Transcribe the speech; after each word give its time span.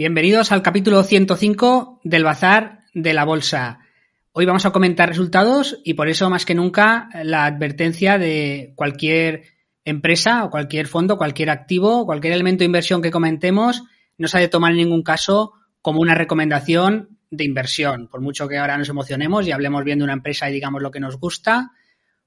Bienvenidos 0.00 0.50
al 0.50 0.62
capítulo 0.62 1.02
105 1.02 2.00
del 2.04 2.24
Bazar 2.24 2.84
de 2.94 3.12
la 3.12 3.26
Bolsa. 3.26 3.80
Hoy 4.32 4.46
vamos 4.46 4.64
a 4.64 4.70
comentar 4.70 5.10
resultados 5.10 5.78
y 5.84 5.92
por 5.92 6.08
eso 6.08 6.30
más 6.30 6.46
que 6.46 6.54
nunca 6.54 7.10
la 7.22 7.44
advertencia 7.44 8.16
de 8.16 8.72
cualquier 8.76 9.42
empresa 9.84 10.46
o 10.46 10.50
cualquier 10.50 10.86
fondo, 10.86 11.18
cualquier 11.18 11.50
activo, 11.50 12.06
cualquier 12.06 12.32
elemento 12.32 12.60
de 12.60 12.64
inversión 12.64 13.02
que 13.02 13.10
comentemos, 13.10 13.82
no 14.16 14.26
se 14.26 14.38
ha 14.38 14.40
de 14.40 14.48
tomar 14.48 14.70
en 14.70 14.78
ningún 14.78 15.02
caso 15.02 15.52
como 15.82 16.00
una 16.00 16.14
recomendación 16.14 17.18
de 17.30 17.44
inversión. 17.44 18.08
Por 18.08 18.22
mucho 18.22 18.48
que 18.48 18.56
ahora 18.56 18.78
nos 18.78 18.88
emocionemos 18.88 19.46
y 19.46 19.52
hablemos 19.52 19.84
bien 19.84 19.98
de 19.98 20.04
una 20.04 20.14
empresa 20.14 20.48
y 20.48 20.54
digamos 20.54 20.80
lo 20.80 20.90
que 20.90 21.00
nos 21.00 21.18
gusta, 21.18 21.72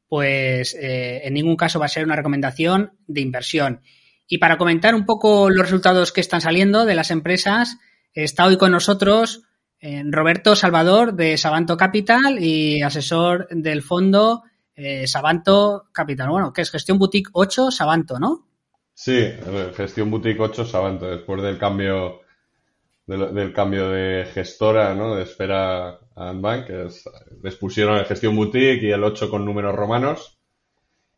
pues 0.07 0.75
eh, 0.79 1.21
en 1.23 1.33
ningún 1.33 1.55
caso 1.55 1.79
va 1.79 1.87
a 1.87 1.89
ser 1.89 2.05
una 2.05 2.17
recomendación 2.17 2.91
de 3.07 3.21
inversión. 3.21 3.81
Y 4.27 4.37
para 4.37 4.57
comentar 4.57 4.95
un 4.95 5.05
poco 5.05 5.49
los 5.49 5.65
resultados 5.65 6.11
que 6.11 6.21
están 6.21 6.41
saliendo 6.41 6.85
de 6.85 6.95
las 6.95 7.11
empresas, 7.11 7.77
está 8.13 8.45
hoy 8.45 8.57
con 8.57 8.71
nosotros 8.71 9.43
eh, 9.79 10.01
Roberto 10.05 10.55
Salvador 10.55 11.13
de 11.13 11.37
Sabanto 11.37 11.75
Capital 11.75 12.37
y 12.39 12.81
asesor 12.81 13.47
del 13.49 13.81
fondo 13.81 14.43
eh, 14.75 15.07
Sabanto 15.07 15.89
Capital. 15.91 16.29
Bueno, 16.29 16.53
que 16.53 16.61
es 16.61 16.71
Gestión 16.71 16.97
Boutique 16.97 17.29
8 17.33 17.69
Sabanto, 17.69 18.19
¿no? 18.19 18.47
Sí, 18.93 19.29
Gestión 19.75 20.09
Boutique 20.09 20.39
8 20.39 20.65
Sabanto, 20.65 21.07
después 21.07 21.41
del 21.41 21.57
cambio 21.57 22.21
del, 23.05 23.53
cambio 23.53 23.89
de 23.89 24.25
gestora, 24.33 24.93
¿no? 24.93 25.15
De 25.15 25.23
Esfera 25.23 25.99
Bank, 26.15 26.67
que 26.67 26.87
les 27.41 27.55
pusieron 27.55 27.97
el 27.97 28.05
Gestión 28.05 28.35
Boutique 28.35 28.83
y 28.83 28.91
el 28.91 29.03
8 29.03 29.29
con 29.29 29.45
números 29.45 29.75
romanos 29.75 30.39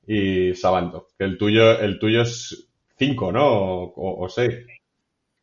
y 0.08 0.56
Sabanto. 0.56 1.08
El 1.20 1.38
tuyo, 1.38 1.80
el 1.80 2.00
tuyo 2.00 2.22
es 2.22 2.70
cinco, 2.98 3.32
¿no? 3.32 3.94
O, 3.96 4.28
seis. 4.30 4.54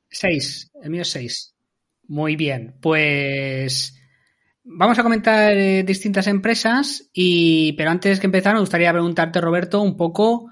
Seis, 0.09 0.71
el 0.83 0.91
mío 0.91 1.03
es 1.03 1.11
seis. 1.11 1.55
Muy 2.09 2.37
bien, 2.37 2.75
pues 2.81 3.99
vamos 4.65 4.99
a 4.99 5.03
comentar 5.03 5.57
eh, 5.57 5.83
distintas 5.83 6.27
empresas, 6.27 7.09
y, 7.13 7.73
pero 7.75 7.91
antes 7.91 8.21
que 8.21 8.27
empezar 8.27 8.55
me 8.55 8.61
gustaría 8.61 8.93
preguntarte, 8.93 9.41
Roberto, 9.41 9.81
un 9.81 9.97
poco 9.97 10.51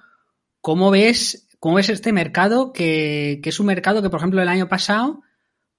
cómo 0.61 0.91
ves, 0.91 1.49
cómo 1.59 1.77
ves 1.77 1.91
este 1.91 2.13
mercado, 2.13 2.73
que, 2.73 3.41
que 3.43 3.51
es 3.51 3.61
un 3.61 3.67
mercado 3.67 4.03
que, 4.03 4.11
por 4.11 4.21
ejemplo, 4.21 4.41
el 4.41 4.49
año 4.49 4.69
pasado, 4.69 5.23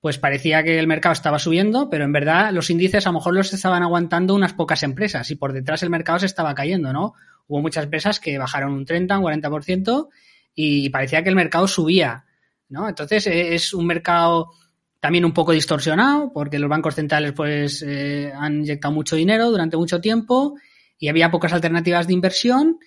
pues 0.02 0.18
parecía 0.18 0.64
que 0.64 0.80
el 0.80 0.88
mercado 0.88 1.14
estaba 1.14 1.38
subiendo, 1.38 1.90
pero 1.90 2.04
en 2.04 2.12
verdad 2.12 2.52
los 2.52 2.72
índices 2.72 3.06
a 3.06 3.10
lo 3.10 3.20
mejor 3.20 3.36
los 3.36 3.54
estaban 3.54 3.84
aguantando 3.84 4.34
unas 4.34 4.54
pocas 4.54 4.82
empresas 4.82 5.30
y 5.30 5.36
por 5.36 5.54
detrás 5.54 5.84
el 5.84 5.92
mercado 5.92 6.20
se 6.20 6.26
estaba 6.26 6.56
cayendo, 6.56 6.92
¿no? 6.92 7.14
Hubo 7.48 7.62
muchas 7.62 7.84
empresas 7.84 8.20
que 8.20 8.40
bajaron 8.40 8.74
un 8.74 8.86
30, 8.86 9.20
un 9.20 9.24
40% 9.24 10.10
y 10.54 10.90
parecía 10.90 11.24
que 11.24 11.30
el 11.30 11.36
mercado 11.36 11.68
subía, 11.68 12.26
¿no? 12.70 12.90
Entonces 12.90 13.28
e, 13.28 13.56
es 13.56 13.74
un 13.74 13.86
mercado 13.86 14.52
también 15.00 15.26
un 15.26 15.34
poco 15.34 15.52
distorsionado 15.52 16.32
porque 16.32 16.60
los 16.60 16.70
bancos 16.70 16.96
centrales 16.96 17.34
pues 17.34 17.84
eh, 17.86 18.32
han 18.36 18.60
inyectado 18.60 18.94
mucho 18.94 19.16
dinero 19.16 19.50
durante 19.50 19.78
mucho 19.78 20.00
tiempo 20.00 20.56
y 21.00 21.08
había 21.08 21.32
pocas 21.32 21.54
alternativas 21.54 22.08
de 22.08 22.14
inversión 22.14 22.78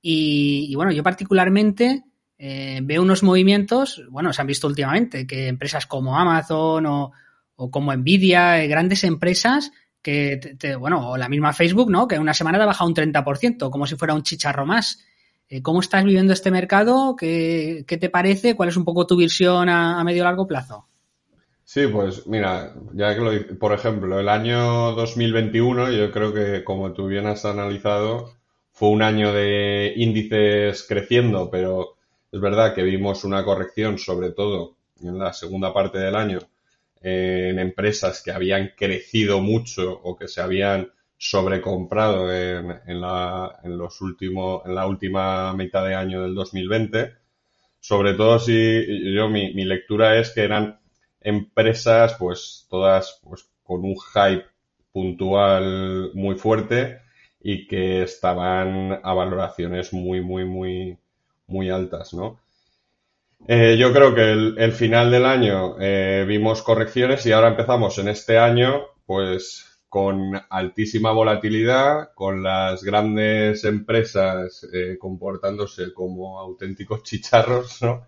y, 0.00 0.74
bueno, 0.74 0.92
yo 0.92 1.02
particularmente 1.02 2.04
eh, 2.38 2.80
veo 2.82 3.02
unos 3.02 3.22
movimientos, 3.22 4.02
bueno, 4.10 4.32
se 4.32 4.40
han 4.40 4.46
visto 4.46 4.66
últimamente, 4.66 5.26
que 5.26 5.48
empresas 5.48 5.86
como 5.86 6.18
Amazon 6.18 6.86
o, 6.86 7.12
como 7.70 7.94
Nvidia, 7.94 8.62
eh, 8.62 8.68
grandes 8.68 9.04
empresas 9.04 9.72
que, 10.00 10.40
bueno, 10.78 11.10
o 11.10 11.16
la 11.18 11.28
misma 11.28 11.52
Facebook, 11.52 11.90
¿no? 11.90 12.08
Que 12.08 12.18
una 12.18 12.32
semana 12.32 12.62
ha 12.62 12.66
bajado 12.66 12.88
un 12.88 12.96
30%, 12.96 13.70
como 13.70 13.86
si 13.86 13.96
fuera 13.96 14.14
un 14.14 14.22
chicharro 14.22 14.64
más. 14.64 15.04
Eh, 15.50 15.62
¿Cómo 15.62 15.80
estás 15.80 16.04
viviendo 16.04 16.32
este 16.32 16.50
mercado? 16.50 17.16
¿Qué, 17.16 17.84
te 17.86 18.10
parece? 18.10 18.54
¿Cuál 18.54 18.68
es 18.68 18.76
un 18.76 18.84
poco 18.84 19.06
tu 19.06 19.16
visión 19.16 19.68
a, 19.68 20.02
medio 20.04 20.24
largo 20.24 20.46
plazo? 20.46 20.86
Sí, 21.64 21.86
pues 21.86 22.26
mira, 22.26 22.74
ya 22.92 23.14
que 23.14 23.20
lo, 23.20 23.58
por 23.58 23.72
ejemplo, 23.72 24.20
el 24.20 24.28
año 24.28 24.92
2021, 24.92 25.90
yo 25.92 26.10
creo 26.10 26.32
que 26.32 26.64
como 26.64 26.92
tú 26.92 27.06
bien 27.06 27.26
has 27.26 27.44
analizado, 27.44 28.32
fue 28.72 28.90
un 28.90 29.02
año 29.02 29.32
de 29.32 29.94
índices 29.96 30.84
creciendo, 30.86 31.50
pero 31.50 31.96
es 32.30 32.40
verdad 32.40 32.74
que 32.74 32.82
vimos 32.82 33.24
una 33.24 33.44
corrección, 33.44 33.98
sobre 33.98 34.30
todo 34.30 34.76
en 35.02 35.18
la 35.18 35.32
segunda 35.32 35.72
parte 35.72 35.98
del 35.98 36.14
año, 36.14 36.40
en 37.00 37.58
empresas 37.58 38.22
que 38.22 38.32
habían 38.32 38.72
crecido 38.76 39.40
mucho 39.40 40.00
o 40.02 40.16
que 40.16 40.28
se 40.28 40.40
habían 40.40 40.90
sobrecomprado 41.18 42.32
en, 42.32 42.80
en, 42.86 43.00
la, 43.00 43.58
en, 43.64 43.76
los 43.76 43.98
en 44.00 44.74
la 44.74 44.86
última 44.86 45.52
mitad 45.52 45.84
de 45.84 45.94
año 45.96 46.22
del 46.22 46.34
2020. 46.34 47.12
Sobre 47.80 48.14
todo 48.14 48.38
si 48.38 49.14
yo, 49.14 49.28
mi, 49.28 49.52
mi 49.52 49.64
lectura 49.64 50.18
es 50.18 50.30
que 50.30 50.42
eran 50.42 50.80
empresas, 51.20 52.14
pues 52.18 52.66
todas, 52.70 53.20
pues 53.24 53.48
con 53.64 53.84
un 53.84 53.96
hype 53.96 54.46
puntual 54.92 56.12
muy 56.14 56.36
fuerte 56.36 57.00
y 57.40 57.66
que 57.66 58.02
estaban 58.02 59.00
a 59.02 59.12
valoraciones 59.12 59.92
muy, 59.92 60.20
muy, 60.20 60.44
muy, 60.44 60.98
muy 61.46 61.70
altas, 61.70 62.14
¿no? 62.14 62.40
Eh, 63.46 63.76
yo 63.78 63.92
creo 63.92 64.14
que 64.14 64.32
el, 64.32 64.56
el 64.58 64.72
final 64.72 65.10
del 65.10 65.24
año 65.24 65.76
eh, 65.80 66.24
vimos 66.26 66.62
correcciones 66.62 67.24
y 67.24 67.32
ahora 67.32 67.48
empezamos 67.48 67.96
en 67.98 68.08
este 68.08 68.36
año, 68.38 68.82
pues 69.06 69.77
con 69.88 70.40
altísima 70.50 71.12
volatilidad, 71.12 72.12
con 72.14 72.42
las 72.42 72.82
grandes 72.82 73.64
empresas 73.64 74.66
eh, 74.72 74.98
comportándose 74.98 75.92
como 75.94 76.38
auténticos 76.38 77.02
chicharros, 77.02 77.82
¿no? 77.82 78.06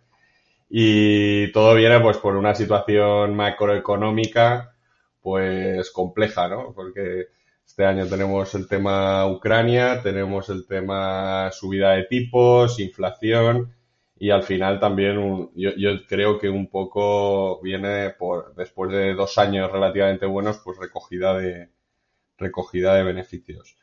Y 0.68 1.50
todo 1.52 1.74
viene 1.74 1.98
pues 2.00 2.18
por 2.18 2.36
una 2.36 2.54
situación 2.54 3.34
macroeconómica 3.34 4.74
pues 5.20 5.90
compleja, 5.90 6.48
¿no? 6.48 6.72
Porque 6.74 7.28
este 7.66 7.84
año 7.84 8.06
tenemos 8.06 8.54
el 8.54 8.68
tema 8.68 9.26
Ucrania, 9.26 10.02
tenemos 10.02 10.48
el 10.48 10.66
tema 10.66 11.50
subida 11.52 11.92
de 11.92 12.04
tipos, 12.04 12.78
inflación 12.80 13.74
y 14.20 14.30
al 14.30 14.42
final 14.42 14.78
también 14.78 15.50
yo, 15.54 15.70
yo, 15.76 16.06
creo 16.06 16.38
que 16.38 16.50
un 16.50 16.68
poco 16.68 17.58
viene 17.62 18.10
por 18.10 18.54
después 18.54 18.92
de 18.92 19.14
dos 19.14 19.38
años 19.38 19.72
relativamente 19.72 20.26
buenos 20.26 20.60
pues 20.62 20.78
recogida 20.78 21.38
de 21.38 21.70
recogida 22.36 22.94
de 22.96 23.02
beneficios. 23.02 23.76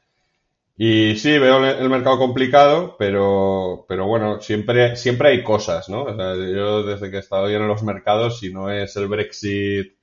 Y 0.77 1.15
sí 1.15 1.39
veo 1.39 1.65
el 1.65 1.89
mercado 1.89 2.19
complicado 2.19 2.95
pero 3.00 3.85
pero 3.89 4.06
bueno 4.06 4.39
siempre 4.39 4.95
siempre 4.95 5.29
hay 5.29 5.44
cosas 5.44 5.89
no 5.89 6.06
yo 6.38 6.83
desde 6.83 7.09
que 7.09 7.17
he 7.17 7.19
estado 7.19 7.47
bien 7.47 7.63
en 7.63 7.67
los 7.67 7.81
mercados 7.81 8.39
si 8.39 8.53
no 8.53 8.69
es 8.69 8.95
el 8.95 9.07
Brexit 9.07 9.95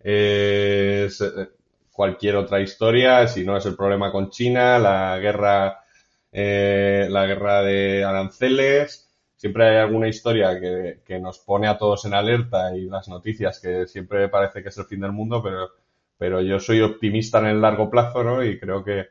es 0.00 1.20
eh, 1.20 1.48
cualquier 1.92 2.36
otra 2.36 2.60
historia 2.62 3.28
si 3.28 3.44
no 3.44 3.58
es 3.58 3.66
el 3.66 3.76
problema 3.76 4.10
con 4.10 4.30
China 4.30 4.78
la 4.78 5.18
guerra 5.18 5.84
eh, 6.32 7.08
la 7.10 7.26
guerra 7.26 7.62
de 7.62 8.04
aranceles 8.04 9.11
siempre 9.42 9.68
hay 9.68 9.78
alguna 9.78 10.06
historia 10.06 10.60
que, 10.60 11.18
nos 11.18 11.40
pone 11.40 11.66
a 11.66 11.76
todos 11.76 12.04
en 12.04 12.14
alerta 12.14 12.76
y 12.76 12.82
las 12.82 13.08
noticias 13.08 13.58
que 13.58 13.88
siempre 13.88 14.28
parece 14.28 14.62
que 14.62 14.68
es 14.68 14.78
el 14.78 14.84
fin 14.84 15.00
del 15.00 15.10
mundo, 15.10 15.42
pero, 15.42 15.68
pero 16.16 16.40
yo 16.40 16.60
soy 16.60 16.80
optimista 16.80 17.40
en 17.40 17.46
el 17.46 17.60
largo 17.60 17.90
plazo, 17.90 18.22
¿no? 18.22 18.44
Y 18.44 18.60
creo 18.60 18.84
que, 18.84 19.08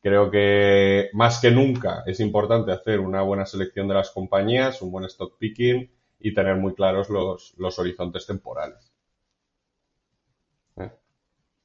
creo 0.00 0.30
que 0.30 1.10
más 1.14 1.40
que 1.40 1.50
nunca 1.50 2.04
es 2.06 2.20
importante 2.20 2.70
hacer 2.70 3.00
una 3.00 3.22
buena 3.22 3.44
selección 3.44 3.88
de 3.88 3.94
las 3.94 4.12
compañías, 4.12 4.82
un 4.82 4.92
buen 4.92 5.06
stock 5.06 5.36
picking 5.36 5.90
y 6.20 6.32
tener 6.32 6.54
muy 6.54 6.72
claros 6.72 7.10
los, 7.10 7.52
los 7.58 7.76
horizontes 7.80 8.24
temporales. 8.24 8.92
¿Eh? 10.76 10.92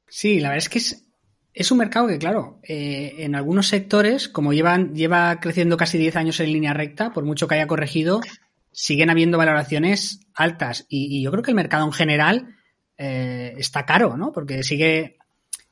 Sí, 0.08 0.40
la 0.40 0.50
verdad 0.50 0.58
es 0.58 0.70
que 0.70 0.80
es, 0.80 1.08
es 1.54 1.72
un 1.72 1.80
mercado 1.80 2.08
que, 2.08 2.18
claro, 2.18 2.60
eh, 2.64 3.16
en 3.20 3.36
algunos 3.36 3.68
sectores, 3.68 4.30
como 4.30 4.54
llevan, 4.54 4.96
lleva 4.96 5.40
creciendo 5.40 5.76
casi 5.76 5.98
10 5.98 6.16
años 6.16 6.40
en 6.40 6.54
línea 6.54 6.74
recta, 6.74 7.12
por 7.12 7.26
mucho 7.26 7.48
que 7.48 7.56
haya 7.56 7.68
corregido, 7.68 8.22
siguen 8.72 9.10
habiendo 9.10 9.38
valoraciones 9.38 10.22
altas. 10.34 10.86
Y, 10.88 11.22
yo 11.22 11.32
creo 11.32 11.44
que 11.44 11.52
el 11.52 11.56
mercado 11.56 11.86
en 11.86 11.92
general 11.92 12.56
eh, 12.98 13.54
está 13.58 13.86
caro, 13.86 14.16
¿no? 14.16 14.32
Porque 14.32 14.64
sigue, 14.64 15.18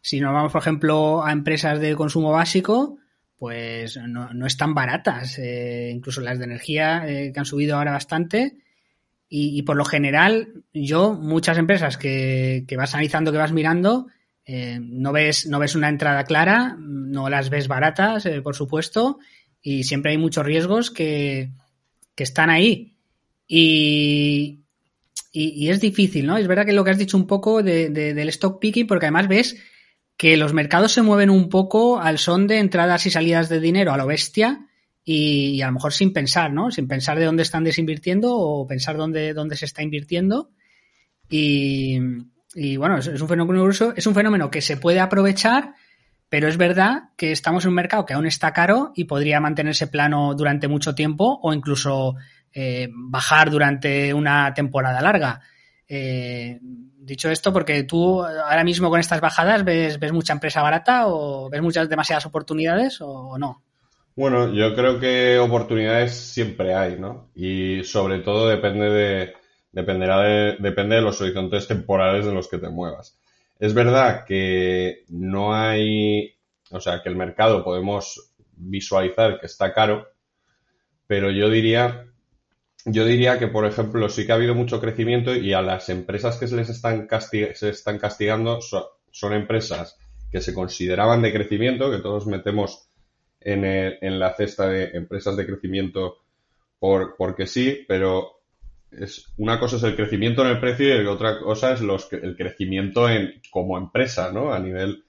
si 0.02 0.20
nos 0.20 0.34
vamos, 0.34 0.52
por 0.52 0.62
ejemplo, 0.62 1.24
a 1.24 1.32
empresas 1.32 1.80
de 1.80 1.96
consumo 1.96 2.32
básico, 2.32 2.98
pues 3.38 3.98
no, 4.06 4.34
no 4.34 4.46
están 4.46 4.74
baratas. 4.74 5.40
Eh, 5.40 5.92
incluso 5.96 6.20
las 6.20 6.40
de 6.40 6.46
energía, 6.46 7.04
que 7.06 7.34
han 7.34 7.46
subido 7.46 7.78
ahora 7.78 7.92
bastante. 7.92 8.58
Y, 9.30 9.62
por 9.62 9.78
lo 9.78 9.86
general, 9.86 10.64
yo, 10.74 11.14
muchas 11.14 11.60
empresas 11.60 11.98
que, 11.98 12.66
que 12.68 12.76
vas 12.76 12.96
analizando, 12.96 13.32
que 13.32 13.38
vas 13.38 13.52
mirando, 13.52 14.08
eh, 14.52 14.80
no, 14.82 15.12
ves, 15.12 15.46
no 15.46 15.60
ves 15.60 15.76
una 15.76 15.90
entrada 15.90 16.24
clara, 16.24 16.76
no 16.80 17.30
las 17.30 17.52
ves 17.52 17.68
baratas, 17.68 18.26
eh, 18.26 18.42
por 18.42 18.56
supuesto, 18.56 19.20
y 19.62 19.84
siempre 19.84 20.12
hay 20.12 20.18
muchos 20.18 20.44
riesgos 20.44 20.90
que, 20.90 21.52
están 22.18 22.50
ahí. 22.50 22.96
Y, 23.48 24.62
y, 25.32 25.70
es 25.70 25.80
difícil, 25.80 26.26
¿no? 26.26 26.36
Es 26.36 26.48
verdad 26.48 26.66
que 26.66 26.74
lo 26.74 26.84
que 26.84 26.90
has 26.90 26.98
dicho 26.98 27.16
un 27.16 27.28
poco 27.28 27.62
del 27.62 28.30
stock 28.30 28.60
picking, 28.60 28.88
porque 28.88 29.06
además 29.06 29.28
ves 29.28 29.56
que 30.18 30.36
los 30.36 30.54
mercados 30.54 30.94
se 30.94 31.04
mueven 31.04 31.30
un 31.30 31.48
poco 31.48 32.02
al 32.02 32.18
son 32.18 32.48
de 32.48 32.58
entradas 32.58 33.06
y 33.06 33.12
salidas 33.12 33.50
de 33.50 33.60
dinero 33.60 33.94
a 33.94 33.98
lo 33.98 34.08
bestia 34.08 34.68
y, 35.06 35.62
a 35.62 35.68
lo 35.68 35.74
mejor 35.74 35.94
sin 35.94 36.12
pensar, 36.12 36.52
¿no? 36.52 36.72
Sin 36.72 36.88
pensar 36.88 37.20
de 37.20 37.26
dónde 37.26 37.44
están 37.44 37.64
desinvirtiendo 37.64 38.36
o 38.36 38.66
pensar 38.66 38.98
dónde, 38.98 39.36
dónde 39.36 39.56
se 39.56 39.66
está 39.66 39.84
invirtiendo. 39.84 40.50
Y, 41.30 42.00
y 42.56 42.78
bueno, 42.78 42.98
es, 42.98 43.08
un 43.08 43.28
fenómeno 43.28 43.70
es 43.70 44.08
un 44.08 44.16
fenómeno 44.16 44.50
que 44.50 44.62
se 44.62 44.78
puede 44.78 45.00
aprovechar, 45.00 45.74
pero 46.30 46.48
es 46.48 46.58
verdad 46.58 47.10
que 47.16 47.32
estamos 47.32 47.64
en 47.64 47.70
un 47.70 47.76
mercado 47.76 48.06
que 48.06 48.14
aún 48.14 48.26
está 48.26 48.54
caro 48.54 48.92
y 48.96 49.06
podría 49.06 49.40
mantenerse 49.40 49.88
plano 49.88 50.34
durante 50.36 50.68
mucho 50.68 50.96
tiempo 50.96 51.40
o 51.42 51.54
incluso 51.54 52.16
eh, 52.54 52.90
bajar 52.92 53.50
durante 53.50 54.14
una 54.14 54.54
temporada 54.54 55.02
larga. 55.02 55.42
Eh, 55.88 56.60
dicho 56.62 57.30
esto, 57.30 57.52
porque 57.52 57.84
tú 57.84 58.24
ahora 58.24 58.64
mismo 58.64 58.90
con 58.90 59.00
estas 59.00 59.22
bajadas 59.22 59.64
ves, 59.64 60.00
ves 60.00 60.12
mucha 60.12 60.34
empresa 60.34 60.62
barata 60.62 61.08
o 61.08 61.50
ves 61.50 61.62
muchas 61.62 61.90
demasiadas 61.90 62.26
oportunidades 62.26 63.00
o 63.02 63.38
no. 63.38 63.64
Bueno, 64.20 64.54
yo 64.54 64.76
creo 64.76 65.00
que 65.00 65.40
oportunidades 65.40 66.14
siempre 66.14 66.74
hay, 66.74 67.00
¿no? 67.00 67.30
Y 67.34 67.86
sobre 67.86 68.20
todo 68.20 68.50
depende 68.50 68.90
de, 68.90 69.34
dependerá 69.72 70.22
de, 70.22 70.58
depende 70.60 70.96
de 70.96 71.02
los 71.02 71.22
horizontes 71.22 71.68
temporales 71.68 72.26
en 72.26 72.34
los 72.34 72.48
que 72.48 72.58
te 72.58 72.70
muevas. 72.70 73.20
Es 73.60 73.74
verdad 73.74 74.26
que 74.26 75.04
no 75.10 75.54
hay, 75.54 76.34
o 76.72 76.80
sea, 76.80 77.02
que 77.02 77.10
el 77.10 77.16
mercado 77.16 77.64
podemos 77.64 78.34
visualizar 78.56 79.40
que 79.40 79.46
está 79.46 79.74
caro, 79.74 80.08
pero 81.08 81.32
yo 81.32 81.50
diría, 81.50 82.06
yo 82.86 83.06
diría 83.06 83.38
que, 83.38 83.48
por 83.48 83.66
ejemplo, 83.66 84.10
sí 84.10 84.26
que 84.26 84.32
ha 84.32 84.36
habido 84.36 84.56
mucho 84.56 84.80
crecimiento 84.80 85.36
y 85.36 85.54
a 85.54 85.62
las 85.62 85.90
empresas 85.90 86.38
que 86.38 86.48
se 86.48 86.56
les 86.56 86.70
están, 86.70 87.08
se 87.20 87.70
están 87.70 88.00
castigando 88.00 88.60
son, 88.62 89.34
empresas 89.34 89.98
que 90.32 90.42
se 90.42 90.54
consideraban 90.54 91.22
de 91.22 91.34
crecimiento, 91.34 91.92
que 91.92 91.98
todos 91.98 92.28
metemos 92.28 92.90
en, 93.42 93.66
en 93.66 94.20
la 94.20 94.34
cesta 94.36 94.68
de 94.68 94.92
empresas 94.94 95.36
de 95.36 95.46
crecimiento 95.46 96.18
por, 96.78 97.16
porque 97.18 97.48
sí, 97.48 97.84
pero 97.88 98.39
es, 98.92 99.32
una 99.38 99.60
cosa 99.60 99.78
es 99.78 99.84
el 99.84 99.96
crecimiento 99.96 100.44
en 100.44 100.50
el 100.50 100.60
precio 100.60 101.02
y 101.02 101.06
otra 101.06 101.40
cosa 101.40 101.74
es 101.74 101.82
los, 101.82 102.12
el 102.14 102.36
crecimiento 102.36 103.10
en, 103.10 103.42
como 103.52 103.78
empresa, 103.78 104.32
¿no? 104.32 104.54
A 104.54 104.60
nivel 104.60 105.04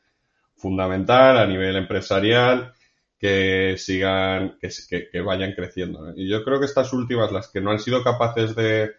fundamental, 0.56 1.38
a 1.38 1.46
nivel 1.46 1.76
empresarial, 1.76 2.72
que 3.18 3.76
sigan, 3.76 4.58
que, 4.60 5.08
que, 5.10 5.20
vayan 5.20 5.52
creciendo. 5.52 6.12
Y 6.16 6.28
yo 6.28 6.44
creo 6.44 6.58
que 6.58 6.66
estas 6.66 6.92
últimas, 6.92 7.32
las 7.32 7.48
que 7.48 7.60
no 7.60 7.70
han 7.70 7.78
sido 7.78 8.02
capaces 8.02 8.54
de, 8.54 8.92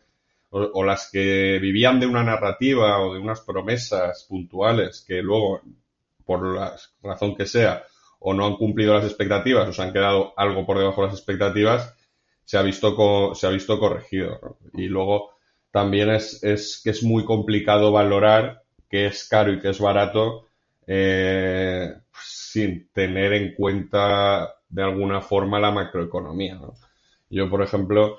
o, 0.52 0.84
las 0.84 1.10
que 1.12 1.60
vivían 1.60 2.00
de 2.00 2.08
una 2.08 2.24
narrativa 2.24 3.00
o 3.00 3.14
de 3.14 3.20
unas 3.20 3.42
promesas 3.42 4.26
puntuales 4.28 5.04
que 5.08 5.22
luego, 5.22 5.62
por 6.26 6.56
la 6.56 6.76
razón 7.02 7.36
que 7.36 7.46
sea, 7.46 7.84
o 8.20 8.34
no 8.34 8.46
han 8.46 8.56
cumplido 8.58 8.94
las 8.94 9.06
expectativas 9.06 9.68
o 9.68 9.74
se 9.74 9.82
han 9.82 9.94
quedado 9.94 10.34
algo 10.38 10.66
por 10.66 10.78
debajo 10.78 11.02
de 11.02 11.08
las 11.08 11.18
expectativas, 11.18 11.96
se 12.46 12.58
ha 12.58 12.62
visto, 12.62 13.36
se 13.36 13.48
ha 13.48 13.50
visto 13.50 13.80
corregido. 13.80 14.58
Y 14.74 14.88
luego 14.88 15.32
también 15.72 16.10
es, 16.10 16.44
es, 16.44 16.82
que 16.84 16.92
es 16.92 17.04
muy 17.04 17.26
complicado 17.26 17.92
valorar 17.92 18.64
qué 18.90 19.08
es 19.08 19.28
caro 19.28 19.54
y 19.54 19.60
qué 19.60 19.70
es 19.70 19.80
barato 19.80 20.50
eh, 20.86 21.94
sin 22.22 22.90
tener 22.92 23.34
en 23.34 23.56
cuenta 23.56 24.56
de 24.68 24.84
alguna 24.84 25.22
forma 25.22 25.60
la 25.60 25.72
macroeconomía. 25.72 26.60
Yo, 27.30 27.50
por 27.50 27.62
ejemplo, 27.62 28.18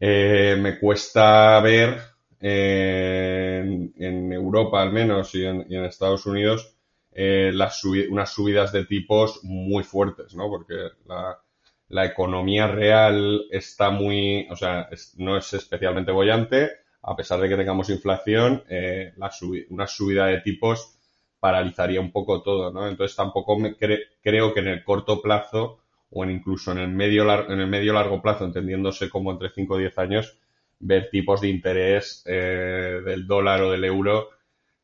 eh, 0.00 0.56
me 0.58 0.78
cuesta 0.78 1.60
ver 1.60 2.00
en, 2.40 3.92
Europa 4.32 4.80
al 4.80 4.92
menos 4.92 5.34
y 5.34 5.44
en, 5.44 5.84
Estados 5.84 6.24
Unidos 6.24 6.74
eh, 7.12 7.50
las 7.52 7.84
unas 7.84 8.32
subidas 8.32 8.72
de 8.72 8.86
tipos 8.86 9.40
muy 9.42 9.82
fuertes, 9.82 10.34
¿no? 10.34 10.48
Porque 10.48 10.74
la, 11.06 11.38
la 11.88 12.04
economía 12.04 12.66
real 12.66 13.46
está 13.50 13.90
muy, 13.90 14.46
o 14.50 14.56
sea, 14.56 14.88
no 15.16 15.36
es 15.36 15.52
especialmente 15.54 16.12
bollante, 16.12 16.70
a 17.02 17.16
pesar 17.16 17.40
de 17.40 17.48
que 17.48 17.56
tengamos 17.56 17.88
inflación, 17.90 18.64
eh, 18.68 19.12
la 19.16 19.30
una 19.70 19.86
subida 19.86 20.26
de 20.26 20.40
tipos 20.40 20.94
paralizaría 21.40 22.00
un 22.00 22.12
poco 22.12 22.42
todo, 22.42 22.72
¿no? 22.72 22.88
Entonces 22.88 23.16
tampoco 23.16 23.58
me 23.58 23.76
creo 23.76 24.52
que 24.52 24.60
en 24.60 24.68
el 24.68 24.84
corto 24.84 25.22
plazo 25.22 25.78
o 26.10 26.24
incluso 26.24 26.72
en 26.72 26.78
el 26.78 26.88
medio 26.88 27.24
en 27.50 27.60
el 27.60 27.68
medio 27.68 27.92
largo 27.92 28.20
plazo, 28.20 28.44
entendiéndose 28.44 29.08
como 29.08 29.30
entre 29.32 29.50
5 29.50 29.74
o 29.74 29.78
10 29.78 29.98
años, 29.98 30.38
ver 30.80 31.08
tipos 31.10 31.40
de 31.40 31.48
interés 31.48 32.22
eh, 32.26 33.00
del 33.04 33.26
dólar 33.26 33.62
o 33.62 33.70
del 33.70 33.84
euro 33.84 34.30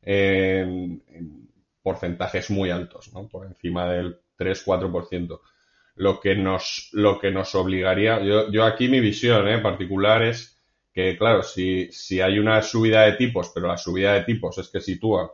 en, 0.01 1.03
en 1.07 1.49
porcentajes 1.83 2.49
muy 2.49 2.69
altos, 2.71 3.13
¿no? 3.13 3.27
Por 3.27 3.45
encima 3.45 3.91
del 3.91 4.19
3-4% 4.37 5.39
lo 5.95 6.19
que 6.19 6.35
nos, 6.35 6.89
lo 6.91 7.19
que 7.19 7.31
nos 7.31 7.55
obligaría, 7.55 8.21
yo, 8.21 8.51
yo 8.51 8.63
aquí 8.65 8.89
mi 8.89 8.99
visión 8.99 9.47
en 9.47 9.59
¿eh? 9.59 9.61
particular 9.61 10.23
es 10.23 10.59
que, 10.93 11.17
claro, 11.17 11.43
si, 11.43 11.91
si 11.91 12.21
hay 12.21 12.39
una 12.39 12.61
subida 12.61 13.03
de 13.03 13.13
tipos, 13.13 13.51
pero 13.53 13.67
la 13.67 13.77
subida 13.77 14.13
de 14.13 14.23
tipos 14.23 14.57
es 14.57 14.69
que 14.69 14.79
sitúa 14.79 15.31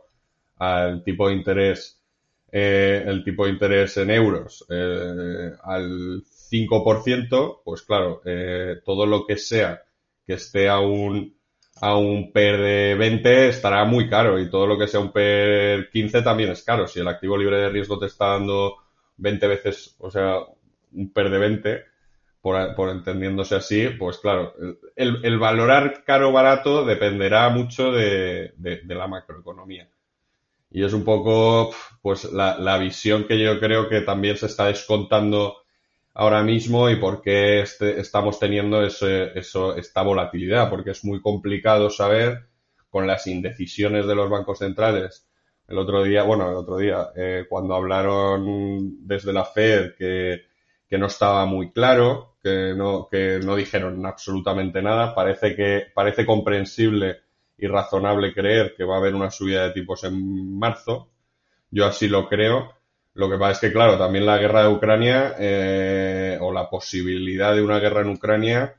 al 0.58 1.02
tipo 1.04 1.28
de 1.28 1.34
interés, 1.34 2.02
eh, 2.50 3.04
el 3.06 3.24
tipo 3.24 3.44
de 3.44 3.52
interés 3.52 3.96
en 3.96 4.10
euros 4.10 4.64
eh, 4.68 5.52
al 5.62 6.22
5%, 6.22 7.60
pues 7.64 7.82
claro, 7.82 8.22
eh, 8.24 8.80
todo 8.84 9.06
lo 9.06 9.24
que 9.26 9.36
sea 9.36 9.82
que 10.26 10.34
esté 10.34 10.68
a 10.68 10.80
un, 10.80 11.36
a 11.80 11.96
un 11.96 12.32
PER 12.32 12.60
de 12.60 12.94
20 12.94 13.48
estará 13.48 13.84
muy 13.84 14.08
caro 14.08 14.38
y 14.38 14.50
todo 14.50 14.66
lo 14.66 14.78
que 14.78 14.86
sea 14.86 15.00
un 15.00 15.12
PER 15.12 15.90
15 15.90 16.22
también 16.22 16.50
es 16.50 16.62
caro. 16.62 16.86
Si 16.86 17.00
el 17.00 17.08
activo 17.08 17.36
libre 17.36 17.58
de 17.58 17.70
riesgo 17.70 17.98
te 17.98 18.06
está 18.06 18.26
dando 18.32 18.76
20 19.16 19.46
veces, 19.46 19.96
o 19.98 20.10
sea, 20.10 20.40
un 20.94 21.12
PER 21.12 21.30
de 21.30 21.38
20, 21.38 21.84
por, 22.40 22.90
entendiéndose 22.90 23.54
así, 23.54 23.88
pues 23.98 24.18
claro, 24.18 24.54
el, 24.96 25.38
valorar 25.38 26.02
caro 26.04 26.30
o 26.30 26.32
barato 26.32 26.84
dependerá 26.84 27.48
mucho 27.50 27.92
de, 27.92 28.52
la 28.86 29.06
macroeconomía. 29.06 29.88
Y 30.70 30.84
es 30.84 30.92
un 30.92 31.04
poco, 31.04 31.72
pues, 32.00 32.24
la, 32.32 32.78
visión 32.78 33.24
que 33.24 33.38
yo 33.38 33.60
creo 33.60 33.88
que 33.88 34.00
también 34.00 34.36
se 34.36 34.46
está 34.46 34.66
descontando 34.66 35.58
ahora 36.14 36.42
mismo 36.42 36.90
y 36.90 36.96
por 36.96 37.22
qué 37.22 37.60
este, 37.60 38.00
estamos 38.00 38.38
teniendo 38.38 38.84
eso, 38.84 39.76
esta 39.76 40.02
volatilidad, 40.02 40.68
porque 40.68 40.90
es 40.90 41.04
muy 41.04 41.20
complicado 41.20 41.90
saber 41.90 42.48
con 42.90 43.06
las 43.06 43.26
indecisiones 43.26 44.06
de 44.06 44.14
los 44.14 44.28
bancos 44.28 44.58
centrales 44.58 45.28
el 45.68 45.78
otro 45.78 46.02
día, 46.02 46.22
bueno, 46.22 46.50
el 46.50 46.56
otro 46.56 46.76
día, 46.76 47.10
eh, 47.16 47.46
cuando 47.48 47.74
hablaron 47.74 49.06
desde 49.06 49.32
la 49.32 49.44
Fed 49.44 49.94
que, 49.96 50.51
que, 50.92 50.98
no 50.98 51.06
estaba 51.06 51.46
muy 51.46 51.72
claro, 51.72 52.36
que 52.42 52.74
no, 52.76 53.08
que 53.10 53.40
no 53.42 53.56
dijeron 53.56 54.04
absolutamente 54.04 54.82
nada, 54.82 55.14
parece 55.14 55.56
que, 55.56 55.86
parece 55.94 56.26
comprensible 56.26 57.20
y 57.56 57.66
razonable 57.66 58.34
creer 58.34 58.74
que 58.76 58.84
va 58.84 58.96
a 58.96 58.98
haber 58.98 59.14
una 59.14 59.30
subida 59.30 59.64
de 59.64 59.72
tipos 59.72 60.04
en 60.04 60.58
marzo. 60.58 61.08
Yo 61.70 61.86
así 61.86 62.08
lo 62.08 62.28
creo. 62.28 62.74
Lo 63.14 63.30
que 63.30 63.38
pasa 63.38 63.52
es 63.52 63.60
que, 63.60 63.72
claro, 63.72 63.96
también 63.96 64.26
la 64.26 64.36
guerra 64.36 64.64
de 64.64 64.74
Ucrania 64.74 65.34
eh, 65.38 66.38
o 66.40 66.52
la 66.52 66.68
posibilidad 66.68 67.54
de 67.54 67.62
una 67.62 67.78
guerra 67.78 68.02
en 68.02 68.10
Ucrania 68.10 68.76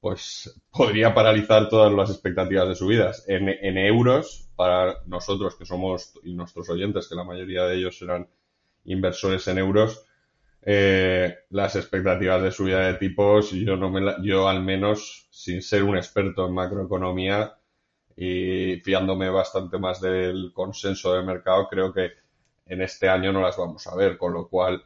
pues 0.00 0.60
podría 0.70 1.14
paralizar 1.14 1.68
todas 1.68 1.92
las 1.92 2.10
expectativas 2.10 2.68
de 2.68 2.74
subidas. 2.74 3.24
En, 3.26 3.78
euros, 3.78 4.48
para 4.54 4.96
nosotros 5.06 5.56
que 5.56 5.66
somos, 5.66 6.12
y 6.22 6.34
nuestros 6.34 6.68
oyentes, 6.70 7.08
que 7.08 7.14
la 7.14 7.24
mayoría 7.24 7.64
de 7.64 7.76
ellos 7.76 7.98
serán 7.98 8.28
inversores 8.84 9.46
en 9.48 9.58
euros, 9.58 10.04
eh, 10.62 11.38
las 11.50 11.76
expectativas 11.76 12.42
de 12.42 12.50
subida 12.50 12.80
de 12.80 12.94
tipos, 12.94 13.52
yo, 13.52 13.76
no 13.76 13.90
me 13.90 14.14
yo 14.22 14.48
al 14.48 14.62
menos, 14.62 15.28
sin 15.30 15.62
ser 15.62 15.84
un 15.84 15.96
experto 15.96 16.46
en 16.46 16.54
macroeconomía 16.54 17.56
y 18.16 18.80
fiándome 18.80 19.30
bastante 19.30 19.78
más 19.78 20.00
del 20.00 20.52
consenso 20.52 21.14
del 21.14 21.24
mercado, 21.24 21.68
creo 21.68 21.92
que 21.92 22.10
en 22.66 22.82
este 22.82 23.08
año 23.08 23.32
no 23.32 23.40
las 23.40 23.56
vamos 23.56 23.86
a 23.86 23.94
ver, 23.96 24.18
con 24.18 24.34
lo 24.34 24.48
cual, 24.48 24.84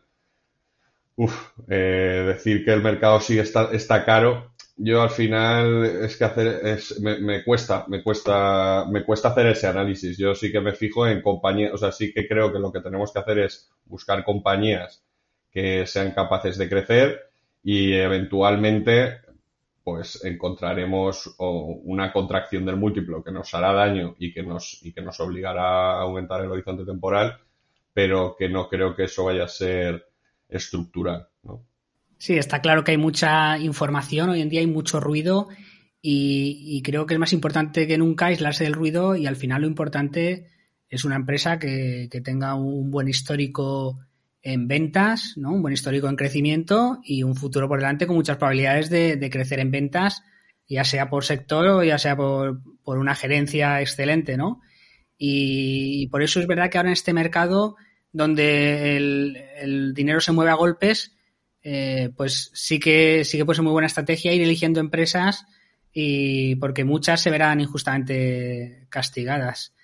eh, 1.69 2.25
decir 2.27 2.65
que 2.65 2.73
el 2.73 2.83
mercado 2.83 3.21
sigue 3.21 3.41
está, 3.41 3.71
está 3.73 4.05
caro, 4.05 4.53
yo 4.77 5.03
al 5.03 5.11
final 5.11 5.85
es 5.85 6.17
que 6.17 6.25
hacer 6.25 6.67
es, 6.67 7.01
me, 7.01 7.19
me, 7.19 7.45
cuesta, 7.45 7.85
me 7.89 8.03
cuesta, 8.03 8.87
me 8.91 9.05
cuesta 9.05 9.29
hacer 9.29 9.47
ese 9.49 9.67
análisis. 9.67 10.17
Yo 10.17 10.35
sí 10.35 10.51
que 10.51 10.61
me 10.61 10.73
fijo 10.73 11.07
en 11.07 11.23
compañías, 11.23 11.73
o 11.75 11.79
sea, 11.79 11.93
sí 11.93 12.13
que 12.13 12.27
creo 12.27 12.53
que 12.53 12.59
lo 12.59 12.73
que 12.73 12.81
tenemos 12.81 13.13
que 13.13 13.19
hacer 13.19 13.39
es 13.41 13.71
buscar 13.85 14.25
compañías 14.25 15.05
que 15.53 15.87
sean 15.87 16.13
capaces 16.13 16.57
de 16.57 16.69
crecer 16.69 17.21
y 17.63 17.93
eventualmente 17.93 19.21
pues 19.85 20.25
encontraremos 20.25 21.35
una 21.39 22.13
contracción 22.13 22.65
del 22.65 22.77
múltiplo 22.77 23.23
que 23.23 23.33
nos 23.33 23.53
hará 23.55 23.73
daño 23.73 24.15
y 24.19 24.33
que 24.33 24.43
nos, 24.43 24.79
y 24.83 24.93
que 24.93 25.03
nos 25.03 25.19
obligará 25.21 25.95
a 25.95 26.03
aumentar 26.03 26.41
el 26.41 26.51
horizonte 26.51 26.85
temporal, 26.85 27.39
pero 27.93 28.37
que 28.39 28.49
no 28.49 28.69
creo 28.69 28.95
que 28.95 29.05
eso 29.05 29.25
vaya 29.25 29.45
a 29.45 29.49
ser 29.49 30.07
estructural. 30.49 31.29
Sí, 32.17 32.35
está 32.39 32.61
claro 32.61 32.85
que 32.85 32.93
hay 32.93 32.97
mucha 32.97 33.59
información, 33.59 34.31
hoy 34.31 34.41
en 34.41 34.49
día 34.49 34.61
hay 34.61 34.69
mucho 34.69 35.01
ruido 35.01 35.49
y, 36.01 36.63
y, 36.65 36.83
creo 36.83 37.07
que 37.07 37.15
es 37.15 37.21
más 37.21 37.33
importante 37.33 37.87
que 37.87 37.99
nunca 37.99 38.27
aislarse 38.27 38.65
del 38.65 38.75
ruido 38.75 39.17
y 39.17 39.27
al 39.27 39.37
final 39.37 39.63
lo 39.63 39.69
importante 39.69 40.49
es 40.89 41.05
una 41.05 41.17
empresa 41.17 41.59
que, 41.59 42.09
que 42.11 42.21
tenga 42.21 42.55
un 42.55 42.91
buen 42.91 43.09
histórico 43.09 43.99
en 44.43 44.67
ventas, 44.67 45.35
¿no? 45.37 45.53
un 45.53 45.63
buen 45.63 45.75
histórico 45.75 46.09
en 46.09 46.17
crecimiento 46.17 47.01
y 47.05 47.23
un 47.23 47.37
futuro 47.37 47.69
por 47.69 47.79
delante 47.79 48.07
con 48.07 48.17
muchas 48.17 48.37
probabilidades 48.37 48.91
de, 48.91 49.17
de 49.17 49.31
crecer 49.31 49.61
en 49.61 49.71
ventas, 49.71 50.23
ya 50.69 50.85
sea 50.85 51.09
por 51.09 51.25
sector 51.25 51.67
o 51.67 51.85
ya 51.85 51.99
sea 51.99 52.17
por, 52.17 52.61
por 52.83 52.99
una 52.99 53.15
gerencia 53.15 53.81
excelente, 53.81 54.37
¿no? 54.37 54.61
Y, 55.17 56.09
por 56.09 56.23
eso 56.23 56.41
es 56.41 56.49
verdad 56.49 56.69
que 56.69 56.79
ahora 56.79 56.89
en 56.89 56.95
este 56.95 57.13
mercado 57.13 57.77
donde 58.11 58.97
el, 58.97 59.37
el 59.57 59.95
dinero 59.95 60.21
se 60.21 60.33
mueve 60.33 60.51
a 60.51 60.55
golpes, 60.55 61.13
eh, 61.63 62.11
pues 62.17 62.51
sí 62.55 62.81
que 62.81 63.25
sí 63.25 63.39
que 63.39 63.45
puede 63.45 63.57
ser 63.57 63.63
muy 63.63 63.73
buena 63.73 63.87
estrategia 63.87 64.33
ir 64.33 64.43
eligiendo 64.43 64.81
empresas 64.81 65.47
y 65.93 66.57
porque 66.57 66.85
muchas 66.85 67.21
se 67.21 67.31
verán 67.31 67.61
injustamente 67.61 68.87
castigadas. 68.89 69.75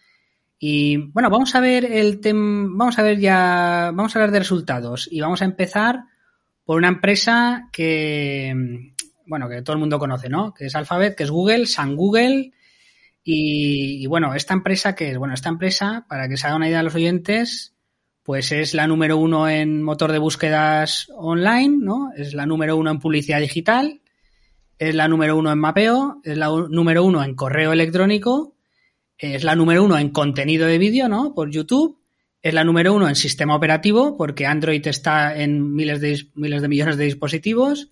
Y 0.59 0.97
bueno, 0.97 1.31
vamos 1.31 1.55
a 1.55 1.61
ver 1.61 1.85
el 1.85 2.21
tema, 2.21 2.69
vamos 2.73 2.99
a 2.99 3.03
ver 3.03 3.19
ya, 3.21 3.93
vamos 3.95 4.15
a 4.15 4.19
hablar 4.19 4.33
de 4.33 4.41
resultados 4.41 5.09
y 5.11 5.21
vamos 5.21 5.41
a 5.41 5.45
empezar 5.45 6.05
por 6.65 6.79
una 6.79 6.89
empresa 6.89 7.69
que, 7.73 8.93
bueno, 9.27 9.49
que 9.49 9.63
todo 9.63 9.75
el 9.75 9.81
mundo 9.81 10.01
conoce, 10.01 10.29
¿no? 10.29 10.53
Que 10.53 10.67
es 10.67 10.75
Alphabet, 10.75 11.17
que 11.17 11.23
es 11.23 11.31
Google, 11.31 11.67
San 11.67 11.95
Google. 11.95 12.53
Y, 13.23 14.07
bueno, 14.07 14.35
esta 14.35 14.55
empresa 14.55 14.95
que 14.95 15.11
es, 15.11 15.19
bueno, 15.19 15.35
esta 15.35 15.49
empresa, 15.49 16.07
para 16.09 16.29
que 16.29 16.37
se 16.37 16.47
haga 16.47 16.57
una 16.57 16.67
idea 16.69 16.79
de 16.79 16.85
los 16.85 16.95
oyentes, 16.95 17.75
pues 18.23 18.53
es 18.53 18.75
la 18.75 18.87
número 18.87 19.17
uno 19.17 19.49
en 19.49 19.83
motor 19.83 20.13
de 20.13 20.19
búsquedas 20.19 21.09
online, 21.15 21.77
¿no? 21.81 22.11
Es 22.17 22.35
la 22.35 22.47
número 22.47 22.77
uno 22.77 22.91
en 22.91 22.99
publicidad 22.99 23.41
digital, 23.41 24.01
es 24.79 24.95
la 24.95 25.09
número 25.09 25.37
uno 25.37 25.53
en 25.53 25.59
mapeo, 25.59 26.21
es 26.25 26.37
la 26.37 26.49
número 26.49 27.05
uno 27.05 27.23
en 27.23 27.35
correo 27.35 27.73
electrónico 27.73 28.58
es 29.19 29.43
la 29.43 29.57
número 29.57 29.85
uno 29.85 29.99
en 29.99 30.11
contenido 30.11 30.67
de 30.67 30.79
vídeo, 30.79 31.09
¿no? 31.09 31.35
Por 31.35 31.51
YouTube. 31.51 31.99
Es 32.41 32.55
la 32.55 32.63
número 32.63 32.95
uno 32.95 33.09
en 33.09 33.17
sistema 33.17 33.57
operativo, 33.57 34.17
porque 34.17 34.47
Android 34.47 34.87
está 34.87 35.37
en 35.37 35.75
miles 35.75 36.01
de, 36.01 36.29
miles 36.35 36.63
de 36.63 36.69
millones 36.69 36.97
de 36.97 37.05
dispositivos. 37.05 37.91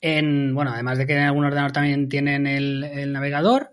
En, 0.00 0.54
bueno, 0.54 0.70
además 0.72 0.98
de 0.98 1.06
que 1.06 1.14
en 1.14 1.22
algún 1.22 1.44
ordenador 1.44 1.72
también 1.72 2.08
tienen 2.08 2.46
el, 2.46 3.12
navegador. 3.12 3.72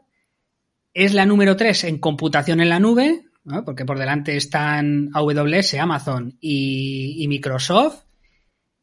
Es 0.91 1.13
la 1.13 1.27
número 1.27 1.55
tres 1.55 1.83
en 1.83 1.99
computación 1.99 2.61
en 2.61 2.69
la 2.69 2.79
nube, 2.79 3.25
¿no? 3.43 3.63
porque 3.63 3.85
por 3.85 3.99
delante 3.99 4.35
están 4.35 5.11
AWS, 5.13 5.75
Amazon 5.75 6.35
y, 6.41 7.25
Microsoft. 7.29 8.05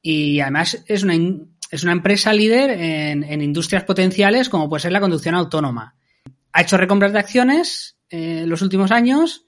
Y 0.00 0.38
además 0.38 0.84
es 0.86 1.02
una, 1.02 1.14
es 1.72 1.82
una 1.82 1.92
empresa 1.92 2.32
líder 2.32 2.70
en 2.70 3.42
industrias 3.42 3.82
potenciales 3.82 4.48
como 4.48 4.68
puede 4.68 4.82
ser 4.82 4.92
la 4.92 5.00
conducción 5.00 5.34
autónoma 5.34 5.96
ha 6.56 6.62
hecho 6.62 6.78
recompras 6.78 7.12
de 7.12 7.18
acciones 7.18 7.98
en 8.08 8.38
eh, 8.38 8.46
los 8.46 8.62
últimos 8.62 8.90
años 8.90 9.44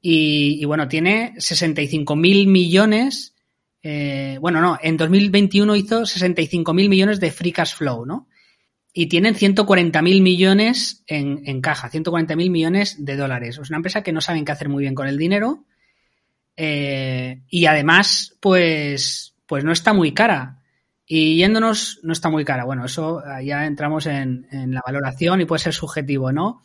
y, 0.00 0.64
bueno, 0.64 0.86
tiene 0.86 1.34
65 1.38 2.14
mil 2.14 2.46
millones. 2.46 3.34
Eh, 3.82 4.38
bueno, 4.40 4.60
no, 4.60 4.78
en 4.80 4.96
2021 4.96 5.74
hizo 5.74 6.06
65 6.06 6.72
mil 6.72 6.88
millones 6.88 7.18
de 7.18 7.32
free 7.32 7.50
cash 7.50 7.74
flow, 7.74 8.06
¿no? 8.06 8.28
Y 8.92 9.06
tienen 9.06 9.34
140 9.34 10.02
mil 10.02 10.22
millones 10.22 11.02
en, 11.08 11.42
en 11.46 11.60
caja, 11.60 11.88
140 11.88 12.36
mil 12.36 12.50
millones 12.50 13.04
de 13.04 13.16
dólares. 13.16 13.58
Es 13.60 13.68
una 13.68 13.78
empresa 13.78 14.04
que 14.04 14.12
no 14.12 14.20
saben 14.20 14.44
qué 14.44 14.52
hacer 14.52 14.68
muy 14.68 14.82
bien 14.82 14.94
con 14.94 15.08
el 15.08 15.18
dinero. 15.18 15.64
Eh, 16.56 17.42
y 17.48 17.66
además, 17.66 18.36
pues, 18.40 19.34
pues 19.46 19.64
no 19.64 19.72
está 19.72 19.92
muy 19.92 20.12
cara. 20.14 20.61
Y 21.14 21.36
yéndonos, 21.36 22.00
no 22.02 22.14
está 22.14 22.30
muy 22.30 22.42
cara. 22.42 22.64
Bueno, 22.64 22.86
eso 22.86 23.22
ya 23.44 23.66
entramos 23.66 24.06
en, 24.06 24.46
en, 24.50 24.72
la 24.72 24.80
valoración 24.82 25.42
y 25.42 25.44
puede 25.44 25.58
ser 25.58 25.74
subjetivo, 25.74 26.32
¿no? 26.32 26.62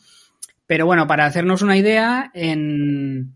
Pero 0.66 0.86
bueno, 0.86 1.06
para 1.06 1.26
hacernos 1.26 1.60
una 1.60 1.76
idea, 1.76 2.30
en, 2.32 3.34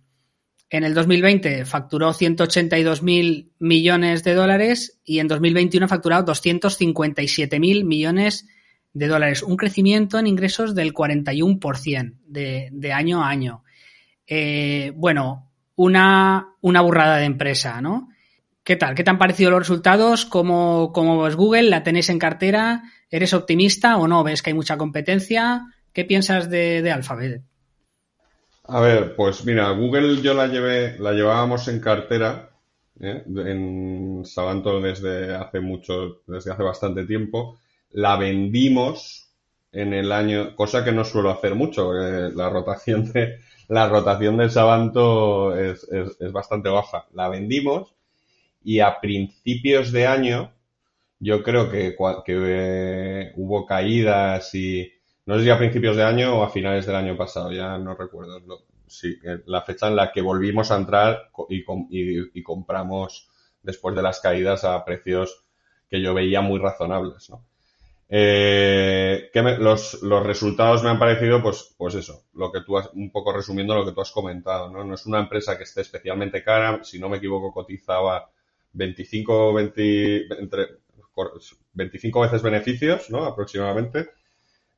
en 0.71 0.85
el 0.85 0.95
2020 0.95 1.66
facturó 1.66 2.14
182 2.14 3.02
mil 3.02 3.52
millones 3.59 4.25
de 4.25 4.33
dólares 4.33 5.02
y 5.04 5.19
en 5.19 5.28
2021 5.28 5.85
ha 5.85 5.88
facturado 5.90 6.23
257 6.23 7.61
mil 7.61 7.85
millones 7.85 8.49
de 8.95 9.07
dólares. 9.07 9.42
Un 9.42 9.59
crecimiento 9.59 10.19
en 10.19 10.26
ingresos 10.26 10.75
del 10.75 10.95
41% 10.95 12.21
de, 12.25 12.71
de 12.73 12.92
año 12.95 13.23
a 13.23 13.28
año. 13.28 13.64
Eh, 14.26 14.95
bueno, 14.97 15.50
una, 15.76 16.54
una 16.62 16.81
burrada 16.81 17.19
de 17.19 17.26
empresa, 17.26 17.83
¿no? 17.83 18.09
¿Qué 18.64 18.76
tal? 18.76 18.95
¿Qué 18.95 19.02
te 19.02 19.11
han 19.11 19.19
parecido 19.19 19.50
los 19.50 19.59
resultados? 19.59 20.25
¿Cómo, 20.25 20.92
cómo 20.92 21.26
es 21.26 21.35
Google? 21.35 21.64
¿La 21.64 21.83
tenéis 21.83 22.09
en 22.11 22.21
cartera? 22.21 22.85
¿Eres 23.11 23.35
optimista 23.35 23.97
o 23.97 24.07
no? 24.07 24.23
¿Ves 24.23 24.40
que 24.40 24.50
hay 24.50 24.54
mucha 24.54 24.78
competencia? 24.78 25.66
¿Qué 25.92 26.04
piensas 26.04 26.49
de, 26.49 26.88
Alphabet? 26.92 27.42
A 28.69 28.81
ver, 28.81 29.16
pues 29.16 29.45
mira, 29.45 29.69
Google 29.71 30.23
yo 30.23 30.33
la 30.35 30.47
llevé, 30.47 30.97
la 31.00 31.11
llevábamos 31.11 31.66
en 31.66 31.81
cartera 31.81 32.50
¿eh? 33.00 33.25
en 33.26 34.23
Sabanto 34.25 34.81
desde 34.81 35.35
hace 35.35 35.59
mucho, 35.59 36.23
desde 36.28 36.52
hace 36.52 36.62
bastante 36.62 37.04
tiempo. 37.04 37.59
La 37.90 38.16
vendimos 38.16 39.28
en 39.73 39.92
el 39.92 40.12
año, 40.12 40.54
cosa 40.54 40.85
que 40.85 40.92
no 40.92 41.04
suelo 41.04 41.31
hacer 41.31 41.57
mucho, 41.57 41.92
la 41.92 42.49
rotación 42.49 43.11
de 43.12 43.40
la 43.66 43.88
rotación 43.88 44.37
del 44.37 44.52
Sabanto 44.52 45.57
es, 45.57 45.85
es 45.90 46.31
bastante 46.31 46.69
baja. 46.69 47.07
La 47.12 47.28
vendimos 47.28 47.92
y 48.64 48.81
a 48.81 49.00
principios 49.00 49.92
de 49.92 50.07
año 50.07 50.52
yo 51.23 51.42
creo 51.45 51.71
que, 51.71 51.97
eh, 52.26 53.33
hubo 53.37 53.64
caídas 53.64 54.52
y 54.57 54.92
no 55.25 55.38
sé 55.38 55.45
si 55.45 55.50
a 55.50 55.59
principios 55.59 55.97
de 55.97 56.02
año 56.02 56.37
o 56.37 56.42
a 56.42 56.50
finales 56.50 56.85
del 56.85 56.97
año 56.97 57.16
pasado, 57.16 57.52
ya 57.52 57.78
no 57.78 57.95
recuerdo. 57.95 58.40
La 59.47 59.62
fecha 59.62 59.87
en 59.87 59.97
la 59.97 60.11
que 60.11 60.21
volvimos 60.21 60.73
a 60.73 60.76
entrar 60.76 61.31
y, 61.49 62.42
compramos 62.42 63.28
después 63.62 63.95
de 63.95 64.02
las 64.02 64.19
caídas 64.19 64.64
a 64.64 64.85
precios 64.85 65.45
que 65.88 66.02
yo 66.02 66.12
veía 66.12 66.40
muy 66.40 66.59
razonables. 66.59 67.31
Eh, 68.09 69.31
los, 69.61 70.02
los, 70.02 70.26
resultados 70.26 70.83
me 70.83 70.90
han 70.90 70.99
parecido, 70.99 71.40
pues, 71.40 71.73
pues 71.78 71.95
eso, 71.95 72.25
lo 72.35 72.50
que 72.50 72.62
tú 72.62 72.76
has, 72.76 72.90
un 72.95 73.12
poco 73.12 73.33
resumiendo 73.33 73.76
lo 73.76 73.87
que 73.87 73.92
tú 73.92 74.00
has 74.00 74.11
comentado, 74.11 74.71
¿no? 74.71 74.85
No 74.85 74.95
es 74.97 75.07
una 75.07 75.21
empresa 75.21 75.57
que 75.57 75.62
esté 75.62 75.83
especialmente 75.83 76.42
cara, 76.42 76.83
si 76.83 76.99
no 76.99 77.09
me 77.09 77.19
equivoco, 77.19 77.52
cotizaba 77.52 78.28
25, 78.73 79.52
20, 79.52 80.26
entre 80.41 80.67
25 81.75 82.21
veces 82.21 82.43
beneficios, 82.43 83.11
¿no? 83.11 83.25
Aproximadamente, 83.25 84.11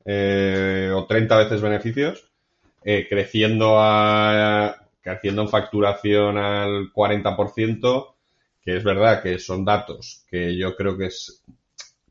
eh, 0.05 0.91
o 0.95 1.07
30 1.07 1.37
veces 1.39 1.61
beneficios, 1.61 2.31
eh, 2.85 3.07
creciendo 3.09 3.77
a, 3.79 4.77
creciendo 5.01 5.43
en 5.43 5.49
facturación 5.49 6.39
al 6.39 6.93
40%, 6.93 8.15
que 8.63 8.77
es 8.77 8.85
verdad 8.85 9.23
que 9.23 9.39
son 9.39 9.65
datos 9.65 10.25
que 10.29 10.57
yo 10.57 10.75
creo 10.77 10.97
que 10.97 11.07
es 11.07 11.43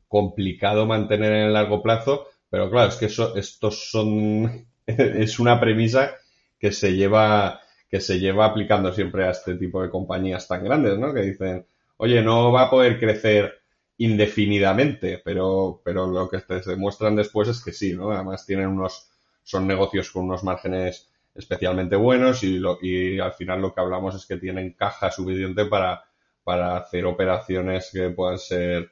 complicado 0.08 0.86
mantener 0.86 1.32
en 1.32 1.46
el 1.46 1.52
largo 1.52 1.82
plazo, 1.82 2.28
pero 2.48 2.70
claro, 2.70 2.88
es 2.88 2.96
que 2.96 3.06
eso, 3.06 3.36
estos 3.36 3.90
son, 3.90 4.66
es 4.86 5.38
una 5.38 5.60
premisa 5.60 6.14
que 6.58 6.72
se 6.72 6.94
lleva, 6.94 7.60
que 7.88 8.00
se 8.00 8.18
lleva 8.18 8.46
aplicando 8.46 8.92
siempre 8.92 9.26
a 9.26 9.30
este 9.30 9.56
tipo 9.56 9.82
de 9.82 9.90
compañías 9.90 10.46
tan 10.46 10.64
grandes, 10.64 10.98
¿no? 10.98 11.12
Que 11.12 11.22
dicen, 11.22 11.66
oye, 12.04 12.22
no 12.22 12.52
va 12.52 12.64
a 12.64 12.70
poder 12.70 12.98
crecer 12.98 13.62
indefinidamente, 13.96 15.22
pero, 15.24 15.80
pero 15.82 16.06
lo 16.06 16.28
que 16.28 16.38
te 16.40 16.60
demuestran 16.60 17.16
después 17.16 17.48
es 17.48 17.64
que 17.64 17.72
sí, 17.72 17.94
¿no? 17.94 18.10
Además 18.10 18.44
tienen 18.44 18.68
unos, 18.68 19.08
son 19.42 19.66
negocios 19.66 20.10
con 20.10 20.24
unos 20.24 20.44
márgenes 20.44 21.08
especialmente 21.34 21.96
buenos 21.96 22.44
y, 22.44 23.18
al 23.18 23.32
final 23.32 23.62
lo 23.62 23.74
que 23.74 23.80
hablamos 23.80 24.14
es 24.16 24.26
que 24.26 24.36
tienen 24.36 24.74
caja 24.74 25.10
suficiente 25.10 25.64
para, 25.64 26.04
para 26.44 26.76
hacer 26.76 27.06
operaciones 27.06 27.90
que 27.90 28.10
puedan 28.10 28.38
ser 28.38 28.90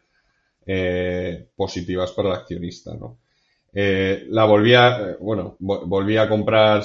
eh, 0.65 1.49
positivas 1.55 2.13
para 2.13 2.31
el 2.31 2.35
accionista, 2.37 2.95
¿no? 2.95 3.19
Eh, 3.75 4.25
la 4.31 4.45
volví 4.45 4.75
a, 4.75 5.11
eh, 5.11 5.17
bueno, 5.21 5.57
volví 5.59 6.17
a 6.17 6.29
comprar 6.31 6.83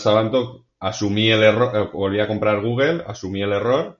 asumí 0.79 1.29
el 1.29 1.43
error, 1.43 1.89
volví 1.93 2.19
a 2.19 2.27
comprar 2.27 2.61
Google, 2.61 3.03
asumí 3.07 3.41
el 3.41 3.53
error 3.53 3.97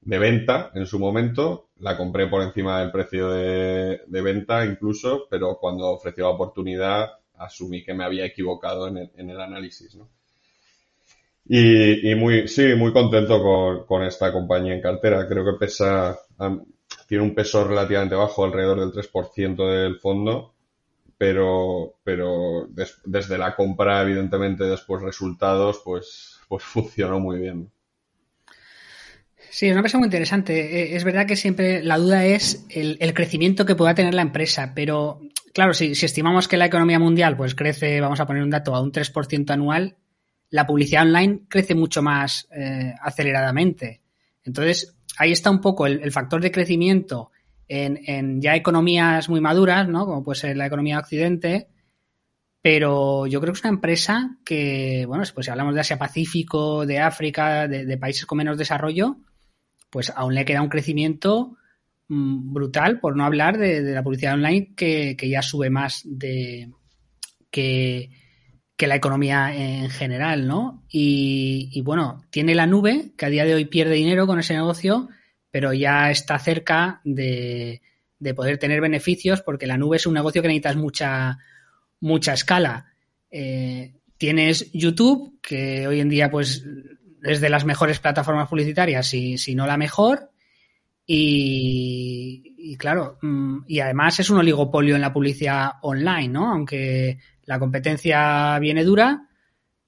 de 0.00 0.18
venta 0.18 0.70
en 0.74 0.86
su 0.86 0.98
momento, 0.98 1.68
la 1.80 1.96
compré 1.96 2.26
por 2.28 2.42
encima 2.42 2.80
del 2.80 2.90
precio 2.90 3.30
de, 3.30 4.00
venta 4.08 4.64
incluso, 4.64 5.26
pero 5.30 5.58
cuando 5.60 5.88
ofreció 5.88 6.24
la 6.24 6.30
oportunidad 6.30 7.08
asumí 7.36 7.84
que 7.84 7.94
me 7.94 8.04
había 8.04 8.24
equivocado 8.24 8.88
en 8.88 9.30
el, 9.30 9.40
análisis. 9.40 9.96
Y, 11.46 12.14
muy, 12.16 12.48
sí, 12.48 12.74
muy 12.74 12.92
contento 12.92 13.40
con, 13.40 13.86
con, 13.86 14.02
esta 14.02 14.32
compañía 14.32 14.74
en 14.74 14.82
cartera. 14.82 15.26
Creo 15.28 15.44
que 15.44 15.58
pesa, 15.58 16.18
tiene 17.06 17.24
un 17.24 17.34
peso 17.34 17.66
relativamente 17.66 18.14
bajo, 18.16 18.44
alrededor 18.44 18.80
del 18.80 18.92
3% 18.92 19.56
del 19.56 19.98
fondo, 19.98 20.52
pero, 21.16 21.94
pero 22.04 22.68
desde 23.04 23.38
la 23.38 23.56
compra, 23.56 24.02
evidentemente, 24.02 24.64
después 24.64 25.02
resultados, 25.02 25.80
pues, 25.84 26.38
pues 26.48 26.62
funcionó 26.64 27.20
muy 27.20 27.38
bien. 27.38 27.70
Sí, 29.50 29.66
es 29.66 29.72
una 29.72 29.80
empresa 29.80 29.98
muy 29.98 30.06
interesante. 30.06 30.82
Eh, 30.82 30.96
es 30.96 31.04
verdad 31.04 31.26
que 31.26 31.36
siempre 31.36 31.82
la 31.82 31.98
duda 31.98 32.24
es 32.24 32.66
el, 32.70 32.96
el 33.00 33.14
crecimiento 33.14 33.64
que 33.64 33.74
pueda 33.74 33.94
tener 33.94 34.14
la 34.14 34.22
empresa, 34.22 34.72
pero 34.74 35.20
claro, 35.58 35.74
si, 35.74 35.90
estimamos 35.90 36.46
que 36.46 36.56
la 36.56 36.66
economía 36.66 37.00
mundial 37.00 37.36
pues 37.36 37.56
crece, 37.56 38.00
vamos 38.00 38.20
a 38.20 38.26
poner 38.26 38.44
un 38.44 38.50
dato, 38.50 38.76
a 38.76 38.80
un 38.80 38.92
3% 38.92 39.50
anual, 39.50 39.96
la 40.50 40.66
publicidad 40.66 41.02
online 41.02 41.40
crece 41.48 41.74
mucho 41.74 42.00
más 42.00 42.48
eh, 42.52 42.94
aceleradamente. 43.02 44.00
Entonces, 44.44 44.96
ahí 45.18 45.32
está 45.32 45.50
un 45.50 45.60
poco 45.60 45.86
el, 45.86 46.12
factor 46.12 46.40
de 46.40 46.52
crecimiento 46.52 47.32
en, 47.66 48.40
ya 48.40 48.54
economías 48.54 49.28
muy 49.28 49.40
maduras, 49.40 49.88
¿no? 49.88 50.06
Como 50.06 50.22
puede 50.22 50.38
ser 50.38 50.56
la 50.56 50.66
economía 50.66 50.94
de 50.94 51.00
Occidente. 51.00 51.68
Pero 52.62 53.26
yo 53.26 53.40
creo 53.40 53.52
que 53.52 53.58
es 53.58 53.64
una 53.64 53.74
empresa 53.74 54.38
que, 54.44 55.06
bueno, 55.06 55.24
pues 55.34 55.44
si 55.44 55.50
hablamos 55.50 55.74
de 55.74 55.80
Asia 55.80 55.98
Pacífico, 55.98 56.86
de 56.86 57.00
África, 57.00 57.66
de, 57.66 57.98
países 57.98 58.26
con 58.26 58.38
menos 58.38 58.56
desarrollo, 58.56 59.16
pues 59.90 60.12
aún 60.14 60.34
le 60.34 60.44
queda 60.44 60.62
un 60.62 60.68
crecimiento 60.68 61.56
mm, 62.08 62.52
brutal, 62.52 63.00
por 63.00 63.16
no 63.16 63.24
hablar 63.24 63.58
de, 63.58 63.82
la 63.82 64.02
publicidad 64.02 64.34
online 64.34 64.74
que, 64.76 65.16
que, 65.16 65.28
ya 65.28 65.42
sube 65.42 65.70
más 65.70 66.02
de 66.04 66.70
que, 67.50 68.10
que 68.78 68.86
la 68.86 68.94
economía 68.94 69.52
en 69.52 69.90
general, 69.90 70.46
¿no? 70.46 70.84
Y, 70.88 71.82
bueno, 71.82 72.22
tiene 72.30 72.54
la 72.54 72.68
nube, 72.68 73.10
que 73.16 73.26
a 73.26 73.28
día 73.28 73.44
de 73.44 73.54
hoy 73.54 73.64
pierde 73.64 73.96
dinero 73.96 74.28
con 74.28 74.38
ese 74.38 74.54
negocio, 74.54 75.08
pero 75.50 75.72
ya 75.72 76.12
está 76.12 76.38
cerca 76.38 77.00
de, 77.02 77.82
poder 78.36 78.58
tener 78.58 78.80
beneficios, 78.80 79.42
porque 79.42 79.66
la 79.66 79.76
nube 79.76 79.96
es 79.96 80.06
un 80.06 80.14
negocio 80.14 80.42
que 80.42 80.48
necesitas 80.48 80.76
mucha, 80.76 81.38
mucha 81.98 82.34
escala. 82.34 82.94
Eh, 83.32 83.94
tienes 84.16 84.70
YouTube, 84.70 85.40
que 85.42 85.88
hoy 85.88 85.98
en 85.98 86.08
día, 86.08 86.30
pues, 86.30 86.64
es 87.22 87.40
de 87.40 87.50
las 87.50 87.64
mejores 87.64 87.98
plataformas 87.98 88.48
publicitarias, 88.48 89.06
si, 89.06 89.38
si 89.38 89.54
no 89.54 89.66
la 89.66 89.76
mejor. 89.76 90.30
Y, 91.06 92.54
y, 92.58 92.76
claro, 92.76 93.18
mm, 93.22 93.60
y 93.66 93.80
además 93.80 94.20
es 94.20 94.28
un 94.30 94.38
oligopolio 94.38 94.94
en 94.94 95.00
la 95.00 95.12
publicidad 95.12 95.72
online, 95.82 96.28
¿no? 96.28 96.52
Aunque 96.52 97.18
la 97.44 97.58
competencia 97.58 98.58
viene 98.58 98.84
dura, 98.84 99.28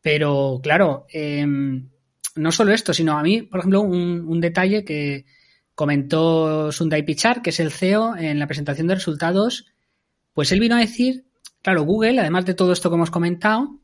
pero 0.00 0.60
claro, 0.62 1.06
em, 1.12 1.90
no 2.36 2.52
solo 2.52 2.72
esto, 2.72 2.94
sino 2.94 3.18
a 3.18 3.22
mí, 3.22 3.42
por 3.42 3.60
ejemplo, 3.60 3.82
un, 3.82 4.40
detalle 4.40 4.84
que 4.84 5.26
comentó 5.74 6.72
Sundai 6.72 7.04
Pichar, 7.04 7.42
que 7.42 7.50
es 7.50 7.60
el 7.60 7.70
CEO, 7.70 8.16
en 8.16 8.38
la 8.38 8.46
presentación 8.46 8.86
de 8.86 8.94
resultados, 8.94 9.66
pues 10.32 10.52
él 10.52 10.60
vino 10.60 10.76
a 10.76 10.80
decir, 10.80 11.26
claro, 11.62 11.84
Google, 11.84 12.20
además 12.20 12.46
de 12.46 12.54
todo 12.54 12.72
esto 12.72 12.88
que 12.88 12.96
hemos 12.96 13.10
comentado, 13.10 13.79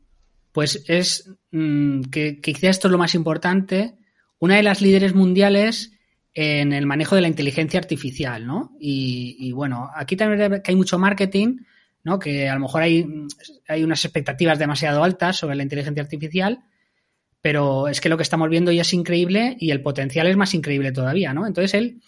pues 0.51 0.83
es 0.87 1.31
mm, 1.51 2.01
que, 2.03 2.39
quizá 2.41 2.69
esto 2.69 2.87
es 2.87 2.91
lo 2.91 2.97
más 2.97 3.15
importante, 3.15 3.95
una 4.39 4.55
de 4.55 4.63
las 4.63 4.81
líderes 4.81 5.13
mundiales 5.15 5.93
en 6.33 6.73
el 6.73 6.85
manejo 6.85 7.15
de 7.15 7.21
la 7.21 7.27
inteligencia 7.27 7.79
artificial, 7.79 8.45
¿no? 8.45 8.75
Y, 8.79 9.37
y 9.39 9.51
bueno, 9.51 9.89
aquí 9.95 10.15
también 10.15 10.61
que 10.61 10.71
hay 10.71 10.75
mucho 10.75 10.99
marketing, 10.99 11.57
que 12.17 12.47
a 12.47 12.53
lo 12.53 12.61
mejor 12.61 12.81
hay, 12.81 13.05
hay 13.67 13.83
unas 13.83 14.05
expectativas 14.05 14.57
demasiado 14.57 15.03
altas 15.03 15.35
sobre 15.35 15.57
la 15.57 15.63
inteligencia 15.63 16.01
artificial, 16.01 16.63
pero 17.41 17.89
es 17.89 17.99
que 17.99 18.09
lo 18.09 18.15
que 18.15 18.23
estamos 18.23 18.49
viendo 18.49 18.71
ya 18.71 18.81
es 18.81 18.93
increíble 18.93 19.57
y 19.59 19.71
el 19.71 19.81
potencial 19.81 20.27
es 20.27 20.37
más 20.37 20.53
increíble 20.53 20.93
todavía, 20.93 21.33
¿no? 21.33 21.45
Entonces 21.45 21.73
él, 21.73 22.01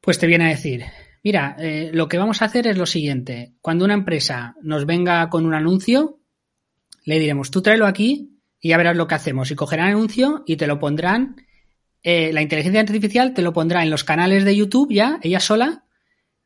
pues 0.00 0.18
te 0.18 0.26
viene 0.26 0.46
a 0.46 0.48
decir, 0.48 0.84
mira, 1.22 1.56
eh, 1.58 1.90
lo 1.92 2.08
que 2.08 2.18
vamos 2.18 2.40
a 2.40 2.46
hacer 2.46 2.66
es 2.66 2.78
lo 2.78 2.86
siguiente, 2.86 3.52
cuando 3.60 3.84
una 3.84 3.94
empresa 3.94 4.56
nos 4.62 4.86
venga 4.86 5.28
con 5.28 5.44
un 5.44 5.54
anuncio, 5.54 6.19
le 7.04 7.18
diremos, 7.18 7.50
tú 7.50 7.62
tráelo 7.62 7.86
aquí 7.86 8.30
y 8.60 8.70
ya 8.70 8.76
verás 8.76 8.96
lo 8.96 9.06
que 9.06 9.14
hacemos. 9.14 9.50
Y 9.50 9.54
cogerán 9.54 9.88
anuncio 9.88 10.42
y 10.46 10.56
te 10.56 10.66
lo 10.66 10.78
pondrán, 10.78 11.36
eh, 12.02 12.32
la 12.32 12.42
inteligencia 12.42 12.80
artificial 12.80 13.34
te 13.34 13.42
lo 13.42 13.52
pondrá 13.52 13.82
en 13.82 13.90
los 13.90 14.04
canales 14.04 14.44
de 14.44 14.56
YouTube 14.56 14.92
ya, 14.92 15.18
ella 15.22 15.40
sola, 15.40 15.84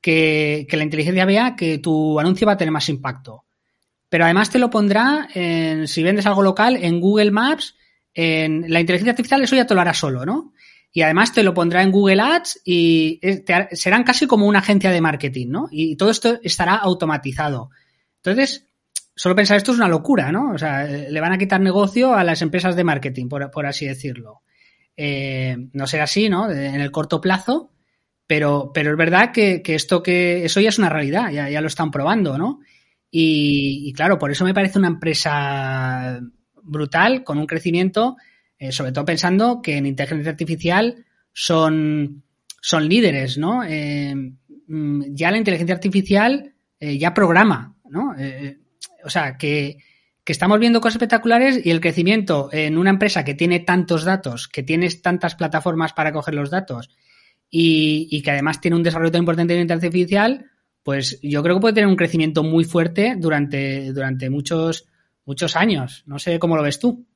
que, 0.00 0.66
la 0.70 0.82
inteligencia 0.82 1.24
vea 1.24 1.56
que 1.56 1.78
tu 1.78 2.18
anuncio 2.20 2.46
va 2.46 2.54
a 2.54 2.56
tener 2.56 2.72
más 2.72 2.88
impacto. 2.88 3.44
Pero 4.08 4.24
además 4.24 4.50
te 4.50 4.58
lo 4.58 4.70
pondrá, 4.70 5.28
en, 5.34 5.88
si 5.88 6.02
vendes 6.02 6.26
algo 6.26 6.42
local, 6.42 6.76
en 6.80 7.00
Google 7.00 7.30
Maps, 7.30 7.74
en 8.12 8.66
la 8.68 8.80
inteligencia 8.80 9.12
artificial, 9.12 9.42
eso 9.42 9.56
ya 9.56 9.66
te 9.66 9.74
lo 9.74 9.80
hará 9.80 9.94
solo, 9.94 10.24
¿no? 10.24 10.52
Y 10.92 11.02
además 11.02 11.32
te 11.32 11.42
lo 11.42 11.54
pondrá 11.54 11.82
en 11.82 11.90
Google 11.90 12.20
Ads 12.20 12.60
y 12.64 13.20
serán 13.72 14.04
casi 14.04 14.28
como 14.28 14.46
una 14.46 14.60
agencia 14.60 14.92
de 14.92 15.00
marketing, 15.00 15.48
¿no? 15.48 15.68
Y 15.72 15.96
todo 15.96 16.10
esto 16.10 16.38
estará 16.44 16.76
automatizado. 16.76 17.70
Entonces, 18.18 18.68
solo 19.14 19.34
pensar 19.34 19.56
esto 19.56 19.72
es 19.72 19.78
una 19.78 19.88
locura, 19.88 20.32
¿no? 20.32 20.52
O 20.52 20.58
sea, 20.58 20.84
le 20.84 21.20
van 21.20 21.32
a 21.32 21.38
quitar 21.38 21.60
negocio 21.60 22.14
a 22.14 22.24
las 22.24 22.42
empresas 22.42 22.74
de 22.76 22.84
marketing, 22.84 23.28
por, 23.28 23.66
así 23.66 23.86
decirlo. 23.86 24.42
Eh, 24.96 25.56
no 25.72 25.86
será 25.86 26.04
así, 26.04 26.28
¿no? 26.28 26.50
En 26.50 26.80
el 26.80 26.90
corto 26.90 27.20
plazo, 27.20 27.70
pero, 28.26 28.70
pero 28.74 28.90
es 28.90 28.96
verdad 28.96 29.32
que, 29.32 29.62
esto 29.66 30.02
que 30.02 30.44
eso 30.44 30.60
ya 30.60 30.68
es 30.68 30.78
una 30.78 30.88
realidad, 30.88 31.30
ya, 31.30 31.60
lo 31.60 31.66
están 31.68 31.90
probando, 31.90 32.38
¿no? 32.38 32.60
Y, 33.10 33.92
claro, 33.92 34.18
por 34.18 34.32
eso 34.32 34.44
me 34.44 34.54
parece 34.54 34.78
una 34.78 34.88
empresa 34.88 36.20
brutal, 36.62 37.22
con 37.22 37.38
un 37.38 37.46
crecimiento, 37.46 38.16
eh, 38.58 38.72
sobre 38.72 38.90
todo 38.90 39.04
pensando 39.04 39.62
que 39.62 39.76
en 39.76 39.86
inteligencia 39.86 40.32
artificial 40.32 41.04
son, 41.32 42.24
son 42.60 42.88
líderes, 42.88 43.38
¿no? 43.38 43.62
Eh, 43.62 44.14
mm, 44.66 45.02
ya 45.10 45.30
la 45.30 45.38
inteligencia 45.38 45.76
artificial 45.76 46.50
ya 46.80 47.14
programa, 47.14 47.74
¿no? 47.88 48.14
O 49.04 49.10
sea, 49.10 49.36
que, 49.36 49.78
que 50.24 50.32
estamos 50.32 50.58
viendo 50.58 50.80
cosas 50.80 50.96
espectaculares 50.96 51.64
y 51.64 51.70
el 51.70 51.80
crecimiento 51.80 52.48
en 52.52 52.78
una 52.78 52.90
empresa 52.90 53.24
que 53.24 53.34
tiene 53.34 53.60
tantos 53.60 54.04
datos, 54.04 54.48
que 54.48 54.62
tiene 54.62 54.88
tantas 54.90 55.34
plataformas 55.34 55.92
para 55.92 56.12
coger 56.12 56.34
los 56.34 56.50
datos 56.50 56.90
y, 57.50 58.22
que 58.22 58.30
además 58.30 58.60
tiene 58.60 58.76
un 58.76 58.82
desarrollo 58.82 59.12
tan 59.12 59.20
importante 59.20 59.54
en 59.54 59.60
inteligencia 59.60 59.88
artificial, 59.88 60.50
pues 60.82 61.20
yo 61.22 61.42
creo 61.42 61.56
que 61.56 61.60
puede 61.60 61.74
tener 61.74 61.88
un 61.88 61.96
crecimiento 61.96 62.42
muy 62.42 62.64
fuerte 62.64 63.14
durante, 63.16 63.92
durante 63.92 64.30
muchos, 64.30 64.86
muchos 65.24 65.54
años. 65.56 66.02
No 66.06 66.18
sé 66.18 66.38
cómo 66.38 66.56
lo 66.56 66.62
ves 66.62 66.80
tú. 66.80 67.06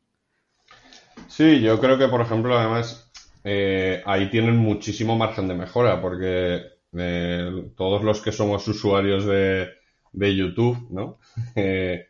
Sí, 1.26 1.60
yo 1.60 1.80
creo 1.80 1.98
que, 1.98 2.08
por 2.08 2.20
ejemplo, 2.20 2.56
además, 2.56 3.10
eh, 3.42 4.02
ahí 4.06 4.30
tienen 4.30 4.56
muchísimo 4.56 5.16
margen 5.16 5.48
de 5.48 5.54
mejora, 5.54 6.00
porque 6.00 6.62
eh, 6.96 7.70
todos 7.76 8.04
los 8.04 8.20
que 8.20 8.32
somos 8.32 8.68
usuarios 8.68 9.24
de, 9.26 9.68
de 10.12 10.34
YouTube, 10.34 10.86
¿no? 10.90 11.18
Eh, 11.56 12.06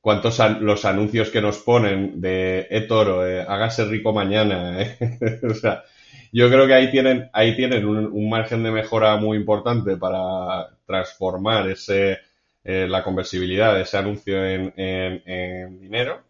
¿Cuántos 0.00 0.38
los 0.60 0.84
anuncios 0.84 1.30
que 1.30 1.42
nos 1.42 1.58
ponen 1.58 2.20
de, 2.20 2.66
eh, 2.70 2.82
toro, 2.82 3.20
hágase 3.20 3.84
rico 3.84 4.12
mañana? 4.12 4.78
o 5.50 5.54
sea, 5.54 5.84
yo 6.32 6.48
creo 6.48 6.66
que 6.66 6.74
ahí 6.74 6.90
tienen, 6.90 7.28
ahí 7.32 7.56
tienen 7.56 7.84
un, 7.86 8.30
margen 8.30 8.62
de 8.62 8.70
mejora 8.70 9.16
muy 9.16 9.36
importante 9.36 9.96
para 9.96 10.70
transformar 10.86 11.68
ese, 11.68 12.18
eh, 12.64 12.86
la 12.88 13.02
conversibilidad 13.02 13.74
de 13.74 13.82
ese 13.82 13.98
anuncio 13.98 14.44
en, 14.44 14.72
en, 14.76 15.80
dinero. 15.80 16.22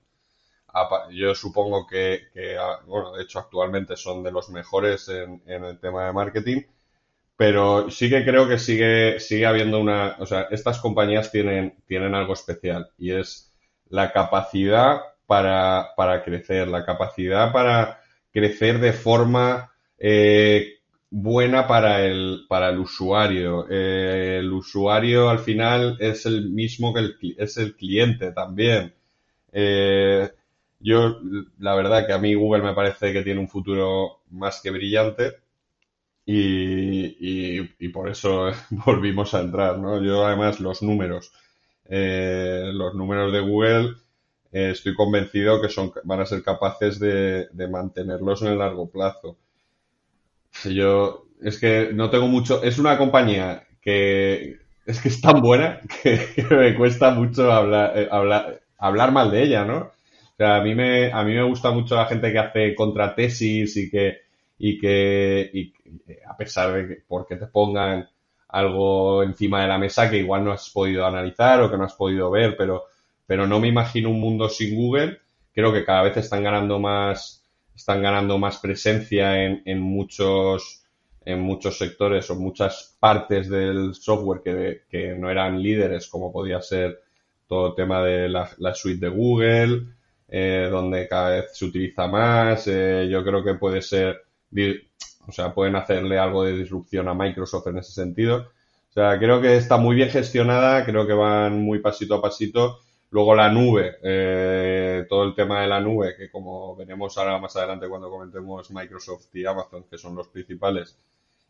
Yo 1.10 1.34
supongo 1.34 1.86
que, 1.86 2.28
ah, 2.58 2.80
bueno, 2.86 3.12
de 3.12 3.24
hecho 3.24 3.40
actualmente 3.40 3.96
son 3.96 4.22
de 4.22 4.30
los 4.30 4.48
mejores 4.50 5.08
en, 5.08 5.42
el 5.46 5.78
tema 5.80 6.06
de 6.06 6.12
marketing, 6.12 6.62
pero 7.38 7.90
sí 7.90 8.10
que 8.10 8.24
creo 8.24 8.48
que 8.48 8.58
sigue, 8.58 9.20
sigue 9.20 9.46
habiendo 9.46 9.80
una, 9.80 10.16
o 10.20 10.26
sea, 10.26 10.48
estas 10.52 10.80
compañías 10.80 11.32
tienen, 11.32 11.76
tienen 11.86 12.14
algo 12.16 12.34
especial 12.34 12.90
y 12.98 13.12
es 13.12 13.54
la 13.90 14.12
capacidad 14.12 15.00
para, 15.26 15.90
para 15.96 16.24
crecer, 16.24 16.68
la 16.68 16.84
capacidad 16.84 17.52
para 17.52 18.00
crecer 18.32 18.80
de 18.80 18.92
forma 18.92 19.72
eh, 19.98 20.80
buena 21.10 21.66
para 21.68 22.04
el, 22.04 22.46
para 22.48 22.70
el 22.70 22.80
usuario. 22.80 23.66
Eh, 23.70 24.38
el 24.40 24.52
usuario 24.52 25.30
al 25.30 25.38
final 25.40 25.96
es 26.00 26.26
el 26.26 26.50
mismo 26.50 26.92
que 26.94 27.00
el, 27.00 27.16
es 27.38 27.56
el 27.58 27.76
cliente 27.76 28.32
también. 28.32 28.94
Eh, 29.52 30.30
Yo, 30.80 31.20
la 31.58 31.74
verdad 31.76 32.06
que 32.06 32.12
a 32.12 32.18
mí 32.18 32.34
Google 32.34 32.62
me 32.62 32.74
parece 32.74 33.12
que 33.12 33.22
tiene 33.22 33.40
un 33.40 33.48
futuro 33.48 34.22
más 34.30 34.60
que 34.62 34.70
brillante 34.70 35.34
y, 36.30 37.74
y, 37.78 37.88
por 37.88 38.10
eso 38.10 38.50
volvimos 38.70 39.32
a 39.32 39.40
entrar, 39.40 39.78
¿no? 39.78 40.02
Yo 40.02 40.26
además 40.26 40.60
los 40.60 40.82
números, 40.82 41.32
eh, 41.86 42.70
los 42.74 42.94
números 42.94 43.32
de 43.32 43.40
Google 43.40 43.94
eh, 44.52 44.72
estoy 44.72 44.94
convencido 44.94 45.62
que 45.62 45.70
son, 45.70 45.90
van 46.04 46.20
a 46.20 46.26
ser 46.26 46.42
capaces 46.42 46.98
de, 46.98 47.48
de 47.50 47.68
mantenerlos 47.68 48.42
en 48.42 48.48
el 48.48 48.58
largo 48.58 48.90
plazo. 48.90 49.38
Yo, 50.64 51.28
es 51.42 51.58
que 51.58 51.92
no 51.94 52.10
tengo 52.10 52.28
mucho, 52.28 52.62
es 52.62 52.78
una 52.78 52.98
compañía 52.98 53.66
que 53.80 54.58
es 54.84 55.00
que 55.00 55.08
es 55.08 55.22
tan 55.22 55.40
buena 55.40 55.80
que, 56.02 56.44
me 56.50 56.74
cuesta 56.74 57.10
mucho 57.10 57.50
hablar, 57.50 57.92
eh, 57.96 58.08
hablar, 58.10 58.60
hablar 58.76 59.12
mal 59.12 59.30
de 59.30 59.44
ella, 59.44 59.64
¿no? 59.64 59.78
O 59.78 60.36
sea, 60.36 60.56
a 60.56 60.62
mí 60.62 60.74
me, 60.74 61.10
a 61.10 61.24
mí 61.24 61.32
me 61.32 61.44
gusta 61.44 61.70
mucho 61.70 61.96
la 61.96 62.04
gente 62.04 62.30
que 62.32 62.38
hace 62.38 62.74
contratesis 62.74 63.78
y 63.78 63.90
que, 63.90 64.27
y 64.58 64.78
que, 64.78 65.50
y, 65.52 65.72
a 66.26 66.36
pesar 66.36 66.72
de 66.72 66.88
que, 66.88 67.02
porque 67.06 67.36
te 67.36 67.46
pongan 67.46 68.08
algo 68.48 69.22
encima 69.22 69.62
de 69.62 69.68
la 69.68 69.78
mesa 69.78 70.10
que 70.10 70.18
igual 70.18 70.44
no 70.44 70.52
has 70.52 70.70
podido 70.70 71.06
analizar 71.06 71.60
o 71.62 71.70
que 71.70 71.76
no 71.76 71.84
has 71.84 71.94
podido 71.94 72.30
ver, 72.30 72.56
pero, 72.56 72.84
pero 73.26 73.46
no 73.46 73.60
me 73.60 73.68
imagino 73.68 74.10
un 74.10 74.20
mundo 74.20 74.48
sin 74.48 74.74
Google. 74.74 75.18
Creo 75.52 75.72
que 75.72 75.84
cada 75.84 76.02
vez 76.02 76.16
están 76.16 76.42
ganando 76.42 76.78
más, 76.78 77.44
están 77.74 78.02
ganando 78.02 78.38
más 78.38 78.58
presencia 78.58 79.44
en, 79.44 79.62
en 79.64 79.80
muchos, 79.80 80.84
en 81.24 81.40
muchos 81.40 81.78
sectores 81.78 82.30
o 82.30 82.36
muchas 82.36 82.96
partes 82.98 83.48
del 83.48 83.94
software 83.94 84.40
que, 84.42 84.82
que 84.88 85.14
no 85.14 85.30
eran 85.30 85.62
líderes, 85.62 86.08
como 86.08 86.32
podía 86.32 86.60
ser 86.62 87.00
todo 87.48 87.68
el 87.68 87.74
tema 87.74 88.04
de 88.04 88.28
la, 88.28 88.74
suite 88.74 89.06
de 89.06 89.08
Google, 89.08 89.86
eh, 90.28 90.68
donde 90.70 91.08
cada 91.08 91.30
vez 91.30 91.56
se 91.56 91.64
utiliza 91.64 92.06
más. 92.06 92.68
Eh, 92.68 93.08
yo 93.10 93.24
creo 93.24 93.42
que 93.42 93.54
puede 93.54 93.82
ser, 93.82 94.22
o 95.26 95.32
sea, 95.32 95.52
pueden 95.54 95.76
hacerle 95.76 96.18
algo 96.18 96.44
de 96.44 96.56
disrupción 96.56 97.08
a 97.08 97.14
Microsoft 97.14 97.66
en 97.68 97.78
ese 97.78 97.92
sentido. 97.92 98.50
O 98.90 98.92
sea, 98.92 99.18
creo 99.18 99.40
que 99.40 99.56
está 99.56 99.76
muy 99.76 99.94
bien 99.94 100.10
gestionada, 100.10 100.84
creo 100.84 101.06
que 101.06 101.12
van 101.12 101.62
muy 101.62 101.80
pasito 101.80 102.16
a 102.16 102.22
pasito. 102.22 102.80
Luego 103.10 103.34
la 103.34 103.50
nube, 103.50 103.96
eh, 104.02 105.06
todo 105.08 105.24
el 105.24 105.34
tema 105.34 105.62
de 105.62 105.68
la 105.68 105.80
nube, 105.80 106.14
que 106.16 106.30
como 106.30 106.76
veremos 106.76 107.16
ahora 107.16 107.38
más 107.38 107.56
adelante 107.56 107.88
cuando 107.88 108.10
comentemos 108.10 108.70
Microsoft 108.70 109.34
y 109.34 109.46
Amazon, 109.46 109.84
que 109.90 109.96
son 109.96 110.14
los 110.14 110.28
principales, 110.28 110.98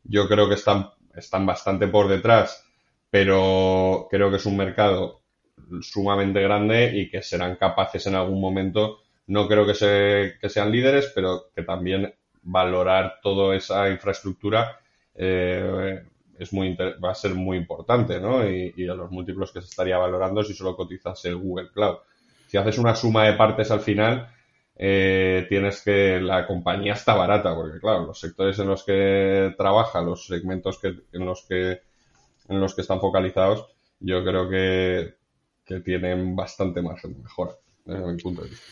yo 0.05 0.29
creo 0.29 0.49
que 0.49 0.55
están, 0.55 0.91
están 1.17 1.47
bastante 1.47 1.89
por 1.89 2.09
detrás, 2.09 2.65
pero 3.11 4.07
creo 4.11 4.31
que 4.31 4.37
es 4.37 4.47
un 4.47 4.57
mercado 4.57 5.23
sumamente 5.81 6.41
grande 6.43 6.93
y 6.95 7.11
que 7.11 7.23
serán 7.23 7.57
capaces 7.57 8.07
en 8.07 8.15
algún 8.15 8.41
momento, 8.41 8.99
no 9.27 9.49
creo 9.49 9.67
que, 9.67 9.75
se, 9.75 10.35
que 10.41 10.49
sean 10.49 10.71
líderes, 10.73 11.11
pero 11.15 11.51
que 11.55 11.63
también 11.63 12.15
valorar 12.43 13.21
toda 13.23 13.57
esa 13.57 13.89
infraestructura 13.91 14.79
eh, 15.15 16.03
es 16.39 16.53
muy 16.53 16.77
va 16.77 17.11
a 17.11 17.15
ser 17.15 17.35
muy 17.35 17.57
importante, 17.59 18.21
¿no? 18.21 18.49
Y, 18.49 18.89
a 18.89 18.95
los 18.95 19.11
múltiplos 19.11 19.53
que 19.53 19.61
se 19.61 19.69
estaría 19.69 19.99
valorando 19.99 20.43
si 20.45 20.55
solo 20.55 20.77
cotizas 20.77 21.25
el 21.25 21.37
Google 21.37 21.71
Cloud. 21.73 21.97
Si 22.47 22.57
haces 22.57 22.79
una 22.79 22.95
suma 22.95 23.25
de 23.25 23.33
partes 23.35 23.71
al 23.71 23.81
final, 23.81 24.29
eh, 24.77 25.47
tienes 25.49 25.83
que 25.83 26.21
la 26.21 26.47
compañía 26.47 26.95
está 26.95 27.15
barata, 27.15 27.55
porque 27.55 27.81
claro, 27.81 28.07
los 28.07 28.21
sectores 28.21 28.59
en 28.61 28.69
los 28.69 28.85
que 28.85 29.55
trabaja, 29.59 30.01
los 30.01 30.27
segmentos 30.27 30.79
que, 30.79 30.95
en 31.13 31.27
los 31.27 31.45
que 31.49 31.83
en 32.49 32.61
los 32.61 32.75
que 32.75 32.81
están 32.81 33.01
focalizados, 33.01 33.67
yo 34.01 34.25
creo 34.25 34.49
que, 34.49 35.17
que 35.67 35.81
tienen 35.81 36.35
bastante 36.35 36.81
margen 36.81 37.15
de 37.15 37.23
mejora, 37.23 37.53
desde 37.85 38.07
mi 38.07 38.23
punto 38.23 38.43
de 38.43 38.49
vista. 38.49 38.67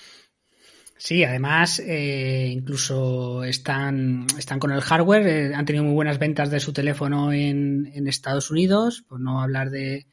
Sí, 0.99 1.25
además, 1.25 1.79
eh, 1.81 2.49
incluso 2.51 3.45
están, 3.45 4.27
están 4.39 4.59
con 4.59 4.73
el 4.73 4.81
hardware, 4.81 5.27
eh, 5.27 5.55
han 5.55 5.67
tenido 5.67 5.85
muy 5.85 5.95
buenas 5.95 6.19
ventas 6.19 6.51
de 6.51 6.61
su 6.61 6.73
teléfono 6.73 7.33
en, 7.33 7.91
en 7.95 8.09
Estados 8.09 8.51
Unidos, 8.51 9.05
por 9.07 9.21
no 9.21 9.43
hablar 9.43 9.71
de, 9.71 10.07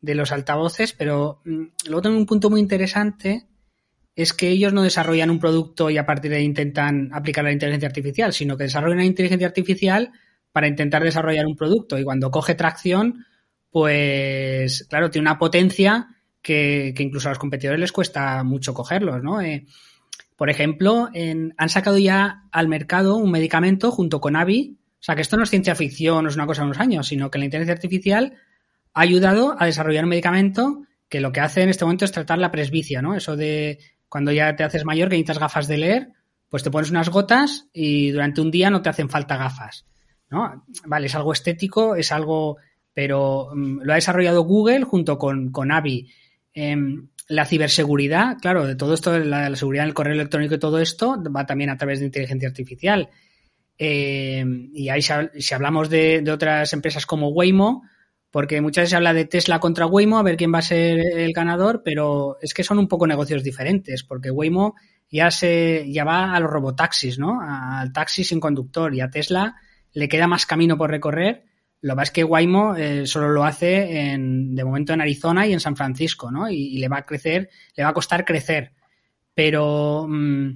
de 0.00 0.14
los 0.14 0.30
altavoces, 0.30 0.92
pero 0.92 1.40
mm, 1.44 1.64
luego 1.86 2.02
tengo 2.02 2.16
un 2.16 2.26
punto 2.26 2.50
muy 2.50 2.60
interesante 2.60 3.48
es 4.18 4.32
que 4.32 4.48
ellos 4.48 4.72
no 4.72 4.82
desarrollan 4.82 5.30
un 5.30 5.38
producto 5.38 5.90
y 5.90 5.96
a 5.96 6.04
partir 6.04 6.32
de 6.32 6.38
ahí 6.38 6.44
intentan 6.44 7.08
aplicar 7.12 7.44
la 7.44 7.52
inteligencia 7.52 7.86
artificial, 7.86 8.32
sino 8.32 8.56
que 8.56 8.64
desarrollan 8.64 8.98
una 8.98 9.06
inteligencia 9.06 9.46
artificial 9.46 10.10
para 10.50 10.66
intentar 10.66 11.04
desarrollar 11.04 11.46
un 11.46 11.54
producto. 11.54 11.96
Y 11.96 12.02
cuando 12.02 12.32
coge 12.32 12.56
tracción, 12.56 13.24
pues 13.70 14.88
claro, 14.90 15.08
tiene 15.08 15.28
una 15.28 15.38
potencia 15.38 16.08
que, 16.42 16.92
incluso 16.98 17.28
a 17.28 17.30
los 17.30 17.38
competidores 17.38 17.78
les 17.78 17.92
cuesta 17.92 18.42
mucho 18.42 18.74
cogerlos, 18.74 19.22
¿no? 19.22 19.40
Eh, 19.40 19.66
por 20.38 20.50
ejemplo, 20.50 21.08
han 21.56 21.68
sacado 21.68 21.98
ya 21.98 22.44
al 22.52 22.68
mercado 22.68 23.16
un 23.16 23.32
medicamento 23.32 23.90
junto 23.90 24.20
con 24.20 24.36
AVI. 24.36 24.78
O 24.92 25.02
sea, 25.02 25.16
que 25.16 25.22
esto 25.22 25.36
no 25.36 25.42
es 25.42 25.50
ciencia 25.50 25.74
ficción, 25.74 26.22
no 26.22 26.30
es 26.30 26.36
una 26.36 26.46
cosa 26.46 26.62
de 26.62 26.66
unos 26.66 26.78
años, 26.78 27.08
sino 27.08 27.28
que 27.28 27.40
la 27.40 27.46
inteligencia 27.46 27.74
artificial 27.74 28.34
ha 28.94 29.00
ayudado 29.00 29.56
a 29.58 29.66
desarrollar 29.66 30.04
un 30.04 30.10
medicamento 30.10 30.82
que 31.08 31.18
lo 31.18 31.32
que 31.32 31.40
hace 31.40 31.62
en 31.62 31.70
este 31.70 31.84
momento 31.84 32.04
es 32.04 32.12
tratar 32.12 32.38
la 32.38 32.52
presbicia, 32.52 33.02
¿no? 33.02 33.16
Eso 33.16 33.36
de 33.36 33.80
cuando 34.08 34.30
ya 34.30 34.54
te 34.54 34.62
haces 34.62 34.84
mayor, 34.84 35.08
que 35.08 35.16
necesitas 35.16 35.40
gafas 35.40 35.66
de 35.66 35.78
leer, 35.78 36.12
pues 36.48 36.62
te 36.62 36.70
pones 36.70 36.92
unas 36.92 37.08
gotas 37.08 37.66
y 37.72 38.12
durante 38.12 38.40
un 38.40 38.52
día 38.52 38.70
no 38.70 38.80
te 38.80 38.90
hacen 38.90 39.08
falta 39.08 39.36
gafas. 39.36 39.86
¿no? 40.30 40.64
Vale, 40.86 41.06
es 41.08 41.16
algo 41.16 41.32
estético, 41.32 41.96
es 41.96 42.12
algo, 42.12 42.58
pero 42.94 43.50
mm, 43.52 43.80
lo 43.82 43.92
ha 43.92 43.96
desarrollado 43.96 44.44
Google 44.44 44.84
junto 44.84 45.18
con, 45.18 45.50
con 45.50 45.72
Avi. 45.72 46.08
Em, 46.54 47.08
la 47.28 47.44
ciberseguridad, 47.44 48.38
claro, 48.40 48.66
de 48.66 48.74
todo 48.74 48.94
esto, 48.94 49.18
la, 49.18 49.50
la, 49.50 49.56
seguridad 49.56 49.84
del 49.84 49.94
correo 49.94 50.14
electrónico 50.14 50.54
y 50.54 50.58
todo 50.58 50.80
esto 50.80 51.22
va 51.34 51.46
también 51.46 51.70
a 51.70 51.76
través 51.76 52.00
de 52.00 52.06
inteligencia 52.06 52.48
artificial. 52.48 53.10
Em, 53.76 54.70
y 54.74 54.88
ahí 54.88 55.00
si, 55.02 55.54
hablamos 55.54 55.88
de, 55.88 56.20
de, 56.22 56.32
otras 56.32 56.72
empresas 56.72 57.06
como 57.06 57.28
Waymo, 57.28 57.82
porque 58.30 58.60
muchas 58.60 58.82
veces 58.82 58.90
se 58.90 58.96
habla 58.96 59.14
de 59.14 59.24
Tesla 59.24 59.60
contra 59.60 59.86
Waymo, 59.86 60.18
a 60.18 60.22
ver 60.22 60.36
quién 60.36 60.52
va 60.52 60.58
a 60.58 60.62
ser 60.62 60.98
el 60.98 61.32
ganador, 61.32 61.82
pero 61.84 62.38
es 62.40 62.54
que 62.54 62.64
son 62.64 62.78
un 62.78 62.88
poco 62.88 63.06
negocios 63.06 63.44
diferentes, 63.44 64.02
porque 64.02 64.30
Waymo 64.30 64.74
ya 65.10 65.30
se 65.30 65.90
ya 65.90 66.04
va 66.04 66.34
a 66.34 66.40
los 66.40 66.50
robotaxis, 66.50 67.18
¿no? 67.18 67.40
Al 67.40 67.92
taxi 67.92 68.24
sin 68.24 68.40
conductor 68.40 68.94
y 68.94 69.00
a 69.00 69.10
Tesla 69.10 69.56
le 69.92 70.08
queda 70.08 70.26
más 70.26 70.44
camino 70.44 70.76
por 70.76 70.90
recorrer. 70.90 71.44
Lo 71.80 71.92
que 71.92 71.96
pasa 71.96 72.04
es 72.04 72.10
que 72.10 72.24
Waymo 72.24 72.74
eh, 72.74 73.06
solo 73.06 73.28
lo 73.28 73.44
hace 73.44 74.16
de 74.18 74.64
momento 74.64 74.92
en 74.92 75.00
Arizona 75.00 75.46
y 75.46 75.52
en 75.52 75.60
San 75.60 75.76
Francisco, 75.76 76.30
¿no? 76.30 76.50
Y, 76.50 76.78
le 76.78 76.88
va 76.88 76.98
a 76.98 77.06
crecer, 77.06 77.50
le 77.76 77.84
va 77.84 77.90
a 77.90 77.94
costar 77.94 78.24
crecer. 78.24 78.72
Pero 79.32 80.06
mmm, 80.08 80.50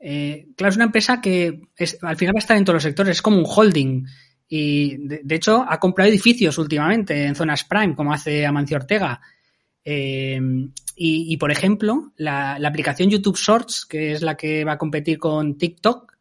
eh, 0.00 0.48
claro, 0.56 0.70
es 0.70 0.76
una 0.76 0.86
empresa 0.86 1.20
que 1.20 1.60
es, 1.76 1.98
al 2.02 2.16
final 2.16 2.34
va 2.34 2.38
a 2.38 2.40
estar 2.40 2.56
en 2.56 2.64
todos 2.64 2.76
los 2.76 2.82
sectores, 2.82 3.16
es 3.16 3.22
como 3.22 3.38
un 3.38 3.46
holding. 3.46 4.06
Y 4.48 4.96
de, 4.96 5.34
hecho 5.34 5.66
ha 5.68 5.78
comprado 5.78 6.08
edificios 6.08 6.56
últimamente 6.56 7.26
en 7.26 7.34
zonas 7.34 7.64
prime, 7.64 7.94
como 7.94 8.14
hace 8.14 8.46
Amancio 8.46 8.78
Ortega. 8.78 9.20
Eh, 9.84 10.40
y, 10.96 11.32
y, 11.32 11.36
por 11.36 11.50
ejemplo, 11.50 12.12
la, 12.16 12.58
la, 12.58 12.68
aplicación 12.68 13.10
YouTube 13.10 13.36
Shorts, 13.36 13.86
que 13.86 14.12
es 14.12 14.22
la 14.22 14.36
que 14.36 14.64
va 14.64 14.72
a 14.72 14.78
competir 14.78 15.18
con 15.18 15.58
TikTok, 15.58 16.17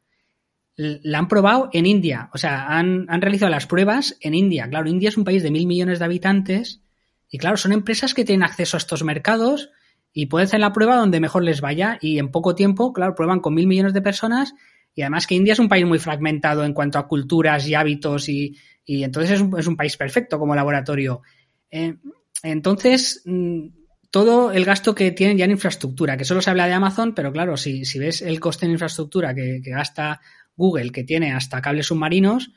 la 0.77 1.17
han 1.17 1.27
probado 1.27 1.69
en 1.73 1.85
India. 1.85 2.29
O 2.33 2.37
sea, 2.37 2.67
han, 2.67 3.07
han, 3.09 3.21
realizado 3.21 3.49
las 3.49 3.65
pruebas 3.65 4.15
en 4.21 4.35
India. 4.35 4.69
Claro, 4.69 4.87
India 4.87 5.09
es 5.09 5.17
un 5.17 5.23
país 5.23 5.43
de 5.43 5.51
mil 5.51 5.67
millones 5.67 5.99
de 5.99 6.05
habitantes. 6.05 6.81
Y 7.29 7.39
claro, 7.39 7.57
son 7.57 7.73
empresas 7.73 8.13
que 8.13 8.23
tienen 8.23 8.43
acceso 8.43 8.77
a 8.77 8.79
estos 8.79 9.03
mercados 9.03 9.71
y 10.13 10.27
pueden 10.27 10.47
hacer 10.47 10.59
la 10.59 10.73
prueba 10.73 10.95
donde 10.95 11.19
mejor 11.19 11.43
les 11.43 11.61
vaya. 11.61 11.97
Y 11.99 12.19
en 12.19 12.31
poco 12.31 12.55
tiempo, 12.55 12.93
claro, 12.93 13.15
prueban 13.15 13.39
con 13.39 13.55
mil 13.55 13.67
millones 13.67 13.93
de 13.93 14.01
personas 14.01 14.53
y 14.97 15.03
además 15.03 15.27
que 15.27 15.35
India 15.35 15.53
es 15.53 15.59
un 15.59 15.69
país 15.69 15.85
muy 15.85 15.99
fragmentado 15.99 16.63
en 16.63 16.73
cuanto 16.73 16.97
a 16.97 17.07
culturas 17.07 17.67
y 17.67 17.75
hábitos 17.75 18.29
y, 18.29 18.57
y 18.83 19.03
entonces 19.03 19.33
es 19.33 19.41
un, 19.41 19.59
es 19.59 19.67
un, 19.67 19.77
país 19.77 19.95
perfecto 19.95 20.39
como 20.39 20.55
laboratorio. 20.55 21.21
Eh, 21.69 21.97
entonces, 22.41 23.21
mm, 23.25 23.67
todo 24.09 24.51
el 24.51 24.65
gasto 24.65 24.95
que 24.95 25.11
tienen 25.11 25.37
ya 25.37 25.45
en 25.45 25.51
infraestructura, 25.51 26.17
que 26.17 26.25
solo 26.25 26.41
se 26.41 26.49
habla 26.49 26.65
de 26.65 26.73
Amazon, 26.73 27.13
pero 27.13 27.31
claro, 27.31 27.57
si, 27.57 27.85
si 27.85 27.99
ves 27.99 28.23
el 28.23 28.39
coste 28.39 28.65
en 28.65 28.71
infraestructura 28.71 29.35
que, 29.35 29.61
que, 29.63 29.69
gasta 29.69 30.19
Google, 30.57 30.91
que 30.91 31.03
tiene 31.05 31.31
hasta 31.31 31.61
cables 31.61 31.85
submarinos, 31.85 32.51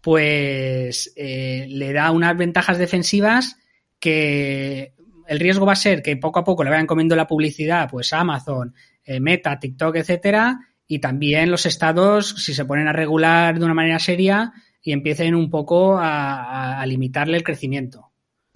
pues 0.00 1.12
eh, 1.16 1.66
le 1.68 1.92
da 1.92 2.10
unas 2.10 2.36
ventajas 2.36 2.78
defensivas 2.78 3.56
que 4.00 4.94
el 5.28 5.40
riesgo 5.40 5.64
va 5.64 5.72
a 5.72 5.76
ser 5.76 6.02
que 6.02 6.16
poco 6.16 6.40
a 6.40 6.44
poco 6.44 6.64
le 6.64 6.70
vayan 6.70 6.86
comiendo 6.86 7.14
la 7.14 7.26
publicidad, 7.26 7.88
pues 7.88 8.12
Amazon, 8.12 8.74
eh, 9.04 9.20
Meta, 9.20 9.58
TikTok, 9.58 9.96
etcétera, 9.96 10.58
y 10.86 10.98
también 10.98 11.50
los 11.50 11.64
estados, 11.64 12.28
si 12.44 12.52
se 12.52 12.64
ponen 12.64 12.88
a 12.88 12.92
regular 12.92 13.58
de 13.58 13.64
una 13.64 13.74
manera 13.74 13.98
seria 13.98 14.52
y 14.82 14.92
empiecen 14.92 15.34
un 15.34 15.48
poco 15.48 15.96
a, 15.96 16.80
a 16.80 16.86
limitarle 16.86 17.36
el 17.36 17.44
crecimiento. 17.44 18.10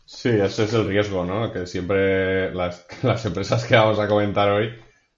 Sí, 0.04 0.30
ese 0.30 0.64
es 0.64 0.72
el 0.72 0.86
riesgo, 0.86 1.24
¿no? 1.24 1.52
Que 1.52 1.66
siempre 1.66 2.52
las, 2.54 2.86
las 3.02 3.24
empresas 3.26 3.64
que 3.64 3.76
vamos 3.76 3.98
a 3.98 4.08
comentar 4.08 4.50
hoy 4.50 4.70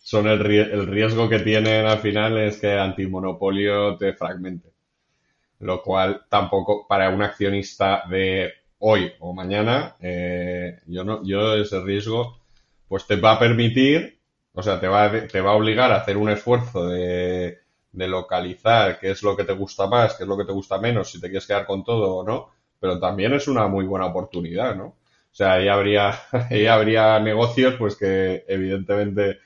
son 0.03 0.27
el, 0.27 0.45
el, 0.45 0.87
riesgo 0.87 1.29
que 1.29 1.41
tienen 1.41 1.87
al 1.87 1.99
final 1.99 2.39
es 2.39 2.59
que 2.59 2.73
antimonopolio 2.73 3.97
te 3.97 4.13
fragmente. 4.15 4.71
Lo 5.61 5.83
cual 5.83 6.23
tampoco 6.29 6.87
para 6.89 7.11
un 7.11 7.23
accionista 7.23 8.03
de 8.09 8.53
hoy 8.79 9.13
o 9.21 9.35
mañana, 9.35 9.97
eh, 10.01 10.81
yo 10.87 11.05
no, 11.05 11.23
yo 11.23 11.55
ese 11.55 11.81
riesgo 11.83 12.39
pues 12.89 13.07
te 13.07 13.17
va 13.17 13.33
a 13.33 13.39
permitir 13.39 14.21
o 14.53 14.63
sea, 14.63 14.81
te 14.81 14.89
va, 14.89 15.11
te 15.27 15.41
va 15.41 15.53
a 15.53 15.57
obligar 15.57 15.93
a 15.93 15.97
hacer 15.97 16.17
un 16.17 16.29
esfuerzo 16.29 16.89
de, 16.89 17.61
de 17.93 18.09
localizar 18.09 18.99
qué 18.99 19.11
es 19.11 19.23
lo 19.23 19.37
que 19.37 19.45
te 19.45 19.53
gusta 19.53 19.87
más, 19.87 20.15
qué 20.15 20.25
es 20.25 20.29
lo 20.29 20.37
que 20.37 20.45
te 20.45 20.53
gusta 20.53 20.79
menos, 20.79 21.11
si 21.11 21.21
te 21.21 21.29
quieres 21.29 21.47
quedar 21.47 21.67
con 21.67 21.85
todo 21.85 22.17
o 22.17 22.25
no, 22.25 22.51
pero 22.79 22.99
también 22.99 23.33
es 23.35 23.49
una 23.49 23.69
muy 23.69 23.85
buena 23.85 24.07
oportunidad, 24.07 24.75
¿no? 24.75 24.87
O 24.87 25.35
sea, 25.35 25.55
ahí 25.55 25.69
habría, 25.69 26.15
ahí 26.51 26.67
habría 26.67 27.19
negocios, 27.21 27.75
pues 27.79 27.97
que 27.97 28.45
evidentemente 28.49 29.39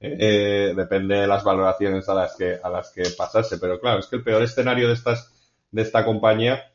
eh, 0.00 0.72
depende 0.74 1.16
de 1.16 1.26
las 1.26 1.44
valoraciones 1.44 2.08
a 2.08 2.14
las 2.14 2.34
que, 2.36 2.58
a 2.62 2.70
las 2.70 2.90
que 2.90 3.02
pasase. 3.16 3.58
Pero 3.58 3.78
claro, 3.78 4.00
es 4.00 4.06
que 4.06 4.16
el 4.16 4.24
peor 4.24 4.42
escenario 4.42 4.88
de 4.88 4.94
estas, 4.94 5.32
de 5.70 5.82
esta 5.82 6.04
compañía, 6.04 6.72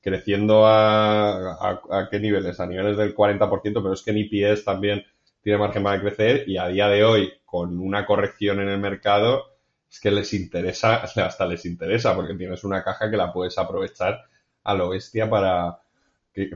creciendo 0.00 0.66
a, 0.66 2.08
qué 2.10 2.20
niveles, 2.20 2.60
a 2.60 2.66
niveles 2.66 2.96
del 2.96 3.14
40%, 3.14 3.62
pero 3.62 3.92
es 3.92 4.02
que 4.02 4.10
en 4.10 4.18
IPS 4.18 4.64
también 4.64 5.04
tiene 5.42 5.58
margen 5.58 5.82
para 5.82 6.00
crecer 6.00 6.48
y 6.48 6.58
a 6.58 6.68
día 6.68 6.88
de 6.88 7.04
hoy, 7.04 7.32
con 7.44 7.78
una 7.78 8.04
corrección 8.04 8.60
en 8.60 8.68
el 8.68 8.80
mercado, 8.80 9.44
es 9.90 10.00
que 10.00 10.10
les 10.10 10.34
interesa, 10.34 10.96
hasta 11.02 11.46
les 11.46 11.64
interesa, 11.64 12.14
porque 12.14 12.34
tienes 12.34 12.64
una 12.64 12.82
caja 12.82 13.10
que 13.10 13.16
la 13.16 13.32
puedes 13.32 13.56
aprovechar 13.56 14.24
a 14.64 14.74
lo 14.74 14.88
bestia 14.90 15.28
para, 15.30 15.78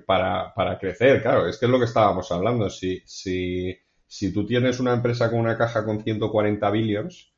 para, 0.05 0.53
para 0.55 0.79
crecer. 0.79 1.23
Claro, 1.23 1.47
es 1.47 1.59
que 1.59 1.67
es 1.67 1.71
lo 1.71 1.79
que 1.79 1.85
estábamos 1.85 2.31
hablando. 2.33 2.69
Si, 2.69 3.03
si, 3.07 3.79
si 4.09 4.33
tú 4.33 4.47
tienes 4.47 4.81
una 4.81 4.95
empresa 4.95 5.31
con 5.31 5.41
una 5.41 5.57
caja 5.57 5.85
con 5.85 6.03
140 6.03 6.71
billions 6.71 7.31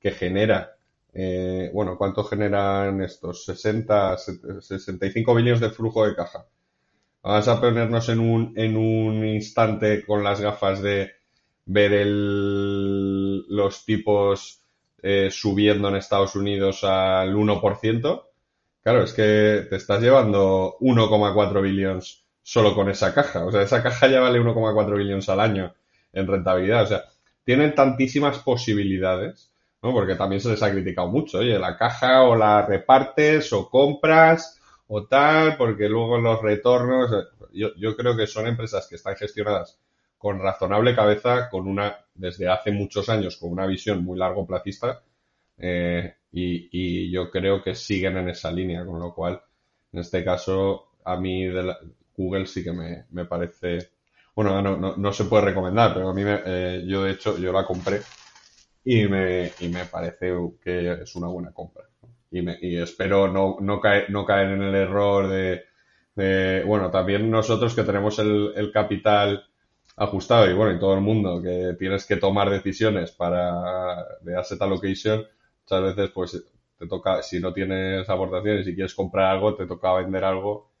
que 0.00 0.10
genera, 0.10 0.76
eh, 1.14 1.70
bueno, 1.72 1.96
¿cuánto 1.96 2.24
generan 2.24 3.00
estos? 3.00 3.44
60, 3.44 4.18
65 4.18 5.34
billions 5.34 5.60
de 5.60 5.70
flujo 5.70 6.06
de 6.06 6.16
caja. 6.16 6.44
Vamos 7.22 7.48
a 7.48 7.60
ponernos 7.60 8.08
en 8.08 8.20
un, 8.20 8.52
en 8.56 8.76
un 8.76 9.24
instante 9.24 10.04
con 10.04 10.24
las 10.24 10.40
gafas 10.40 10.82
de 10.82 11.12
ver 11.64 11.92
el, 11.92 13.46
los 13.48 13.84
tipos 13.84 14.62
eh, 15.02 15.28
subiendo 15.30 15.88
en 15.88 15.96
Estados 15.96 16.34
Unidos 16.34 16.82
al 16.82 17.34
1%. 17.34 18.22
Claro, 18.82 19.02
es 19.02 19.12
que 19.12 19.66
te 19.70 19.76
estás 19.76 20.02
llevando 20.02 20.76
1,4 20.80 21.62
billones 21.62 22.24
solo 22.42 22.74
con 22.74 22.90
esa 22.90 23.14
caja. 23.14 23.44
O 23.44 23.52
sea, 23.52 23.62
esa 23.62 23.82
caja 23.82 24.08
ya 24.08 24.20
vale 24.20 24.40
1,4 24.40 24.96
billones 24.98 25.28
al 25.28 25.40
año 25.40 25.74
en 26.16 26.26
rentabilidad. 26.26 26.82
O 26.82 26.86
sea, 26.86 27.04
tienen 27.44 27.74
tantísimas 27.74 28.38
posibilidades, 28.40 29.52
¿no? 29.82 29.92
Porque 29.92 30.16
también 30.16 30.40
se 30.40 30.50
les 30.50 30.62
ha 30.62 30.72
criticado 30.72 31.08
mucho. 31.08 31.38
Oye, 31.38 31.58
la 31.58 31.76
caja 31.76 32.24
o 32.24 32.34
la 32.34 32.66
repartes 32.66 33.52
o 33.52 33.70
compras 33.70 34.60
o 34.88 35.04
tal, 35.04 35.56
porque 35.56 35.88
luego 35.88 36.18
los 36.18 36.42
retornos. 36.42 37.10
Yo, 37.52 37.74
yo 37.76 37.96
creo 37.96 38.16
que 38.16 38.26
son 38.26 38.46
empresas 38.46 38.86
que 38.88 38.96
están 38.96 39.16
gestionadas 39.16 39.78
con 40.18 40.40
razonable 40.40 40.94
cabeza, 40.94 41.48
con 41.50 41.68
una, 41.68 41.96
desde 42.14 42.48
hace 42.48 42.72
muchos 42.72 43.08
años, 43.08 43.36
con 43.36 43.52
una 43.52 43.66
visión 43.66 44.02
muy 44.04 44.18
largo 44.18 44.46
placista. 44.46 45.02
Eh, 45.58 46.14
y, 46.32 47.10
yo 47.10 47.30
creo 47.30 47.62
que 47.62 47.74
siguen 47.74 48.16
en 48.18 48.28
esa 48.30 48.50
línea, 48.50 48.84
con 48.84 48.98
lo 48.98 49.14
cual, 49.14 49.40
en 49.92 50.00
este 50.00 50.24
caso, 50.24 50.88
a 51.04 51.16
mí 51.16 51.46
de 51.46 51.74
Google 52.16 52.46
sí 52.46 52.62
que 52.64 52.72
me, 52.72 53.24
parece, 53.24 53.90
bueno, 54.36 54.60
no, 54.60 54.96
no, 54.96 55.12
se 55.14 55.24
puede 55.24 55.46
recomendar, 55.46 55.94
pero 55.94 56.10
a 56.10 56.14
mí, 56.14 56.22
me, 56.22 56.42
eh, 56.44 56.84
yo 56.86 57.04
de 57.04 57.12
hecho, 57.12 57.38
yo 57.38 57.52
la 57.52 57.64
compré 57.64 58.02
y 58.84 59.08
me, 59.08 59.50
y 59.60 59.68
me 59.68 59.86
parece 59.86 60.30
que 60.62 60.92
es 60.92 61.16
una 61.16 61.28
buena 61.28 61.52
compra. 61.52 61.84
Y, 62.30 62.42
me, 62.42 62.58
y 62.60 62.76
espero 62.76 63.28
no, 63.28 63.56
no, 63.60 63.80
caer, 63.80 64.10
no 64.10 64.26
caer 64.26 64.50
en 64.50 64.62
el 64.62 64.74
error 64.74 65.28
de, 65.28 65.64
de, 66.14 66.62
bueno, 66.64 66.90
también 66.90 67.30
nosotros 67.30 67.74
que 67.74 67.82
tenemos 67.82 68.18
el, 68.18 68.52
el 68.54 68.70
capital 68.70 69.46
ajustado 69.96 70.50
y 70.50 70.52
bueno, 70.52 70.76
y 70.76 70.78
todo 70.78 70.92
el 70.92 71.00
mundo 71.00 71.40
que 71.42 71.74
tienes 71.78 72.04
que 72.04 72.16
tomar 72.16 72.50
decisiones 72.50 73.12
para 73.12 74.04
de 74.20 74.36
asset 74.36 74.60
allocation, 74.60 75.24
muchas 75.62 75.82
veces 75.82 76.10
pues 76.10 76.44
te 76.78 76.86
toca, 76.86 77.22
si 77.22 77.40
no 77.40 77.54
tienes 77.54 78.06
aportaciones 78.10 78.66
y 78.68 78.74
quieres 78.74 78.94
comprar 78.94 79.30
algo, 79.32 79.54
te 79.56 79.66
toca 79.66 79.94
vender 79.94 80.24
algo 80.24 80.72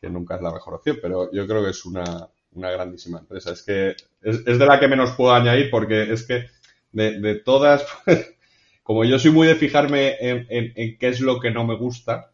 que 0.00 0.08
nunca 0.08 0.36
es 0.36 0.42
la 0.42 0.52
mejor 0.52 0.74
opción, 0.74 0.98
pero 1.02 1.30
yo 1.30 1.46
creo 1.46 1.62
que 1.62 1.70
es 1.70 1.84
una, 1.84 2.30
una 2.52 2.70
grandísima 2.70 3.18
empresa. 3.18 3.52
Es 3.52 3.62
que 3.62 3.96
es, 4.22 4.44
de 4.44 4.66
la 4.66 4.80
que 4.80 4.88
menos 4.88 5.12
puedo 5.12 5.32
añadir 5.32 5.70
porque 5.70 6.12
es 6.12 6.26
que 6.26 6.46
de, 6.92 7.20
de 7.20 7.34
todas, 7.36 7.86
como 8.82 9.04
yo 9.04 9.18
soy 9.18 9.30
muy 9.30 9.46
de 9.46 9.54
fijarme 9.54 10.16
en, 10.20 10.46
en, 10.48 10.72
en, 10.76 10.98
qué 10.98 11.08
es 11.08 11.20
lo 11.20 11.40
que 11.40 11.50
no 11.50 11.64
me 11.64 11.76
gusta, 11.76 12.32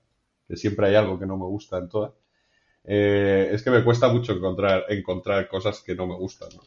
que 0.48 0.56
siempre 0.56 0.88
hay 0.88 0.94
algo 0.94 1.18
que 1.18 1.26
no 1.26 1.36
me 1.36 1.46
gusta 1.46 1.78
en 1.78 1.88
todas, 1.88 2.12
eh, 2.84 3.48
es 3.52 3.62
que 3.62 3.70
me 3.70 3.82
cuesta 3.82 4.08
mucho 4.08 4.32
encontrar, 4.32 4.84
encontrar 4.88 5.48
cosas 5.48 5.82
que 5.82 5.94
no 5.94 6.06
me 6.06 6.14
gustan. 6.14 6.50
¿no? 6.54 6.62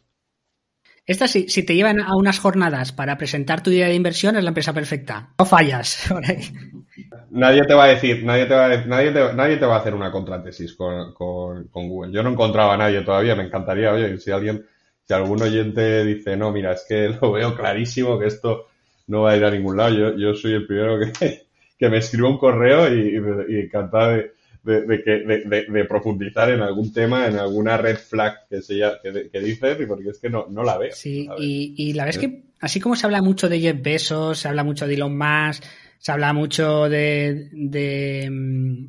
Esta, 1.07 1.29
si, 1.29 1.47
si 1.47 1.63
te 1.63 1.73
llevan 1.73 2.01
a 2.01 2.17
unas 2.17 2.37
jornadas 2.37 2.91
para 2.91 3.17
presentar 3.17 3.63
tu 3.63 3.71
idea 3.71 3.87
de 3.87 3.95
inversión, 3.95 4.35
es 4.35 4.43
la 4.43 4.49
empresa 4.49 4.73
perfecta. 4.73 5.29
No 5.39 5.45
fallas. 5.45 6.11
nadie 7.31 7.63
te 7.63 7.73
va 7.73 7.85
a 7.85 7.87
decir, 7.87 8.25
nadie 8.25 8.45
te 8.45 8.53
va 8.53 8.65
a, 8.65 8.85
nadie 8.85 9.11
nadie 9.33 9.55
te 9.55 9.65
va 9.65 9.77
a 9.77 9.79
hacer 9.79 9.93
una 9.95 10.11
contratesis 10.11 10.73
con, 10.73 11.13
con, 11.13 11.65
Google. 11.71 12.11
Yo 12.11 12.23
no 12.23 12.31
encontraba 12.31 12.73
a 12.73 12.77
nadie 12.77 13.03
todavía, 13.03 13.37
me 13.37 13.43
encantaría, 13.43 13.93
oye, 13.93 14.17
si 14.17 14.31
alguien, 14.31 14.65
si 15.05 15.13
algún 15.13 15.41
oyente 15.41 16.03
dice, 16.03 16.35
no, 16.35 16.51
mira, 16.51 16.73
es 16.73 16.85
que 16.85 17.07
lo 17.21 17.31
veo 17.31 17.55
clarísimo 17.55 18.19
que 18.19 18.27
esto 18.27 18.67
no 19.07 19.21
va 19.21 19.31
a 19.31 19.37
ir 19.37 19.45
a 19.45 19.51
ningún 19.51 19.77
lado, 19.77 19.93
yo, 19.93 20.17
yo 20.17 20.33
soy 20.33 20.55
el 20.55 20.67
primero 20.67 20.99
que, 20.99 21.47
que 21.79 21.89
me 21.89 21.99
escriba 21.99 22.27
un 22.27 22.37
correo 22.37 22.93
y, 22.93 23.15
y, 23.15 23.55
y 23.55 23.59
encantado 23.61 24.11
de, 24.11 24.33
de, 24.67 24.81
de, 24.81 25.65
de, 25.69 25.85
profundizar 25.85 26.51
en 26.51 26.61
algún 26.61 26.91
tema, 26.91 27.25
en 27.25 27.37
alguna 27.37 27.77
red 27.77 27.97
flag 27.97 28.47
que, 28.49 28.61
se, 28.61 28.81
que, 29.01 29.29
que 29.31 29.39
dices, 29.39 29.77
porque 29.87 30.09
es 30.09 30.19
que 30.19 30.29
no, 30.29 30.47
no 30.49 30.63
la 30.63 30.77
veo. 30.77 30.91
Sí, 30.93 31.27
y, 31.39 31.73
y, 31.77 31.93
la 31.93 32.05
verdad 32.05 32.21
es 32.21 32.29
que 32.29 32.43
así 32.59 32.79
como 32.79 32.95
se 32.95 33.05
habla 33.05 33.21
mucho 33.21 33.47
de 33.47 33.59
Jeff 33.59 33.81
Bezos, 33.81 34.39
se 34.39 34.47
habla 34.47 34.63
mucho 34.63 34.85
de 34.85 34.95
Elon 34.95 35.17
Musk, 35.17 35.63
se 35.99 36.11
habla 36.11 36.33
mucho 36.33 36.89
de, 36.89 37.49
de, 37.53 38.29
mm, 38.29 38.85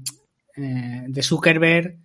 eh, 0.57 1.05
de 1.07 1.23
Zuckerberg, 1.23 1.97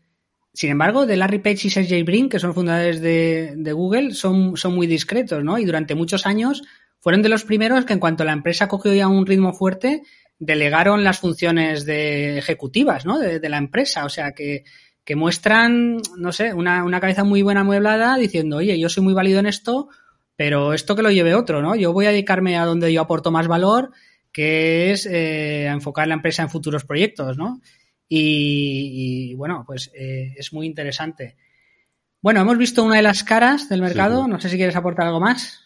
sin 0.53 0.69
embargo, 0.69 1.07
de 1.07 1.17
Larry 1.17 1.39
Page 1.39 1.67
y 1.67 1.69
Sergey 1.71 2.03
Brin, 2.03 2.29
que 2.29 2.38
son 2.39 2.53
fundadores 2.53 3.01
de, 3.01 3.55
de, 3.57 3.73
Google, 3.73 4.13
son, 4.13 4.55
son 4.55 4.75
muy 4.75 4.86
discretos, 4.86 5.43
¿no? 5.43 5.57
Y 5.57 5.65
durante 5.65 5.95
muchos 5.95 6.27
años 6.27 6.62
fueron 6.99 7.23
de 7.23 7.29
los 7.29 7.43
primeros 7.43 7.86
que 7.86 7.93
en 7.93 7.99
cuanto 7.99 8.23
la 8.23 8.33
empresa 8.33 8.67
cogió 8.67 8.93
ya 8.93 9.07
un 9.07 9.25
ritmo 9.25 9.53
fuerte, 9.53 10.03
delegaron 10.39 11.04
las 11.04 11.19
funciones 11.19 11.86
de 11.86 12.38
ejecutivas 12.38 13.06
¿no? 13.06 13.19
de, 13.19 13.50
la 13.50 13.58
empresa. 13.58 14.06
O 14.06 14.10
sea, 14.10 14.34
que, 14.34 14.63
que 15.04 15.15
muestran, 15.15 16.02
no 16.17 16.32
sé, 16.32 16.54
una, 16.54 16.84
una, 16.84 17.00
cabeza 17.00 17.24
muy 17.24 17.41
buena 17.41 17.62
amueblada 17.62 18.17
diciendo, 18.17 18.58
oye, 18.58 18.80
yo 18.80 18.89
soy 18.89 19.04
muy 19.04 19.13
válido 19.13 19.39
en 19.39 19.46
esto, 19.46 19.89
pero 20.36 20.74
esto 20.74 20.96
que 20.96 21.04
lo 21.04 21.12
lleve 21.12 21.36
otro, 21.36 21.62
¿no? 21.62 21.76
Yo 21.76 21.93
voy 21.93 22.06
a 22.06 22.12
dedicarme 22.12 22.58
a 22.58 22.65
donde 22.65 22.91
yo 22.91 23.02
aporto 23.02 23.32
más 23.32 23.48
valor, 23.48 23.91
que 24.32 24.91
es 24.91 25.06
eh, 25.06 25.65
enfocar 25.67 26.08
la 26.08 26.15
empresa 26.15 26.43
en 26.43 26.50
futuros 26.50 26.86
proyectos, 26.86 27.38
¿no? 27.38 27.62
Y, 28.10 29.32
y 29.32 29.36
bueno, 29.36 29.63
pues 29.65 29.91
eh, 29.93 30.34
es 30.36 30.54
muy 30.54 30.67
interesante. 30.67 31.38
Bueno, 32.22 32.41
hemos 32.41 32.58
visto 32.58 32.84
una 32.84 32.96
de 32.96 33.02
las 33.02 33.24
caras 33.24 33.69
del 33.69 33.82
mercado. 33.82 34.24
Sí, 34.24 34.30
no 34.30 34.39
sé 34.39 34.50
si 34.50 34.56
quieres 34.56 34.76
aportar 34.76 35.08
algo 35.08 35.19
más 35.19 35.60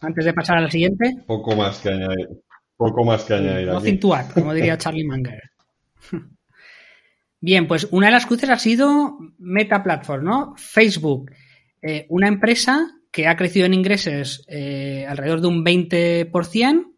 antes 0.00 0.24
de 0.24 0.32
pasar 0.32 0.58
a 0.58 0.60
la 0.60 0.70
siguiente. 0.70 1.24
Poco 1.26 1.56
más 1.56 1.78
que 1.78 1.88
añadir. 1.88 2.28
Poco 2.88 3.04
más 3.04 3.24
que 3.24 3.34
añadir. 3.34 3.68
Nothing 3.68 3.98
to 3.98 4.14
add, 4.14 4.30
como 4.30 4.52
diría 4.52 4.76
Charlie 4.78 5.06
Munger. 5.06 5.42
Bien, 7.40 7.66
pues 7.66 7.88
una 7.90 8.08
de 8.08 8.12
las 8.12 8.26
cruces 8.26 8.50
ha 8.50 8.58
sido 8.58 9.18
Meta 9.38 9.82
Platform, 9.82 10.24
¿no? 10.24 10.54
Facebook, 10.56 11.30
eh, 11.80 12.06
una 12.10 12.28
empresa 12.28 12.90
que 13.10 13.26
ha 13.26 13.36
crecido 13.36 13.64
en 13.64 13.74
ingresos 13.74 14.44
eh, 14.48 15.06
alrededor 15.08 15.40
de 15.40 15.46
un 15.46 15.64
20%, 15.64 16.92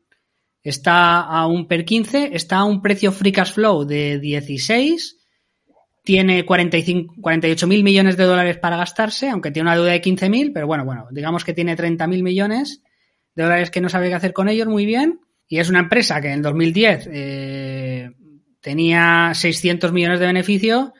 está 0.62 1.20
a 1.20 1.46
un 1.46 1.68
per 1.68 1.84
15, 1.84 2.30
está 2.32 2.56
a 2.58 2.64
un 2.64 2.82
precio 2.82 3.12
free 3.12 3.32
cash 3.32 3.52
flow 3.52 3.84
de 3.84 4.18
16, 4.18 5.18
tiene 6.02 6.44
45, 6.44 7.14
48 7.20 7.66
mil 7.66 7.84
millones 7.84 8.16
de 8.16 8.24
dólares 8.24 8.58
para 8.58 8.76
gastarse, 8.76 9.28
aunque 9.28 9.50
tiene 9.52 9.68
una 9.68 9.76
deuda 9.76 9.92
de 9.92 10.00
15 10.00 10.28
mil, 10.30 10.52
pero 10.52 10.66
bueno, 10.66 10.84
bueno, 10.84 11.06
digamos 11.12 11.44
que 11.44 11.54
tiene 11.54 11.76
30 11.76 12.06
mil 12.08 12.22
millones 12.24 12.82
de 13.36 13.42
dólares 13.42 13.70
que 13.70 13.80
no 13.80 13.88
sabe 13.88 14.08
qué 14.08 14.14
hacer 14.14 14.32
con 14.32 14.48
ellos 14.48 14.66
muy 14.66 14.86
bien. 14.86 15.20
Y 15.48 15.58
es 15.58 15.68
una 15.68 15.80
empresa 15.80 16.20
que 16.20 16.32
en 16.32 16.42
2010 16.42 17.08
eh, 17.12 18.10
tenía 18.60 19.30
600 19.32 19.92
millones 19.92 20.20
de 20.20 20.26
beneficio 20.26 20.92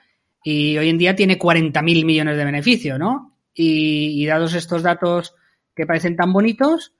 y 0.45 0.79
hoy 0.79 0.89
en 0.89 0.99
día 0.99 1.17
tiene 1.17 1.39
40.000 1.39 2.05
millones 2.05 2.37
de 2.37 2.45
beneficio, 2.45 2.99
¿no? 2.99 3.37
Y, 3.53 4.25
dados 4.27 4.55
estos 4.55 4.83
datos 4.83 5.35
que 5.75 5.87
parecen 5.87 6.15
tan 6.15 6.33
bonitos, 6.33 6.93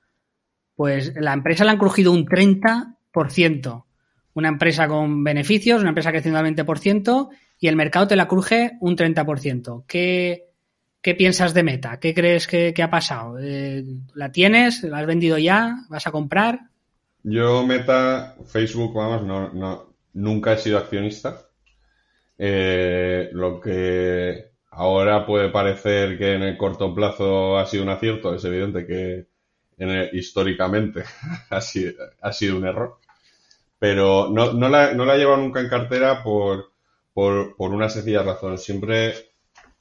pues 0.75 1.13
la 1.15 1.33
empresa 1.33 1.63
la 1.63 1.71
han 1.71 1.77
crujido 1.77 2.11
un 2.11 2.25
30%. 2.25 3.85
Una 4.33 4.49
empresa 4.49 4.87
con 4.87 5.23
beneficios, 5.23 5.79
una 5.79 5.89
empresa 5.89 6.11
creciendo 6.11 6.39
al 6.39 6.45
20% 6.53 7.29
y 7.59 7.67
el 7.67 7.75
mercado 7.75 8.07
te 8.07 8.15
la 8.15 8.27
cruje 8.27 8.73
un 8.81 8.97
30%. 8.97 9.85
¿Qué, 9.87 10.47
qué 11.01 11.15
piensas 11.15 11.53
de 11.53 11.63
Meta? 11.63 11.99
¿Qué 11.99 12.13
crees 12.13 12.47
que, 12.47 12.73
que 12.73 12.83
ha 12.83 12.89
pasado? 12.89 13.37
Eh, 13.39 13.85
¿La 14.13 14.31
tienes? 14.31 14.83
¿La 14.83 14.99
has 14.99 15.05
vendido 15.05 15.37
ya? 15.37 15.85
¿Vas 15.89 16.05
a 16.05 16.11
comprar? 16.11 16.59
Yo, 17.23 17.65
Meta, 17.65 18.35
Facebook, 18.45 18.93
vamos, 18.93 19.23
no, 19.23 19.53
no, 19.53 19.93
nunca 20.13 20.53
he 20.53 20.57
sido 20.57 20.77
accionista. 20.77 21.47
Eh, 22.37 23.29
lo 23.33 23.59
que 23.59 24.51
ahora 24.71 25.25
puede 25.25 25.49
parecer 25.49 26.17
que 26.17 26.33
en 26.35 26.43
el 26.43 26.57
corto 26.57 26.93
plazo 26.93 27.57
ha 27.57 27.65
sido 27.65 27.83
un 27.83 27.89
acierto, 27.89 28.33
es 28.33 28.43
evidente 28.45 28.85
que 28.85 29.27
históricamente 30.13 31.03
ha 31.49 31.61
sido, 31.61 31.93
ha 32.21 32.31
sido 32.33 32.57
un 32.57 32.65
error. 32.67 32.97
Pero 33.79 34.29
no, 34.31 34.53
no, 34.53 34.69
la, 34.69 34.93
no 34.93 35.05
la 35.05 35.15
he 35.15 35.19
llevado 35.19 35.37
nunca 35.37 35.59
en 35.59 35.69
cartera 35.69 36.23
por, 36.23 36.71
por, 37.13 37.55
por 37.55 37.71
una 37.73 37.89
sencilla 37.89 38.23
razón. 38.23 38.57
Siempre 38.57 39.13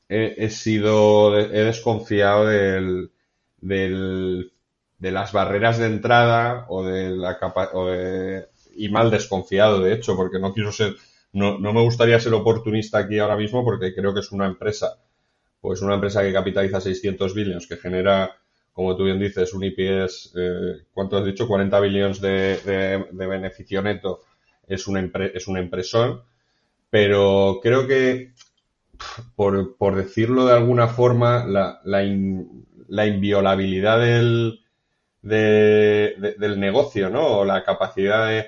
he, 0.09 0.51
sido, 0.51 1.39
he 1.39 1.65
desconfiado 1.65 2.47
del, 2.47 3.11
del, 3.59 4.53
de 4.99 5.13
las 5.13 5.33
barreras 5.33 5.79
de 5.79 5.87
entrada 5.87 6.67
o 6.69 6.85
de 6.85 7.11
la 7.11 7.39
capa, 7.39 7.71
o 7.75 7.87
de, 7.87 8.47
y 8.77 8.89
mal 8.89 9.11
desconfiado, 9.11 9.81
de 9.81 9.95
hecho, 9.95 10.17
porque 10.17 10.39
no 10.39 10.53
quiero 10.53 10.73
ser, 10.73 10.97
no, 11.33 11.59
no 11.59 11.73
me 11.73 11.83
gustaría 11.83 12.21
ser 12.21 12.35
oportunista 12.35 12.99
aquí 12.99 13.19
ahora 13.19 13.37
mismo 13.37 13.65
porque 13.65 13.95
creo 13.95 14.15
que 14.15 14.21
es 14.21 14.33
una 14.33 14.47
empresa, 14.47 14.99
pues 15.61 15.83
una 15.83 15.95
empresa 15.95 16.23
que 16.23 16.33
capitaliza 16.33 16.81
600 16.81 17.35
billones, 17.35 17.67
que 17.67 17.77
genera, 17.77 18.37
como 18.73 18.97
tú 18.97 19.05
bien 19.05 19.19
dices, 19.19 19.53
un 19.53 19.65
IPS, 19.65 20.33
eh, 20.37 20.85
¿cuánto 20.93 21.19
has 21.19 21.25
dicho? 21.25 21.47
40 21.49 21.81
billones 21.81 22.21
de, 22.21 22.57
de, 23.13 23.27
beneficio 23.27 23.83
neto, 23.83 24.21
es 24.67 24.87
un, 24.87 25.13
es 25.35 25.47
un 25.49 25.59
empresón, 25.59 26.23
pero 26.91 27.61
creo 27.63 27.87
que 27.87 28.33
por, 29.35 29.77
por 29.77 29.95
decirlo 29.97 30.47
de 30.47 30.55
alguna 30.55 30.89
forma, 30.89 31.45
la, 31.45 31.81
la, 31.85 32.03
la 32.89 33.07
inviolabilidad 33.07 34.01
del, 34.01 34.61
del 35.27 36.61
negocio, 36.61 37.11
¿no? 37.11 37.39
O 37.39 37.45
la 37.45 37.65
capacidad 37.65 38.29
de, 38.29 38.47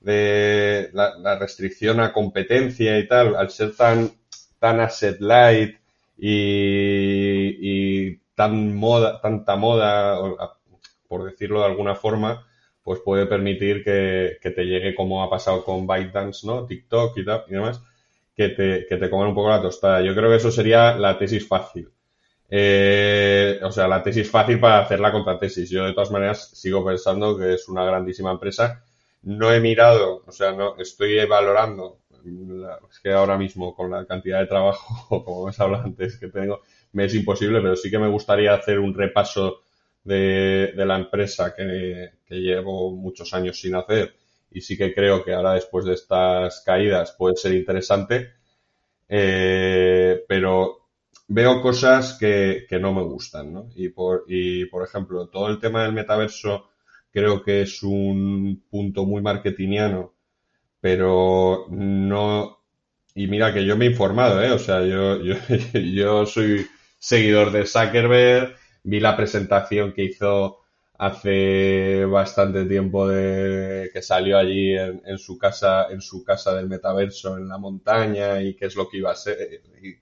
de 0.00 0.90
la, 0.92 1.38
restricción 1.38 2.00
a 2.00 2.12
competencia 2.12 2.98
y 2.98 3.06
tal, 3.08 3.36
al 3.36 3.50
ser 3.50 3.74
tan, 3.76 4.10
tan 4.58 4.80
asset 4.80 5.20
light 5.20 5.76
y, 6.18 7.56
y 7.60 8.16
tan 8.34 8.74
moda, 8.74 9.20
tanta 9.20 9.56
moda, 9.56 10.18
por 11.08 11.24
decirlo 11.24 11.60
de 11.60 11.66
alguna 11.66 11.94
forma, 11.94 12.46
pues 12.82 13.00
puede 13.04 13.26
permitir 13.26 13.84
que, 13.84 14.38
que 14.40 14.50
te 14.50 14.64
llegue 14.64 14.94
como 14.94 15.22
ha 15.22 15.30
pasado 15.30 15.64
con 15.64 15.86
ByteDance, 15.86 16.46
¿no? 16.46 16.66
TikTok 16.66 17.18
y 17.18 17.24
tal 17.24 17.44
y 17.48 17.54
demás 17.54 17.80
que 18.36 18.48
te, 18.50 18.86
que 18.88 18.96
te 18.96 19.10
coman 19.10 19.28
un 19.28 19.34
poco 19.34 19.50
la 19.50 19.62
tostada. 19.62 20.02
Yo 20.02 20.14
creo 20.14 20.30
que 20.30 20.36
eso 20.36 20.50
sería 20.50 20.96
la 20.96 21.18
tesis 21.18 21.46
fácil. 21.46 21.90
Eh, 22.54 23.58
o 23.62 23.70
sea, 23.72 23.88
la 23.88 24.02
tesis 24.02 24.30
fácil 24.30 24.60
para 24.60 24.80
hacer 24.80 25.00
la 25.00 25.10
contratesis. 25.10 25.70
Yo, 25.70 25.84
de 25.84 25.94
todas 25.94 26.10
maneras, 26.10 26.50
sigo 26.52 26.84
pensando 26.84 27.38
que 27.38 27.54
es 27.54 27.68
una 27.68 27.84
grandísima 27.84 28.30
empresa. 28.32 28.84
No 29.22 29.52
he 29.52 29.60
mirado, 29.60 30.22
o 30.26 30.32
sea, 30.32 30.52
no 30.52 30.76
estoy 30.78 31.24
valorando. 31.26 32.00
es 32.90 33.00
que 33.00 33.12
ahora 33.12 33.38
mismo, 33.38 33.74
con 33.74 33.90
la 33.90 34.04
cantidad 34.06 34.40
de 34.40 34.46
trabajo, 34.46 35.08
como 35.24 35.42
hemos 35.42 35.60
hablado 35.60 35.84
antes, 35.84 36.18
que 36.18 36.28
tengo, 36.28 36.60
me 36.92 37.06
es 37.06 37.14
imposible, 37.14 37.60
pero 37.62 37.74
sí 37.76 37.90
que 37.90 37.98
me 37.98 38.08
gustaría 38.08 38.54
hacer 38.54 38.78
un 38.78 38.94
repaso 38.94 39.62
de, 40.04 40.72
de 40.76 40.86
la 40.86 40.96
empresa 40.96 41.54
que, 41.54 42.10
que 42.26 42.34
llevo 42.36 42.90
muchos 42.92 43.32
años 43.34 43.58
sin 43.60 43.74
hacer 43.76 44.14
y 44.50 44.60
sí 44.60 44.76
que 44.76 44.92
creo 44.94 45.24
que 45.24 45.32
ahora 45.32 45.54
después 45.54 45.84
de 45.84 45.94
estas 45.94 46.60
caídas 46.60 47.12
puede 47.12 47.36
ser 47.36 47.54
interesante, 47.54 48.32
eh, 49.08 50.24
pero 50.28 50.81
veo 51.28 51.62
cosas 51.62 52.16
que, 52.18 52.66
que, 52.68 52.78
no 52.78 52.92
me 52.92 53.02
gustan, 53.02 53.52
¿no? 53.52 53.68
Y 53.74 53.88
por, 53.90 54.24
y 54.28 54.66
por 54.66 54.84
ejemplo, 54.84 55.28
todo 55.28 55.48
el 55.48 55.58
tema 55.58 55.84
del 55.84 55.92
metaverso 55.92 56.70
creo 57.12 57.42
que 57.42 57.62
es 57.62 57.82
un 57.82 58.64
punto 58.70 59.04
muy 59.04 59.22
marketingiano, 59.22 60.14
pero 60.80 61.66
no... 61.70 62.58
Y 63.14 63.26
mira 63.26 63.52
que 63.52 63.66
yo 63.66 63.76
me 63.76 63.86
he 63.86 63.90
informado, 63.90 64.42
¿eh? 64.42 64.50
O 64.52 64.58
sea, 64.58 64.84
yo, 64.86 65.22
yo, 65.22 65.34
yo 65.74 66.26
soy 66.26 66.66
seguidor 66.98 67.52
de 67.52 67.66
Zuckerberg, 67.66 68.56
vi 68.84 69.00
la 69.00 69.16
presentación 69.16 69.92
que 69.92 70.04
hizo 70.04 70.62
hace 71.02 72.04
bastante 72.04 72.64
tiempo 72.64 73.08
de 73.08 73.90
que 73.92 74.02
salió 74.02 74.38
allí 74.38 74.76
en, 74.76 75.18
su 75.18 75.36
casa, 75.36 75.88
en 75.90 76.00
su 76.00 76.22
casa 76.22 76.54
del 76.54 76.68
metaverso 76.68 77.36
en 77.36 77.48
la 77.48 77.58
montaña 77.58 78.40
y 78.40 78.54
qué 78.54 78.66
es 78.66 78.76
lo 78.76 78.88
que 78.88 78.98
iba 78.98 79.10
a 79.10 79.16
ser. 79.16 79.62
Y, 79.82 79.96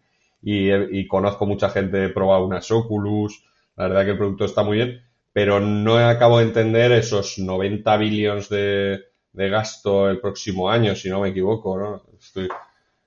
conozco 1.09 1.46
mucha 1.46 1.70
gente 1.70 2.05
he 2.05 2.09
probado 2.09 2.46
unas 2.46 2.70
Oculus. 2.70 3.44
La 3.76 3.88
verdad 3.88 4.05
que 4.05 4.11
el 4.12 4.18
producto 4.18 4.44
está 4.44 4.62
muy 4.62 4.76
bien, 4.76 5.03
pero 5.33 5.61
no 5.61 5.96
acabo 5.96 6.38
de 6.38 6.44
entender 6.44 6.92
esos 6.92 7.38
90 7.38 7.96
billones 7.96 8.48
de, 8.48 9.00
de 9.33 9.48
gasto 9.48 10.09
el 10.09 10.20
próximo 10.20 10.70
año, 10.70 10.94
si 10.94 11.09
no 11.09 11.20
me 11.20 11.29
equivoco, 11.31 11.79
¿no? 11.79 12.03
Estoy 12.18 12.48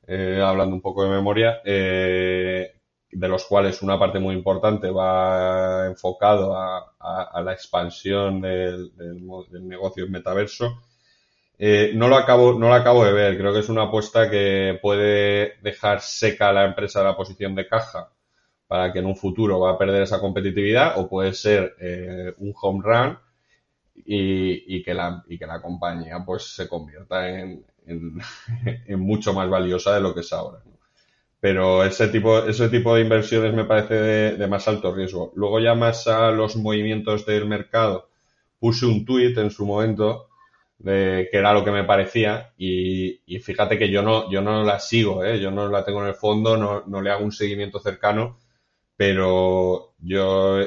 eh, 0.08 0.42
hablando 0.44 0.76
un 0.76 0.82
poco 0.82 1.04
de 1.04 1.10
memoria. 1.10 1.62
Eh, 1.66 2.74
de 3.14 3.28
los 3.28 3.46
cuales 3.46 3.82
una 3.82 4.00
parte 4.00 4.20
muy 4.20 4.36
importante 4.36 4.90
va 4.90 5.86
enfocado 5.88 6.56
a, 6.58 7.42
la 7.44 7.54
expansión 7.54 8.42
del, 8.42 8.92
negocio 9.62 10.06
en 10.06 10.12
metaverso. 10.12 10.82
Eh, 11.66 11.94
no, 11.96 12.10
lo 12.10 12.18
acabo, 12.18 12.60
no 12.60 12.68
lo 12.68 12.74
acabo 12.74 13.06
de 13.06 13.14
ver, 13.14 13.38
creo 13.38 13.54
que 13.54 13.60
es 13.60 13.70
una 13.70 13.84
apuesta 13.84 14.30
que 14.30 14.78
puede 14.82 15.54
dejar 15.62 16.02
seca 16.02 16.50
a 16.50 16.54
la 16.54 16.66
empresa 16.66 17.02
la 17.02 17.16
posición 17.16 17.56
de 17.56 17.66
caja 17.66 18.12
para 18.68 18.92
que 18.92 19.00
en 19.00 19.06
un 19.06 19.16
futuro 19.16 19.62
va 19.62 19.72
a 19.72 19.78
perder 19.78 20.04
esa 20.04 20.20
competitividad 20.20 21.00
o 21.00 21.08
puede 21.08 21.34
ser 21.34 21.74
eh, 21.80 22.34
un 22.40 22.54
home 22.62 22.82
run 22.84 23.18
y, 23.96 24.84
que 24.84 24.94
la, 24.94 25.24
y 25.30 25.38
que 25.38 25.46
la 25.46 25.62
compañía 25.62 26.22
pues 26.26 26.54
se 26.54 26.68
convierta 26.68 27.30
en, 27.30 27.66
en 27.86 29.00
mucho 29.00 29.34
más 29.34 29.50
valiosa 29.50 29.96
de 29.96 30.02
lo 30.02 30.14
que 30.14 30.20
es 30.20 30.34
ahora 30.34 30.62
pero 31.40 31.86
ese 31.86 32.10
tipo, 32.10 32.40
ese 32.40 32.68
tipo 32.68 32.94
de 32.94 33.02
inversiones 33.02 33.54
me 33.54 33.66
parece 33.66 33.96
de, 34.38 34.48
más 34.48 34.66
alto 34.70 34.96
riesgo. 34.96 35.34
Luego 35.36 35.60
ya 35.60 35.76
más 35.76 36.08
a 36.08 36.32
los 36.32 36.56
movimientos 36.56 37.26
del 37.26 37.46
mercado, 37.48 38.08
puse 38.60 38.86
un 38.86 39.04
tuit 39.04 39.38
en 39.38 39.52
su 39.52 39.66
momento 39.66 40.30
de 40.84 41.30
que 41.32 41.38
era 41.38 41.54
lo 41.54 41.64
que 41.64 41.72
me 41.72 41.86
parecía 41.86 42.54
y, 42.58 43.22
fíjate 43.40 43.80
que 43.80 43.90
yo 43.90 44.02
no, 44.02 44.30
yo 44.30 44.42
no 44.42 44.64
la 44.64 44.80
sigo, 44.80 45.24
¿eh? 45.24 45.40
yo 45.40 45.50
no 45.50 45.70
la 45.70 45.86
tengo 45.86 46.02
en 46.02 46.10
el 46.10 46.16
fondo, 46.16 46.58
no, 46.58 46.84
no 46.86 47.02
le 47.02 47.10
hago 47.10 47.24
un 47.24 47.32
seguimiento 47.32 47.80
cercano, 47.80 48.38
pero 48.98 49.94
yo, 50.00 50.60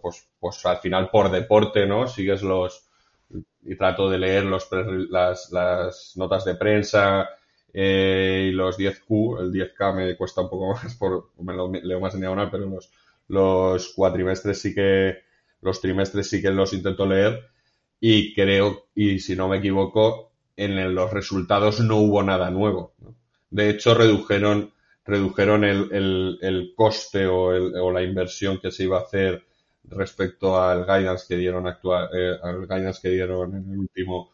pues, 0.00 0.28
pues 0.38 0.64
al 0.66 0.78
final 0.78 1.10
por 1.10 1.30
deporte, 1.32 1.84
¿no? 1.84 2.06
Sigues 2.06 2.42
los, 2.42 2.88
y 3.62 3.74
trato 3.74 4.08
de 4.08 4.18
leer 4.18 4.44
los, 4.44 4.68
las, 5.10 5.50
las 5.50 6.12
notas 6.16 6.44
de 6.44 6.54
prensa, 6.54 7.28
eh, 7.72 8.50
y 8.50 8.52
los 8.52 8.78
10Q, 8.78 9.40
el 9.40 9.52
10K 9.52 9.94
me 9.94 10.16
cuesta 10.16 10.42
un 10.42 10.50
poco 10.50 10.74
más, 10.74 10.94
por, 10.94 11.30
me 11.40 11.54
lo 11.54 11.72
leo 11.72 11.98
más 11.98 12.14
en 12.14 12.20
diagonal, 12.20 12.50
pero 12.52 12.66
los, 12.66 12.92
los 13.26 13.92
cuatrimestres 13.94 14.60
sí 14.60 14.72
que, 14.72 15.18
los 15.60 15.80
trimestres 15.80 16.30
sí 16.30 16.40
que 16.40 16.50
los 16.50 16.72
intento 16.72 17.04
leer 17.04 17.50
y 18.00 18.34
creo, 18.34 18.86
y 18.94 19.18
si 19.18 19.36
no 19.36 19.48
me 19.48 19.58
equivoco, 19.58 20.32
en 20.56 20.94
los 20.94 21.12
resultados 21.12 21.80
no 21.80 21.96
hubo 21.98 22.22
nada 22.22 22.50
nuevo. 22.50 22.94
De 23.50 23.70
hecho, 23.70 23.94
redujeron, 23.94 24.72
redujeron 25.04 25.64
el, 25.64 26.38
el, 26.40 26.72
coste 26.76 27.26
o, 27.26 27.52
el, 27.52 27.74
o, 27.76 27.90
la 27.90 28.02
inversión 28.02 28.58
que 28.58 28.70
se 28.70 28.84
iba 28.84 28.98
a 28.98 29.02
hacer 29.02 29.44
respecto 29.84 30.60
al 30.60 30.84
guidance 30.84 31.26
que 31.28 31.36
dieron 31.36 31.66
actual, 31.66 32.08
eh, 32.14 32.36
al 32.42 32.66
guidance 32.66 33.00
que 33.02 33.10
dieron 33.10 33.54
en 33.56 33.70
el 33.70 33.78
último 33.78 34.30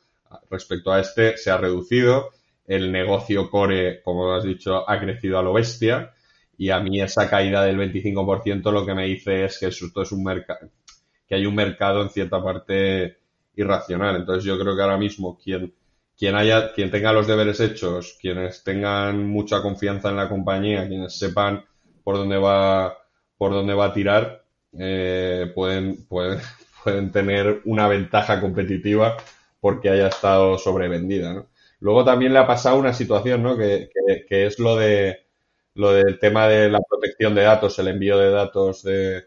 respecto 0.51 0.93
a 0.93 1.01
este, 1.01 1.37
se 1.37 1.51
ha 1.51 1.57
reducido 1.57 2.31
el 2.67 2.91
negocio 2.91 3.49
core, 3.49 4.03
como 4.03 4.33
has 4.33 4.45
dicho, 4.45 4.89
ha 4.89 4.99
crecido 4.99 5.39
a 5.39 5.43
lo 5.43 5.53
bestia 5.53 6.13
y 6.59 6.71
a 6.71 6.81
mí 6.81 7.01
esa 7.01 7.29
caída 7.29 7.65
del 7.65 7.79
25% 7.79 8.73
lo 8.73 8.85
que 8.85 8.95
me 8.95 9.07
dice 9.07 9.45
es 9.45 9.59
que 9.59 9.67
esto 9.67 10.03
es 10.03 10.13
un 10.13 10.25
mercado, 10.25 10.69
que 11.29 11.35
hay 11.37 11.47
un 11.47 11.55
mercado 11.55 12.03
en 12.03 12.11
cierta 12.11 12.43
parte 12.43 13.19
irracional. 13.57 14.16
Entonces 14.16 14.45
yo 14.45 14.59
creo 14.59 14.77
que 14.77 14.83
ahora 14.83 14.99
mismo 14.99 15.38
quien, 15.38 15.75
quien 16.16 16.35
haya, 16.35 16.73
quien 16.73 16.90
tenga 16.90 17.12
los 17.12 17.27
deberes 17.27 17.61
hechos, 17.61 18.16
quienes 18.21 18.62
tengan 18.62 19.27
mucha 19.27 19.62
confianza 19.62 20.11
en 20.11 20.16
la 20.16 20.29
compañía, 20.29 20.87
quienes 20.87 21.19
sepan 21.19 21.64
por 22.05 22.16
dónde 22.16 22.38
va, 22.38 22.97
por 23.37 23.53
dónde 23.53 23.75
va 23.75 23.87
a 23.87 23.92
tirar, 23.92 24.45
eh, 24.79 25.51
pueden, 25.55 26.07
pueden, 26.07 26.40
pueden 26.85 27.11
tener 27.12 27.62
una 27.64 27.88
ventaja 27.88 28.40
competitiva 28.40 29.16
porque 29.61 29.90
haya 29.90 30.09
estado 30.09 30.59
sobrevendida. 30.59 31.47
Luego 31.81 32.05
también 32.05 32.33
le 32.33 32.38
ha 32.38 32.47
pasado 32.47 32.79
una 32.79 32.95
situación, 32.95 33.42
¿no? 33.42 33.57
Que, 33.57 33.90
que, 34.28 34.47
es 34.47 34.59
lo 34.59 34.76
de 34.76 35.26
lo 35.74 35.93
del 35.93 36.18
tema 36.18 36.49
de 36.49 36.70
la 36.70 36.81
protección 36.81 37.35
de 37.35 37.43
datos, 37.43 37.78
el 37.78 37.89
envío 37.89 38.16
de 38.18 38.31
datos 38.31 38.83
de, 38.83 39.24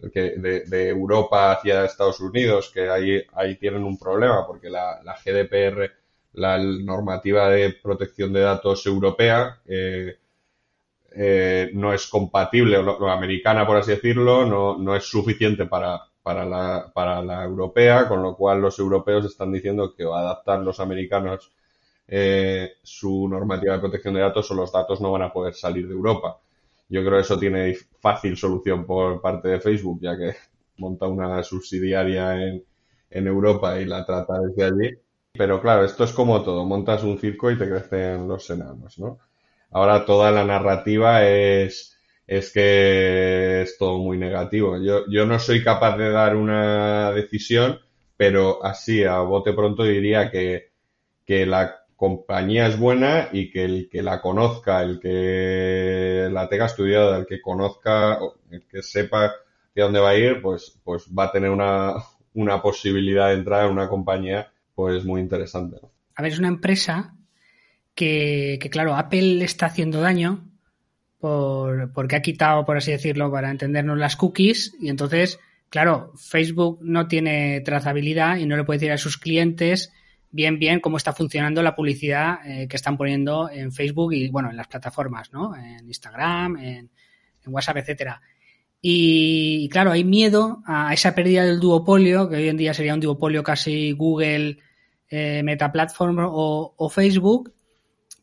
de, 0.00 0.64
de 0.66 0.88
Europa 0.88 1.52
hacia 1.52 1.84
Estados 1.84 2.20
Unidos, 2.20 2.70
que 2.72 2.88
ahí, 2.88 3.22
ahí 3.34 3.56
tienen 3.56 3.84
un 3.84 3.98
problema, 3.98 4.46
porque 4.46 4.70
la, 4.70 5.00
la 5.02 5.14
GDPR, 5.14 5.90
la 6.34 6.58
normativa 6.58 7.48
de 7.50 7.70
protección 7.82 8.32
de 8.32 8.40
datos 8.40 8.86
europea, 8.86 9.60
eh, 9.66 10.16
eh, 11.12 11.70
no 11.74 11.92
es 11.92 12.06
compatible, 12.06 12.78
o 12.78 13.06
la 13.06 13.12
americana, 13.12 13.66
por 13.66 13.76
así 13.76 13.90
decirlo, 13.92 14.46
no, 14.46 14.78
no 14.78 14.94
es 14.94 15.04
suficiente 15.04 15.66
para, 15.66 16.00
para, 16.22 16.44
la, 16.44 16.90
para 16.94 17.22
la 17.22 17.44
europea, 17.44 18.08
con 18.08 18.22
lo 18.22 18.36
cual 18.36 18.60
los 18.60 18.78
europeos 18.78 19.24
están 19.24 19.52
diciendo 19.52 19.94
que 19.94 20.04
adaptan 20.04 20.64
los 20.64 20.78
americanos 20.80 21.50
eh, 22.12 22.72
su 22.82 23.28
normativa 23.28 23.74
de 23.74 23.80
protección 23.80 24.14
de 24.14 24.20
datos 24.20 24.50
o 24.50 24.54
los 24.54 24.72
datos 24.72 25.00
no 25.00 25.12
van 25.12 25.22
a 25.22 25.32
poder 25.32 25.54
salir 25.54 25.86
de 25.86 25.94
Europa. 25.94 26.40
Yo 26.90 27.00
creo 27.02 27.14
que 27.14 27.20
eso 27.20 27.38
tiene 27.38 27.74
fácil 28.00 28.36
solución 28.36 28.84
por 28.84 29.20
parte 29.22 29.48
de 29.48 29.60
Facebook, 29.60 30.00
ya 30.02 30.18
que 30.18 30.34
monta 30.76 31.06
una 31.06 31.42
subsidiaria 31.42 32.34
en, 32.42 32.64
en 33.10 33.26
Europa 33.26 33.80
y 33.80 33.84
la 33.86 34.04
trata 34.04 34.40
desde 34.40 34.64
allí. 34.64 34.98
Pero 35.32 35.60
claro, 35.62 35.84
esto 35.84 36.04
es 36.04 36.12
como 36.12 36.42
todo, 36.42 36.64
montas 36.66 37.04
un 37.04 37.18
circo 37.18 37.50
y 37.50 37.56
te 37.56 37.68
crecen 37.68 38.26
los 38.26 38.50
enanos, 38.50 38.98
¿no? 38.98 39.18
Ahora 39.70 40.04
toda 40.04 40.32
la 40.32 40.44
narrativa 40.44 41.24
es, 41.28 41.96
es 42.26 42.52
que 42.52 43.62
es 43.62 43.78
todo 43.78 43.98
muy 43.98 44.18
negativo. 44.18 44.76
Yo, 44.78 45.04
yo 45.08 45.26
no 45.26 45.38
soy 45.38 45.62
capaz 45.62 45.96
de 45.96 46.10
dar 46.10 46.34
una 46.34 47.12
decisión, 47.12 47.78
pero 48.16 48.64
así 48.64 49.04
a 49.04 49.20
bote 49.20 49.52
pronto 49.52 49.84
diría 49.84 50.30
que, 50.30 50.72
que 51.24 51.46
la 51.46 51.79
compañía 52.00 52.66
es 52.66 52.78
buena 52.78 53.28
y 53.30 53.50
que 53.50 53.62
el 53.62 53.90
que 53.90 54.00
la 54.00 54.22
conozca, 54.22 54.80
el 54.80 54.98
que 54.98 56.30
la 56.32 56.48
tenga 56.48 56.64
estudiada, 56.64 57.18
el 57.18 57.26
que 57.26 57.42
conozca, 57.42 58.18
el 58.50 58.62
que 58.66 58.82
sepa 58.82 59.30
de 59.74 59.82
dónde 59.82 60.00
va 60.00 60.08
a 60.08 60.16
ir, 60.16 60.40
pues, 60.40 60.80
pues 60.82 61.04
va 61.08 61.24
a 61.24 61.30
tener 61.30 61.50
una, 61.50 61.96
una 62.32 62.62
posibilidad 62.62 63.28
de 63.28 63.34
entrar 63.34 63.66
en 63.66 63.72
una 63.72 63.90
compañía 63.90 64.50
pues 64.74 65.04
muy 65.04 65.20
interesante. 65.20 65.76
A 66.14 66.22
ver, 66.22 66.32
es 66.32 66.38
una 66.38 66.48
empresa 66.48 67.14
que, 67.94 68.58
claro, 68.72 68.96
Apple 68.96 69.34
le 69.34 69.44
está 69.44 69.66
haciendo 69.66 70.00
daño 70.00 70.48
por, 71.18 71.92
porque 71.92 72.16
ha 72.16 72.22
quitado, 72.22 72.64
por 72.64 72.78
así 72.78 72.92
decirlo, 72.92 73.30
para 73.30 73.50
entendernos 73.50 73.98
las 73.98 74.16
cookies 74.16 74.74
y 74.80 74.88
entonces, 74.88 75.38
claro, 75.68 76.14
Facebook 76.16 76.78
no 76.80 77.08
tiene 77.08 77.60
trazabilidad 77.60 78.38
y 78.38 78.46
no 78.46 78.56
le 78.56 78.64
puede 78.64 78.78
decir 78.78 78.92
a 78.92 78.96
sus 78.96 79.18
clientes 79.18 79.92
bien, 80.30 80.58
bien 80.58 80.80
cómo 80.80 80.96
está 80.96 81.12
funcionando 81.12 81.62
la 81.62 81.74
publicidad 81.74 82.38
eh, 82.44 82.68
que 82.68 82.76
están 82.76 82.96
poniendo 82.96 83.50
en 83.50 83.72
Facebook 83.72 84.12
y, 84.12 84.28
bueno, 84.28 84.50
en 84.50 84.56
las 84.56 84.68
plataformas, 84.68 85.32
¿no? 85.32 85.54
En 85.56 85.86
Instagram, 85.86 86.56
en, 86.56 86.90
WhatsApp, 87.46 87.78
etcétera. 87.78 88.20
Y, 88.80 89.68
claro, 89.70 89.90
hay 89.90 90.04
miedo 90.04 90.62
a 90.66 90.92
esa 90.92 91.14
pérdida 91.14 91.44
del 91.44 91.58
duopolio, 91.58 92.28
que 92.28 92.36
hoy 92.36 92.48
en 92.48 92.56
día 92.56 92.74
sería 92.74 92.94
un 92.94 93.00
duopolio 93.00 93.42
casi 93.42 93.92
Google, 93.92 94.58
eh, 95.08 95.42
Meta 95.42 95.72
Platform 95.72 96.18
o, 96.20 96.90
Facebook, 96.90 97.52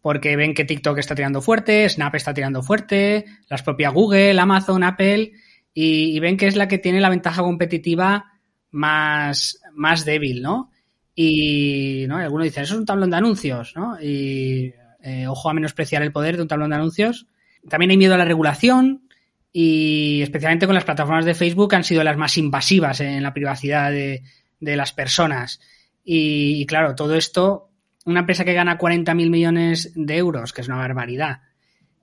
porque 0.02 0.36
ven 0.36 0.54
que 0.54 0.66
TikTok 0.66 1.00
está 1.00 1.14
tirando 1.14 1.42
fuerte, 1.42 1.90
Snap 1.90 2.16
está 2.16 2.34
tirando 2.34 2.64
fuerte, 2.64 3.26
las 3.50 3.64
propias 3.64 3.94
Google, 3.94 4.40
Amazon, 4.40 4.84
Apple, 4.84 5.34
y, 5.74 6.20
ven 6.20 6.38
que 6.38 6.48
es 6.48 6.56
la 6.56 6.68
que 6.68 6.78
tiene 6.78 7.02
la 7.02 7.10
ventaja 7.10 7.42
competitiva 7.42 8.40
más, 8.72 9.60
más 9.74 10.06
débil, 10.06 10.42
¿no? 10.42 10.72
Y 11.20 12.06
¿no? 12.08 12.18
algunos 12.18 12.46
dicen, 12.46 12.62
eso 12.62 12.76
es 12.76 12.80
un 12.80 12.86
tablón 12.86 13.10
de 13.10 13.18
anuncios, 13.18 13.74
¿no? 13.76 14.00
Y 14.00 14.72
eh, 15.02 15.26
ojo 15.28 15.50
a 15.50 15.54
menospreciar 15.54 16.04
el 16.04 16.12
poder 16.12 16.36
de 16.36 16.44
un 16.44 16.48
tablón 16.48 16.70
de 16.70 16.76
anuncios. 16.76 17.26
También 17.68 17.90
hay 17.90 17.98
miedo 17.98 18.14
a 18.14 18.20
la 18.20 18.26
regulación, 18.26 19.10
y 19.52 20.22
especialmente 20.22 20.68
con 20.68 20.76
las 20.76 20.84
plataformas 20.84 21.26
de 21.26 21.34
Facebook 21.34 21.74
han 21.74 21.84
sido 21.84 22.04
las 22.04 22.18
más 22.18 22.38
invasivas 22.38 23.00
en 23.00 23.24
la 23.24 23.34
privacidad 23.34 23.90
de, 23.90 24.22
las 24.60 24.94
personas. 24.94 25.60
Y, 26.04 26.64
claro, 26.68 26.94
todo 26.94 27.16
esto, 27.16 27.72
una 28.06 28.20
empresa 28.20 28.46
que 28.46 28.54
gana 28.54 28.78
40.000 28.78 29.30
millones 29.32 29.94
de 29.96 30.18
euros, 30.18 30.54
que 30.54 30.62
es 30.62 30.68
una 30.68 30.78
barbaridad, 30.78 31.42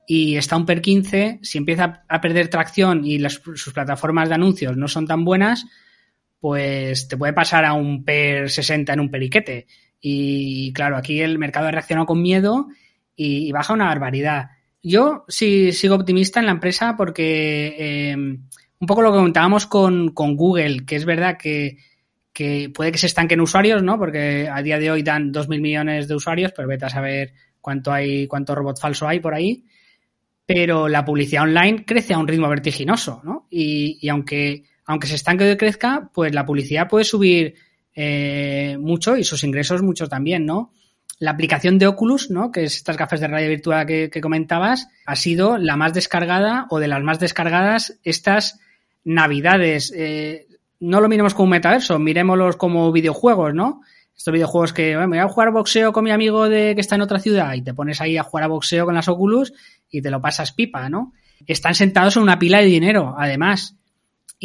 y 0.09 0.35
está 0.35 0.57
un 0.57 0.67
PER 0.67 0.83
15, 0.83 1.39
si 1.43 1.59
empieza 1.59 2.03
a 2.09 2.21
perder 2.21 2.49
tracción 2.49 3.05
y 3.05 3.21
sus 3.29 3.73
plataformas 3.73 4.29
de 4.29 4.35
anuncios 4.35 4.77
no 4.77 4.89
son 4.89 5.07
tan 5.07 5.25
buenas, 5.25 5.67
pues 6.45 7.09
te 7.09 7.17
puede 7.17 7.33
pasar 7.33 7.65
a 7.65 7.73
un 7.73 8.05
PER 8.05 8.51
60 8.51 8.93
en 8.93 9.01
un 9.01 9.11
periquete. 9.11 9.67
Y 9.99 10.75
claro, 10.75 10.99
aquí 10.99 11.23
el 11.23 11.39
mercado 11.39 11.69
ha 11.69 11.71
reaccionado 11.71 12.05
con 12.05 12.21
miedo 12.21 12.69
y 13.17 13.51
baja 13.51 13.73
una 13.73 13.87
barbaridad. 13.87 14.51
Yo 14.83 15.25
sí 15.27 15.73
sigo 15.73 15.95
optimista 15.95 16.41
en 16.41 16.45
la 16.45 16.53
empresa 16.53 16.97
porque 16.99 17.77
eh, 17.79 18.15
un 18.15 18.87
poco 18.87 19.01
lo 19.01 19.11
que 19.11 19.17
comentábamos 19.17 19.67
con, 19.67 20.13
Google, 20.13 20.85
que 20.85 20.97
es 20.97 21.07
verdad 21.07 21.39
que, 21.39 21.79
puede 22.75 22.93
que 22.93 22.99
se 22.99 23.07
estanquen 23.07 23.41
usuarios, 23.41 23.83
¿no? 23.83 23.99
Porque 23.99 24.47
a 24.47 24.61
día 24.61 24.79
de 24.79 24.91
hoy 24.91 25.03
dan 25.03 25.33
2.000 25.33 25.63
millones 25.63 26.09
de 26.09 26.15
usuarios, 26.15 26.53
pero 26.55 26.69
vete 26.69 26.85
a 26.85 26.91
saber 26.91 27.33
cuánto 27.63 27.91
hay, 27.91 28.27
cuánto 28.27 28.55
robot 28.55 28.79
falso 28.79 29.09
hay 29.09 29.19
por 29.19 29.33
ahí. 29.33 29.65
Pero 30.45 30.89
la 30.89 31.07
publicidad 31.07 31.45
online 31.45 31.87
crece 31.87 32.13
a 32.13 32.19
un 32.19 32.29
ritmo 32.29 32.51
vertiginoso, 32.51 33.23
¿no? 33.25 33.47
Y, 33.49 34.07
aunque, 34.11 34.65
aunque 34.87 35.07
se 35.07 35.15
estanque 35.15 35.51
y 35.51 35.57
crezca, 35.57 36.11
pues 36.13 36.35
la 36.35 36.45
publicidad 36.45 36.89
puede 36.89 37.05
subir 37.05 37.55
eh, 37.95 38.77
mucho 38.81 39.17
y 39.17 39.25
sus 39.25 39.45
ingresos 39.45 39.83
mucho 39.83 40.09
también, 40.09 40.45
¿no? 40.47 40.73
La 41.19 41.31
aplicación 41.31 41.79
de 41.79 41.87
Oculus, 41.87 42.31
¿no? 42.31 42.51
que 42.51 42.65
es 42.65 42.77
estas 42.77 42.97
gafas 42.97 43.21
de 43.21 43.29
realidad 43.29 43.51
virtual 43.51 43.87
que, 43.87 44.21
comentabas, 44.21 44.89
ha 45.07 45.15
sido 45.15 45.59
la 45.59 45.77
más 45.77 45.95
descargada 45.95 46.67
o 46.71 46.81
de 46.81 46.89
las 46.89 47.03
más 47.03 47.21
descargadas 47.21 48.01
estas 48.03 48.59
navidades. 49.05 49.93
Eh, 49.97 50.49
no 50.81 51.01
lo 51.01 51.09
miremos 51.09 51.33
como 51.33 51.45
un 51.45 51.51
metaverso, 51.51 52.01
miremoslos 52.01 52.57
como 52.57 52.91
videojuegos, 52.91 53.55
¿no? 53.55 53.81
Estos 54.17 54.33
videojuegos 54.33 54.73
que 54.73 54.97
me 54.97 55.07
voy 55.07 55.19
a 55.19 55.29
jugar 55.29 55.53
boxeo 55.53 55.93
con 55.93 56.05
mi 56.05 56.11
amigo 56.11 56.49
de 56.49 56.75
que 56.75 56.81
está 56.81 56.97
en 56.97 57.03
otra 57.03 57.21
ciudad 57.21 57.55
y 57.55 57.63
te 57.63 57.75
pones 57.75 58.01
ahí 58.01 58.17
a 58.17 58.23
jugar 58.23 58.45
a 58.45 58.49
boxeo 58.49 58.85
con 58.85 58.95
las 58.95 59.09
Oculus 59.09 59.53
y 59.91 60.03
te 60.03 60.11
lo 60.11 60.21
pasas 60.21 60.53
pipa, 60.53 60.89
¿no? 60.89 61.13
Están 61.47 61.75
sentados 61.75 62.17
en 62.17 62.23
una 62.23 62.39
pila 62.39 62.59
de 62.59 62.67
dinero, 62.67 63.15
además. 63.17 63.77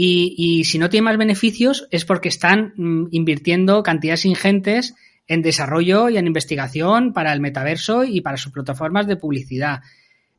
Y, 0.02 0.64
si 0.64 0.80
no 0.80 0.90
tienen 0.90 1.04
más 1.04 1.18
beneficios 1.18 1.90
es 1.92 2.06
porque 2.06 2.30
están 2.30 2.72
mm, 2.78 3.10
invirtiendo 3.12 3.84
cantidades 3.84 4.24
ingentes 4.24 4.96
en 5.28 5.42
desarrollo 5.42 6.08
y 6.08 6.18
en 6.18 6.26
investigación 6.26 7.12
para 7.12 7.34
el 7.34 7.42
metaverso 7.42 8.06
y 8.06 8.22
para 8.22 8.38
sus 8.38 8.54
plataformas 8.54 9.08
de 9.08 9.18
publicidad. 9.18 9.82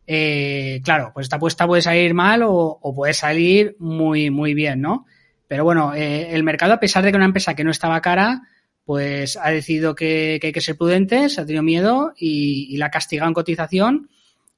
Eh, 0.06 0.80
claro, 0.82 1.11
pues 1.12 1.26
esta 1.26 1.36
apuesta 1.36 1.66
puede 1.66 1.82
salir 1.82 2.14
mal 2.14 2.40
o, 2.42 2.80
puede 2.96 3.12
salir 3.12 3.76
muy, 3.78 4.30
muy 4.30 4.54
bien, 4.54 4.80
¿no? 4.80 5.04
Pero 5.46 5.62
bueno, 5.64 5.94
eh, 5.94 6.34
el 6.34 6.42
mercado, 6.42 6.72
a 6.72 6.80
pesar 6.80 7.04
de 7.04 7.11
que 7.11 7.18
una 7.18 7.26
empresa 7.26 7.54
que 7.54 7.62
no 7.62 7.70
estaba 7.70 8.00
cara, 8.00 8.40
pues 8.86 9.36
ha 9.36 9.50
decidido 9.50 9.94
que, 9.94 10.40
hay 10.42 10.52
que 10.52 10.61
ser 10.62 10.78
prudentes, 10.78 11.38
ha 11.38 11.44
tenido 11.44 11.62
miedo 11.62 12.14
y, 12.16 12.78
la 12.78 12.86
ha 12.86 12.90
castigado 12.90 13.28
en 13.28 13.34
cotización. 13.34 14.08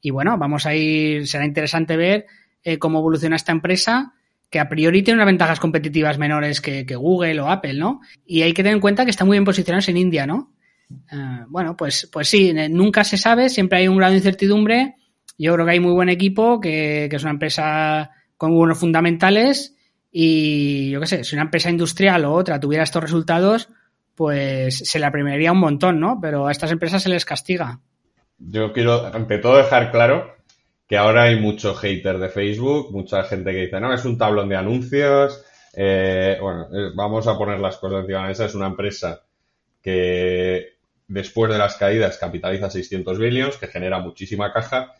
Y 0.01 0.11
bueno, 0.11 0.39
vamos 0.39 0.65
a 0.65 0.77
ir, 0.77 1.27
será 1.27 1.45
interesante 1.45 1.97
ver 1.97 2.27
eh, 2.63 2.79
cómo 2.79 3.01
evoluciona 3.01 3.35
esta 3.35 3.51
empresa 3.51 4.15
que 4.53 4.61
a 4.61 4.69
priori 4.69 5.03
tiene 5.03 5.17
unas 5.17 5.29
ventajas 5.29 5.59
competitivas 5.59 6.19
menores 6.19 6.61
que, 6.61 6.85
Google 6.95 7.41
o 7.41 7.49
Apple, 7.49 7.73
¿no? 7.73 8.03
Y 8.27 8.43
hay 8.43 8.53
que 8.53 8.63
tener 8.63 8.75
en 8.75 8.83
cuenta 8.83 9.07
que 9.07 9.11
están 9.11 9.27
muy 9.27 9.37
bien 9.37 9.47
posicionados 9.47 9.89
en 9.89 9.97
India, 9.97 10.27
¿no? 10.27 10.53
Eh, 11.11 11.45
bueno, 11.49 11.75
pues, 11.75 12.07
pues 12.13 12.29
sí, 12.29 12.53
nunca 12.69 13.03
se 13.03 13.17
sabe, 13.17 13.49
siempre 13.49 13.79
hay 13.79 13.89
un 13.89 13.97
grado 13.97 14.11
de 14.11 14.19
incertidumbre. 14.19 14.97
Yo 15.39 15.55
creo 15.55 15.65
que 15.65 15.73
hay 15.73 15.81
muy 15.81 15.93
buen 15.93 16.11
equipo, 16.11 16.61
que, 16.61 17.07
es 17.07 17.23
una 17.23 17.31
empresa 17.31 18.11
con 18.37 18.55
buenos 18.55 18.79
fundamentales 18.79 19.75
y 20.11 20.91
yo 20.91 21.01
qué 21.01 21.07
sé, 21.07 21.25
si 21.25 21.35
una 21.35 21.45
empresa 21.45 21.71
industrial 21.71 22.27
o 22.27 22.35
otra 22.35 22.61
tuviera 22.61 22.85
estos 22.85 23.03
resultados, 23.03 23.71
pues 24.15 24.81
se 24.81 24.99
la 24.99 25.11
premiaría 25.11 25.53
un 25.53 25.61
montón, 25.61 25.99
¿no? 25.99 26.19
Pero 26.21 26.47
a 26.47 26.53
estas 26.53 26.73
empresas 26.73 27.03
se 27.03 27.09
les 27.09 27.25
castiga. 27.25 27.81
Yo 28.37 28.75
quiero, 28.75 29.07
ante 29.07 29.39
todo, 29.39 29.57
dejar 29.57 29.91
claro 29.91 30.42
que 30.93 30.99
ahora 30.99 31.23
hay 31.23 31.41
mucho 31.41 31.75
hater 31.75 32.19
de 32.19 32.29
Facebook, 32.29 32.93
mucha 32.93 33.23
gente 33.23 33.51
que 33.51 33.61
dice, 33.61 33.81
no, 33.81 33.95
es 33.95 34.05
un 34.05 34.19
tablón 34.19 34.51
de 34.51 34.57
anuncios. 34.57 35.43
Eh, 35.73 36.37
bueno, 36.39 36.65
eh, 36.71 36.91
vamos 36.95 37.27
a 37.27 37.39
poner 37.39 37.61
las 37.61 37.79
cosas 37.79 38.01
encima 38.01 38.19
de 38.19 38.23
la 38.25 38.29
mesa. 38.29 38.45
Es 38.45 38.55
una 38.55 38.67
empresa 38.67 39.23
que 39.81 40.75
después 41.09 41.51
de 41.51 41.57
las 41.57 41.77
caídas 41.77 42.19
capitaliza 42.19 42.69
600 42.69 43.19
billions, 43.19 43.57
que 43.57 43.69
genera 43.69 44.01
muchísima 44.01 44.53
caja. 44.53 44.93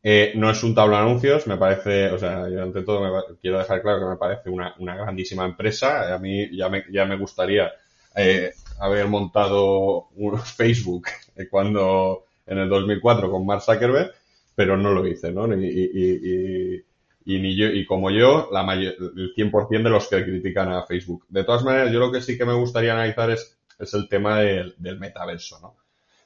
Eh, 0.00 0.30
no 0.36 0.48
es 0.48 0.62
un 0.62 0.76
tablón 0.76 1.00
de 1.00 1.06
anuncios, 1.06 1.48
me 1.48 1.56
parece, 1.56 2.06
o 2.12 2.18
sea, 2.20 2.48
yo 2.48 2.62
ante 2.62 2.82
todo 2.82 3.00
me, 3.00 3.36
quiero 3.42 3.58
dejar 3.58 3.82
claro 3.82 3.98
que 3.98 4.06
me 4.06 4.16
parece 4.16 4.48
una, 4.48 4.76
grandísima 4.78 5.44
empresa. 5.44 6.14
A 6.14 6.20
mí 6.20 6.56
ya 6.56 6.68
me, 6.68 6.84
ya 6.88 7.04
me 7.04 7.16
gustaría 7.16 7.72
haber 8.78 9.08
montado 9.08 10.06
un 10.14 10.38
Facebook 10.56 11.08
cuando 11.50 12.26
en 12.46 12.58
el 12.58 12.68
2004 12.68 13.28
con 13.28 13.44
Mark 13.44 13.62
Zuckerberg 13.62 14.14
pero 14.56 14.76
no 14.76 14.92
lo 14.92 15.06
hice, 15.06 15.30
¿no? 15.30 15.46
Y, 17.28 17.40
ni 17.40 17.56
yo, 17.56 17.66
y 17.66 17.84
como 17.84 18.10
yo, 18.10 18.48
la 18.50 18.62
el 18.72 19.34
100% 19.34 19.82
de 19.82 19.90
los 19.90 20.08
que 20.08 20.24
critican 20.24 20.72
a 20.72 20.86
Facebook. 20.86 21.26
De 21.28 21.44
todas 21.44 21.62
maneras, 21.62 21.92
yo 21.92 22.00
lo 22.00 22.10
que 22.10 22.22
sí 22.22 22.38
que 22.38 22.44
me 22.44 22.54
gustaría 22.54 22.92
analizar 22.92 23.30
es, 23.30 23.58
es 23.78 23.94
el 23.94 24.08
tema 24.08 24.38
del, 24.38 24.74
metaverso, 24.98 25.60
¿no? 25.60 25.76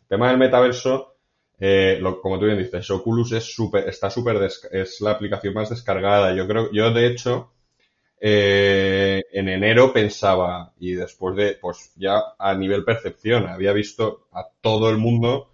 El 0.02 0.08
tema 0.08 0.28
del 0.28 0.38
metaverso, 0.38 1.16
eh, 1.58 2.00
como 2.22 2.38
tú 2.38 2.46
bien 2.46 2.58
dices, 2.58 2.90
Oculus 2.90 3.32
es 3.32 3.44
super, 3.44 3.88
está 3.88 4.10
súper, 4.10 4.36
es 4.42 5.00
la 5.00 5.10
aplicación 5.12 5.54
más 5.54 5.70
descargada. 5.70 6.34
Yo 6.34 6.46
creo, 6.46 6.70
yo 6.72 6.92
de 6.92 7.06
hecho, 7.06 7.50
eh, 8.20 9.24
en 9.32 9.48
enero 9.48 9.92
pensaba, 9.92 10.72
y 10.78 10.92
después 10.92 11.34
de, 11.36 11.54
pues 11.54 11.92
ya 11.96 12.20
a 12.38 12.54
nivel 12.54 12.84
percepción, 12.84 13.48
había 13.48 13.72
visto 13.72 14.28
a 14.32 14.46
todo 14.60 14.90
el 14.90 14.98
mundo, 14.98 15.48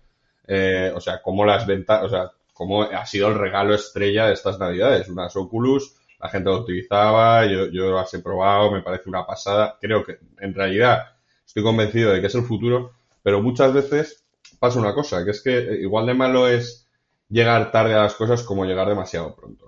eh, 0.48 0.92
o 0.94 1.00
sea, 1.00 1.22
como 1.22 1.44
las 1.44 1.64
ventas, 1.64 2.02
o 2.02 2.08
sea, 2.08 2.32
como 2.56 2.82
ha 2.82 3.04
sido 3.04 3.28
el 3.28 3.34
regalo 3.34 3.74
estrella 3.74 4.26
de 4.26 4.32
estas 4.32 4.58
navidades. 4.58 5.08
Unas 5.08 5.36
Oculus, 5.36 5.94
la 6.18 6.30
gente 6.30 6.48
lo 6.48 6.60
utilizaba, 6.60 7.44
yo, 7.44 7.66
yo 7.66 7.90
las 7.92 8.12
he 8.14 8.20
probado, 8.20 8.70
me 8.70 8.80
parece 8.80 9.08
una 9.08 9.26
pasada. 9.26 9.76
Creo 9.78 10.04
que 10.04 10.18
en 10.40 10.54
realidad 10.54 11.16
estoy 11.44 11.62
convencido 11.62 12.12
de 12.12 12.20
que 12.20 12.28
es 12.28 12.34
el 12.34 12.44
futuro, 12.44 12.92
pero 13.22 13.42
muchas 13.42 13.74
veces 13.74 14.24
pasa 14.58 14.78
una 14.78 14.94
cosa, 14.94 15.22
que 15.24 15.32
es 15.32 15.42
que 15.42 15.78
igual 15.80 16.06
de 16.06 16.14
malo 16.14 16.48
es 16.48 16.88
llegar 17.28 17.70
tarde 17.70 17.94
a 17.94 18.04
las 18.04 18.14
cosas 18.14 18.42
como 18.42 18.64
llegar 18.64 18.88
demasiado 18.88 19.34
pronto. 19.34 19.66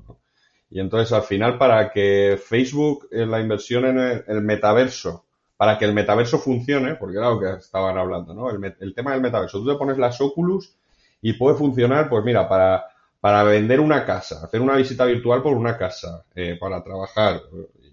Y 0.70 0.80
entonces 0.80 1.12
al 1.12 1.22
final 1.22 1.58
para 1.58 1.90
que 1.90 2.40
Facebook, 2.42 3.08
eh, 3.10 3.26
la 3.26 3.40
inversión 3.40 3.84
en 3.86 3.98
el, 4.26 4.42
metaverso, 4.42 5.24
para 5.56 5.78
que 5.78 5.84
el 5.84 5.94
metaverso 5.94 6.38
funcione, 6.38 6.94
porque 6.94 7.18
era 7.18 7.30
lo 7.30 7.40
que 7.40 7.50
estaban 7.52 7.98
hablando, 7.98 8.34
¿no? 8.34 8.50
El, 8.50 8.94
tema 8.94 9.12
del 9.12 9.20
metaverso, 9.20 9.60
tú 9.60 9.72
te 9.72 9.78
pones 9.78 9.98
las 9.98 10.20
Oculus 10.20 10.74
y 11.20 11.32
puede 11.34 11.56
funcionar, 11.56 12.08
pues 12.08 12.24
mira, 12.24 12.48
para, 12.48 12.86
para 13.20 13.42
vender 13.42 13.80
una 13.80 14.04
casa, 14.04 14.44
hacer 14.44 14.60
una 14.60 14.76
visita 14.76 15.04
virtual 15.04 15.42
por 15.42 15.56
una 15.56 15.76
casa, 15.76 16.24
eh, 16.34 16.56
para 16.58 16.82
trabajar, 16.82 17.42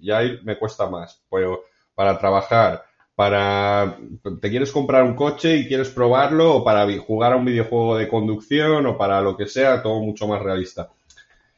ya 0.02 0.22
me 0.44 0.58
cuesta 0.58 0.90
más, 0.90 1.24
pero 1.30 1.64
para 1.96 2.18
trabajar, 2.18 2.86
para 3.16 3.98
te 4.42 4.50
quieres 4.50 4.72
comprar 4.72 5.04
un 5.04 5.16
coche 5.16 5.56
y 5.56 5.68
quieres 5.68 5.90
probarlo 5.90 6.56
o 6.56 6.64
para 6.64 6.86
jugar 7.00 7.34
a 7.34 7.38
un 7.38 7.46
videojuego 7.46 7.98
de 7.98 8.08
conducción 8.10 8.86
o 8.86 8.98
para 8.98 9.22
lo 9.22 9.38
que 9.38 9.48
sea, 9.48 9.82
todo 9.82 10.02
mucho 10.02 10.28
más 10.28 10.42
realista. 10.42 10.90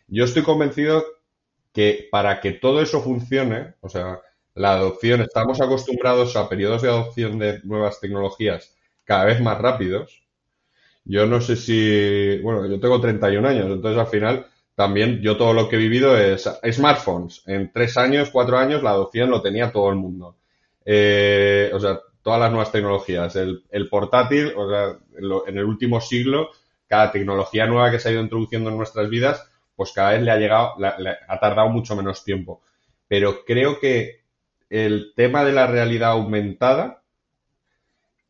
Yo 0.08 0.24
estoy 0.24 0.44
convencido 0.44 1.04
que 1.74 2.08
para 2.12 2.40
que 2.40 2.54
todo 2.54 2.82
eso 2.82 3.02
funcione, 3.02 3.76
o 3.82 3.90
sea, 3.90 4.22
la 4.54 4.74
adopción, 4.74 5.22
estamos 5.22 5.62
acostumbrados 5.62 6.36
a 6.36 6.50
periodos 6.50 6.82
de 6.82 6.90
adopción 6.90 7.38
de 7.38 7.60
nuevas 7.64 8.00
tecnologías 8.00 8.76
cada 9.04 9.26
vez 9.26 9.42
más 9.42 9.60
rápidos. 9.60 10.27
Yo 11.10 11.26
no 11.26 11.40
sé 11.40 11.56
si, 11.56 12.40
bueno, 12.40 12.68
yo 12.68 12.80
tengo 12.80 13.00
31 13.00 13.48
años, 13.48 13.66
entonces 13.68 14.00
al 14.00 14.08
final 14.08 14.48
también 14.76 15.22
yo 15.22 15.38
todo 15.38 15.54
lo 15.54 15.70
que 15.70 15.78
he 15.78 15.80
vivido 15.80 16.18
es 16.18 16.50
smartphones. 16.72 17.42
En 17.48 17.72
tres 17.72 17.98
años, 17.98 18.30
cuatro 18.30 18.58
años, 18.58 18.84
la 18.84 18.92
adopción 18.92 19.30
lo 19.30 19.42
tenía 19.42 19.72
todo 19.72 19.90
el 19.90 19.96
mundo. 19.96 20.36
Eh, 20.86 21.72
o 21.74 21.80
sea, 21.80 22.00
todas 22.22 22.40
las 22.40 22.52
nuevas 22.52 22.72
tecnologías. 22.72 23.36
El, 23.38 23.90
portátil, 23.90 24.54
o 24.56 24.70
sea, 24.70 24.98
en, 25.48 25.58
el 25.58 25.66
último 25.66 26.02
siglo, 26.02 26.50
cada 26.88 27.12
tecnología 27.12 27.66
nueva 27.66 27.90
que 27.90 28.00
se 28.00 28.10
ha 28.10 28.12
ido 28.12 28.22
introduciendo 28.22 28.70
en 28.70 28.78
nuestras 28.78 29.10
vidas, 29.10 29.50
pues 29.76 29.94
cada 29.94 30.12
vez 30.12 30.22
le 30.22 30.32
ha 30.32 30.38
llegado, 30.38 30.74
ha 30.80 31.40
tardado 31.40 31.70
mucho 31.70 31.96
menos 31.96 32.24
tiempo. 32.24 32.62
Pero 33.08 33.46
creo 33.46 33.80
que 33.80 34.22
el 34.70 35.14
tema 35.16 35.44
de 35.44 35.54
la 35.54 35.68
realidad 35.68 36.12
aumentada, 36.12 36.97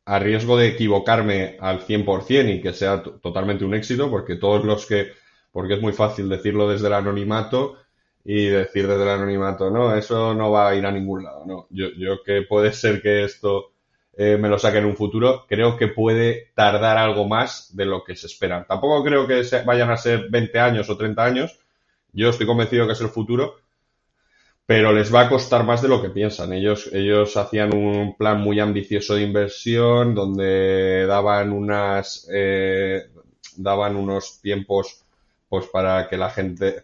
a 0.08 0.20
riesgo 0.20 0.56
de 0.56 0.70
equivocarme 0.70 1.58
al 1.60 1.82
100% 1.82 2.56
y 2.56 2.62
que 2.62 2.72
sea 2.72 3.04
totalmente 3.04 3.66
un 3.66 3.76
éxito, 3.76 4.10
porque 4.10 4.38
todos 4.38 4.64
los 4.64 4.86
que 4.86 5.12
porque 5.52 5.74
es 5.74 5.82
muy 5.82 5.92
fácil 5.92 6.30
decirlo 6.30 6.70
desde 6.70 6.88
el 6.88 6.94
anonimato 6.94 7.76
y 8.24 8.46
decir 8.46 8.88
desde 8.88 9.04
el 9.04 9.10
anonimato, 9.10 9.70
no, 9.70 9.94
eso 9.96 10.34
no 10.34 10.50
va 10.50 10.70
a 10.70 10.76
ir 10.76 10.86
a 10.86 10.92
ningún 10.92 11.24
lado, 11.24 11.44
no. 11.46 11.68
Yo, 11.72 11.88
yo 11.98 12.24
que 12.24 12.44
puede 12.44 12.72
ser 12.72 13.02
que 13.02 13.26
esto 13.26 13.72
eh, 14.16 14.38
me 14.38 14.48
lo 14.48 14.58
saque 14.58 14.78
en 14.78 14.86
un 14.86 14.96
futuro, 14.96 15.46
creo 15.46 15.76
que 15.76 15.90
puede 15.90 16.52
tardar 16.56 16.98
algo 16.98 17.28
más 17.28 17.76
de 17.76 17.86
lo 17.86 18.04
que 18.06 18.16
se 18.16 18.28
espera. 18.28 18.66
Tampoco 18.66 19.04
creo 19.04 19.28
que 19.28 19.44
vayan 19.66 19.92
a 19.92 19.98
ser 19.98 20.30
20 20.30 20.58
años 20.58 20.90
o 20.90 20.96
30 20.96 21.24
años, 21.24 21.60
yo 22.14 22.30
estoy 22.30 22.48
convencido 22.48 22.88
que 22.88 22.94
es 22.94 23.02
el 23.02 23.10
futuro, 23.10 23.58
pero 24.68 24.92
les 24.92 25.16
va 25.16 25.22
a 25.22 25.30
costar 25.30 25.64
más 25.64 25.82
de 25.82 25.88
lo 25.88 26.02
que 26.02 26.10
piensan. 26.10 26.52
Ellos, 26.52 26.90
ellos 26.92 27.38
hacían 27.38 27.74
un 27.74 28.18
plan 28.18 28.42
muy 28.42 28.60
ambicioso 28.60 29.16
de 29.16 29.24
inversión 29.24 30.14
donde 30.14 31.06
daban 31.08 31.54
unas, 31.54 32.28
eh, 32.30 33.08
daban 33.56 33.96
unos 33.96 34.42
tiempos 34.42 35.06
pues 35.48 35.68
para 35.68 36.10
que 36.10 36.18
la 36.18 36.30
gente 36.30 36.84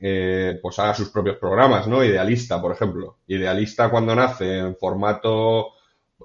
eh, 0.00 0.58
pues 0.60 0.76
haga 0.80 0.92
sus 0.92 1.10
propios 1.10 1.36
programas, 1.36 1.86
¿no? 1.86 2.02
Idealista, 2.02 2.60
por 2.60 2.72
ejemplo. 2.72 3.18
Idealista 3.28 3.90
cuando 3.90 4.16
nace 4.16 4.58
en 4.58 4.74
formato 4.74 5.68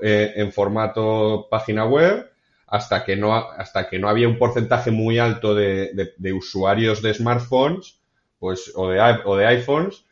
eh, 0.01 0.33
en 0.35 0.51
formato 0.51 1.47
página 1.51 1.85
web 1.85 2.31
hasta 2.65 3.05
que 3.05 3.15
no 3.15 3.35
hasta 3.35 3.87
que 3.87 3.99
no 3.99 4.09
había 4.09 4.27
un 4.27 4.39
porcentaje 4.39 4.89
muy 4.89 5.19
alto 5.19 5.53
de, 5.53 6.13
de, 6.17 6.33
usuarios 6.33 7.03
de 7.03 7.13
smartphones 7.13 7.99
pues 8.39 8.71
o 8.75 8.89
de 8.89 8.99
o 9.23 9.37
de 9.37 9.45
iPhones 9.45 10.03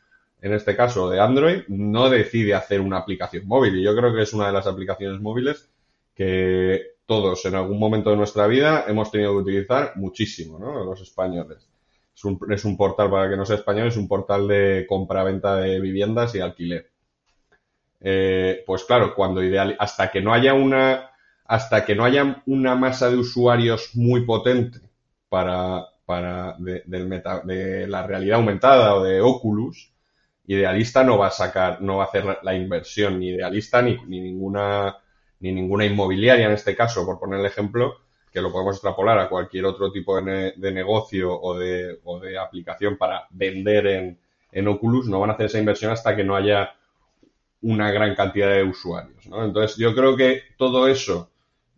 en 0.44 0.54
este 0.54 0.76
caso 0.76 1.10
de 1.10 1.22
Android 1.22 1.64
no 1.70 2.10
decide 2.10 2.54
hacer 2.54 2.82
una 2.82 2.98
aplicación 2.98 3.48
móvil 3.48 3.78
y 3.80 3.84
yo 3.84 3.96
creo 3.96 4.14
que 4.14 4.24
es 4.24 4.34
una 4.34 4.48
de 4.48 4.52
las 4.52 4.68
aplicaciones 4.68 5.22
móviles 5.22 5.70
que 6.14 6.82
todos 7.06 7.46
en 7.46 7.56
algún 7.56 7.80
momento 7.80 8.10
de 8.10 8.18
nuestra 8.18 8.46
vida 8.46 8.84
hemos 8.90 9.10
tenido 9.10 9.32
que 9.32 9.38
utilizar 9.38 9.94
muchísimo, 9.96 10.60
¿no? 10.60 10.84
Los 10.84 11.00
españoles. 11.00 11.70
Es 12.14 12.26
un, 12.26 12.38
es 12.52 12.66
un 12.66 12.76
portal, 12.76 13.10
para 13.10 13.30
que 13.30 13.38
no 13.38 13.46
sea 13.46 13.56
español, 13.56 13.88
es 13.88 13.96
un 13.96 14.10
portal 14.10 14.46
de 14.50 14.86
compra-venta 14.88 15.56
de 15.56 15.80
viviendas 15.80 16.36
y 16.36 16.42
alquiler. 16.42 16.90
Eh, 18.02 18.64
pues 18.68 18.84
claro, 18.84 19.16
cuando 19.16 19.42
ideal, 19.42 19.78
hasta 19.80 20.12
que 20.12 20.22
no 20.22 20.34
haya 20.34 20.54
una, 20.54 21.12
hasta 21.46 21.86
que 21.86 21.96
no 21.96 22.04
haya 22.04 22.44
una 22.48 22.76
masa 22.76 23.10
de 23.10 23.16
usuarios 23.16 23.92
muy 23.94 24.26
potente 24.26 24.82
para, 25.30 25.86
para 26.06 26.58
de, 26.60 26.84
del 26.86 27.08
meta, 27.08 27.40
de 27.46 27.88
la 27.88 28.06
realidad 28.06 28.40
aumentada 28.40 28.96
o 28.96 29.04
de 29.04 29.22
Oculus, 29.22 29.93
Idealista 30.46 31.04
no 31.04 31.18
va 31.18 31.28
a 31.28 31.32
sacar, 31.32 31.82
no 31.82 31.98
va 31.98 32.06
a 32.06 32.08
hacer 32.08 32.40
la 32.42 32.54
inversión 32.54 33.20
ni 33.20 33.30
Idealista 33.30 33.82
ni, 33.82 33.98
ni 34.08 34.20
ninguna 34.20 34.98
ni 35.44 35.52
ninguna 35.52 35.86
inmobiliaria 35.86 36.46
en 36.46 36.54
este 36.54 36.74
caso, 36.74 37.06
por 37.06 37.20
poner 37.20 37.42
el 37.42 37.46
ejemplo, 37.46 37.98
que 38.32 38.42
lo 38.42 38.50
podemos 38.50 38.76
extrapolar 38.76 39.20
a 39.20 39.28
cualquier 39.28 39.66
otro 39.66 39.92
tipo 39.92 40.20
de, 40.20 40.54
negocio 40.72 41.38
o 41.38 41.60
de, 41.60 42.00
o 42.06 42.18
de, 42.18 42.38
aplicación 42.38 42.98
para 42.98 43.28
vender 43.30 43.88
en, 43.88 44.20
en, 44.54 44.68
Oculus, 44.70 45.08
no 45.08 45.20
van 45.20 45.32
a 45.32 45.34
hacer 45.34 45.48
esa 45.48 45.60
inversión 45.60 45.92
hasta 45.92 46.16
que 46.16 46.24
no 46.24 46.38
haya 46.38 46.74
una 47.62 47.92
gran 47.92 48.16
cantidad 48.16 48.54
de 48.54 48.64
usuarios. 48.64 49.28
¿no? 49.28 49.44
Entonces, 49.44 49.76
yo 49.76 49.94
creo 49.94 50.16
que 50.16 50.44
todo 50.58 50.88
eso 50.88 51.30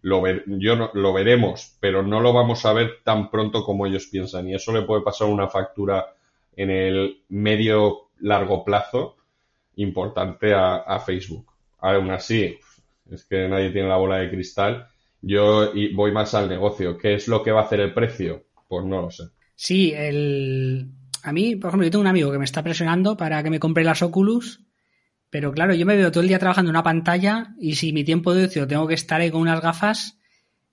lo, 0.02 0.24
yo 0.46 0.76
no, 0.76 0.92
lo 0.94 1.12
veremos, 1.12 1.76
pero 1.80 2.04
no 2.04 2.22
lo 2.22 2.34
vamos 2.34 2.66
a 2.68 2.74
ver 2.74 3.00
tan 3.04 3.32
pronto 3.32 3.64
como 3.64 3.88
ellos 3.88 4.06
piensan. 4.12 4.48
Y 4.48 4.54
eso 4.54 4.72
le 4.72 4.84
puede 4.84 5.02
pasar 5.02 5.28
una 5.28 5.48
factura 5.48 6.14
en 6.56 6.70
el 6.70 7.24
medio 7.30 8.05
largo 8.20 8.64
plazo 8.64 9.18
importante 9.76 10.54
a, 10.54 11.00
Facebook. 11.00 11.52
Aún 11.80 12.10
así, 12.12 12.58
es 13.10 13.26
que 13.26 13.48
nadie 13.48 13.72
tiene 13.72 13.90
la 13.90 13.98
bola 13.98 14.18
de 14.18 14.30
cristal. 14.30 14.88
Yo 15.22 15.72
voy 15.94 16.12
más 16.12 16.34
al 16.34 16.50
negocio. 16.50 16.98
¿Qué 16.98 17.16
es 17.16 17.28
lo 17.28 17.44
que 17.44 17.52
va 17.52 17.62
a 17.62 17.66
hacer 17.66 17.80
el 17.80 17.94
precio? 17.94 18.46
Pues 18.68 18.86
no 18.86 19.02
lo 19.02 19.12
sé. 19.12 19.24
Sí, 19.56 19.94
el... 19.96 20.90
a 21.24 21.32
mí, 21.34 21.56
por 21.56 21.70
ejemplo, 21.70 21.86
yo 21.86 21.92
tengo 21.92 22.02
un 22.02 22.08
amigo 22.08 22.32
que 22.32 22.40
me 22.40 22.46
está 22.46 22.64
presionando 22.64 23.18
para 23.18 23.44
que 23.44 23.50
me 23.50 23.60
compre 23.60 23.84
las 23.84 24.02
Oculus, 24.02 24.62
pero 25.30 25.52
claro, 25.52 25.74
yo 25.74 25.86
me 25.86 25.96
veo 25.96 26.12
todo 26.12 26.22
el 26.22 26.30
día 26.30 26.40
trabajando 26.40 26.70
en 26.70 26.76
una 26.76 26.84
pantalla 26.84 27.56
y 27.60 27.76
si 27.76 27.92
mi 27.92 28.04
tiempo 28.04 28.34
de 28.34 28.46
ocio 28.46 28.68
tengo 28.68 28.88
que 28.88 28.94
estar 28.94 29.22
ahí 29.22 29.32
con 29.32 29.42
unas 29.42 29.62
gafas, 29.62 30.20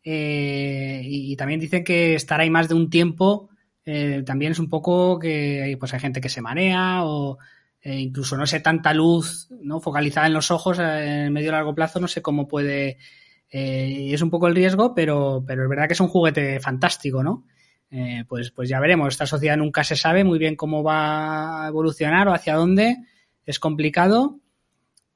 eh, 0.05 1.01
y, 1.05 1.37
también 1.37 1.61
dicen 1.61 1.85
que 1.85 2.15
estar 2.15 2.41
ahí 2.41 2.51
más 2.51 2.69
de 2.69 2.75
un 2.75 2.91
tiempo 2.91 3.51
eh, 3.85 4.23
también 4.25 4.53
es 4.53 4.61
un 4.61 4.69
poco 4.69 5.19
que 5.19 5.77
pues 5.81 5.93
hay 5.93 5.99
gente 5.99 6.21
que 6.21 6.29
se 6.29 6.41
marea 6.41 7.05
o 7.05 7.39
eh, 7.81 7.99
incluso 7.99 8.37
no 8.37 8.47
sé 8.47 8.61
tanta 8.61 8.95
luz 8.95 9.49
no 9.61 9.81
focalizada 9.81 10.29
en 10.29 10.35
los 10.35 10.53
ojos 10.53 10.79
eh, 10.79 11.25
en 11.25 11.33
medio 11.33 11.51
largo 11.51 11.75
plazo 11.75 11.99
no 11.99 12.07
sé 12.07 12.23
cómo 12.23 12.47
puede 12.47 12.99
es 13.55 14.23
un 14.23 14.31
poco 14.31 14.47
el 14.47 14.55
riesgo 14.55 14.95
pero 14.95 15.45
pero 15.47 15.65
es 15.65 15.69
verdad 15.69 15.87
que 15.87 15.93
es 15.93 16.01
un 16.01 16.09
juguete 16.09 16.59
fantástico 16.59 17.23
no 17.23 17.45
pues 18.27 18.51
pues 18.51 18.71
ya 18.71 18.81
veremos 18.81 19.09
esta 19.09 19.27
sociedad 19.27 19.59
nunca 19.59 19.85
se 19.85 19.95
sabe 19.95 20.25
muy 20.25 20.39
bien 20.39 20.57
cómo 20.57 20.83
va 20.83 21.65
a 21.65 21.69
evolucionar 21.69 22.29
o 22.29 22.33
hacia 22.33 22.55
dónde 22.55 22.97
es 23.45 23.59
complicado 23.59 24.39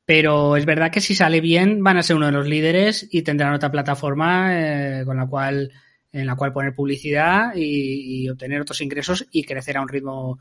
pero 0.05 0.55
es 0.59 0.67
verdad 0.67 0.91
que 0.91 1.01
si 1.01 1.15
sale 1.15 1.41
bien 1.41 1.83
van 1.83 1.97
a 1.97 2.03
ser 2.03 2.17
uno 2.17 2.27
de 2.27 2.33
los 2.33 2.47
líderes 2.47 3.09
y 3.11 3.23
tendrán 3.23 3.55
otra 3.55 3.71
plataforma 3.71 4.51
con 5.07 5.17
la 5.17 5.27
cual 5.27 5.73
en 6.17 6.27
la 6.27 6.37
cual 6.37 6.53
poner 6.53 6.75
publicidad 6.75 7.53
y, 7.55 8.29
obtener 8.29 8.61
otros 8.61 8.81
ingresos 8.81 9.27
y 9.31 9.45
crecer 9.45 9.77
a 9.77 9.83
un 9.83 9.89
ritmo 9.89 10.39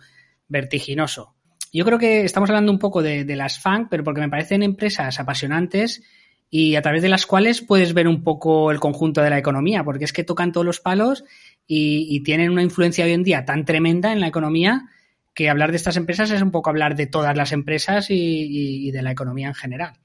vertiginoso. 0.48 1.36
Yo 1.74 1.84
creo 1.84 2.00
que 2.00 2.24
estamos 2.24 2.50
hablando 2.50 2.72
un 2.72 2.80
poco 2.80 3.02
de, 3.02 3.26
las 3.36 3.60
FANG, 3.60 3.90
pero 3.90 4.04
porque 4.04 4.22
me 4.22 4.30
parecen 4.30 4.64
empresas 4.64 5.20
apasionantes 5.20 6.04
y 6.50 6.76
a 6.76 6.82
través 6.82 7.02
de 7.02 7.10
las 7.10 7.26
cuales 7.26 7.62
puedes 7.62 7.94
ver 7.94 8.08
un 8.08 8.24
poco 8.24 8.72
el 8.72 8.80
conjunto 8.80 9.22
de 9.22 9.30
la 9.30 9.38
economía, 9.38 9.84
porque 9.84 10.06
es 10.06 10.14
que 10.14 10.24
tocan 10.24 10.54
todos 10.54 10.66
los 10.66 10.80
palos 10.80 11.26
y, 11.68 12.22
tienen 12.22 12.52
una 12.52 12.64
influencia 12.64 13.04
hoy 13.04 13.12
en 13.12 13.24
día 13.24 13.44
tan 13.44 13.66
tremenda 13.66 14.14
en 14.14 14.22
la 14.22 14.28
economía 14.28 14.90
que 15.34 15.50
hablar 15.50 15.72
de 15.72 15.78
estas 15.78 15.98
empresas 15.98 16.32
es 16.32 16.42
un 16.42 16.52
poco 16.52 16.70
hablar 16.70 16.96
de 16.96 17.08
todas 17.08 17.36
las 17.36 17.52
empresas 17.52 18.08
y, 18.10 18.90
de 18.92 19.02
la 19.02 19.12
economía 19.12 19.50
en 19.50 19.56
general. 19.56 19.98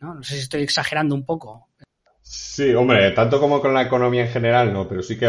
¿no? 0.00 0.22
sé 0.22 0.34
si 0.34 0.40
estoy 0.42 0.62
exagerando 0.62 1.14
un 1.14 1.24
poco. 1.24 1.68
Sí, 2.36 2.74
hombre, 2.74 3.10
tanto 3.12 3.40
como 3.40 3.60
con 3.60 3.74
la 3.74 3.82
economía 3.82 4.22
en 4.22 4.30
general, 4.30 4.72
no, 4.72 4.88
pero 4.88 5.02
sí 5.02 5.18
que 5.18 5.26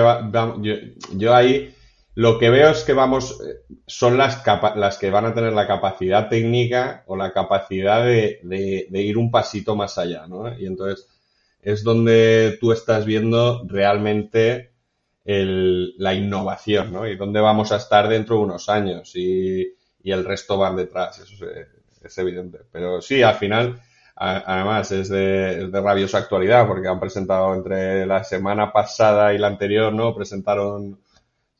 yo 1.14 1.34
ahí 1.34 1.76
lo 2.16 2.40
que 2.40 2.50
veo 2.50 2.70
es 2.70 2.84
que 2.84 2.94
vamos, 2.94 3.42
eh, 3.42 3.76
son 3.86 4.18
las, 4.18 4.42
las 4.76 4.98
que 4.98 5.10
van 5.10 5.26
a 5.26 5.34
tener 5.34 5.52
la 5.52 5.68
capacidad 5.68 6.30
técnica 6.30 7.04
o 7.08 7.18
la 7.18 7.34
capacidad 7.34 8.04
de, 8.06 8.88
ir 8.90 9.18
un 9.18 9.30
pasito 9.30 9.76
más 9.76 9.98
allá, 9.98 10.26
¿no? 10.26 10.58
Y 10.58 10.66
entonces 10.66 11.08
es 11.62 11.84
donde 11.84 12.58
tú 12.60 12.72
estás 12.72 13.06
viendo 13.06 13.66
realmente 13.68 14.72
la 15.26 16.14
innovación, 16.14 16.94
¿no? 16.94 17.08
Y 17.08 17.18
dónde 17.18 17.42
vamos 17.42 17.72
a 17.72 17.78
estar 17.78 18.08
dentro 18.08 18.38
de 18.38 18.44
unos 18.44 18.70
años 18.70 19.16
y, 19.16 19.74
el 20.04 20.24
resto 20.24 20.58
van 20.58 20.76
detrás, 20.76 21.20
eso 21.20 21.46
es, 22.04 22.18
evidente. 22.18 22.60
Pero 22.72 23.02
sí, 23.02 23.24
al 23.24 23.36
final, 23.36 23.82
además 24.16 24.92
es 24.92 25.10
de, 25.10 25.68
de 25.68 25.82
rabiosa 25.82 26.20
actualidad 26.20 26.68
porque 26.68 26.88
han 26.88 27.00
presentado 27.00 27.54
entre 27.54 28.06
la 28.06 28.24
semana 28.24 28.72
pasada 28.72 29.34
y 29.34 29.38
la 29.38 29.48
anterior, 29.48 29.94
¿no? 29.94 30.16
Presentaron 30.16 30.98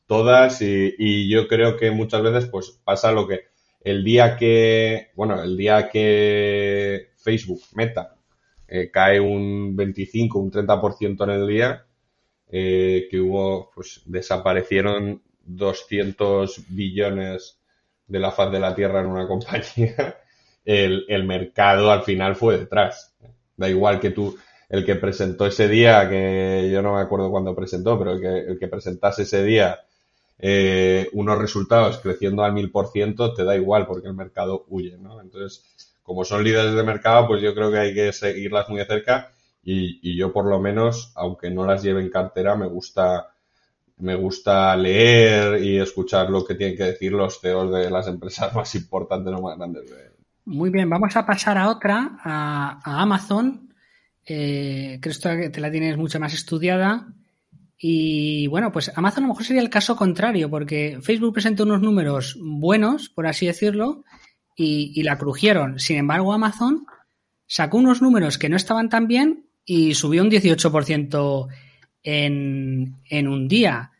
todas 0.06 0.62
y, 0.62 1.28
yo 1.28 1.48
creo 1.48 1.76
que 1.76 1.90
muchas 1.90 2.22
veces 2.22 2.48
pues 2.48 2.70
pasa 2.84 3.12
lo 3.12 3.26
que 3.26 3.46
el 3.82 4.04
día 4.04 4.36
que, 4.36 5.10
bueno, 5.14 5.42
el 5.42 5.56
día 5.56 5.88
que 5.88 7.10
Facebook, 7.16 7.60
Meta, 7.74 8.16
eh, 8.68 8.90
cae 8.90 9.20
un 9.20 9.76
25, 9.76 10.38
un 10.38 10.50
30% 10.50 11.24
en 11.24 11.30
el 11.30 11.46
día, 11.46 11.86
eh, 12.48 13.06
que 13.10 13.20
hubo, 13.20 13.70
pues 13.74 14.02
desaparecieron 14.06 15.22
200 15.44 16.64
billones 16.68 17.60
de 18.06 18.18
la 18.18 18.32
faz 18.32 18.50
de 18.50 18.60
la 18.60 18.74
Tierra 18.74 19.00
en 19.00 19.06
una 19.06 19.28
compañía, 19.28 20.16
el, 20.66 21.06
el 21.08 21.24
mercado 21.24 21.90
al 21.90 22.02
final 22.02 22.36
fue 22.36 22.58
detrás. 22.58 23.14
Da 23.56 23.70
igual 23.70 24.00
que 24.00 24.10
tú, 24.10 24.36
el 24.68 24.84
que 24.84 24.96
presentó 24.96 25.46
ese 25.46 25.68
día, 25.68 26.08
que 26.10 26.68
yo 26.70 26.82
no 26.82 26.94
me 26.96 27.00
acuerdo 27.00 27.30
cuándo 27.30 27.54
presentó, 27.54 27.98
pero 27.98 28.12
el 28.12 28.20
que, 28.20 28.38
el 28.50 28.58
que 28.58 28.68
presentase 28.68 29.22
ese 29.22 29.42
día 29.44 29.80
eh, 30.38 31.08
unos 31.12 31.38
resultados 31.38 31.98
creciendo 31.98 32.44
al 32.44 32.52
mil 32.52 32.70
por 32.70 32.88
ciento, 32.88 33.32
te 33.32 33.44
da 33.44 33.56
igual 33.56 33.86
porque 33.86 34.08
el 34.08 34.14
mercado 34.14 34.66
huye, 34.68 34.98
¿no? 34.98 35.20
Entonces, 35.22 35.64
como 36.02 36.24
son 36.24 36.44
líderes 36.44 36.74
de 36.74 36.82
mercado, 36.82 37.26
pues 37.26 37.40
yo 37.40 37.54
creo 37.54 37.70
que 37.70 37.78
hay 37.78 37.94
que 37.94 38.12
seguirlas 38.12 38.68
muy 38.68 38.78
de 38.78 38.86
cerca 38.86 39.32
y, 39.64 39.98
y 40.02 40.16
yo 40.16 40.32
por 40.32 40.44
lo 40.46 40.60
menos, 40.60 41.12
aunque 41.14 41.50
no 41.50 41.64
las 41.64 41.82
lleve 41.82 42.02
en 42.02 42.10
cartera, 42.10 42.56
me 42.56 42.66
gusta 42.66 43.30
me 43.98 44.14
gusta 44.14 44.76
leer 44.76 45.62
y 45.62 45.78
escuchar 45.78 46.28
lo 46.30 46.44
que 46.44 46.54
tienen 46.54 46.76
que 46.76 46.84
decir 46.84 47.12
los 47.12 47.40
CEOs 47.40 47.72
de 47.72 47.90
las 47.90 48.06
empresas 48.14 48.54
más 48.54 48.74
importantes 48.74 49.32
o 49.34 49.40
más 49.40 49.56
grandes. 49.56 49.84
Muy 50.46 50.70
bien, 50.70 50.88
vamos 50.88 51.16
a 51.16 51.26
pasar 51.26 51.58
a 51.58 51.68
otra, 51.68 52.18
a, 52.22 53.02
Amazon. 53.02 53.74
Eh, 54.24 55.00
creo 55.02 55.36
que 55.38 55.50
te 55.50 55.60
la 55.60 55.72
tienes 55.72 55.96
mucho 55.96 56.20
más 56.20 56.34
estudiada. 56.34 57.08
Y 57.76 58.46
bueno, 58.46 58.70
pues 58.70 58.92
Amazon 58.96 59.24
a 59.24 59.26
lo 59.26 59.32
mejor 59.32 59.44
sería 59.44 59.60
el 59.60 59.70
caso 59.70 59.96
contrario, 59.96 60.48
porque 60.48 61.00
Facebook 61.02 61.34
presentó 61.34 61.64
unos 61.64 61.82
números 61.82 62.38
buenos, 62.40 63.08
por 63.08 63.26
así 63.26 63.46
decirlo, 63.46 64.04
y, 64.54 64.92
y, 64.94 65.02
la 65.02 65.18
crujieron. 65.18 65.80
Sin 65.80 65.96
embargo, 65.96 66.32
Amazon 66.32 66.86
sacó 67.48 67.78
unos 67.78 68.00
números 68.00 68.38
que 68.38 68.48
no 68.48 68.56
estaban 68.56 68.88
tan 68.88 69.08
bien 69.08 69.46
y 69.64 69.94
subió 69.94 70.22
un 70.22 70.30
18% 70.30 71.48
en, 72.04 72.94
en 73.10 73.28
un 73.28 73.48
día. 73.48 73.90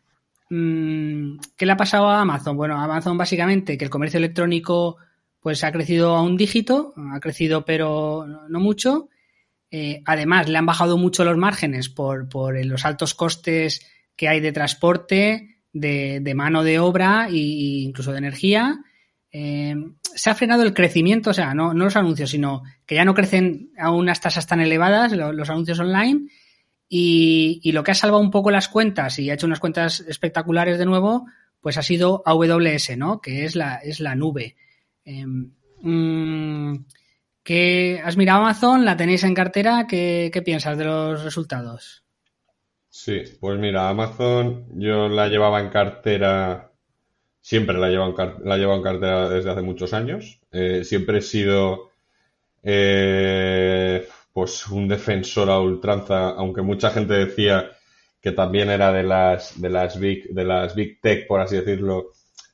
Mm, 0.49 1.39
¿Qué 1.57 1.67
le 1.67 1.73
ha 1.73 1.77
pasado 1.77 2.09
a 2.09 2.21
Amazon? 2.21 2.57
Bueno, 2.57 2.81
Amazon 2.81 3.19
básicamente 3.19 3.77
que 3.77 3.85
el 3.85 3.91
comercio 3.91 4.19
electrónico 4.19 4.99
pues 5.47 5.63
ha 5.63 5.71
crecido 5.71 6.17
a 6.17 6.23
un 6.23 6.37
dígito, 6.37 6.93
ha 6.97 7.21
crecido 7.21 7.65
pero 7.65 8.27
no 8.49 8.59
mucho. 8.59 9.11
Eh, 9.71 10.03
además, 10.05 10.49
le 10.49 10.59
han 10.59 10.67
bajado 10.67 10.99
mucho 10.99 11.25
los 11.25 11.37
márgenes 11.37 11.89
por, 11.89 12.27
los 12.65 12.85
altos 12.85 13.15
costes 13.15 13.87
que 14.17 14.27
hay 14.27 14.41
de 14.41 14.51
transporte, 14.51 15.61
de, 15.73 16.33
mano 16.35 16.65
de 16.65 16.81
obra 16.81 17.29
e 17.31 17.37
incluso 17.37 18.11
de 18.11 18.19
energía. 18.19 18.81
Eh, 19.31 19.77
se 20.03 20.31
ha 20.31 20.35
frenado 20.35 20.65
el 20.65 20.75
crecimiento, 20.75 21.31
o 21.31 21.33
sea, 21.33 21.55
no, 21.55 21.73
los 21.75 21.95
anuncios, 21.95 22.31
sino 22.31 22.65
que 22.85 22.97
ya 22.97 23.05
no 23.05 23.15
crecen 23.15 23.71
a 23.79 23.93
unas 23.93 24.21
tasas 24.21 24.49
tan 24.49 24.61
elevadas 24.61 25.13
los, 25.13 25.49
anuncios 25.49 25.79
online 25.79 26.27
y, 26.89 27.71
lo 27.71 27.85
que 27.85 27.93
ha 27.93 27.95
salvado 27.95 28.21
un 28.21 28.33
poco 28.33 28.51
las 28.51 28.67
cuentas 28.67 29.21
y 29.21 29.31
ha 29.31 29.35
hecho 29.35 29.47
unas 29.47 29.61
cuentas 29.61 30.01
espectaculares 30.09 30.77
de 30.77 30.87
nuevo, 30.87 31.25
pues 31.61 31.79
ha 31.79 31.83
sido 31.83 32.25
AWS, 32.27 32.97
¿no? 32.97 33.21
Que 33.21 33.45
es 33.45 33.55
la 33.55 34.15
nube. 34.17 34.57
Eh, 35.07 35.25
mmm, 35.25 36.75
¿qué, 37.43 38.03
¿Has 38.05 38.17
mirado 38.17 38.41
Amazon? 38.41 38.85
¿La 38.85 38.97
tenéis 38.97 39.25
en 39.25 39.35
cartera? 39.35 39.87
¿Qué, 39.89 40.31
¿Qué, 40.33 40.43
piensas 40.43 40.77
de 40.77 40.85
los 40.85 41.25
resultados? 41.25 42.05
Sí, 42.91 43.23
pues 43.41 43.59
mira, 43.59 43.89
Amazon 43.89 44.67
yo 44.75 45.09
la 45.09 45.29
llevaba 45.29 45.61
en 45.61 45.71
cartera, 45.71 46.73
siempre 47.41 47.79
la 47.79 47.89
llevo 47.89 48.07
en, 48.09 48.45
la 48.45 48.59
llevo 48.59 48.75
en 48.75 48.83
cartera 48.83 49.31
desde 49.31 49.51
hace 49.51 49.63
muchos 49.63 49.95
años. 49.95 50.41
Eh, 50.53 50.85
siempre 50.85 51.19
he 51.19 51.23
sido... 51.23 51.91
Eh, 52.63 54.07
pues 54.37 54.67
un 54.67 54.87
defensor 54.87 55.49
a 55.49 55.59
ultranza, 55.59 56.29
aunque 56.29 56.61
mucha 56.61 56.91
gente 56.91 57.15
decía 57.15 57.71
que 58.21 58.33
también 58.33 58.69
era 58.69 58.93
de 58.93 59.03
las 59.03 59.59
de 59.59 59.71
las 59.71 59.99
big 59.99 60.29
de 60.29 60.45
las 60.45 60.75
big 60.75 61.01
tech 61.01 61.27
por 61.27 61.41
así 61.41 61.57
decirlo, 61.57 62.11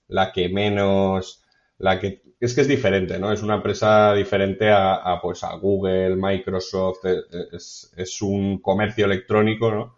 la 0.07 0.30
que 0.30 0.48
menos 0.48 1.42
la 1.78 1.98
que 1.98 2.22
es 2.47 2.55
que 2.55 2.62
es 2.62 2.68
diferente, 2.68 3.20
¿no? 3.20 3.32
Es 3.32 3.43
una 3.43 3.55
empresa 3.55 4.12
diferente 4.14 4.68
a, 4.70 5.18
pues 5.22 5.45
a 5.45 5.55
Google, 5.55 6.16
Microsoft, 6.16 7.05
eh, 7.05 7.22
es, 7.53 7.93
es, 7.97 8.20
un 8.20 8.59
comercio 8.59 9.05
electrónico, 9.05 9.70
¿no? 9.70 9.97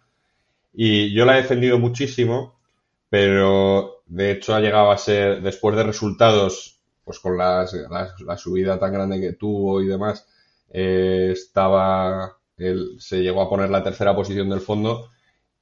Y 0.75 1.15
yo 1.15 1.25
la 1.25 1.39
he 1.39 1.43
defendido 1.43 1.79
muchísimo, 1.79 2.59
pero 3.09 4.03
de 4.07 4.33
hecho 4.33 4.55
ha 4.55 4.61
llegado 4.61 4.91
a 4.91 4.99
ser, 4.99 5.41
después 5.41 5.75
de 5.75 5.85
resultados, 5.85 6.81
pues 7.05 7.19
con 7.19 7.39
las, 7.39 7.73
las, 7.73 8.21
la 8.21 8.37
subida 8.37 8.79
tan 8.79 8.93
grande 8.93 9.21
que 9.21 9.33
tuvo 9.33 9.81
y 9.81 9.87
demás, 9.87 10.29
eh, 10.71 11.31
estaba, 11.33 12.37
el, 12.59 13.01
se 13.01 13.23
llegó 13.23 13.41
a 13.41 13.49
poner 13.49 13.71
la 13.71 13.83
tercera 13.83 14.15
posición 14.15 14.51
del 14.51 14.61
fondo 14.61 15.11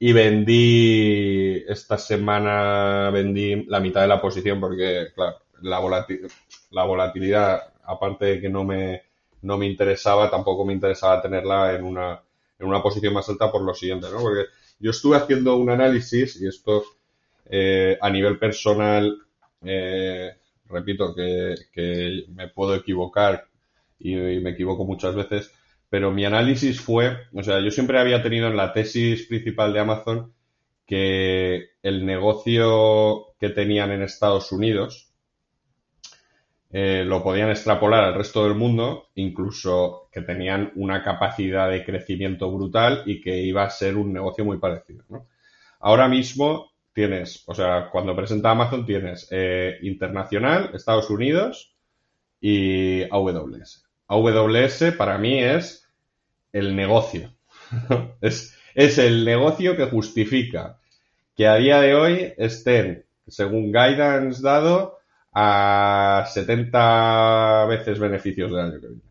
y 0.00 0.12
vendí, 0.12 1.62
esta 1.68 1.96
semana 1.96 3.10
vendí 3.10 3.66
la 3.66 3.78
mitad 3.78 4.00
de 4.00 4.08
la 4.08 4.20
posición 4.20 4.58
porque, 4.58 5.12
claro, 5.14 5.36
la, 5.62 5.78
volatil, 5.78 6.28
la 6.70 6.84
volatilidad, 6.84 7.72
aparte 7.84 8.26
de 8.26 8.40
que 8.40 8.48
no 8.48 8.64
me, 8.64 9.02
no 9.42 9.58
me 9.58 9.66
interesaba, 9.66 10.30
tampoco 10.30 10.64
me 10.64 10.72
interesaba 10.72 11.20
tenerla 11.20 11.74
en 11.74 11.84
una, 11.84 12.20
en 12.58 12.66
una 12.66 12.82
posición 12.82 13.14
más 13.14 13.28
alta 13.28 13.50
por 13.50 13.62
lo 13.62 13.74
siguiente, 13.74 14.06
¿no? 14.10 14.20
Porque 14.20 14.44
yo 14.78 14.90
estuve 14.90 15.16
haciendo 15.16 15.56
un 15.56 15.70
análisis 15.70 16.40
y 16.40 16.46
esto 16.46 16.84
eh, 17.50 17.98
a 18.00 18.10
nivel 18.10 18.38
personal, 18.38 19.18
eh, 19.64 20.32
repito 20.66 21.14
que, 21.14 22.24
me 22.28 22.48
puedo 22.48 22.74
equivocar 22.74 23.46
y, 23.98 24.14
me 24.14 24.50
equivoco 24.50 24.84
muchas 24.84 25.14
veces, 25.14 25.52
pero 25.88 26.10
mi 26.10 26.24
análisis 26.24 26.80
fue, 26.80 27.16
o 27.34 27.42
sea, 27.42 27.60
yo 27.60 27.70
siempre 27.70 27.98
había 27.98 28.22
tenido 28.22 28.48
en 28.48 28.56
la 28.56 28.72
tesis 28.72 29.26
principal 29.26 29.72
de 29.72 29.80
Amazon 29.80 30.32
que 30.86 31.70
el 31.82 32.06
negocio 32.06 33.34
que 33.38 33.50
tenían 33.50 33.92
en 33.92 34.02
Estados 34.02 34.50
Unidos 34.52 35.11
eh, 36.74 37.04
lo 37.04 37.22
podían 37.22 37.50
extrapolar 37.50 38.02
al 38.02 38.14
resto 38.14 38.44
del 38.44 38.54
mundo, 38.54 39.10
incluso 39.16 40.08
que 40.10 40.22
tenían 40.22 40.72
una 40.76 41.02
capacidad 41.02 41.70
de 41.70 41.84
crecimiento 41.84 42.50
brutal 42.50 43.02
y 43.04 43.20
que 43.20 43.42
iba 43.42 43.62
a 43.62 43.70
ser 43.70 43.98
un 43.98 44.10
negocio 44.10 44.42
muy 44.42 44.56
parecido. 44.56 45.04
Ahora 45.80 46.08
mismo 46.08 46.72
tienes, 46.94 47.44
o 47.46 47.54
sea, 47.54 47.90
cuando 47.90 48.16
presenta 48.16 48.52
Amazon 48.52 48.86
tienes 48.86 49.28
eh, 49.30 49.80
internacional, 49.82 50.70
Estados 50.72 51.10
Unidos 51.10 51.74
y 52.40 53.02
AWS. 53.02 53.84
AWS 54.08 54.94
para 54.96 55.18
mí 55.18 55.38
es 55.38 55.86
el 56.54 56.74
negocio. 56.74 57.34
es, 58.22 58.56
es 58.74 58.96
el 58.96 59.26
negocio 59.26 59.76
que 59.76 59.86
justifica 59.86 60.78
que 61.36 61.46
a 61.46 61.56
día 61.56 61.82
de 61.82 61.94
hoy 61.94 62.32
estén, 62.38 63.04
según 63.26 63.72
guidance 63.72 64.42
dado, 64.42 65.01
a 65.32 66.24
70 66.28 67.66
veces 67.66 67.98
beneficios 67.98 68.50
del 68.50 68.60
año 68.60 68.80
que 68.80 68.86
viene. 68.86 69.02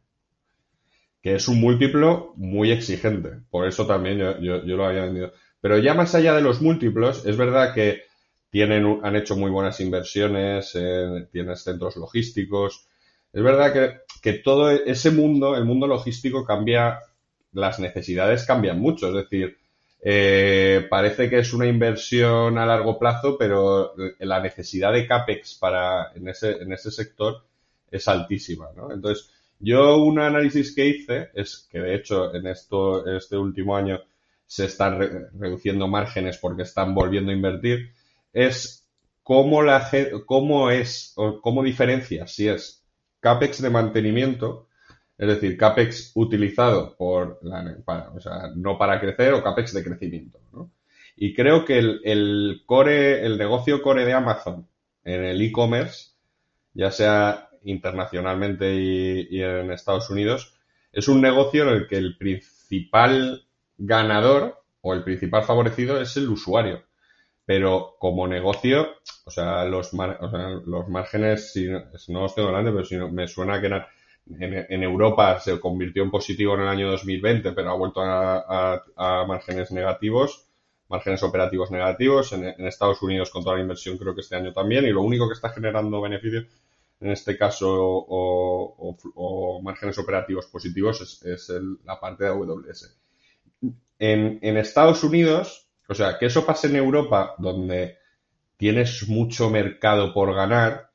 Que 1.21 1.35
es 1.35 1.47
un 1.47 1.59
múltiplo 1.59 2.33
muy 2.35 2.71
exigente. 2.71 3.29
Por 3.49 3.67
eso 3.67 3.85
también 3.85 4.17
yo, 4.17 4.39
yo, 4.39 4.77
lo 4.77 4.85
había 4.85 5.05
vendido. 5.05 5.33
Pero 5.59 5.77
ya 5.77 5.93
más 5.93 6.15
allá 6.15 6.33
de 6.33 6.41
los 6.41 6.61
múltiplos, 6.61 7.25
es 7.25 7.37
verdad 7.37 7.73
que 7.73 8.03
tienen, 8.49 8.99
han 9.03 9.15
hecho 9.15 9.35
muy 9.35 9.51
buenas 9.51 9.79
inversiones, 9.79 10.71
eh, 10.75 11.27
tienes 11.31 11.61
centros 11.63 11.95
logísticos, 11.95 12.87
es 13.33 13.43
verdad 13.43 13.71
que, 13.71 13.99
que, 14.21 14.39
todo 14.39 14.71
ese 14.71 15.09
mundo, 15.09 15.55
el 15.55 15.63
mundo 15.63 15.87
logístico 15.87 16.43
cambia, 16.43 16.99
las 17.53 17.79
necesidades 17.79 18.45
cambian 18.45 18.79
mucho, 18.79 19.07
es 19.07 19.13
decir, 19.13 19.57
eh, 20.03 20.87
parece 20.89 21.29
que 21.29 21.39
es 21.39 21.53
una 21.53 21.67
inversión 21.67 22.57
a 22.57 22.65
largo 22.65 22.97
plazo, 22.97 23.37
pero 23.37 23.93
la 24.19 24.39
necesidad 24.39 24.91
de 24.91 25.05
CAPEX 25.05 25.55
para, 25.55 26.11
en, 26.13 26.27
ese, 26.27 26.53
en 26.53 26.73
ese 26.73 26.89
sector 26.89 27.43
es 27.89 28.07
altísima, 28.07 28.69
¿no? 28.75 28.91
Entonces, 28.91 29.29
yo 29.59 29.97
un 29.97 30.19
análisis 30.19 30.73
que 30.73 30.87
hice 30.87 31.29
es 31.35 31.67
que 31.71 31.79
de 31.79 31.95
hecho 31.95 32.33
en 32.33 32.47
esto, 32.47 33.05
este 33.15 33.37
último 33.37 33.75
año 33.75 33.99
se 34.47 34.65
están 34.65 34.99
re 34.99 35.29
reduciendo 35.37 35.87
márgenes 35.87 36.37
porque 36.39 36.63
están 36.63 36.95
volviendo 36.95 37.31
a 37.31 37.35
invertir, 37.35 37.91
es 38.33 38.87
cómo 39.21 39.61
la 39.61 39.87
cómo 40.25 40.71
es 40.71 41.13
o 41.15 41.39
cómo 41.41 41.63
diferencia 41.63 42.25
si 42.25 42.47
es 42.47 42.83
CAPEX 43.19 43.61
de 43.61 43.69
mantenimiento, 43.69 44.67
es 45.21 45.27
decir, 45.27 45.55
CAPEX 45.55 46.13
utilizado 46.15 46.95
por 46.97 47.37
la, 47.43 47.77
para, 47.85 48.09
o 48.09 48.19
sea, 48.19 48.49
no 48.55 48.75
para 48.79 48.99
crecer 48.99 49.35
o 49.35 49.43
CAPEX 49.43 49.71
de 49.75 49.83
crecimiento. 49.83 50.39
¿no? 50.51 50.71
Y 51.15 51.35
creo 51.35 51.63
que 51.63 51.77
el, 51.77 52.63
core, 52.65 53.23
el 53.23 53.37
negocio 53.37 53.83
core 53.83 54.03
de 54.03 54.13
Amazon 54.13 54.67
en 55.03 55.23
el 55.23 55.39
e-commerce, 55.39 56.13
ya 56.73 56.89
sea 56.89 57.49
internacionalmente 57.61 58.73
y, 58.73 59.43
en 59.43 59.71
Estados 59.71 60.09
Unidos, 60.09 60.55
es 60.91 61.07
un 61.07 61.21
negocio 61.21 61.69
en 61.69 61.69
el 61.69 61.87
que 61.87 61.97
el 61.97 62.17
principal 62.17 63.45
ganador 63.77 64.63
o 64.81 64.95
el 64.95 65.03
principal 65.03 65.43
favorecido 65.43 66.01
es 66.01 66.17
el 66.17 66.29
usuario. 66.29 66.81
pero 67.45 67.95
como 67.99 68.27
negocio, 68.27 68.87
o 69.25 69.29
sea, 69.29 69.65
los, 69.65 69.91
los 69.93 70.87
márgenes, 70.87 71.53
si, 71.53 71.67
no 71.67 72.21
los 72.21 72.33
tengo 72.33 72.47
delante, 72.47 72.71
pero 72.71 72.85
si 72.85 72.97
me 72.97 73.27
suena 73.27 73.61
que 73.61 73.69
en, 74.29 74.83
Europa 74.83 75.39
se 75.39 75.59
convirtió 75.59 76.03
en 76.03 76.11
positivo 76.11 76.55
en 76.55 76.61
el 76.61 76.67
año 76.67 76.91
2020, 76.91 77.51
pero 77.51 77.71
ha 77.71 77.75
vuelto 77.75 78.01
a, 78.01 79.25
márgenes 79.27 79.71
negativos, 79.71 80.47
márgenes 80.87 81.23
operativos 81.23 81.71
negativos. 81.71 82.33
En, 82.33 82.65
Estados 82.65 83.01
Unidos 83.01 83.29
con 83.29 83.43
toda 83.43 83.55
la 83.55 83.61
inversión 83.61 83.97
creo 83.97 84.15
que 84.15 84.21
este 84.21 84.35
año 84.35 84.53
también, 84.53 84.85
y 84.85 84.89
lo 84.89 85.01
único 85.01 85.27
que 85.27 85.33
está 85.33 85.49
generando 85.49 86.01
beneficios 86.01 86.45
en 86.99 87.09
este 87.09 87.35
caso 87.35 87.67
o, 87.71 89.61
márgenes 89.63 89.97
operativos 89.97 90.45
positivos 90.47 91.21
es, 91.23 91.51
la 91.83 91.99
parte 91.99 92.23
de 92.23 92.29
AWS. 92.29 92.97
En, 93.97 94.39
en 94.41 94.57
Estados 94.57 95.03
Unidos, 95.03 95.67
o 95.87 95.93
sea, 95.93 96.17
que 96.17 96.27
eso 96.27 96.45
pase 96.45 96.67
en 96.67 96.75
Europa, 96.75 97.35
donde 97.37 97.97
tienes 98.57 99.07
mucho 99.09 99.49
mercado 99.49 100.13
por 100.13 100.33
ganar, 100.35 100.90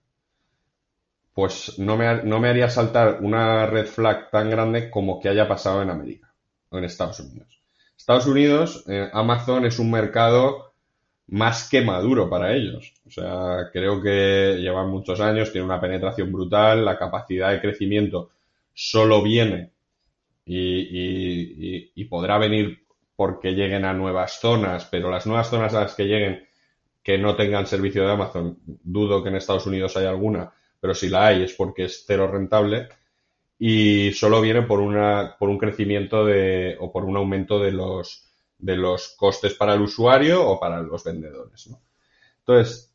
pues 1.37 1.79
no 1.79 1.99
me, 1.99 2.23
no 2.23 2.41
me 2.41 2.49
haría 2.49 2.71
saltar 2.71 3.19
una 3.21 3.67
red 3.67 3.85
flag 3.85 4.31
tan 4.31 4.49
grande 4.49 4.89
como 4.89 5.21
que 5.21 5.29
haya 5.29 5.47
pasado 5.47 5.83
en 5.83 5.91
América 5.91 6.33
o 6.71 6.79
en 6.79 6.85
Estados 6.85 7.21
Unidos. 7.21 7.61
Estados 7.95 8.27
Unidos, 8.27 8.85
eh, 8.89 9.11
Amazon 9.13 9.67
es 9.67 9.79
un 9.79 9.91
mercado 9.91 10.73
más 11.27 11.69
que 11.69 11.83
maduro 11.83 12.31
para 12.31 12.55
ellos. 12.55 12.95
O 13.07 13.11
sea, 13.11 13.69
creo 13.71 14.01
que 14.01 14.57
llevan 14.59 14.89
muchos 14.89 15.21
años, 15.21 15.53
tiene 15.53 15.67
una 15.67 15.79
penetración 15.79 16.33
brutal, 16.33 16.87
la 16.87 16.99
capacidad 16.99 17.51
de 17.51 17.61
crecimiento 17.61 18.31
solo 18.73 19.23
viene 19.23 19.73
y, 20.47 21.91
y 21.95 22.05
podrá 22.07 22.39
venir 22.39 22.79
porque 23.15 23.51
lleguen 23.51 23.85
a 23.85 23.93
nuevas 23.93 24.41
zonas, 24.41 24.89
pero 24.91 25.11
las 25.11 25.27
nuevas 25.27 25.51
zonas 25.51 25.75
a 25.75 25.83
las 25.83 25.95
que 25.95 26.05
lleguen 26.05 26.47
que 27.03 27.19
no 27.19 27.37
tengan 27.37 27.67
servicio 27.67 28.07
de 28.07 28.13
Amazon, 28.13 28.59
dudo 28.65 29.23
que 29.23 29.29
en 29.29 29.37
Estados 29.37 29.67
Unidos 29.67 29.99
haya 29.99 30.09
alguna, 30.09 30.55
pero 30.87 30.95
si 30.95 31.09
la 31.09 31.27
hay 31.27 31.43
es 31.43 31.53
porque 31.55 31.87
es 31.87 32.05
cero 32.07 32.31
rentable 32.31 32.89
y 33.59 34.13
solo 34.13 34.41
viene 34.41 34.63
por 34.63 34.79
una 34.79 35.35
por 35.37 35.49
un 35.49 35.59
crecimiento 35.59 36.25
de 36.25 36.77
o 36.79 36.93
por 36.93 37.05
un 37.05 37.17
aumento 37.17 37.59
de 37.59 37.73
los 37.73 38.31
de 38.57 38.77
los 38.77 39.17
costes 39.17 39.55
para 39.55 39.75
el 39.75 39.81
usuario 39.81 40.47
o 40.47 40.61
para 40.61 40.81
los 40.83 41.03
vendedores. 41.03 41.69
Entonces, 42.39 42.95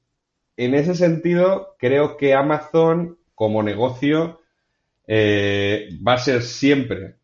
en 0.55 0.73
ese 0.73 0.95
sentido, 0.95 1.75
creo 1.77 2.15
que 2.15 2.33
Amazon 2.33 3.19
como 3.35 3.61
negocio 3.61 4.39
eh, 5.05 5.89
va 6.07 6.13
a 6.13 6.17
ser 6.17 6.43
siempre 6.43 7.17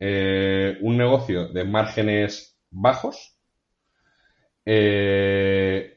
eh, 0.00 0.76
un 0.80 0.96
negocio 0.96 1.46
de 1.46 1.62
márgenes 1.62 2.58
bajos 2.68 3.38
eh, 4.66 5.94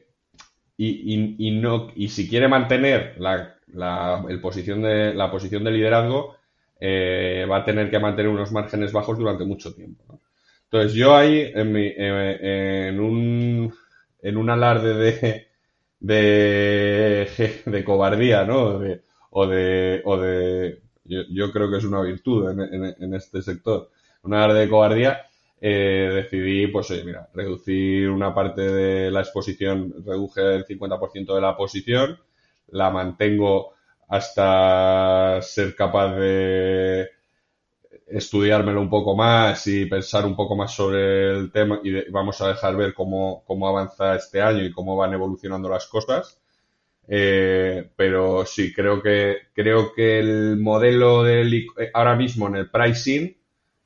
y, 0.80 1.50
no, 1.60 1.88
y 1.96 2.08
si 2.08 2.28
quiere 2.28 2.46
mantener 2.46 3.16
la, 3.18 3.57
el 3.74 4.40
posición 4.40 4.82
de, 4.82 5.14
la 5.14 5.30
posición 5.30 5.64
de 5.64 5.70
liderazgo, 5.70 6.36
eh, 6.80 7.46
va 7.50 7.58
a 7.58 7.64
tener 7.64 7.90
que 7.90 7.98
mantener 7.98 8.30
unos 8.30 8.52
márgenes 8.52 8.92
bajos 8.92 9.18
durante 9.18 9.44
mucho 9.44 9.74
tiempo. 9.74 10.20
Entonces 10.64 10.92
yo 10.94 11.16
ahí 11.16 11.50
en, 11.54 11.72
mi, 11.72 11.92
en, 11.96 13.00
un, 13.00 13.74
en 14.22 14.36
un 14.36 14.50
alarde 14.50 14.94
de, 14.94 15.48
de, 16.00 17.62
de 17.66 17.84
cobardía, 17.84 18.44
¿no? 18.44 18.80
o 19.30 19.46
de, 19.46 20.02
o 20.04 20.16
de 20.18 20.82
yo, 21.04 21.50
creo 21.52 21.70
que 21.70 21.78
es 21.78 21.84
una 21.84 22.02
virtud 22.02 22.50
en, 22.50 22.94
en 22.98 23.14
este 23.14 23.40
sector 23.40 23.90
una 24.22 24.44
área 24.44 24.56
de 24.56 24.68
cobardía, 24.68 25.22
eh, 25.60 26.10
decidí, 26.14 26.66
pues 26.68 26.90
oye, 26.90 27.04
mira, 27.04 27.28
reducir 27.34 28.08
una 28.10 28.34
parte 28.34 28.62
de 28.62 29.10
la 29.10 29.20
exposición, 29.20 29.94
reduje 30.04 30.54
el 30.54 30.64
50% 30.64 31.34
de 31.34 31.40
la 31.40 31.56
posición, 31.56 32.18
la 32.68 32.90
mantengo 32.90 33.74
hasta 34.08 35.40
ser 35.42 35.74
capaz 35.74 36.14
de 36.16 37.08
estudiármelo 38.06 38.80
un 38.80 38.88
poco 38.88 39.14
más 39.14 39.66
y 39.66 39.86
pensar 39.86 40.24
un 40.24 40.34
poco 40.34 40.56
más 40.56 40.72
sobre 40.72 41.30
el 41.30 41.52
tema 41.52 41.80
y 41.82 42.10
vamos 42.10 42.40
a 42.40 42.48
dejar 42.48 42.76
ver 42.76 42.94
cómo, 42.94 43.44
cómo 43.46 43.68
avanza 43.68 44.16
este 44.16 44.40
año 44.40 44.64
y 44.64 44.72
cómo 44.72 44.96
van 44.96 45.12
evolucionando 45.12 45.68
las 45.68 45.86
cosas. 45.86 46.40
Eh, 47.10 47.90
pero 47.96 48.44
sí, 48.44 48.72
creo 48.72 49.02
que, 49.02 49.38
creo 49.54 49.94
que 49.94 50.18
el 50.18 50.58
modelo 50.58 51.22
del, 51.22 51.66
ahora 51.94 52.14
mismo 52.14 52.48
en 52.48 52.56
el 52.56 52.70
pricing 52.70 53.34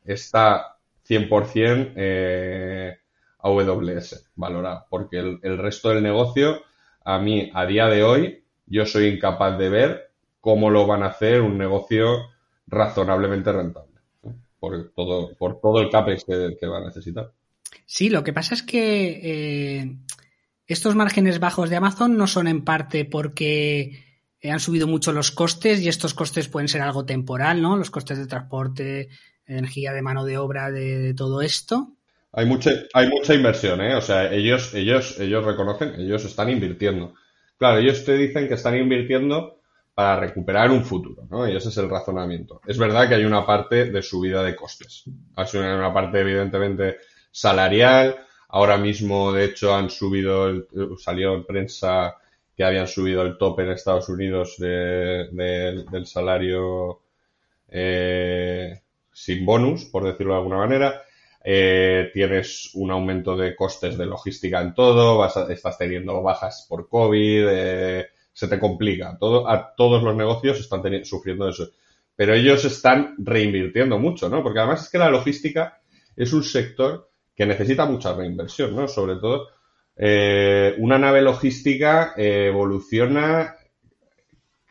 está 0.05 0.77
100% 1.09 1.93
eh, 1.97 2.99
AWS 3.39 4.31
valorado, 4.35 4.87
porque 4.91 5.19
el, 5.19 5.59
resto 5.59 5.91
del 5.91 6.03
negocio, 6.03 6.63
a 7.05 7.19
mí, 7.19 7.51
a 7.55 7.65
día 7.65 7.87
de 7.87 8.03
hoy, 8.03 8.42
yo 8.73 8.87
soy 8.87 9.07
incapaz 9.07 9.59
de 9.59 9.69
ver 9.69 10.11
cómo 10.41 10.71
lo 10.71 10.87
van 10.87 11.03
a 11.03 11.09
hacer 11.09 11.43
un 11.43 11.59
negocio 11.59 12.31
razonablemente 12.67 13.53
rentable, 13.53 13.93
por, 14.59 14.93
todo, 14.95 15.37
por 15.37 15.61
todo 15.61 15.81
el 15.81 15.91
CAPEX 15.91 16.25
que, 16.25 16.67
va 16.67 16.79
a 16.79 16.87
necesitar. 16.87 17.33
Sí, 17.85 18.09
lo 18.09 18.25
que 18.25 18.33
pasa 18.33 18.55
es 18.55 18.63
que 18.63 19.21
eh, 19.23 19.97
estos 20.67 20.95
márgenes 20.95 21.39
bajos 21.39 21.69
de 21.69 21.77
Amazon 21.77 22.17
no 22.17 22.27
son 22.27 22.49
en 22.49 22.65
parte 22.65 23.05
porque 23.05 24.05
han 24.43 24.59
subido 24.59 24.87
mucho 24.87 25.13
los 25.13 25.31
costes 25.31 25.81
y 25.81 25.89
estos 25.89 26.15
costes 26.15 26.49
pueden 26.49 26.69
ser 26.69 26.81
algo 26.81 27.05
temporal, 27.05 27.61
¿no? 27.61 27.77
Los 27.77 27.91
costes 27.91 28.19
de 28.19 28.27
transporte, 28.27 29.09
energía 29.47 29.93
de 29.93 30.03
mano 30.03 30.25
de 30.25 30.39
obra 30.39 30.71
de, 30.71 31.15
todo 31.15 31.43
esto. 31.43 31.93
Hay 32.33 32.47
mucha, 32.47 32.71
hay 32.95 33.09
mucha 33.09 33.35
inversión, 33.35 33.83
¿eh? 33.83 33.95
O 33.95 34.01
sea, 34.01 34.33
ellos, 34.33 34.73
ellos, 34.75 35.21
ellos 35.21 35.45
reconocen, 35.45 36.01
ellos 36.01 36.25
están 36.25 36.49
invirtiendo. 36.49 37.15
Claro, 37.63 37.79
ellos 37.79 38.05
te 38.05 38.17
dicen 38.17 38.49
que 38.49 38.55
están 38.55 38.77
invirtiendo 38.77 39.61
para 39.95 40.19
recuperar 40.19 40.73
un 40.73 40.85
futuro, 40.85 41.29
¿no? 41.31 41.49
Y 41.49 41.57
ese 41.57 41.69
es 41.69 41.77
el 41.77 41.89
razonamiento. 41.89 42.61
Es 42.67 42.77
verdad 42.77 43.09
que 43.09 43.15
hay 43.15 43.25
una 43.25 43.47
parte 43.47 43.85
de 43.85 44.03
subida 44.03 44.43
de 44.43 44.57
costes. 44.57 45.05
Hay 45.37 45.47
una 45.61 45.95
parte, 45.95 46.19
evidentemente, 46.19 46.97
salarial. 47.31 48.17
Ahora 48.49 48.79
mismo, 48.79 49.33
de 49.33 49.45
hecho, 49.45 49.73
han 49.77 49.91
subido, 49.91 50.49
el, 50.49 50.67
salió 50.99 51.35
en 51.35 51.45
prensa 51.45 52.17
que 52.57 52.65
habían 52.65 52.89
subido 52.89 53.23
el 53.23 53.39
tope 53.39 53.63
en 53.63 53.71
Estados 53.71 54.09
Unidos 54.09 54.57
del 54.59 56.03
salario 56.07 57.03
eh, 57.69 58.81
sin 59.13 59.47
bonus, 59.47 59.85
por 59.85 60.03
decirlo 60.03 60.33
de 60.33 60.39
alguna 60.39 60.57
manera. 60.57 61.02
Eh, 61.45 62.11
tienes 62.13 62.71
un 62.75 62.93
aumento 62.93 63.37
de 63.37 63.57
costes 63.57 63.99
de 63.99 64.07
logística 64.07 64.61
en 64.61 64.75
todo, 64.75 65.27
estás 65.49 65.77
teniendo 65.77 66.23
bajas 66.23 66.67
por 66.69 66.89
COVID, 66.89 67.47
eh, 67.51 68.07
se 68.33 68.47
te 68.47 68.59
complica. 68.59 69.17
Todo, 69.19 69.49
a 69.49 69.75
todos 69.75 70.03
los 70.03 70.15
negocios 70.15 70.61
están 70.61 71.05
sufriendo 71.05 71.49
eso. 71.49 71.69
Pero 72.15 72.35
ellos 72.35 72.65
están 72.65 73.15
reinvirtiendo 73.19 73.99
mucho, 73.99 74.29
¿no? 74.29 74.43
Porque 74.43 74.61
además 74.61 74.83
es 74.83 74.91
que 74.91 74.99
la 74.99 75.11
logística 75.11 75.81
es 76.15 76.33
un 76.33 76.45
sector 76.45 77.11
que 77.35 77.47
necesita 77.47 77.87
mucha 77.87 78.15
reinversión, 78.15 78.77
¿no? 78.77 78.87
Sobre 78.87 79.17
todo, 79.17 79.49
eh, 79.97 80.75
una 80.79 80.99
nave 80.99 81.23
logística 81.23 82.15
evoluciona 82.17 83.57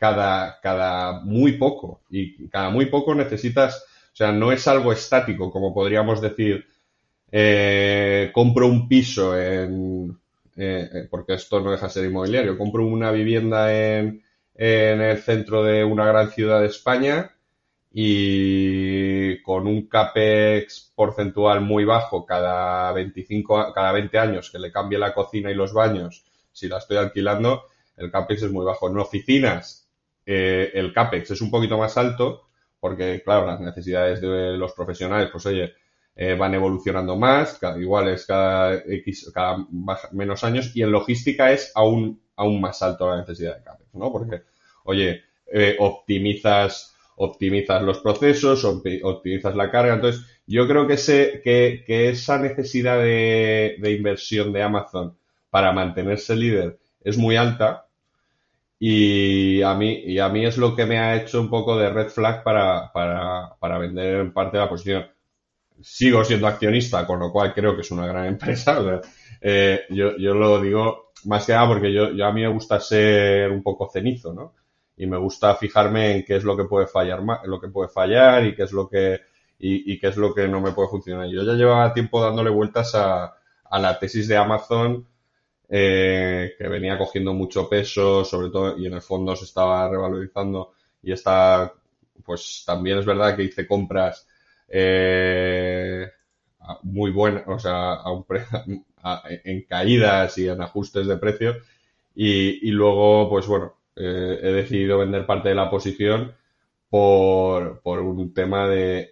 cada, 0.01 0.59
cada 0.61 1.19
muy 1.21 1.53
poco 1.53 2.01
y 2.09 2.47
cada 2.47 2.69
muy 2.69 2.85
poco 2.85 3.13
necesitas 3.13 3.85
sea, 4.21 4.31
no 4.31 4.51
es 4.51 4.67
algo 4.67 4.91
estático, 4.91 5.51
como 5.51 5.73
podríamos 5.73 6.21
decir, 6.21 6.65
eh, 7.31 8.29
compro 8.33 8.67
un 8.67 8.87
piso 8.87 9.35
en, 9.39 10.11
eh, 10.55 10.89
eh, 10.93 11.07
porque 11.09 11.33
esto 11.33 11.59
no 11.59 11.71
deja 11.71 11.87
de 11.87 11.93
ser 11.93 12.05
inmobiliario, 12.05 12.57
compro 12.57 12.85
una 12.85 13.11
vivienda 13.11 13.73
en, 13.73 14.23
en 14.53 15.01
el 15.01 15.17
centro 15.19 15.63
de 15.63 15.83
una 15.83 16.05
gran 16.05 16.29
ciudad 16.29 16.61
de 16.61 16.67
España 16.67 17.31
y 17.91 19.41
con 19.41 19.65
un 19.65 19.87
CAPEX 19.87 20.91
porcentual 20.95 21.61
muy 21.61 21.83
bajo 21.83 22.25
cada 22.25 22.91
25, 22.93 23.73
cada 23.73 23.91
20 23.91 24.19
años 24.19 24.51
que 24.51 24.59
le 24.59 24.71
cambie 24.71 24.99
la 24.99 25.13
cocina 25.15 25.49
y 25.49 25.55
los 25.55 25.73
baños, 25.73 26.25
si 26.51 26.67
la 26.67 26.77
estoy 26.77 26.97
alquilando, 26.97 27.63
el 27.97 28.11
CAPEX 28.11 28.43
es 28.43 28.51
muy 28.51 28.65
bajo. 28.65 28.87
En 28.87 28.97
oficinas, 28.97 29.89
el 30.25 30.93
CAPEX 30.93 31.31
es 31.31 31.41
un 31.41 31.49
poquito 31.49 31.77
más 31.77 31.97
alto, 31.97 32.50
porque 32.81 33.21
claro, 33.23 33.45
las 33.45 33.61
necesidades 33.61 34.19
de 34.19 34.57
los 34.57 34.73
profesionales, 34.73 35.29
pues 35.31 35.45
oye, 35.45 35.73
eh, 36.15 36.35
van 36.35 36.53
evolucionando 36.53 37.15
más, 37.15 37.57
cada, 37.59 37.79
igual 37.79 38.09
es 38.09 38.25
cada 38.25 38.75
X, 38.75 39.31
cada 39.33 39.65
menos 40.11 40.43
años, 40.43 40.75
y 40.75 40.81
en 40.81 40.91
logística 40.91 41.51
es 41.51 41.71
aún, 41.75 42.21
aún 42.35 42.59
más 42.59 42.81
alto 42.81 43.09
la 43.09 43.21
necesidad 43.21 43.57
de 43.57 43.63
CAPEX, 43.63 43.93
¿no? 43.93 44.11
Porque, 44.11 44.41
oye, 44.83 45.21
eh, 45.53 45.77
optimizas, 45.79 46.95
optimizas 47.15 47.83
los 47.83 47.99
procesos, 47.99 48.65
optimizas 48.65 49.55
la 49.55 49.69
carga, 49.71 49.93
entonces 49.93 50.25
yo 50.47 50.67
creo 50.67 50.87
que, 50.87 50.95
ese, 50.95 51.39
que, 51.43 51.83
que 51.85 52.09
esa 52.09 52.39
necesidad 52.39 52.97
de, 52.97 53.77
de 53.79 53.91
inversión 53.91 54.51
de 54.51 54.63
Amazon 54.63 55.17
para 55.51 55.71
mantenerse 55.71 56.35
líder 56.35 56.79
es 57.03 57.17
muy 57.17 57.35
alta, 57.35 57.85
y 58.83 59.61
a 59.61 59.75
mí, 59.75 59.91
y 60.07 60.17
a 60.17 60.27
mí 60.29 60.43
es 60.43 60.57
lo 60.57 60.75
que 60.75 60.87
me 60.87 60.97
ha 60.97 61.15
hecho 61.15 61.39
un 61.39 61.51
poco 61.51 61.77
de 61.77 61.91
red 61.91 62.09
flag 62.09 62.41
para, 62.41 62.91
para, 62.91 63.55
para 63.59 63.77
vender 63.77 64.21
en 64.21 64.33
parte 64.33 64.57
de 64.57 64.63
la 64.63 64.69
posición. 64.69 65.05
sigo 65.79 66.23
siendo 66.23 66.47
accionista, 66.47 67.05
con 67.05 67.19
lo 67.19 67.31
cual 67.31 67.53
creo 67.53 67.75
que 67.75 67.81
es 67.81 67.91
una 67.91 68.07
gran 68.07 68.25
empresa. 68.33 69.01
Eh, 69.39 69.81
yo, 69.91 70.17
yo 70.17 70.33
lo 70.33 70.59
digo 70.59 71.11
más 71.25 71.45
que 71.45 71.53
nada 71.53 71.67
porque 71.67 71.93
yo, 71.93 72.09
yo 72.09 72.25
a 72.25 72.33
mí 72.33 72.41
me 72.41 72.47
gusta 72.47 72.79
ser 72.79 73.51
un 73.51 73.61
poco 73.61 73.87
cenizo, 73.87 74.33
¿no? 74.33 74.55
Y 74.97 75.05
me 75.05 75.17
gusta 75.17 75.53
fijarme 75.53 76.15
en 76.15 76.25
qué 76.25 76.37
es 76.37 76.43
lo 76.43 76.57
que 76.57 76.63
puede 76.63 76.87
fallar, 76.87 77.21
lo 77.45 77.61
que 77.61 77.67
puede 77.67 77.89
fallar 77.89 78.47
y 78.47 78.55
qué 78.55 78.63
es 78.63 78.71
lo 78.71 78.89
que 78.89 79.21
y, 79.59 79.99
qué 79.99 80.07
es 80.07 80.17
lo 80.17 80.33
que 80.33 80.47
no 80.47 80.59
me 80.59 80.71
puede 80.71 80.89
funcionar. 80.89 81.27
Yo 81.27 81.43
ya 81.43 81.53
llevaba 81.53 81.93
tiempo 81.93 82.19
dándole 82.19 82.49
vueltas 82.49 82.95
a, 82.95 83.35
a 83.63 83.79
la 83.79 83.99
tesis 83.99 84.27
de 84.27 84.37
Amazon 84.37 85.05
eh, 85.73 86.53
que 86.57 86.67
venía 86.67 86.97
cogiendo 86.97 87.33
mucho 87.33 87.69
peso, 87.69 88.25
sobre 88.25 88.49
todo, 88.49 88.77
y 88.77 88.87
en 88.87 88.93
el 88.93 89.01
fondo 89.01 89.37
se 89.37 89.45
estaba 89.45 89.89
revalorizando 89.89 90.73
y 91.01 91.13
está, 91.13 91.73
pues 92.25 92.63
también 92.65 92.99
es 92.99 93.05
verdad 93.05 93.37
que 93.37 93.43
hice 93.43 93.65
compras 93.65 94.27
eh, 94.67 96.09
muy 96.83 97.11
buenas, 97.11 97.43
o 97.47 97.57
sea, 97.57 97.99
en 99.45 99.61
caídas 99.63 100.37
y 100.37 100.49
en 100.49 100.61
ajustes 100.61 101.07
de 101.07 101.15
precio. 101.17 101.55
Y, 102.15 102.67
y 102.67 102.71
luego, 102.71 103.29
pues 103.29 103.47
bueno, 103.47 103.75
eh, 103.95 104.39
he 104.41 104.51
decidido 104.51 104.97
vender 104.99 105.25
parte 105.25 105.49
de 105.49 105.55
la 105.55 105.69
posición 105.69 106.35
por, 106.89 107.81
por 107.81 107.99
un 107.99 108.33
tema 108.33 108.67
de 108.67 109.11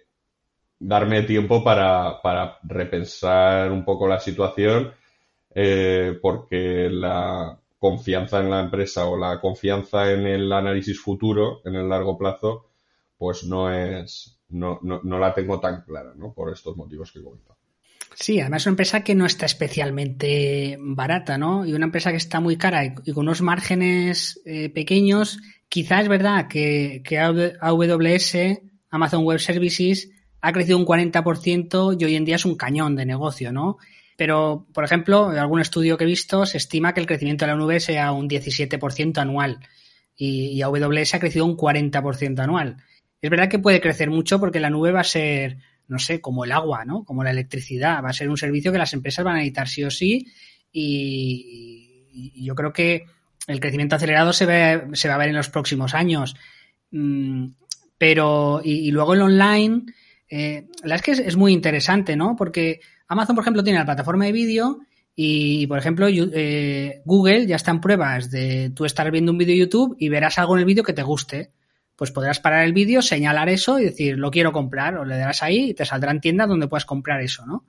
darme 0.78 1.22
tiempo 1.22 1.64
para, 1.64 2.20
para 2.22 2.58
repensar 2.64 3.72
un 3.72 3.82
poco 3.82 4.06
la 4.06 4.20
situación 4.20 4.92
eh, 5.54 6.18
porque 6.20 6.88
la 6.90 7.58
confianza 7.78 8.40
en 8.40 8.50
la 8.50 8.60
empresa 8.60 9.06
o 9.06 9.16
la 9.16 9.40
confianza 9.40 10.10
en 10.12 10.26
el 10.26 10.52
análisis 10.52 11.00
futuro, 11.00 11.62
en 11.64 11.74
el 11.74 11.88
largo 11.88 12.18
plazo, 12.18 12.66
pues 13.16 13.44
no 13.44 13.72
es, 13.72 14.38
no, 14.50 14.78
no, 14.82 15.00
no 15.02 15.18
la 15.18 15.34
tengo 15.34 15.60
tan 15.60 15.82
clara, 15.82 16.12
¿no? 16.16 16.32
Por 16.32 16.52
estos 16.52 16.76
motivos 16.76 17.10
que 17.12 17.20
he 17.20 17.22
comentado. 17.22 17.60
Sí, 18.14 18.40
además 18.40 18.62
es 18.62 18.66
una 18.66 18.72
empresa 18.72 19.02
que 19.02 19.14
no 19.14 19.24
está 19.24 19.46
especialmente 19.46 20.76
barata, 20.78 21.38
¿no? 21.38 21.64
Y 21.64 21.72
una 21.72 21.86
empresa 21.86 22.10
que 22.10 22.18
está 22.18 22.40
muy 22.40 22.56
cara 22.56 22.84
y, 22.84 23.12
con 23.12 23.26
unos 23.26 23.40
márgenes 23.40 24.40
eh, 24.44 24.68
pequeños. 24.68 25.38
Quizás 25.68 26.02
es 26.02 26.08
verdad 26.08 26.48
que, 26.48 27.02
que 27.04 27.18
AWS, 27.18 28.36
Amazon 28.90 29.24
Web 29.24 29.38
Services, 29.38 30.10
ha 30.42 30.52
crecido 30.52 30.76
un 30.76 30.86
40% 30.86 31.96
y 31.98 32.04
hoy 32.04 32.16
en 32.16 32.24
día 32.24 32.36
es 32.36 32.44
un 32.44 32.56
cañón 32.56 32.96
de 32.96 33.06
negocio, 33.06 33.52
¿no? 33.52 33.78
Pero, 34.20 34.66
por 34.74 34.84
ejemplo, 34.84 35.32
en 35.32 35.38
algún 35.38 35.62
estudio 35.62 35.96
que 35.96 36.04
he 36.04 36.06
visto, 36.06 36.44
se 36.44 36.58
estima 36.58 36.92
que 36.92 37.00
el 37.00 37.06
crecimiento 37.06 37.46
de 37.46 37.52
la 37.52 37.56
nube 37.56 37.80
sea 37.80 38.12
un 38.12 38.28
17% 38.28 39.16
anual 39.16 39.60
y, 40.14 40.60
AWS 40.60 41.14
ha 41.14 41.20
crecido 41.20 41.46
un 41.46 41.56
40% 41.56 42.38
anual. 42.40 42.76
Es 43.22 43.30
verdad 43.30 43.48
que 43.48 43.58
puede 43.58 43.80
crecer 43.80 44.10
mucho 44.10 44.38
porque 44.38 44.60
la 44.60 44.68
nube 44.68 44.92
va 44.92 45.00
a 45.00 45.04
ser, 45.04 45.56
no 45.88 45.98
sé, 45.98 46.20
como 46.20 46.44
el 46.44 46.52
agua, 46.52 46.84
¿no? 46.84 47.02
Como 47.04 47.24
la 47.24 47.30
electricidad. 47.30 48.04
Va 48.04 48.10
a 48.10 48.12
ser 48.12 48.28
un 48.28 48.36
servicio 48.36 48.72
que 48.72 48.76
las 48.76 48.92
empresas 48.92 49.24
van 49.24 49.36
a 49.36 49.38
necesitar 49.38 49.68
sí 49.68 49.84
o 49.84 49.90
sí 49.90 50.26
y, 50.70 52.44
yo 52.44 52.54
creo 52.54 52.74
que 52.74 53.06
el 53.46 53.58
crecimiento 53.58 53.96
acelerado 53.96 54.34
se, 54.34 54.44
va 54.44 55.14
a 55.14 55.18
ver 55.18 55.28
en 55.30 55.36
los 55.36 55.48
próximos 55.48 55.94
años. 55.94 56.36
Mm, 56.90 57.52
pero, 57.96 58.60
y, 58.62 58.90
luego 58.90 59.14
el 59.14 59.22
online, 59.22 59.84
eh, 60.28 60.66
la 60.84 60.96
es 60.96 61.00
que 61.00 61.12
es, 61.12 61.36
muy 61.36 61.54
interesante, 61.54 62.16
¿no? 62.16 62.36
Porque 62.36 62.80
Amazon, 63.10 63.34
por 63.34 63.42
ejemplo, 63.42 63.64
tiene 63.64 63.80
la 63.80 63.84
plataforma 63.84 64.24
de 64.24 64.32
vídeo 64.32 64.78
y, 65.16 65.66
por 65.66 65.78
ejemplo, 65.78 66.06
eh, 66.08 67.02
Google 67.04 67.44
ya 67.44 67.56
está 67.56 67.72
en 67.72 67.80
pruebas 67.80 68.30
de 68.30 68.70
tú 68.70 68.84
estar 68.84 69.10
viendo 69.10 69.32
un 69.32 69.38
vídeo 69.38 69.54
de 69.54 69.58
YouTube 69.58 69.96
y 69.98 70.08
verás 70.08 70.38
algo 70.38 70.54
en 70.54 70.60
el 70.60 70.64
vídeo 70.64 70.84
que 70.84 70.92
te 70.92 71.02
guste. 71.02 71.50
Pues 71.96 72.12
podrás 72.12 72.38
parar 72.38 72.64
el 72.64 72.72
vídeo, 72.72 73.02
señalar 73.02 73.48
eso 73.48 73.80
y 73.80 73.86
decir, 73.86 74.16
lo 74.16 74.30
quiero 74.30 74.52
comprar, 74.52 74.96
o 74.96 75.04
le 75.04 75.18
darás 75.18 75.42
ahí 75.42 75.70
y 75.70 75.74
te 75.74 75.84
saldrán 75.84 76.20
tiendas 76.20 76.46
donde 76.46 76.68
puedas 76.68 76.84
comprar 76.84 77.20
eso, 77.20 77.44
¿no? 77.44 77.64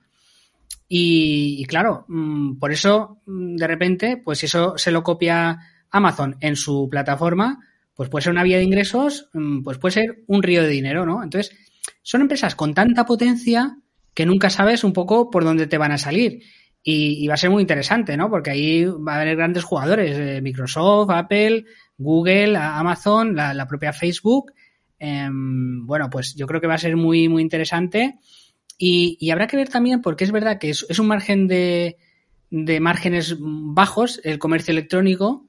Y, 0.88 1.64
claro, 1.64 2.04
mm, 2.06 2.60
por 2.60 2.70
eso, 2.70 3.18
mm, 3.26 3.56
de 3.56 3.66
repente, 3.66 4.22
pues 4.24 4.38
si 4.38 4.46
eso 4.46 4.78
se 4.78 4.92
lo 4.92 5.02
copia 5.02 5.58
Amazon 5.90 6.36
en 6.38 6.54
su 6.54 6.88
plataforma, 6.88 7.58
pues 7.94 8.08
puede 8.08 8.22
ser 8.22 8.32
una 8.32 8.44
vía 8.44 8.58
de 8.58 8.64
ingresos, 8.64 9.28
mm, 9.32 9.62
pues 9.64 9.78
puede 9.78 9.92
ser 9.92 10.22
un 10.28 10.40
río 10.40 10.62
de 10.62 10.68
dinero, 10.68 11.04
¿no? 11.04 11.20
Entonces, 11.20 11.52
son 12.02 12.20
empresas 12.20 12.54
con 12.54 12.74
tanta 12.74 13.04
potencia 13.04 13.76
que 14.14 14.26
nunca 14.26 14.50
sabes 14.50 14.84
un 14.84 14.92
poco 14.92 15.30
por 15.30 15.44
dónde 15.44 15.66
te 15.66 15.78
van 15.78 15.92
a 15.92 15.98
salir. 15.98 16.42
Y, 16.84 17.28
va 17.28 17.34
a 17.34 17.36
ser 17.36 17.50
muy 17.50 17.60
interesante, 17.60 18.16
¿no? 18.16 18.28
Porque 18.28 18.50
ahí 18.50 18.84
va 18.84 19.14
a 19.14 19.20
haber 19.20 19.36
grandes 19.36 19.62
jugadores, 19.62 20.18
eh, 20.18 20.40
Microsoft, 20.42 21.10
Apple, 21.10 21.64
Google, 21.96 22.56
Amazon, 22.56 23.36
la, 23.36 23.66
propia 23.68 23.92
Facebook. 23.92 24.52
Em, 24.98 25.86
bueno, 25.86 26.10
pues 26.10 26.34
yo 26.34 26.46
creo 26.48 26.60
que 26.60 26.66
va 26.66 26.74
a 26.74 26.78
ser 26.78 26.96
muy, 26.96 27.28
muy 27.28 27.40
interesante. 27.40 28.18
Y, 28.78 29.30
habrá 29.30 29.46
que 29.46 29.56
ver 29.56 29.68
también, 29.68 30.02
porque 30.02 30.24
es 30.24 30.32
verdad 30.32 30.58
que 30.58 30.70
es, 30.70 30.98
un 30.98 31.06
margen 31.06 31.46
de, 31.46 31.98
de, 32.50 32.80
márgenes 32.80 33.36
bajos 33.38 34.20
el 34.24 34.40
comercio 34.40 34.72
electrónico, 34.72 35.46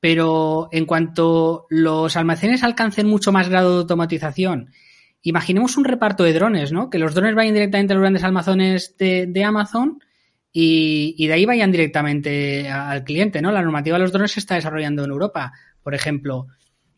pero 0.00 0.70
en 0.72 0.86
cuanto 0.86 1.66
los 1.68 2.16
almacenes 2.16 2.62
alcancen 2.62 3.06
mucho 3.06 3.32
más 3.32 3.50
grado 3.50 3.74
de 3.74 3.80
automatización 3.80 4.70
imaginemos 5.22 5.76
un 5.76 5.84
reparto 5.84 6.24
de 6.24 6.32
drones, 6.32 6.72
¿no? 6.72 6.90
Que 6.90 6.98
los 6.98 7.14
drones 7.14 7.34
vayan 7.34 7.54
directamente 7.54 7.92
a 7.92 7.96
los 7.96 8.02
grandes 8.02 8.24
almacenes 8.24 8.96
de, 8.96 9.44
Amazon 9.44 9.98
y, 10.52 11.26
de 11.26 11.32
ahí 11.32 11.44
vayan 11.44 11.70
directamente 11.70 12.68
al 12.68 13.04
cliente, 13.04 13.42
¿no? 13.42 13.52
La 13.52 13.62
normativa 13.62 13.96
de 13.96 14.02
los 14.02 14.12
drones 14.12 14.32
se 14.32 14.40
está 14.40 14.54
desarrollando 14.54 15.04
en 15.04 15.10
Europa, 15.10 15.52
por 15.82 15.94
ejemplo. 15.94 16.46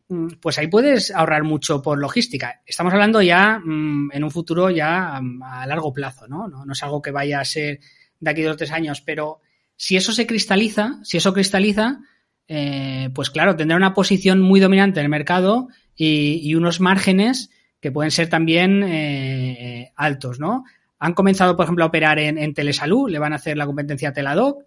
Mm, 0.08 0.28
pues 0.40 0.58
ahí 0.58 0.68
puedes 0.68 1.10
ahorrar 1.10 1.42
mucho 1.42 1.82
por 1.82 1.98
logística. 1.98 2.60
Estamos 2.64 2.92
hablando 2.92 3.22
ya 3.22 3.58
mm, 3.58 4.10
en 4.12 4.24
un 4.24 4.30
futuro 4.30 4.70
ya 4.70 5.20
mm, 5.20 5.42
a 5.42 5.66
largo 5.66 5.92
plazo, 5.92 6.28
¿no? 6.28 6.48
¿no? 6.48 6.72
es 6.72 6.82
algo 6.82 7.02
que 7.02 7.10
vaya 7.10 7.40
a 7.40 7.44
ser 7.44 7.80
de 8.20 8.30
aquí 8.30 8.42
a 8.42 8.46
dos 8.46 8.54
o 8.54 8.58
tres 8.58 8.70
años, 8.70 9.00
pero 9.00 9.40
si 9.74 9.96
eso 9.96 10.12
se 10.12 10.26
cristaliza, 10.26 11.00
si 11.02 11.16
eso 11.16 11.32
cristaliza, 11.34 11.98
eh, 12.46 13.10
pues 13.14 13.30
claro, 13.30 13.56
tendrá 13.56 13.76
una 13.76 13.94
posición 13.94 14.40
muy 14.40 14.60
dominante 14.60 15.00
en 15.00 15.04
el 15.06 15.10
mercado 15.10 15.68
y 15.94 16.54
unos 16.54 16.80
márgenes 16.80 17.50
que 17.82 17.90
pueden 17.90 18.12
ser 18.12 18.28
también 18.28 18.84
eh, 18.84 19.92
altos, 19.96 20.38
¿no? 20.38 20.64
Han 21.00 21.14
comenzado, 21.14 21.56
por 21.56 21.64
ejemplo, 21.64 21.82
a 21.82 21.88
operar 21.88 22.20
en, 22.20 22.54
telesalud, 22.54 23.10
le 23.10 23.18
van 23.18 23.32
a 23.32 23.36
hacer 23.36 23.56
la 23.56 23.66
competencia 23.66 24.10
a 24.10 24.12
Teladoc. 24.12 24.62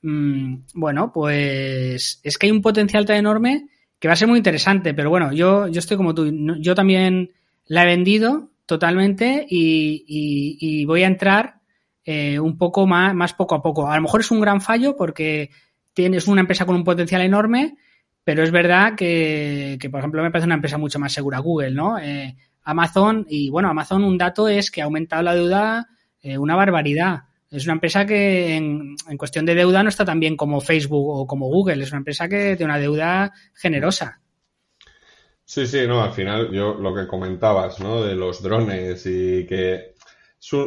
Mm, 0.00 0.60
bueno, 0.72 1.12
pues 1.12 2.20
es 2.22 2.38
que 2.38 2.46
hay 2.46 2.52
un 2.52 2.62
potencial 2.62 3.04
tan 3.04 3.16
enorme 3.16 3.66
que 3.98 4.08
va 4.08 4.14
a 4.14 4.16
ser 4.16 4.28
muy 4.28 4.38
interesante, 4.38 4.94
pero 4.94 5.10
bueno, 5.10 5.30
yo, 5.34 5.68
yo 5.68 5.78
estoy 5.78 5.98
como 5.98 6.14
tú, 6.14 6.30
yo 6.58 6.74
también 6.74 7.32
la 7.66 7.82
he 7.82 7.86
vendido 7.86 8.48
totalmente 8.64 9.46
y, 9.46 10.86
voy 10.86 11.02
a 11.02 11.06
entrar 11.06 11.56
eh, 12.06 12.40
un 12.40 12.56
poco 12.56 12.86
más, 12.86 13.14
más 13.14 13.34
poco 13.34 13.56
a 13.56 13.62
poco. 13.62 13.90
A 13.90 13.96
lo 13.96 14.02
mejor 14.02 14.22
es 14.22 14.30
un 14.30 14.40
gran 14.40 14.62
fallo 14.62 14.96
porque 14.96 15.50
tienes 15.92 16.28
una 16.28 16.40
empresa 16.40 16.64
con 16.64 16.76
un 16.76 16.84
potencial 16.84 17.20
enorme, 17.20 17.76
pero 18.24 18.42
es 18.42 18.50
verdad 18.50 18.94
que, 18.94 19.76
que, 19.78 19.90
por 19.90 20.00
ejemplo, 20.00 20.22
me 20.22 20.30
parece 20.30 20.46
una 20.46 20.54
empresa 20.54 20.78
mucho 20.78 20.98
más 20.98 21.12
segura 21.12 21.40
Google, 21.40 21.72
¿no? 21.72 21.98
Eh, 21.98 22.34
Amazon, 22.64 23.26
y 23.28 23.50
bueno, 23.50 23.68
Amazon 23.68 24.04
un 24.04 24.18
dato 24.18 24.48
es 24.48 24.70
que 24.70 24.80
ha 24.82 24.84
aumentado 24.84 25.22
la 25.22 25.34
deuda 25.34 25.88
eh, 26.22 26.38
una 26.38 26.56
barbaridad. 26.56 27.24
Es 27.50 27.64
una 27.64 27.74
empresa 27.74 28.06
que 28.06 28.56
en, 28.56 28.96
cuestión 29.18 29.44
de 29.44 29.54
deuda 29.54 29.82
no 29.82 29.90
está 29.90 30.04
tan 30.04 30.18
bien 30.18 30.36
como 30.36 30.60
Facebook 30.60 31.06
o 31.06 31.26
como 31.26 31.48
Google. 31.48 31.82
Es 31.82 31.90
una 31.90 31.98
empresa 31.98 32.28
que 32.28 32.56
tiene 32.56 32.72
una 32.72 32.80
deuda 32.80 33.32
generosa. 33.54 34.20
Sí, 35.44 35.66
sí, 35.66 35.86
no, 35.86 36.02
al 36.02 36.12
final 36.12 36.50
yo 36.50 36.74
lo 36.74 36.94
que 36.94 37.06
comentabas, 37.06 37.78
¿no? 37.78 38.02
De 38.02 38.14
los 38.14 38.42
drones 38.42 39.04
y 39.04 39.46
que 39.46 39.94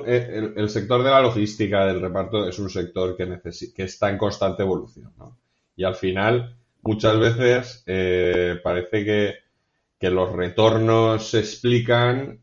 eh, 0.06 0.54
el, 0.56 0.70
sector 0.70 1.04
de 1.04 1.10
la 1.10 1.22
logística, 1.22 1.86
del 1.88 2.02
reparto, 2.02 2.48
es 2.48 2.58
un 2.60 2.70
sector 2.70 3.18
que, 3.18 3.40
que 3.76 3.84
está 3.84 4.10
en 4.10 4.18
constante 4.20 4.62
evolución, 4.62 5.12
¿no? 5.18 5.40
Y 5.76 5.84
al 5.84 5.96
final, 5.96 6.56
muchas 6.84 7.20
veces 7.20 7.84
eh, 7.88 8.60
parece 8.64 9.04
que 9.04 9.36
que 10.00 10.10
los 10.10 10.32
retornos 10.32 11.30
se 11.30 11.40
explican, 11.40 12.40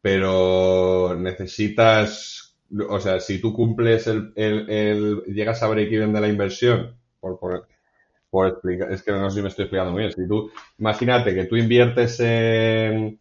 pero 0.00 1.16
necesitas, 1.18 2.56
o 2.88 3.00
sea, 3.00 3.20
si 3.20 3.40
tú 3.40 3.52
cumples 3.52 4.06
el, 4.06 4.32
el, 4.36 5.22
llegas 5.26 5.62
a 5.62 5.68
break-even 5.68 6.12
de 6.12 6.20
la 6.20 6.28
inversión, 6.28 6.96
por, 7.20 7.38
por, 7.38 7.68
por, 8.30 8.48
explicar, 8.48 8.92
es 8.92 9.02
que 9.02 9.12
no 9.12 9.30
sé 9.30 9.36
si 9.36 9.42
me 9.42 9.48
estoy 9.48 9.64
explicando 9.64 9.94
bien, 9.94 10.12
si 10.12 10.26
tú, 10.26 10.50
imagínate 10.78 11.34
que 11.34 11.44
tú 11.44 11.56
inviertes 11.56 12.18
en, 12.20 13.18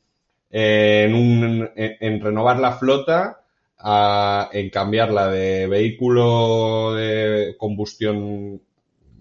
en, 0.49 1.15
un, 1.15 1.69
en, 1.75 2.21
renovar 2.21 2.59
la 2.59 2.73
flota, 2.73 3.41
en 4.51 4.69
cambiarla 4.71 5.27
de 5.27 5.67
vehículo 5.67 6.93
de 6.95 7.55
combustión 7.57 8.61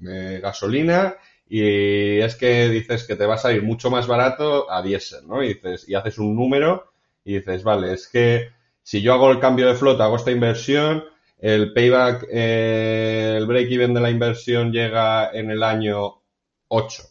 de 0.01 0.41
gasolina 0.41 1.17
y 1.57 2.21
es 2.21 2.35
que 2.35 2.69
dices 2.69 3.05
que 3.05 3.15
te 3.15 3.27
va 3.27 3.35
a 3.35 3.39
salir 3.39 3.63
mucho 3.63 3.89
más 3.89 4.09
barato 4.09 4.69
a 4.69 4.83
diésel, 4.83 5.25
¿no? 5.29 5.41
Y 5.41 5.55
dices, 5.55 5.89
y 5.89 5.95
haces 5.95 6.19
un 6.19 6.35
número 6.35 6.91
y 7.25 7.35
dices, 7.35 7.63
vale, 7.63 7.93
es 7.93 8.09
que 8.09 8.49
si 8.83 9.01
yo 9.01 9.15
hago 9.15 9.31
el 9.31 9.39
cambio 9.39 9.69
de 9.69 9.77
flota, 9.77 10.03
hago 10.03 10.17
esta 10.17 10.33
inversión, 10.33 11.05
el 11.39 11.73
payback, 11.73 12.27
eh, 12.29 13.37
el 13.39 13.47
break-even 13.47 13.95
de 13.95 14.01
la 14.01 14.11
inversión 14.11 14.73
llega 14.73 15.31
en 15.31 15.53
el 15.53 15.63
año 15.63 16.23
8. 16.67 17.05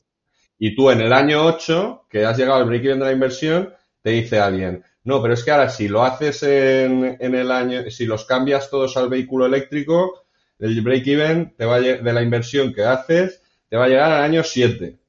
Y 0.60 0.76
tú 0.76 0.92
en 0.92 1.00
el 1.00 1.14
año 1.14 1.46
8, 1.46 2.08
que 2.10 2.26
has 2.26 2.38
llegado 2.38 2.60
al 2.60 2.66
break-even 2.66 3.00
de 3.00 3.06
la 3.06 3.14
inversión, 3.14 3.74
te 4.02 4.10
dice 4.10 4.42
alguien, 4.42 4.84
no, 5.06 5.22
pero 5.22 5.36
es 5.36 5.44
que 5.46 5.52
ahora 5.52 5.70
si 5.70 5.88
lo 5.88 6.04
haces 6.04 6.44
en, 6.44 7.16
en 7.18 7.34
el 7.34 7.50
año, 7.50 7.90
si 7.90 8.06
los 8.06 8.26
cambias 8.26 8.70
todos 8.70 8.98
al 8.98 9.08
vehículo 9.08 9.46
eléctrico, 9.46 10.26
el 10.60 10.82
break-even 10.82 11.56
de 11.58 12.14
la 12.14 12.22
inversión 12.22 12.74
que 12.74 12.84
haces 12.84 13.40
te 13.74 13.78
va 13.78 13.86
a 13.86 13.90
llegar 13.90 14.12
al 14.12 14.22
año 14.22 14.44
7. 14.44 15.00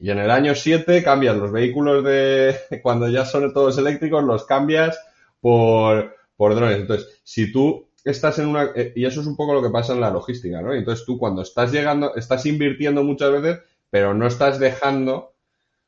Y 0.00 0.10
en 0.10 0.18
el 0.18 0.28
año 0.28 0.56
7 0.56 1.04
cambias 1.04 1.36
los 1.36 1.52
vehículos 1.52 2.02
de, 2.02 2.56
cuando 2.82 3.08
ya 3.08 3.24
son 3.24 3.52
todos 3.52 3.78
eléctricos, 3.78 4.24
los 4.24 4.44
cambias 4.44 4.98
por, 5.40 6.16
por 6.36 6.56
drones. 6.56 6.80
Entonces, 6.80 7.20
si 7.22 7.52
tú 7.52 7.86
estás 8.02 8.40
en 8.40 8.48
una, 8.48 8.72
eh, 8.74 8.92
y 8.96 9.04
eso 9.04 9.20
es 9.20 9.28
un 9.28 9.36
poco 9.36 9.54
lo 9.54 9.62
que 9.62 9.70
pasa 9.70 9.92
en 9.92 10.00
la 10.00 10.10
logística, 10.10 10.60
¿no? 10.62 10.74
Entonces 10.74 11.06
tú 11.06 11.16
cuando 11.16 11.42
estás 11.42 11.70
llegando, 11.70 12.16
estás 12.16 12.44
invirtiendo 12.44 13.04
muchas 13.04 13.30
veces, 13.30 13.60
pero 13.88 14.14
no 14.14 14.26
estás 14.26 14.58
dejando, 14.58 15.14
o 15.14 15.34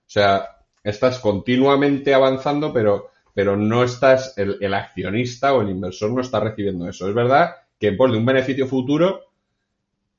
sea, 0.06 0.50
estás 0.84 1.18
continuamente 1.18 2.14
avanzando, 2.14 2.72
pero, 2.72 3.10
pero 3.34 3.56
no 3.56 3.82
estás, 3.82 4.38
el, 4.38 4.56
el 4.60 4.72
accionista 4.72 5.52
o 5.52 5.62
el 5.62 5.70
inversor 5.70 6.12
no 6.12 6.20
está 6.20 6.38
recibiendo 6.38 6.88
eso. 6.88 7.08
Es 7.08 7.14
verdad 7.16 7.56
que 7.80 7.90
por 7.90 8.12
de 8.12 8.18
un 8.18 8.24
beneficio 8.24 8.68
futuro 8.68 9.27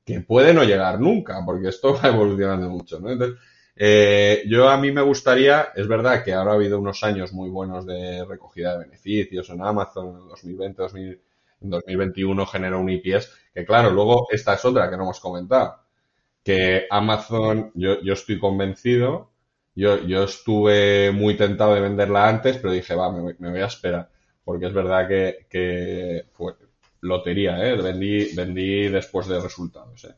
que 0.10 0.22
puede 0.22 0.54
no 0.56 0.64
llegar 0.64 1.00
nunca, 1.00 1.44
porque 1.46 1.70
esto 1.70 1.94
va 2.04 2.10
evolucionando 2.10 2.68
mucho, 2.70 3.00
¿no? 3.00 3.12
Entonces, 3.12 3.38
eh, 3.76 4.44
yo 4.48 4.68
a 4.68 4.78
mí 4.78 4.92
me 4.92 5.04
gustaría, 5.04 5.70
es 5.76 5.88
verdad 5.88 6.24
que 6.24 6.34
ahora 6.34 6.52
ha 6.52 6.56
habido 6.56 6.80
unos 6.80 7.04
años 7.04 7.32
muy 7.32 7.50
buenos 7.50 7.86
de 7.86 8.26
recogida 8.26 8.74
de 8.74 8.86
beneficios 8.86 9.50
en 9.52 9.62
Amazon, 9.62 10.22
en 10.22 10.28
2020, 10.28 10.82
2000, 10.82 11.22
en 11.62 11.70
2021 11.70 12.46
generó 12.48 12.80
un 12.80 12.90
IPS, 12.90 13.32
que 13.54 13.66
claro, 13.66 13.92
luego 13.92 14.28
esta 14.32 14.56
es 14.56 14.66
otra 14.66 14.90
que 14.90 14.98
no 14.98 15.04
hemos 15.04 15.20
comentado, 15.20 15.76
que 16.44 16.88
Amazon, 16.90 17.72
yo, 17.76 18.02
yo 18.02 18.14
estoy 18.14 18.40
convencido, 18.40 19.30
yo, 19.76 20.00
yo 20.08 20.24
estuve 20.24 21.12
muy 21.12 21.38
tentado 21.38 21.76
de 21.76 21.82
venderla 21.82 22.28
antes, 22.28 22.58
pero 22.58 22.74
dije, 22.74 22.96
va, 22.96 23.12
me, 23.12 23.36
me 23.38 23.52
voy 23.52 23.62
a 23.62 23.68
esperar, 23.68 24.10
porque 24.44 24.66
es 24.66 24.74
verdad 24.74 25.08
que, 25.08 25.46
que 25.50 26.26
fue 26.34 26.54
lotería, 27.02 27.58
¿eh? 27.66 27.76
vendí, 27.76 28.90
después 28.90 29.28
de 29.28 29.40
resultados. 29.40 30.06
¿eh? 30.06 30.16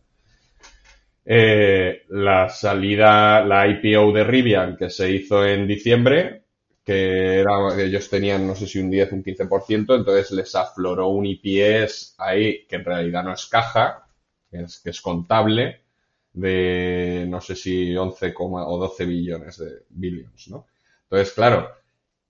Eh, 1.26 2.04
la 2.10 2.50
salida, 2.50 3.44
la 3.46 3.68
IPO 3.68 4.12
de 4.12 4.24
Rivian, 4.24 4.76
que 4.76 4.90
se 4.90 5.12
hizo 5.12 5.46
en 5.46 5.68
diciembre, 5.68 6.44
que 6.84 7.42
ellos 7.78 8.10
tenían 8.10 8.48
no 8.48 8.56
sé 8.56 8.66
si 8.66 8.80
un 8.80 8.90
10, 8.90 9.12
un 9.12 9.24
15%, 9.24 9.96
entonces 9.96 10.32
les 10.32 10.56
afloró 10.56 11.10
un 11.10 11.26
IPS 11.26 12.16
ahí 12.18 12.66
que 12.68 12.78
en 12.78 12.86
realidad 12.86 13.24
no 13.24 13.34
es 13.34 13.46
caja, 13.46 14.08
que 14.50 14.62
es, 14.62 14.80
que 14.80 14.90
es 14.90 15.02
contable, 15.02 15.82
de 16.34 17.26
no 17.28 17.40
sé 17.42 17.56
si 17.56 17.96
11, 17.96 18.34
o 18.38 18.78
12 18.80 19.06
billones 19.06 19.58
de 19.58 19.84
billions, 19.90 20.48
¿no? 20.48 20.68
Entonces, 21.04 21.34
claro, 21.34 21.70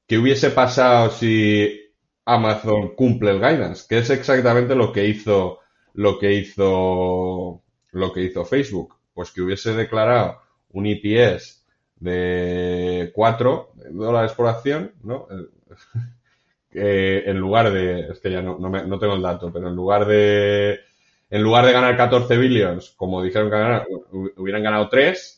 ¿qué 0.07 0.17
hubiese 0.17 0.49
pasado 0.49 1.11
si 1.11 1.80
Amazon 2.25 2.95
cumple 2.95 3.31
el 3.31 3.39
guidance? 3.39 3.85
Que 3.87 3.99
es 3.99 4.09
exactamente 4.09 4.75
lo 4.75 4.91
que 4.91 5.07
hizo, 5.07 5.59
lo 5.93 6.19
que 6.19 6.33
hizo, 6.33 7.61
lo 7.91 8.13
que 8.13 8.21
hizo 8.21 8.45
Facebook. 8.45 8.95
Pues 9.13 9.31
que 9.31 9.41
hubiese 9.41 9.73
declarado 9.73 10.41
un 10.69 10.85
EPS 10.85 11.65
de 11.97 13.11
4 13.13 13.73
dólares 13.91 14.31
por 14.33 14.47
acción, 14.47 14.93
¿no? 15.03 15.27
en 16.73 17.37
lugar 17.37 17.71
de, 17.71 18.11
es 18.11 18.19
que 18.19 18.31
ya 18.31 18.41
no, 18.41 18.57
no, 18.57 18.99
tengo 18.99 19.15
el 19.15 19.21
dato, 19.21 19.51
pero 19.51 19.67
en 19.67 19.75
lugar 19.75 20.05
de, 20.05 20.79
en 21.29 21.43
lugar 21.43 21.65
de 21.65 21.73
ganar 21.73 21.97
14 21.97 22.37
billions, 22.37 22.91
como 22.91 23.21
dijeron 23.21 23.49
que 23.49 23.57
ganar, 23.57 23.87
hubieran 24.37 24.63
ganado 24.63 24.89
3, 24.89 25.37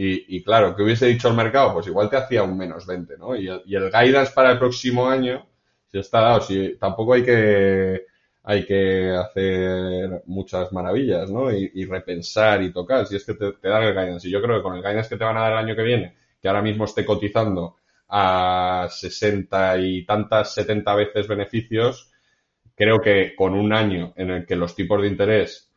y, 0.00 0.44
claro, 0.44 0.76
que 0.76 0.84
hubiese 0.84 1.06
dicho 1.06 1.26
el 1.26 1.34
mercado? 1.34 1.74
Pues 1.74 1.88
igual 1.88 2.08
te 2.08 2.16
hacía 2.16 2.44
un 2.44 2.56
menos 2.56 2.86
20, 2.86 3.18
¿no? 3.18 3.34
Y 3.34 3.48
y 3.66 3.74
el 3.74 3.90
guidance 3.90 4.30
para 4.32 4.52
el 4.52 4.58
próximo 4.60 5.08
año, 5.08 5.44
si 5.90 5.98
está 5.98 6.20
dado, 6.20 6.40
si 6.42 6.76
tampoco 6.76 7.14
hay 7.14 7.24
que, 7.24 8.02
hay 8.42 8.64
que 8.64 9.10
hacer 9.10 10.22
muchas 10.26 10.72
maravillas, 10.72 11.30
¿no? 11.30 11.50
Y, 11.52 11.84
repensar 11.86 12.62
y 12.62 12.72
tocar, 12.72 13.06
si 13.06 13.16
es 13.16 13.24
que 13.24 13.34
te, 13.34 13.52
dan 13.62 13.84
el 13.84 13.92
guidance. 13.92 14.28
Y 14.28 14.30
yo 14.30 14.42
creo 14.42 14.56
que 14.56 14.62
con 14.62 14.76
el 14.76 14.82
guidance 14.82 15.08
que 15.08 15.16
te 15.16 15.24
van 15.24 15.36
a 15.36 15.42
dar 15.42 15.52
el 15.52 15.58
año 15.58 15.76
que 15.76 15.82
viene, 15.82 16.14
que 16.40 16.48
ahora 16.48 16.62
mismo 16.62 16.84
esté 16.84 17.04
cotizando 17.04 17.76
a 18.08 18.88
60 18.90 19.78
y 19.78 20.04
tantas, 20.04 20.54
70 20.54 20.94
veces 20.94 21.28
beneficios, 21.28 22.10
creo 22.74 22.98
que 23.00 23.34
con 23.34 23.54
un 23.54 23.72
año 23.72 24.12
en 24.16 24.30
el 24.30 24.46
que 24.46 24.56
los 24.56 24.74
tipos 24.74 25.02
de 25.02 25.08
interés 25.08 25.70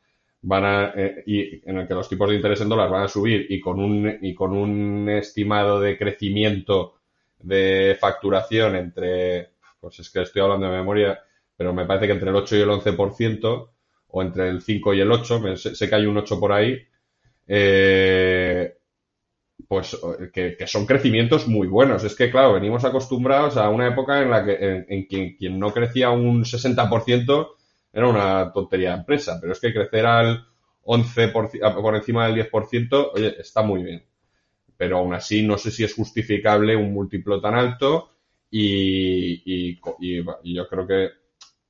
van 0.43 0.65
a, 0.65 0.93
eh, 0.95 1.23
y 1.25 1.69
en 1.69 1.79
el 1.79 1.87
que 1.87 1.93
los 1.93 2.09
tipos 2.09 2.29
de 2.29 2.35
interés 2.35 2.61
en 2.61 2.69
dólares 2.69 2.91
van 2.91 3.03
a 3.03 3.07
subir 3.07 3.47
y 3.49 3.59
con 3.59 3.79
un, 3.79 4.17
y 4.21 4.33
con 4.33 4.53
un 4.53 5.09
estimado 5.09 5.79
de 5.79 5.97
crecimiento 5.97 6.95
de 7.39 7.97
facturación 7.99 8.75
entre, 8.75 9.50
pues 9.81 9.99
es 9.99 10.09
que 10.11 10.21
estoy 10.21 10.43
hablando 10.43 10.67
de 10.67 10.77
memoria, 10.77 11.19
pero 11.57 11.73
me 11.73 11.85
parece 11.85 12.05
que 12.05 12.13
entre 12.13 12.29
el 12.29 12.35
8 12.35 12.55
y 12.55 12.61
el 12.61 12.69
11%, 12.69 13.69
o 14.13 14.21
entre 14.21 14.47
el 14.47 14.61
5 14.61 14.93
y 14.93 15.01
el 15.01 15.11
8, 15.11 15.57
sé, 15.57 15.89
que 15.89 15.95
hay 15.95 16.05
un 16.05 16.17
8 16.17 16.39
por 16.39 16.53
ahí, 16.53 16.77
eh, 17.47 18.77
pues 19.67 19.97
que, 20.33 20.55
son 20.67 20.85
crecimientos 20.85 21.47
muy 21.47 21.67
buenos. 21.67 22.03
Es 22.03 22.15
que, 22.15 22.29
claro, 22.29 22.53
venimos 22.53 22.85
acostumbrados 22.85 23.57
a 23.57 23.69
una 23.69 23.87
época 23.87 24.21
en 24.21 24.29
la 24.29 24.45
que 24.45 24.85
en, 24.87 25.05
quien, 25.05 25.59
no 25.59 25.73
crecía 25.73 26.11
un 26.11 26.43
60% 26.43 27.47
era 27.93 28.07
una 28.07 28.51
tontería 28.53 28.91
de 28.91 28.97
empresa, 28.97 29.37
pero 29.39 29.53
es 29.53 29.59
que 29.59 29.73
crecer 29.73 30.05
al 30.05 30.45
11% 30.83 31.31
por, 31.31 31.49
por 31.81 31.95
encima 31.95 32.27
del 32.27 32.51
10%, 32.51 33.11
oye, 33.13 33.35
está 33.39 33.61
muy 33.61 33.83
bien. 33.83 34.05
Pero 34.77 34.97
aún 34.97 35.13
así 35.13 35.43
no 35.43 35.57
sé 35.57 35.71
si 35.71 35.83
es 35.83 35.93
justificable 35.93 36.75
un 36.75 36.93
múltiplo 36.93 37.39
tan 37.41 37.55
alto 37.55 38.11
y, 38.51 39.79
y 40.43 40.53
yo 40.53 40.67
creo 40.67 40.85
que 40.85 41.09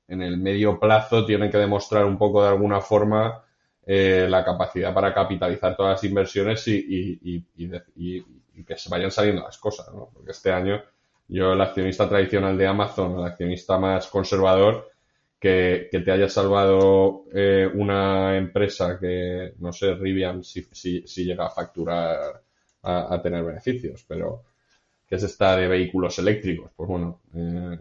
en 0.08 0.20
el 0.20 0.36
medio 0.36 0.78
plazo 0.78 1.24
tienen 1.24 1.50
que 1.50 1.58
demostrar 1.58 2.04
un 2.04 2.18
poco 2.18 2.42
de 2.42 2.48
alguna 2.50 2.80
forma 2.80 3.44
eh, 3.84 4.26
la 4.28 4.44
capacidad 4.44 4.94
para 4.94 5.12
capitalizar 5.12 5.76
todas 5.76 5.92
las 5.92 6.04
inversiones 6.04 6.68
y, 6.68 7.44
que 8.64 8.76
se 8.76 8.90
vayan 8.90 9.10
saliendo 9.10 9.42
las 9.42 9.58
cosas, 9.58 9.92
¿no? 9.92 10.10
Porque 10.12 10.30
este 10.30 10.52
año 10.52 10.80
yo, 11.26 11.52
el 11.54 11.60
accionista 11.60 12.08
tradicional 12.08 12.56
de 12.58 12.66
Amazon, 12.66 13.18
el 13.18 13.24
accionista 13.24 13.78
más 13.78 14.06
conservador, 14.06 14.90
que, 15.40 15.88
te 15.90 16.10
haya 16.12 16.28
salvado 16.28 17.24
eh, 17.32 17.68
una 17.72 18.36
empresa 18.36 18.98
que, 19.00 19.54
no 19.58 19.72
sé, 19.72 19.94
Rivian, 19.94 20.44
si, 20.44 20.62
si, 20.72 21.24
llega 21.24 21.46
a 21.46 21.50
facturar, 21.50 22.42
a, 22.82 23.20
tener 23.22 23.42
beneficios, 23.42 24.04
pero 24.06 24.42
que 25.12 25.16
es 25.16 25.24
esta 25.24 25.58
de 25.58 25.68
vehículos 25.68 26.18
eléctricos, 26.20 26.70
pues 26.74 26.88
bueno, 26.88 27.20
eh, 27.34 27.78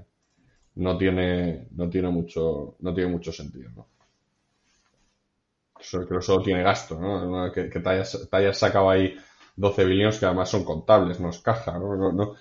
no 0.76 0.98
tiene, 0.98 1.70
no 1.72 1.90
tiene 1.90 2.10
mucho, 2.10 2.76
no 2.82 2.94
tiene 2.94 3.10
mucho 3.10 3.32
sentido, 3.32 3.70
¿no? 3.74 3.88
Creo 5.80 6.20
que 6.20 6.22
solo 6.22 6.44
tiene 6.44 6.62
gasto, 6.62 7.00
¿no? 7.00 7.50
Que, 7.54 7.70
te, 7.70 7.90
hayas, 7.90 8.60
sacado 8.60 8.90
ahí 8.90 9.16
12 9.56 9.86
billones 9.86 10.20
que 10.20 10.26
además 10.26 10.50
son 10.50 10.66
contables, 10.66 11.22
no 11.22 11.30
es 11.30 11.40
caja, 11.40 11.80
¿no? 11.80 11.96
no, 12.12 12.36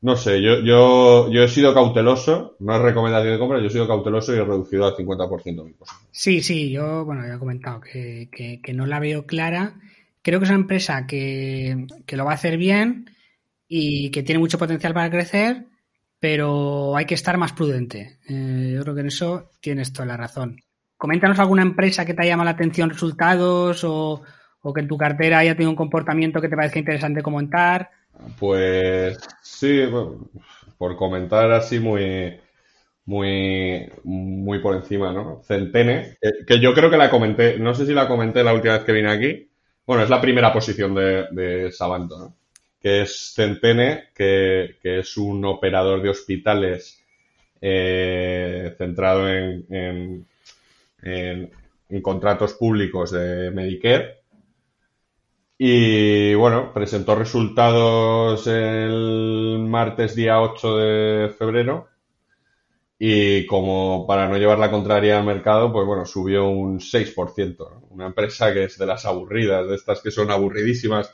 no, 0.00 0.16
sé, 0.16 0.40
yo, 0.40 0.60
yo, 0.60 1.28
yo 1.28 1.42
he 1.42 1.48
sido 1.48 1.74
cauteloso, 1.74 2.54
no 2.60 2.76
es 2.76 2.82
recomendación 2.82 3.32
de 3.32 3.38
compra, 3.40 3.58
yo 3.58 3.66
he 3.66 3.70
sido 3.70 3.88
cauteloso 3.88 4.32
y 4.32 4.38
he 4.38 4.44
reducido 4.44 4.86
al 4.86 4.94
50% 4.94 5.64
mi 5.64 5.72
posición. 5.72 6.08
Sí, 6.12 6.40
sí, 6.40 6.70
yo, 6.70 7.04
bueno, 7.04 7.26
ya 7.26 7.34
he 7.34 7.38
comentado 7.40 7.80
que, 7.80 8.28
que, 8.30 8.60
que, 8.62 8.72
no 8.72 8.86
la 8.86 9.00
veo 9.00 9.26
clara. 9.26 9.74
Creo 10.22 10.38
que 10.38 10.44
es 10.44 10.50
una 10.50 10.60
empresa 10.60 11.08
que, 11.08 11.88
que 12.06 12.16
lo 12.16 12.24
va 12.24 12.30
a 12.30 12.36
hacer 12.36 12.58
bien 12.58 13.10
y 13.68 14.10
que 14.10 14.22
tiene 14.22 14.38
mucho 14.38 14.58
potencial 14.58 14.94
para 14.94 15.10
crecer, 15.10 15.66
pero 16.18 16.96
hay 16.96 17.04
que 17.04 17.14
estar 17.14 17.36
más 17.36 17.52
prudente. 17.52 18.18
Eh, 18.28 18.72
yo 18.74 18.82
creo 18.82 18.94
que 18.94 19.00
en 19.00 19.08
eso 19.08 19.50
tienes 19.60 19.92
toda 19.92 20.06
la 20.06 20.16
razón. 20.16 20.60
Coméntanos 20.96 21.38
alguna 21.38 21.62
empresa 21.62 22.04
que 22.04 22.14
te 22.14 22.22
haya 22.22 22.32
llamado 22.32 22.46
la 22.46 22.52
atención 22.52 22.90
resultados 22.90 23.84
o, 23.84 24.22
que 24.74 24.80
en 24.80 24.88
tu 24.88 24.96
cartera 24.96 25.38
haya 25.38 25.54
tenido 25.54 25.70
un 25.70 25.76
comportamiento 25.76 26.40
que 26.40 26.48
te 26.48 26.56
parezca 26.56 26.78
interesante 26.78 27.22
comentar. 27.22 27.90
Pues 28.38 29.18
sí, 29.42 29.84
por 30.78 30.96
comentar 30.96 31.52
así 31.52 31.78
muy, 31.78 32.40
muy, 33.04 33.92
muy 34.04 34.58
por 34.58 34.74
encima, 34.74 35.12
¿no? 35.12 35.42
Centene, 35.44 36.16
que, 36.46 36.60
yo 36.60 36.74
creo 36.74 36.90
que 36.90 36.96
la 36.96 37.10
comenté, 37.10 37.58
no 37.58 37.74
sé 37.74 37.86
si 37.86 37.92
la 37.92 38.08
comenté 38.08 38.42
la 38.42 38.54
última 38.54 38.74
vez 38.74 38.84
que 38.84 38.92
vine 38.92 39.10
aquí. 39.10 39.50
Bueno, 39.86 40.02
es 40.02 40.10
la 40.10 40.20
primera 40.20 40.52
posición 40.52 40.94
de, 40.94 41.26
de 41.30 41.70
Sabanto, 41.70 42.18
¿no? 42.18 42.36
Que 42.86 43.02
es 43.02 43.32
Centene, 43.34 44.10
que, 44.14 44.76
es 44.80 45.16
un 45.16 45.44
operador 45.44 46.00
de 46.02 46.10
hospitales 46.10 47.04
eh, 47.60 48.76
centrado 48.78 49.28
en, 49.28 50.24
en, 51.02 52.00
contratos 52.00 52.54
públicos 52.54 53.10
de 53.10 53.50
Medicare. 53.50 54.20
Y 55.58 56.34
bueno, 56.34 56.72
presentó 56.72 57.16
resultados 57.16 58.46
el 58.46 59.66
martes 59.66 60.14
día 60.14 60.40
8 60.40 60.76
de 60.76 61.28
febrero. 61.30 61.88
Y 63.00 63.46
como 63.46 64.06
para 64.06 64.28
no 64.28 64.38
llevar 64.38 64.60
la 64.60 64.70
contraria 64.70 65.18
al 65.18 65.26
mercado, 65.26 65.72
pues 65.72 65.84
bueno, 65.84 66.06
subió 66.06 66.46
un 66.46 66.78
6%. 66.78 67.88
Una 67.90 68.06
empresa 68.06 68.54
que 68.54 68.62
es 68.62 68.78
de 68.78 68.86
las 68.86 69.04
aburridas, 69.06 69.68
de 69.68 69.74
estas 69.74 70.00
que 70.00 70.12
son 70.12 70.30
aburridísimas 70.30 71.12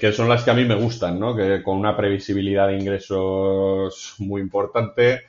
que, 0.00 0.12
son 0.12 0.28
las 0.28 0.42
que 0.42 0.50
a 0.50 0.54
mí 0.54 0.64
me 0.64 0.74
gustan, 0.74 1.20
¿no? 1.20 1.36
Que 1.36 1.62
con 1.62 1.76
una 1.76 1.96
previsibilidad 1.96 2.68
de 2.68 2.78
ingresos 2.78 4.14
muy 4.18 4.40
importante, 4.40 5.22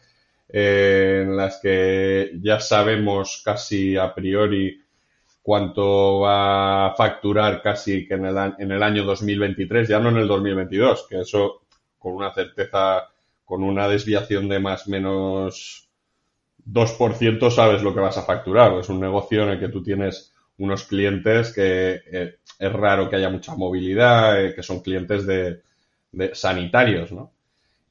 eh, 0.48 1.24
en 1.24 1.36
las 1.36 1.60
que 1.62 2.32
ya 2.42 2.60
sabemos 2.62 3.42
casi 3.44 3.98
a 3.98 4.14
priori 4.14 4.82
cuánto 5.42 6.22
va 6.22 6.88
a 6.88 6.96
facturar 6.96 7.62
casi 7.62 8.08
que 8.08 8.14
en 8.14 8.26
el, 8.26 8.54
en 8.58 8.72
el 8.72 8.84
año 8.84 9.04
2023, 9.04 9.90
ya 9.90 10.00
no 10.00 10.10
en 10.10 10.18
el 10.18 10.28
2022, 10.28 11.08
que 11.10 11.20
eso 11.20 11.64
con 11.98 12.14
una 12.14 12.34
certeza, 12.34 13.10
con 13.44 13.64
una 13.64 13.90
desviación 13.90 14.48
de 14.48 14.60
más 14.60 14.88
menos 14.88 15.90
2% 16.66 17.52
sabes 17.52 17.84
lo 17.84 17.94
que 17.94 18.00
vas 18.00 18.18
a 18.18 18.24
facturar. 18.24 18.74
Es 18.80 18.88
un 18.88 19.02
negocio 19.02 19.44
en 19.44 19.50
el 19.50 19.60
que 19.60 19.70
tú 19.70 19.84
tienes 19.84 20.34
unos 20.58 20.84
clientes 20.86 21.54
que 21.54 22.02
eh, 22.12 22.36
es 22.58 22.74
raro 22.74 23.10
que 23.10 23.16
haya 23.16 23.30
mucha 23.30 23.56
movilidad, 23.56 24.44
eh, 24.44 24.56
que 24.56 24.64
son 24.64 24.82
clientes 24.82 25.26
de, 25.26 25.62
sanitarios, 26.34 27.12
¿no? 27.12 27.32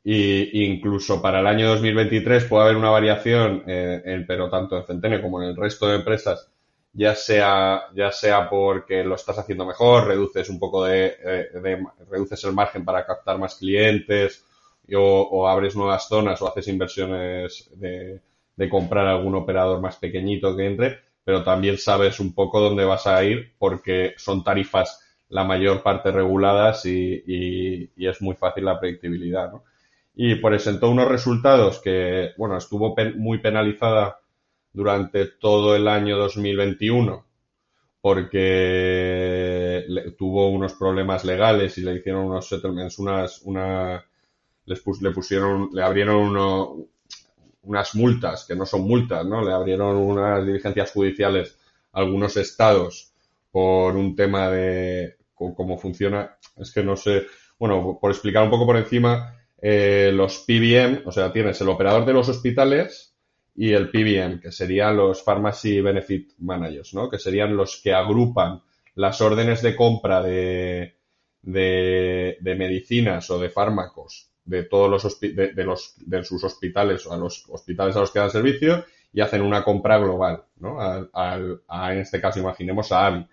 Y 0.03 0.65
incluso 0.65 1.21
para 1.21 1.41
el 1.41 1.47
año 1.47 1.69
2023 1.69 2.45
puede 2.45 2.65
haber 2.65 2.77
una 2.77 2.91
variación, 2.91 3.65
eh, 3.67 4.03
en, 4.05 4.27
pero 4.27 4.49
tanto 4.49 4.77
en 4.77 4.85
Centene 4.85 5.21
como 5.21 5.43
en 5.43 5.51
el 5.51 5.57
resto 5.57 5.89
de 5.89 5.97
empresas, 5.97 6.49
ya 6.93 7.15
sea, 7.15 7.85
ya 7.95 8.11
sea 8.13 8.49
porque 8.49 9.05
lo 9.05 9.17
estás 9.17 9.39
haciendo 9.39 9.67
mejor, 9.67 10.07
reduces 10.07 10.49
un 10.49 10.59
poco 10.59 10.85
de, 10.85 11.17
reduces 12.11 12.43
el 12.45 12.53
margen 12.53 12.85
para 12.85 13.05
captar 13.05 13.39
más 13.39 13.57
clientes, 13.57 14.45
o, 14.95 15.49
abres 15.49 15.77
nuevas 15.77 16.09
zonas 16.09 16.41
o 16.41 16.49
haces 16.49 16.69
inversiones 16.69 17.71
de, 17.75 18.21
de 18.57 18.69
comprar 18.69 19.07
algún 19.07 19.35
operador 19.35 19.81
más 19.81 19.97
pequeñito 19.97 20.57
que 20.57 20.67
entre, 20.67 21.06
pero 21.27 21.43
también 21.43 21.77
sabes 21.77 22.21
un 22.21 22.33
poco 22.33 22.61
dónde 22.61 22.85
vas 22.85 23.09
a 23.09 23.25
ir 23.25 23.53
porque 23.59 24.15
son 24.17 24.45
tarifas 24.45 25.01
la 25.29 25.43
mayor 25.43 25.83
parte 25.83 26.13
reguladas 26.13 26.87
y, 26.87 27.91
es 27.97 28.23
muy 28.23 28.37
fácil 28.37 28.65
la 28.65 28.79
predictibilidad, 28.79 29.51
¿no? 29.51 29.65
Y 30.15 30.37
presentó 30.37 30.89
unos 30.89 31.09
resultados 31.09 31.81
que, 31.81 32.31
bueno, 32.39 32.57
estuvo 32.57 32.95
muy 33.17 33.39
penalizada 33.39 34.21
durante 34.73 35.27
todo 35.27 35.75
el 35.75 35.89
año 35.89 36.17
2021 36.17 37.27
porque 38.01 39.85
tuvo 40.17 40.51
unos 40.51 40.75
problemas 40.75 41.25
legales 41.25 41.77
y 41.77 41.83
le 41.83 41.97
hicieron 41.97 42.27
unos 42.27 42.49
settlements, 42.49 43.01
unas, 43.01 43.43
una, 43.43 44.05
les 44.65 44.81
le 45.01 45.11
pusieron, 45.11 45.71
le 45.73 45.83
abrieron 45.83 46.19
uno, 46.19 46.87
unas 47.67 47.95
multas, 47.95 48.45
que 48.47 48.55
no 48.55 48.65
son 48.65 48.83
multas, 48.83 49.27
¿no? 49.27 49.45
Le 49.45 49.53
abrieron 49.53 49.97
unas 49.97 50.47
diligencias 50.47 50.93
judiciales 50.93 51.59
a 51.93 52.01
algunos 52.01 52.37
estados 52.37 53.13
por 53.51 53.97
un 53.97 54.15
tema 54.15 54.49
de 54.49 55.17
cómo 55.35 55.77
funciona. 55.77 56.37
Es 56.57 56.73
que 56.73 56.83
no 56.83 56.97
sé, 56.97 57.27
bueno, 57.59 57.99
por 58.01 58.11
explicar 58.11 58.45
un 58.45 58.51
poco 58.51 58.67
por 58.67 58.77
encima, 58.77 59.37
eh, 59.61 60.11
los 60.15 60.39
PBM, 60.47 61.03
o 61.05 61.13
sea, 61.13 61.33
tienes 61.33 61.61
el 61.61 61.69
operador 61.69 62.07
de 62.07 62.13
los 62.13 62.29
hospitales 62.29 63.15
y 63.55 63.73
el 63.73 63.91
PBM, 63.91 64.41
que 64.41 64.53
serían 64.53 64.97
los 64.97 65.23
Pharmacy 65.23 65.81
Benefit 65.81 66.33
Managers, 66.39 66.95
¿no? 66.95 67.11
Que 67.11 67.19
serían 67.19 67.57
los 67.57 67.81
que 67.83 67.93
agrupan 67.93 68.63
las 68.95 69.21
órdenes 69.21 69.63
de 69.63 69.75
compra 69.75 70.23
de, 70.23 70.97
de, 71.43 72.37
de 72.41 72.55
medicinas 72.55 73.29
o 73.31 73.39
de 73.39 73.51
fármacos 73.51 74.31
de 74.47 74.63
todos 74.65 74.91
los, 74.91 75.21
de, 75.21 75.65
los 75.65 75.95
de 75.99 76.25
sus 76.25 76.43
hospitales 76.45 77.07
o 77.07 77.13
a 77.13 77.17
los 77.17 77.45
hospitales 77.49 77.97
a 77.97 78.01
los 78.01 78.11
que 78.11 78.21
dan 78.21 78.31
servicio 78.31 78.85
y 79.13 79.21
hacen 79.21 79.43
una 79.43 79.63
compra 79.63 79.99
global, 79.99 80.43
¿no? 80.61 80.79
Al, 80.81 81.61
en 81.69 81.99
este 81.99 82.21
caso, 82.21 82.39
imaginemos 82.39 82.93
a 82.93 83.07
AVI. 83.07 83.27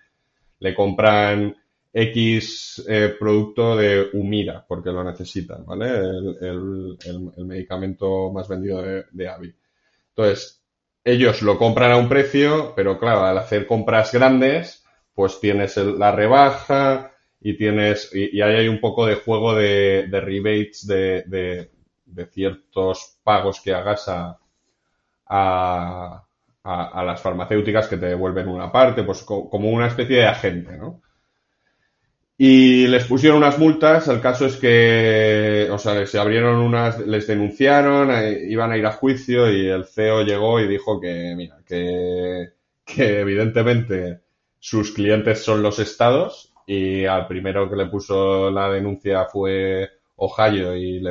Le 0.60 0.74
compran 0.74 1.56
X 1.92 2.84
eh, 2.88 3.16
producto 3.20 3.76
de 3.76 4.10
Humira 4.14 4.66
porque 4.68 4.92
lo 4.92 5.04
necesitan, 5.04 5.66
¿vale? 5.66 5.90
El, 5.90 6.98
el, 7.06 7.46
medicamento 7.46 8.32
más 8.32 8.48
vendido 8.48 8.82
de, 8.82 9.06
de, 9.12 9.28
AVI. 9.28 9.56
Entonces, 10.10 10.64
ellos 11.04 11.42
lo 11.42 11.58
compran 11.58 11.92
a 11.92 11.98
un 11.98 12.10
precio, 12.10 12.74
pero 12.76 12.98
claro, 12.98 13.26
al 13.26 13.38
hacer 13.38 13.68
compras 13.68 14.12
grandes, 14.12 14.84
pues 15.14 15.40
tienes 15.40 15.78
la 15.78 16.12
rebaja, 16.12 17.13
y 17.44 17.58
tienes, 17.58 18.10
y, 18.14 18.42
ahí 18.42 18.56
hay 18.56 18.68
un 18.70 18.80
poco 18.80 19.06
de 19.06 19.16
juego 19.16 19.54
de, 19.54 20.08
rebates 20.10 20.88
de, 20.88 21.70
ciertos 22.32 23.18
pagos 23.22 23.60
que 23.60 23.74
hagas 23.74 24.08
a, 24.08 24.40
a, 25.28 26.24
las 27.06 27.22
farmacéuticas 27.22 27.88
que 27.88 27.98
te 27.98 28.06
devuelven 28.06 28.48
una 28.48 28.72
parte, 28.72 29.04
pues 29.04 29.24
como 29.24 29.70
una 29.70 29.88
especie 29.88 30.18
de 30.18 30.26
agente, 30.26 30.78
¿no? 30.78 31.02
Y 32.38 32.88
les 32.88 33.06
pusieron 33.06 33.38
unas 33.40 33.60
multas, 33.60 34.08
el 34.08 34.22
caso 34.22 34.46
es 34.46 34.56
que, 34.56 35.68
o 35.70 35.78
sea, 35.78 36.06
se 36.06 36.20
abrieron 36.20 36.56
unas, 36.58 37.00
les 37.00 37.28
denunciaron, 37.28 38.10
eh, 38.12 38.46
iban 38.48 38.72
a 38.72 38.78
ir 38.78 38.86
a 38.86 38.92
juicio 38.94 39.52
y 39.52 39.68
el 39.68 39.86
CEO 39.86 40.24
llegó 40.24 40.60
y 40.60 40.68
dijo 40.68 41.00
que, 41.00 41.34
mira, 41.36 41.58
que 41.66 42.54
evidentemente 43.20 44.22
sus 44.60 44.94
clientes 44.94 45.44
son 45.44 45.62
los 45.62 45.80
estados 45.80 46.53
y 46.66 47.06
al 47.06 47.28
primero 47.28 47.70
que 47.70 47.76
le 47.76 47.88
puso 47.88 48.50
la 48.50 48.70
denuncia 48.70 49.26
fue 49.26 49.90
Ohio 50.16 50.74
y, 50.76 51.04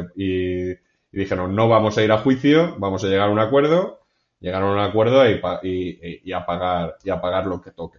dijeron 1.10 1.54
no 1.54 1.68
vamos 1.68 1.98
a 1.98 2.02
ir 2.02 2.10
a 2.10 2.18
juicio, 2.18 2.74
vamos 2.78 3.04
a 3.04 3.08
llegar 3.08 3.28
a 3.28 3.32
un 3.32 3.38
acuerdo, 3.38 4.00
llegaron 4.40 4.70
a 4.70 4.72
un 4.72 4.80
acuerdo 4.88 5.22
y, 5.28 6.32
a 6.32 6.46
pagar 6.46 6.96
y 7.04 7.10
a 7.10 7.20
pagar 7.20 7.46
lo 7.46 7.60
que 7.60 7.72
toque. 7.72 7.98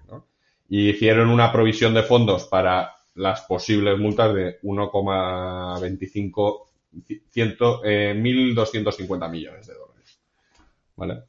Y 0.69 0.89
hicieron 0.89 1.29
una 1.29 1.51
provisión 1.51 1.93
de 1.93 2.01
fondos 2.03 2.45
para 2.45 2.95
las 3.15 3.41
posibles 3.41 3.99
multas 3.99 4.33
de 4.33 4.61
1,25 4.61 6.61
eh, 7.83 8.13
1.250 8.15 9.29
millones 9.29 9.67
de 9.67 9.73
dólares, 9.73 10.19
¿vale? 10.95 11.23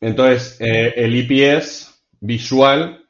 Entonces, 0.00 0.58
eh, 0.60 0.94
el 0.96 1.14
IPS 1.16 2.02
visual 2.20 3.05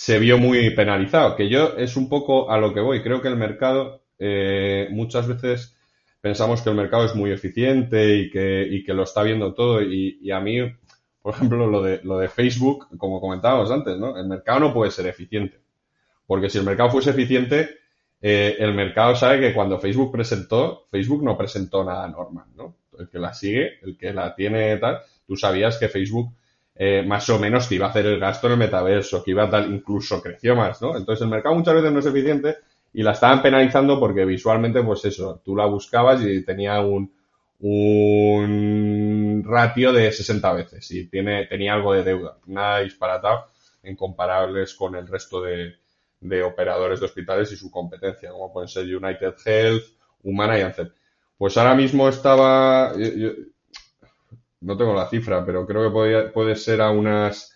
se 0.00 0.18
vio 0.18 0.38
muy 0.38 0.70
penalizado, 0.70 1.36
que 1.36 1.50
yo 1.50 1.76
es 1.76 1.94
un 1.94 2.08
poco 2.08 2.50
a 2.50 2.56
lo 2.56 2.72
que 2.72 2.80
voy. 2.80 3.02
Creo 3.02 3.20
que 3.20 3.28
el 3.28 3.36
mercado, 3.36 4.00
eh, 4.18 4.88
muchas 4.90 5.28
veces 5.28 5.76
pensamos 6.22 6.62
que 6.62 6.70
el 6.70 6.76
mercado 6.76 7.04
es 7.04 7.14
muy 7.14 7.30
eficiente 7.32 8.16
y 8.16 8.30
que, 8.30 8.66
y 8.66 8.82
que 8.82 8.94
lo 8.94 9.02
está 9.02 9.22
viendo 9.22 9.52
todo 9.52 9.82
y, 9.82 10.30
a 10.30 10.40
mí, 10.40 10.56
por 11.20 11.34
ejemplo, 11.34 11.66
lo 11.66 11.82
de, 11.82 12.00
lo 12.02 12.16
de 12.16 12.30
Facebook, 12.30 12.88
como 12.96 13.20
comentábamos 13.20 13.70
antes, 13.70 13.98
¿no? 13.98 14.16
El 14.16 14.26
mercado 14.26 14.60
no 14.60 14.72
puede 14.72 14.90
ser 14.90 15.06
eficiente. 15.06 15.60
Porque 16.26 16.48
si 16.48 16.56
el 16.56 16.64
mercado 16.64 16.88
fuese 16.88 17.10
eficiente, 17.10 17.68
eh, 18.22 18.56
el 18.58 18.72
mercado 18.72 19.14
sabe 19.14 19.38
que 19.38 19.52
cuando 19.52 19.78
Facebook 19.78 20.12
presentó, 20.12 20.86
Facebook 20.90 21.22
no 21.22 21.36
presentó 21.36 21.84
nada 21.84 22.08
normal, 22.08 22.46
¿no? 22.56 22.74
El 22.98 23.10
que 23.10 23.18
la 23.18 23.34
sigue, 23.34 23.78
el 23.82 23.98
que 23.98 24.14
la 24.14 24.34
tiene 24.34 24.78
tal, 24.78 25.00
tú 25.26 25.36
sabías 25.36 25.76
que 25.76 25.88
Facebook 25.90 26.32
eh, 26.82 27.02
más 27.02 27.28
o 27.28 27.38
menos 27.38 27.68
que 27.68 27.74
iba 27.74 27.88
a 27.88 27.90
hacer 27.90 28.06
el 28.06 28.18
gasto 28.18 28.46
en 28.46 28.54
el 28.54 28.58
metaverso, 28.58 29.22
que 29.22 29.32
iba 29.32 29.42
a 29.42 29.48
dar, 29.48 29.68
incluso 29.68 30.22
creció 30.22 30.56
más, 30.56 30.80
¿no? 30.80 30.96
Entonces 30.96 31.22
el 31.22 31.28
mercado 31.28 31.54
muchas 31.54 31.74
veces 31.74 31.92
no 31.92 31.98
es 31.98 32.06
eficiente 32.06 32.56
y 32.94 33.02
la 33.02 33.10
estaban 33.12 33.42
penalizando 33.42 34.00
porque 34.00 34.24
visualmente, 34.24 34.82
pues 34.82 35.04
eso, 35.04 35.42
tú 35.44 35.54
la 35.54 35.66
buscabas 35.66 36.22
y 36.24 36.42
tenía 36.42 36.80
un, 36.80 37.12
un 37.58 39.44
ratio 39.46 39.92
de 39.92 40.10
60 40.10 40.52
veces 40.54 40.90
y 40.92 41.06
tiene, 41.08 41.44
tenía 41.48 41.74
algo 41.74 41.92
de 41.92 42.02
deuda, 42.02 42.38
nada 42.46 42.80
disparatado 42.80 43.48
en 43.82 43.94
comparables 43.94 44.74
con 44.74 44.94
el 44.96 45.06
resto 45.06 45.42
de, 45.42 45.74
de 46.18 46.42
operadores 46.42 46.98
de 46.98 47.04
hospitales 47.04 47.52
y 47.52 47.56
su 47.56 47.70
competencia, 47.70 48.30
como 48.30 48.54
pueden 48.54 48.68
ser 48.68 48.84
United 48.84 49.34
Health, 49.44 49.84
Humana 50.22 50.58
y 50.58 50.62
Anthem. 50.62 50.88
Pues 51.36 51.58
ahora 51.58 51.74
mismo 51.74 52.08
estaba, 52.08 52.94
no 54.60 54.76
tengo 54.76 54.94
la 54.94 55.08
cifra, 55.08 55.44
pero 55.44 55.66
creo 55.66 55.84
que 55.84 55.90
puede, 55.90 56.28
puede 56.30 56.56
ser 56.56 56.80
a 56.80 56.90
unas, 56.90 57.54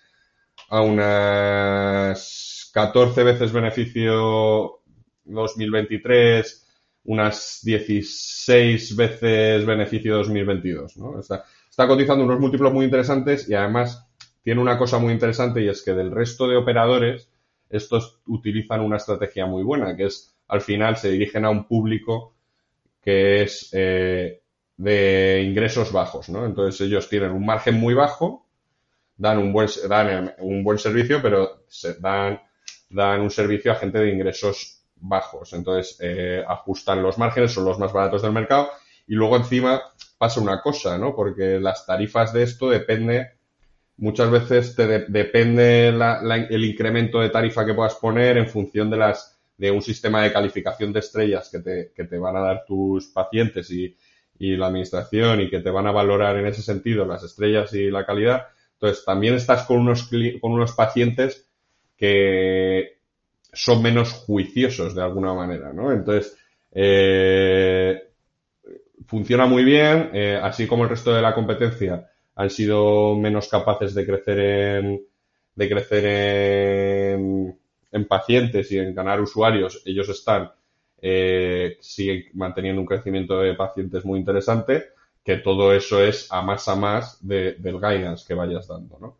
a 0.68 0.80
unas 0.80 2.70
14 2.72 3.22
veces 3.22 3.52
beneficio 3.52 4.80
2023, 5.24 6.66
unas 7.04 7.60
16 7.62 8.96
veces 8.96 9.66
beneficio 9.66 10.16
2022, 10.16 10.96
¿no? 10.96 11.20
Está, 11.20 11.44
está 11.68 11.86
cotizando 11.86 12.24
unos 12.24 12.40
múltiplos 12.40 12.72
muy 12.72 12.86
interesantes 12.86 13.48
y 13.48 13.54
además 13.54 14.08
tiene 14.42 14.60
una 14.60 14.78
cosa 14.78 14.98
muy 14.98 15.12
interesante 15.12 15.62
y 15.62 15.68
es 15.68 15.82
que 15.82 15.92
del 15.92 16.10
resto 16.10 16.48
de 16.48 16.56
operadores, 16.56 17.30
estos 17.68 18.20
utilizan 18.26 18.80
una 18.80 18.98
estrategia 18.98 19.46
muy 19.46 19.62
buena, 19.62 19.96
que 19.96 20.04
es 20.04 20.34
al 20.48 20.60
final 20.60 20.96
se 20.96 21.10
dirigen 21.10 21.44
a 21.44 21.50
un 21.50 21.66
público 21.66 22.34
que 23.02 23.42
es 23.42 23.70
eh, 23.72 24.43
de 24.76 25.42
ingresos 25.42 25.92
bajos, 25.92 26.28
¿no? 26.28 26.44
Entonces 26.44 26.80
ellos 26.80 27.08
tienen 27.08 27.30
un 27.30 27.46
margen 27.46 27.78
muy 27.78 27.94
bajo, 27.94 28.46
dan 29.16 29.38
un 29.38 29.52
buen, 29.52 29.68
dan 29.88 30.34
un 30.38 30.64
buen 30.64 30.78
servicio, 30.78 31.20
pero 31.22 31.64
se 31.68 31.94
dan, 31.94 32.40
dan 32.90 33.20
un 33.20 33.30
servicio 33.30 33.72
a 33.72 33.76
gente 33.76 33.98
de 33.98 34.12
ingresos 34.12 34.84
bajos. 34.96 35.52
Entonces 35.52 35.96
eh, 36.00 36.42
ajustan 36.46 37.02
los 37.02 37.18
márgenes, 37.18 37.52
son 37.52 37.64
los 37.64 37.78
más 37.78 37.92
baratos 37.92 38.22
del 38.22 38.32
mercado 38.32 38.70
y 39.06 39.14
luego 39.14 39.36
encima 39.36 39.82
pasa 40.18 40.40
una 40.40 40.60
cosa, 40.60 40.98
¿no? 40.98 41.14
Porque 41.14 41.60
las 41.60 41.86
tarifas 41.86 42.32
de 42.32 42.42
esto 42.42 42.70
depende, 42.70 43.32
muchas 43.98 44.30
veces 44.30 44.74
te 44.74 44.86
depende 44.86 45.88
el 45.88 46.64
incremento 46.64 47.20
de 47.20 47.30
tarifa 47.30 47.64
que 47.64 47.74
puedas 47.74 47.94
poner 47.96 48.38
en 48.38 48.48
función 48.48 48.90
de 48.90 48.96
las 48.96 49.30
de 49.56 49.70
un 49.70 49.82
sistema 49.82 50.22
de 50.22 50.32
calificación 50.32 50.92
de 50.92 50.98
estrellas 50.98 51.48
que 51.48 51.60
te, 51.60 51.92
que 51.94 52.04
te 52.04 52.18
van 52.18 52.36
a 52.36 52.40
dar 52.40 52.64
tus 52.66 53.06
pacientes 53.08 53.70
y, 53.70 53.94
y 54.38 54.56
la 54.56 54.66
administración 54.66 55.40
y 55.40 55.50
que 55.50 55.60
te 55.60 55.70
van 55.70 55.86
a 55.86 55.92
valorar 55.92 56.36
en 56.36 56.46
ese 56.46 56.62
sentido 56.62 57.04
las 57.04 57.22
estrellas 57.22 57.72
y 57.74 57.90
la 57.90 58.04
calidad. 58.04 58.48
Entonces, 58.74 59.04
también 59.04 59.34
estás 59.34 59.64
con 59.64 59.78
unos, 59.78 60.10
con 60.40 60.52
unos 60.52 60.72
pacientes 60.72 61.48
que 61.96 62.98
son 63.52 63.82
menos 63.82 64.12
juiciosos 64.12 64.94
de 64.94 65.02
alguna 65.02 65.32
manera, 65.32 65.72
¿no? 65.72 65.92
Entonces, 65.92 66.36
eh, 66.72 68.10
funciona 69.06 69.46
muy 69.46 69.64
bien, 69.64 70.10
eh, 70.12 70.38
así 70.42 70.66
como 70.66 70.84
el 70.84 70.90
resto 70.90 71.14
de 71.14 71.22
la 71.22 71.34
competencia 71.34 72.10
han 72.34 72.50
sido 72.50 73.14
menos 73.16 73.48
capaces 73.48 73.94
de 73.94 74.04
crecer 74.04 74.38
en, 74.40 75.00
de 75.54 75.68
crecer 75.68 76.04
en, 77.14 77.58
en 77.92 78.04
pacientes 78.06 78.72
y 78.72 78.78
en 78.78 78.92
ganar 78.92 79.20
usuarios, 79.20 79.82
ellos 79.84 80.08
están 80.08 80.50
eh, 81.00 81.76
siguen 81.80 82.24
manteniendo 82.34 82.80
un 82.80 82.86
crecimiento 82.86 83.38
de 83.40 83.54
pacientes 83.54 84.04
muy 84.04 84.18
interesante, 84.18 84.86
que 85.24 85.36
todo 85.38 85.72
eso 85.74 86.02
es 86.02 86.30
a 86.32 86.42
más 86.42 86.68
a 86.68 86.76
más 86.76 87.18
del 87.26 87.78
guidance 87.80 88.24
que 88.26 88.34
vayas 88.34 88.68
dando, 88.68 88.98
¿no? 89.00 89.18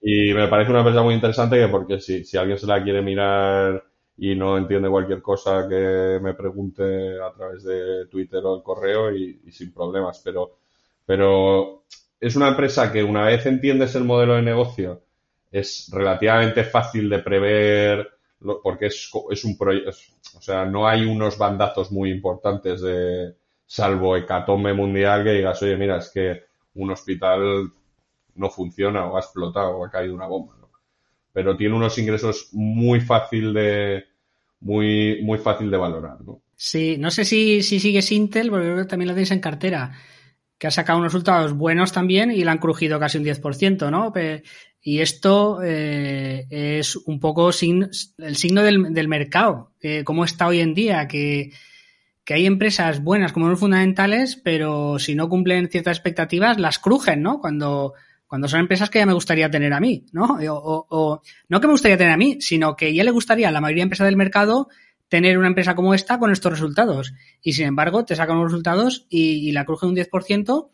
Y 0.00 0.34
me 0.34 0.48
parece 0.48 0.70
una 0.70 0.80
empresa 0.80 1.02
muy 1.02 1.14
interesante 1.14 1.58
que 1.58 1.68
porque 1.68 2.00
si, 2.00 2.24
si 2.24 2.36
alguien 2.36 2.58
se 2.58 2.66
la 2.66 2.82
quiere 2.82 3.02
mirar 3.02 3.84
y 4.16 4.34
no 4.34 4.58
entiende 4.58 4.88
cualquier 4.88 5.22
cosa 5.22 5.68
que 5.68 6.18
me 6.20 6.34
pregunte 6.34 7.20
a 7.20 7.32
través 7.32 7.62
de 7.64 8.06
Twitter 8.06 8.40
o 8.44 8.56
el 8.56 8.62
correo 8.62 9.14
y, 9.14 9.40
sin 9.52 9.72
problemas, 9.72 10.20
pero, 10.24 10.58
pero 11.06 11.84
es 12.20 12.36
una 12.36 12.48
empresa 12.48 12.92
que 12.92 13.02
una 13.02 13.26
vez 13.26 13.46
entiendes 13.46 13.94
el 13.94 14.04
modelo 14.04 14.34
de 14.34 14.42
negocio 14.42 15.02
es 15.50 15.88
relativamente 15.92 16.64
fácil 16.64 17.08
de 17.08 17.18
prever 17.20 18.11
porque 18.62 18.86
es, 18.86 19.10
es 19.30 19.44
un 19.44 19.56
proyecto, 19.56 19.90
o 20.36 20.42
sea, 20.42 20.64
no 20.64 20.86
hay 20.86 21.04
unos 21.04 21.38
bandazos 21.38 21.92
muy 21.92 22.10
importantes 22.10 22.80
de, 22.80 23.34
salvo 23.72 24.18
hecatombe 24.18 24.74
mundial 24.74 25.24
que 25.24 25.32
digas, 25.32 25.62
oye, 25.62 25.78
mira, 25.78 25.96
es 25.96 26.10
que 26.10 26.42
un 26.74 26.90
hospital 26.90 27.72
no 28.34 28.50
funciona 28.50 29.06
o 29.06 29.16
ha 29.16 29.20
explotado 29.20 29.78
o 29.78 29.86
ha 29.86 29.90
caído 29.90 30.14
una 30.14 30.26
bomba, 30.26 30.54
¿no? 30.60 30.68
Pero 31.32 31.56
tiene 31.56 31.74
unos 31.74 31.96
ingresos 31.96 32.50
muy 32.52 33.00
fácil 33.00 33.54
de, 33.54 34.04
muy, 34.60 35.22
muy 35.22 35.38
fácil 35.38 35.70
de 35.70 35.78
valorar, 35.78 36.20
¿no? 36.20 36.42
Sí, 36.54 36.96
no 36.98 37.10
sé 37.10 37.24
si, 37.24 37.62
si 37.62 37.80
sigues 37.80 38.12
Intel, 38.12 38.50
porque 38.50 38.84
también 38.84 39.08
lo 39.08 39.14
tenéis 39.14 39.30
en 39.30 39.40
cartera, 39.40 39.92
que 40.58 40.66
ha 40.66 40.70
sacado 40.70 40.98
unos 40.98 41.14
resultados 41.14 41.54
buenos 41.54 41.92
también 41.92 42.30
y 42.30 42.44
la 42.44 42.52
han 42.52 42.58
crujido 42.58 43.00
casi 43.00 43.16
un 43.16 43.24
10%, 43.24 43.90
¿no? 43.90 44.12
Y 44.84 44.98
esto 44.98 45.60
eh, 45.62 46.46
es 46.50 46.96
un 46.96 47.20
poco 47.20 47.50
el 47.50 47.54
signo 48.36 48.62
del, 48.62 49.08
mercado, 49.08 49.70
eh, 49.80 50.02
cómo 50.02 50.24
está 50.24 50.48
hoy 50.48 50.58
en 50.58 50.74
día, 50.74 51.06
que, 51.06 51.52
hay 52.28 52.46
empresas 52.46 53.02
buenas 53.02 53.32
como 53.32 53.48
no 53.48 53.56
fundamentales, 53.56 54.36
pero 54.36 54.98
si 54.98 55.14
no 55.14 55.28
cumplen 55.28 55.68
ciertas 55.68 55.98
expectativas, 55.98 56.58
las 56.58 56.78
crujen, 56.78 57.20
¿no? 57.22 57.40
Cuando, 57.40 57.92
cuando 58.26 58.48
son 58.48 58.60
empresas 58.60 58.88
que 58.88 59.00
ya 59.00 59.06
me 59.06 59.12
gustaría 59.12 59.50
tener 59.50 59.74
a 59.74 59.80
mí, 59.80 60.06
¿no? 60.12 60.38
O, 60.50 60.86
o, 60.88 61.22
no 61.48 61.60
que 61.60 61.66
me 61.66 61.74
gustaría 61.74 61.98
tener 61.98 62.14
a 62.14 62.16
mí, 62.16 62.38
sino 62.40 62.74
que 62.74 62.94
ya 62.94 63.04
le 63.04 63.10
gustaría 63.10 63.48
a 63.48 63.52
la 63.52 63.60
mayoría 63.60 63.82
de 63.82 63.84
empresas 63.84 64.06
del 64.06 64.16
mercado 64.16 64.68
tener 65.08 65.36
una 65.36 65.48
empresa 65.48 65.74
como 65.74 65.92
esta 65.92 66.18
con 66.18 66.32
estos 66.32 66.52
resultados. 66.52 67.12
Y 67.42 67.52
sin 67.52 67.66
embargo, 67.66 68.06
te 68.06 68.16
sacan 68.16 68.38
los 68.38 68.50
resultados 68.50 69.06
y, 69.10 69.46
y 69.46 69.52
la 69.52 69.66
crujen 69.66 69.90
un 69.90 69.96
10% 69.96 70.70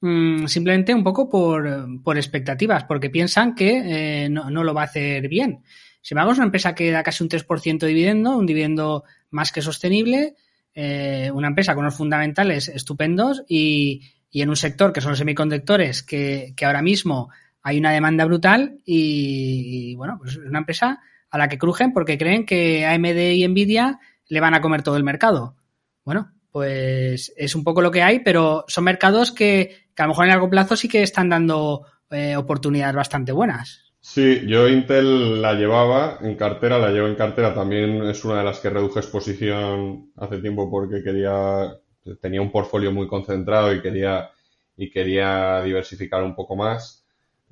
Mm, 0.00 0.46
simplemente 0.46 0.94
un 0.94 1.02
poco 1.02 1.28
por, 1.28 2.16
expectativas, 2.16 2.84
porque 2.84 3.10
piensan 3.10 3.54
que 3.54 4.24
eh, 4.24 4.28
no, 4.28 4.50
lo 4.50 4.74
va 4.74 4.82
a 4.82 4.86
hacer 4.86 5.28
bien. 5.28 5.62
Sin 6.02 6.16
embargo, 6.16 6.32
es 6.32 6.38
una 6.38 6.46
empresa 6.46 6.74
que 6.74 6.90
da 6.90 7.02
casi 7.02 7.24
un 7.24 7.30
3% 7.30 7.78
de 7.78 7.86
dividendo, 7.88 8.36
un 8.36 8.46
dividendo 8.46 9.04
más 9.30 9.52
que 9.52 9.62
sostenible, 9.62 10.34
eh, 10.74 11.30
una 11.32 11.48
empresa 11.48 11.74
con 11.74 11.84
unos 11.84 11.96
fundamentales 11.96 12.68
estupendos 12.68 13.42
y, 13.48 14.02
en 14.32 14.50
un 14.50 14.56
sector 14.56 14.92
que 14.92 15.00
son 15.00 15.12
los 15.12 15.18
semiconductores, 15.18 16.02
que, 16.02 16.54
ahora 16.62 16.82
mismo 16.82 17.30
hay 17.62 17.78
una 17.78 17.90
demanda 17.90 18.26
brutal 18.26 18.78
y, 18.84 19.94
bueno, 19.96 20.18
pues 20.18 20.32
es 20.32 20.38
una 20.38 20.58
empresa 20.58 21.00
a 21.30 21.38
la 21.38 21.48
que 21.48 21.58
crujen 21.58 21.92
porque 21.92 22.18
creen 22.18 22.44
que 22.44 22.84
AMD 22.84 23.32
y 23.32 23.48
Nvidia 23.48 23.98
le 24.28 24.40
van 24.40 24.54
a 24.54 24.60
comer 24.60 24.82
todo 24.82 24.96
el 24.98 25.04
mercado. 25.04 25.56
Bueno, 26.04 26.32
pues 26.52 27.32
es 27.36 27.54
un 27.54 27.64
poco 27.64 27.80
lo 27.80 27.90
que 27.90 28.02
hay, 28.02 28.20
pero 28.20 28.64
son 28.68 28.84
mercados 28.84 29.32
que, 29.32 29.85
que 29.96 30.02
a 30.02 30.06
lo 30.06 30.10
mejor 30.10 30.26
en 30.26 30.30
largo 30.30 30.50
plazo 30.50 30.76
sí 30.76 30.88
que 30.88 31.02
están 31.02 31.30
dando 31.30 31.86
eh, 32.10 32.36
oportunidades 32.36 32.94
bastante 32.94 33.32
buenas. 33.32 33.82
Sí, 34.00 34.42
yo 34.46 34.68
Intel 34.68 35.42
la 35.42 35.54
llevaba 35.54 36.18
en 36.20 36.36
cartera, 36.36 36.78
la 36.78 36.90
llevo 36.90 37.08
en 37.08 37.16
cartera, 37.16 37.52
también 37.54 38.04
es 38.04 38.24
una 38.24 38.38
de 38.38 38.44
las 38.44 38.60
que 38.60 38.70
reduje 38.70 39.00
exposición 39.00 40.12
hace 40.16 40.38
tiempo 40.38 40.70
porque 40.70 41.02
quería, 41.02 41.74
tenía 42.20 42.40
un 42.40 42.52
portfolio 42.52 42.92
muy 42.92 43.08
concentrado 43.08 43.74
y 43.74 43.82
quería, 43.82 44.30
y 44.76 44.90
quería 44.90 45.60
diversificar 45.62 46.22
un 46.22 46.36
poco 46.36 46.54
más 46.54 47.04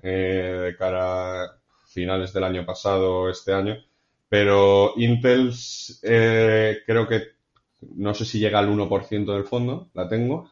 eh, 0.03 0.61
de 0.67 0.77
cara 0.77 1.43
a 1.43 1.59
finales 1.87 2.33
del 2.33 2.45
año 2.45 2.65
pasado, 2.65 3.29
este 3.29 3.53
año. 3.53 3.77
Pero 4.29 4.93
Intel 4.97 5.53
eh, 6.03 6.79
creo 6.87 7.09
que 7.09 7.35
no 7.97 8.15
sé 8.15 8.25
si 8.25 8.39
llega 8.39 8.59
al 8.59 8.69
1% 8.69 9.35
del 9.35 9.45
fondo, 9.45 9.89
la 9.95 10.09
tengo. 10.09 10.51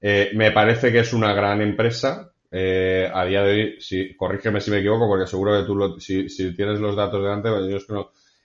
Eh, 0.00 0.30
me 0.34 0.50
parece 0.52 0.90
que 0.90 1.00
es 1.00 1.12
una 1.12 1.32
gran 1.34 1.60
empresa. 1.60 2.32
Eh, 2.50 3.08
a 3.12 3.24
día 3.24 3.42
de 3.42 3.52
hoy, 3.52 3.80
si, 3.80 4.16
corrígeme 4.16 4.60
si 4.60 4.70
me 4.70 4.78
equivoco, 4.78 5.06
porque 5.06 5.26
seguro 5.26 5.60
que 5.60 5.66
tú, 5.66 5.76
lo, 5.76 6.00
si, 6.00 6.28
si, 6.28 6.54
tienes 6.56 6.80
los 6.80 6.96
datos 6.96 7.22
delante, 7.22 7.50
pues 7.50 7.86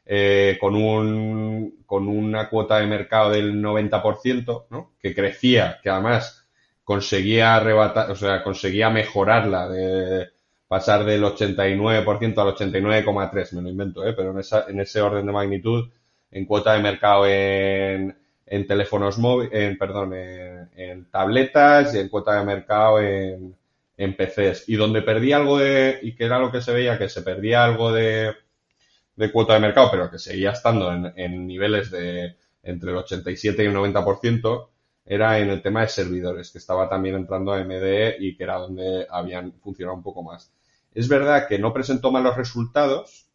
eh, 0.06 0.58
con, 0.62 0.76
un, 0.76 1.84
con 1.86 2.08
una 2.08 2.48
cuota 2.50 2.78
de 2.80 2.88
mercado 2.88 3.32
del 3.32 3.56
90%, 3.56 4.66
¿no? 4.70 4.94
que 5.00 5.16
crecía, 5.16 5.80
que 5.82 5.90
además 5.90 6.48
conseguía 6.84 7.56
arrebatar, 7.56 8.12
o 8.12 8.16
sea, 8.16 8.44
conseguía 8.44 8.92
mejorarla, 8.92 9.68
de 9.70 10.30
pasar 10.68 11.04
del 11.06 11.24
89% 11.24 12.38
al 12.38 12.56
89,3%, 12.56 13.54
me 13.54 13.62
lo 13.64 13.70
invento, 13.70 14.06
¿eh? 14.06 14.14
pero 14.14 14.32
en, 14.32 14.40
esa, 14.40 14.66
en 14.68 14.80
ese 14.80 15.02
orden 15.02 15.26
de 15.26 15.32
magnitud, 15.32 15.90
en 16.30 16.46
cuota 16.46 16.74
de 16.74 16.84
mercado 16.84 17.26
en, 17.26 18.16
en 18.46 18.68
teléfonos 18.68 19.18
móviles, 19.18 19.54
en, 19.54 19.78
perdón, 19.78 20.14
en, 20.14 21.06
tabletas 21.12 21.96
y 21.96 22.00
en 22.00 22.10
cuota 22.10 22.40
de 22.40 22.46
mercado 22.46 23.02
en, 23.02 23.56
en 23.98 24.16
PCs. 24.16 24.70
Y 24.70 24.76
donde 24.76 25.02
perdí 25.02 25.34
algo 25.34 25.58
de, 25.58 26.00
y 26.02 26.16
que 26.16 26.26
era 26.26 26.40
lo 26.40 26.52
que 26.52 26.62
se 26.62 26.74
veía, 26.74 26.98
que 26.98 27.10
se 27.10 27.22
perdía 27.22 27.66
algo 27.66 27.92
de, 27.92 28.34
de 29.16 29.32
cuota 29.32 29.54
de 29.54 29.60
mercado, 29.62 29.90
pero 29.92 30.12
que 30.12 30.20
seguía 30.20 30.52
estando 30.52 30.92
en, 30.92 31.14
en 31.16 31.48
niveles 31.48 31.90
de 31.92 32.36
entre 32.64 32.92
el 32.92 32.98
87 32.98 33.64
y 33.64 33.68
el 33.68 33.76
90%, 33.76 34.68
era 35.06 35.38
en 35.40 35.50
el 35.50 35.62
tema 35.62 35.82
de 35.82 35.88
servidores, 35.88 36.52
que 36.52 36.58
estaba 36.58 36.90
también 36.90 37.16
entrando 37.16 37.54
a 37.54 37.64
MDE 37.64 38.18
y 38.20 38.36
que 38.36 38.44
era 38.44 38.58
donde 38.58 39.06
habían 39.10 39.54
funcionado 39.54 39.96
un 39.96 40.04
poco 40.04 40.24
más. 40.24 40.52
Es 40.94 41.08
verdad 41.08 41.48
que 41.48 41.60
no 41.60 41.72
presentó 41.72 42.12
malos 42.12 42.36
resultados, 42.36 43.28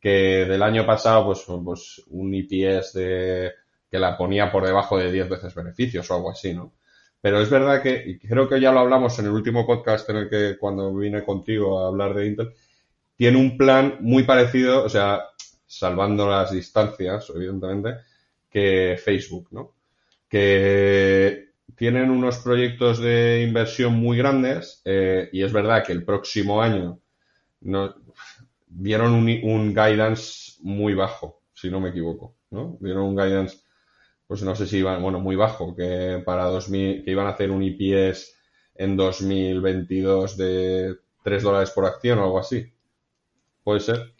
que 0.00 0.44
del 0.44 0.62
año 0.62 0.84
pasado, 0.84 1.26
pues, 1.26 1.44
pues 1.64 2.02
un 2.08 2.34
IPS 2.34 2.92
de 2.94 3.52
que 3.94 4.00
la 4.00 4.18
ponía 4.18 4.50
por 4.50 4.66
debajo 4.66 4.98
de 4.98 5.12
10 5.12 5.28
veces 5.28 5.54
beneficios 5.54 6.10
o 6.10 6.14
algo 6.16 6.32
así, 6.32 6.52
¿no? 6.52 6.72
Pero 7.20 7.40
es 7.40 7.48
verdad 7.48 7.80
que, 7.80 8.02
y 8.04 8.18
creo 8.18 8.48
que 8.48 8.60
ya 8.60 8.72
lo 8.72 8.80
hablamos 8.80 9.16
en 9.20 9.26
el 9.26 9.30
último 9.30 9.64
podcast 9.64 10.10
en 10.10 10.16
el 10.16 10.28
que 10.28 10.58
cuando 10.58 10.92
vine 10.92 11.22
contigo 11.22 11.78
a 11.78 11.86
hablar 11.86 12.12
de 12.12 12.26
Intel, 12.26 12.52
tiene 13.14 13.38
un 13.38 13.56
plan 13.56 13.98
muy 14.00 14.24
parecido, 14.24 14.82
o 14.82 14.88
sea, 14.88 15.26
salvando 15.64 16.28
las 16.28 16.50
distancias, 16.50 17.30
evidentemente, 17.32 17.98
que 18.50 19.00
Facebook, 19.00 19.46
¿no? 19.52 19.76
Que 20.28 21.50
tienen 21.76 22.10
unos 22.10 22.38
proyectos 22.38 22.98
de 22.98 23.44
inversión 23.46 23.94
muy 23.94 24.18
grandes 24.18 24.82
eh, 24.84 25.28
y 25.32 25.44
es 25.44 25.52
verdad 25.52 25.84
que 25.86 25.92
el 25.92 26.04
próximo 26.04 26.60
año 26.60 26.98
no, 27.60 27.94
dieron 28.66 29.12
un, 29.12 29.28
un 29.44 29.68
guidance 29.72 30.54
muy 30.62 30.94
bajo, 30.94 31.42
si 31.52 31.70
no 31.70 31.78
me 31.78 31.90
equivoco, 31.90 32.34
¿no? 32.50 32.76
Dieron 32.80 33.04
un 33.04 33.14
guidance 33.14 33.63
pues 34.26 34.42
no 34.42 34.54
sé 34.54 34.66
si 34.66 34.78
iban, 34.78 35.02
bueno, 35.02 35.20
muy 35.20 35.36
bajo, 35.36 35.74
que 35.74 36.22
para 36.24 36.44
2000, 36.44 37.04
que 37.04 37.10
iban 37.10 37.26
a 37.26 37.30
hacer 37.30 37.50
un 37.50 37.62
IPS 37.62 38.34
en 38.74 38.96
2022 38.96 40.36
de 40.36 40.96
3 41.22 41.42
dólares 41.42 41.70
por 41.70 41.86
acción 41.86 42.18
o 42.18 42.24
algo 42.24 42.38
así. 42.38 42.72
¿Puede 43.62 43.80
ser? 43.80 44.14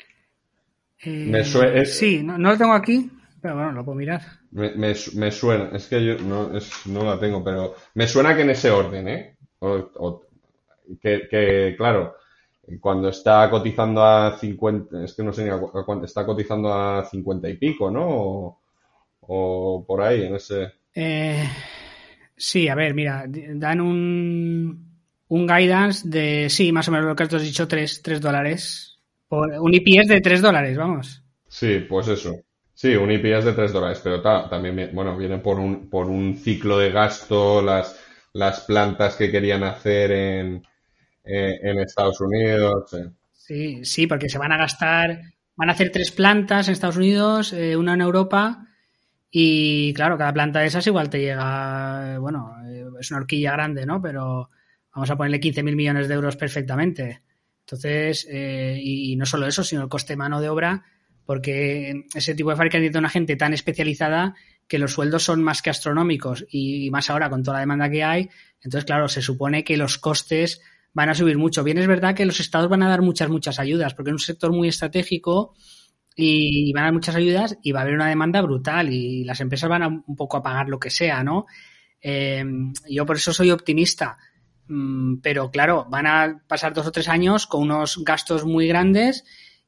Eh, 1.05 1.27
me 1.29 1.45
suena, 1.45 1.85
sí, 1.85 2.23
no, 2.23 2.39
lo 2.39 2.57
tengo 2.57 2.73
aquí, 2.73 3.11
pero 3.41 3.57
bueno, 3.57 3.73
lo 3.73 3.85
puedo 3.85 3.97
mirar. 3.97 4.23
Me, 4.53 4.75
me, 4.77 5.31
suena, 5.31 5.71
es 5.73 5.87
que 5.87 6.05
yo 6.05 6.19
no, 6.19 6.57
es, 6.57 6.87
no 6.87 7.05
la 7.05 7.19
tengo, 7.19 7.43
pero 7.43 7.75
me 7.95 8.07
suena 8.07 8.35
que 8.35 8.43
en 8.43 8.51
ese 8.51 8.71
orden, 8.71 9.09
¿eh? 9.09 9.37
O, 9.59 10.23
que, 11.01 11.27
que, 11.29 11.75
claro, 11.77 12.17
cuando 12.81 13.09
está 13.09 13.49
cotizando 13.51 14.03
a 14.05 14.37
50, 14.39 15.05
es 15.05 15.15
que 15.15 15.23
no 15.23 15.33
sé 15.33 15.45
ni 15.45 15.51
a, 15.51 15.59
cuánto, 15.59 16.05
está 16.05 16.25
cotizando 16.25 16.73
a 16.73 17.05
50 17.05 17.49
y 17.49 17.57
pico, 17.57 17.91
¿no? 17.91 18.07
O, 18.09 18.61
o 19.29 19.85
por 19.87 20.03
ahí, 20.03 20.25
en 20.25 20.35
ese. 20.35 20.73
Eh, 20.95 21.49
sí, 22.37 22.69
a 22.69 22.75
ver, 22.75 22.95
mira, 22.95 23.25
dan 23.27 23.81
un, 23.81 24.95
un 25.29 25.47
guidance 25.47 26.09
de, 26.09 26.49
sí, 26.49 26.73
más 26.73 26.89
o 26.89 26.93
menos 26.93 27.07
lo 27.07 27.17
que 27.17 27.25
has 27.25 27.43
dicho, 27.43 27.67
3, 27.67 28.03
dólares. 28.21 28.99
Por, 29.29 29.51
un 29.59 29.75
IPS 29.75 30.09
de 30.09 30.21
3 30.21 30.43
dólares, 30.43 30.77
vamos. 30.77 31.23
Sí, 31.49 31.85
pues 31.89 32.09
eso. 32.09 32.35
Sí, 32.73 32.95
un 32.97 33.11
IPS 33.11 33.45
de 33.45 33.53
3 33.53 33.73
dólares, 33.73 34.01
pero 34.03 34.21
también, 34.21 34.91
bueno, 34.93 35.17
viene 35.17 35.39
por 35.39 35.59
un, 35.59 35.89
por 35.89 36.07
un 36.07 36.37
ciclo 36.37 36.79
de 36.79 36.91
gasto, 36.91 37.63
las, 37.63 37.99
las 38.33 38.61
plantas 38.61 39.17
que 39.17 39.31
querían 39.31 39.63
hacer 39.63 40.11
en, 40.13 40.63
eh, 41.25 41.59
en 41.63 41.79
Estados 41.79 42.21
Unidos. 42.21 42.97
Sí, 43.33 43.85
sí, 43.85 44.07
porque 44.07 44.29
se 44.29 44.39
van 44.39 44.53
a 44.53 44.59
gastar, 44.59 45.21
van 45.57 45.69
a 45.69 45.73
hacer 45.73 45.91
tres 45.91 46.11
plantas 46.11 46.69
en 46.69 46.73
Estados 46.73 46.97
Unidos, 46.97 47.53
eh, 47.53 47.77
una 47.77 47.95
en 47.95 48.01
Europa 48.01 48.67
y 49.37 49.93
claro, 49.95 50.17
cada 50.17 50.33
planta 50.33 50.61
de 50.61 50.67
esas 50.67 50.87
igual 50.87 51.11
te 51.11 51.19
llega, 51.19 52.21
bueno, 52.21 52.55
eh, 52.69 52.85
es 53.01 53.11
una 53.11 53.19
horquilla 53.19 53.51
grande, 53.51 53.85
¿no? 53.85 54.01
Pero 54.01 54.49
vamos 54.95 55.11
a 55.11 55.17
ponerle 55.17 55.41
15.000 55.41 55.75
millones 55.75 56.07
de 56.07 56.15
euros 56.15 56.37
perfectamente. 56.37 57.23
Entonces, 57.63 58.29
y, 58.31 59.17
no 59.17 59.27
solo 59.27 59.49
eso, 59.49 59.65
sino 59.65 59.83
el 59.83 59.89
coste 59.89 60.15
mano 60.15 60.41
de 60.41 60.49
obra, 60.49 60.85
porque 61.27 62.05
ese 62.15 62.37
tipo 62.37 62.51
de 62.51 62.57
fábrica 62.57 62.79
necesita 62.79 63.01
una 63.01 63.09
gente 63.09 63.35
tan 63.35 63.53
especializada 63.53 64.37
que 64.69 64.79
los 64.79 64.93
sueldos 64.93 65.25
son 65.25 65.43
más 65.43 65.63
que 65.63 65.71
astronómicos 65.71 66.47
y 66.49 66.89
más 66.93 67.11
ahora 67.11 67.29
con 67.29 67.43
toda 67.43 67.55
la 67.55 67.63
demanda 67.63 67.91
que 67.91 68.05
hay. 68.05 68.31
Entonces, 68.63 68.85
claro, 68.85 69.09
se 69.09 69.21
supone 69.21 69.65
que 69.65 69.77
los 69.77 69.99
costes 69.99 70.61
van 70.93 71.09
a 71.09 71.15
subir 71.17 71.39
mucho. 71.39 71.65
Bien 71.65 71.79
es 71.79 71.89
verdad 71.89 72.15
que 72.15 72.25
los 72.25 72.39
estados 72.39 72.71
van 72.71 72.85
a 72.85 72.89
dar 72.89 73.03
muchas, 73.03 73.29
muchas 73.29 73.59
ayudas, 73.59 73.95
porque 73.95 74.11
es 74.11 74.15
un 74.15 74.21
sector 74.21 74.53
muy 74.53 74.69
estratégico 74.69 75.57
y 76.17 76.73
van 76.73 76.83
a 76.83 76.87
dar 76.87 76.95
muchas 76.95 77.17
ayudas 77.17 77.59
y 77.63 77.73
va 77.73 77.81
a 77.81 77.83
haber 77.83 77.95
una 77.95 78.09
demanda 78.09 78.41
brutal 78.41 78.93
y 78.93 79.25
las 79.25 79.41
empresas 79.41 79.69
van 79.69 79.83
a 79.83 79.89
un 79.89 80.17
poco 80.17 80.37
a 80.37 80.43
pagar 80.43 80.69
lo 80.69 80.79
que 80.79 80.91
sea, 80.91 81.25
¿no? 81.25 81.47
Eh, 82.01 82.45
yo 82.89 83.07
por 83.07 83.17
eso 83.17 83.33
soy 83.33 83.51
optimista. 83.51 84.19
Mm, 84.69 85.17
pero 85.17 85.51
claro, 85.51 85.87
van 85.91 86.07
a 86.07 86.43
pasar 86.47 86.73
dos 86.73 86.87
o 86.87 86.93
tres 86.93 87.09
años 87.09 87.47
con 87.47 87.63
unos 87.63 88.03
gastos 88.05 88.45
muy 88.45 88.67
grandes 88.67 89.25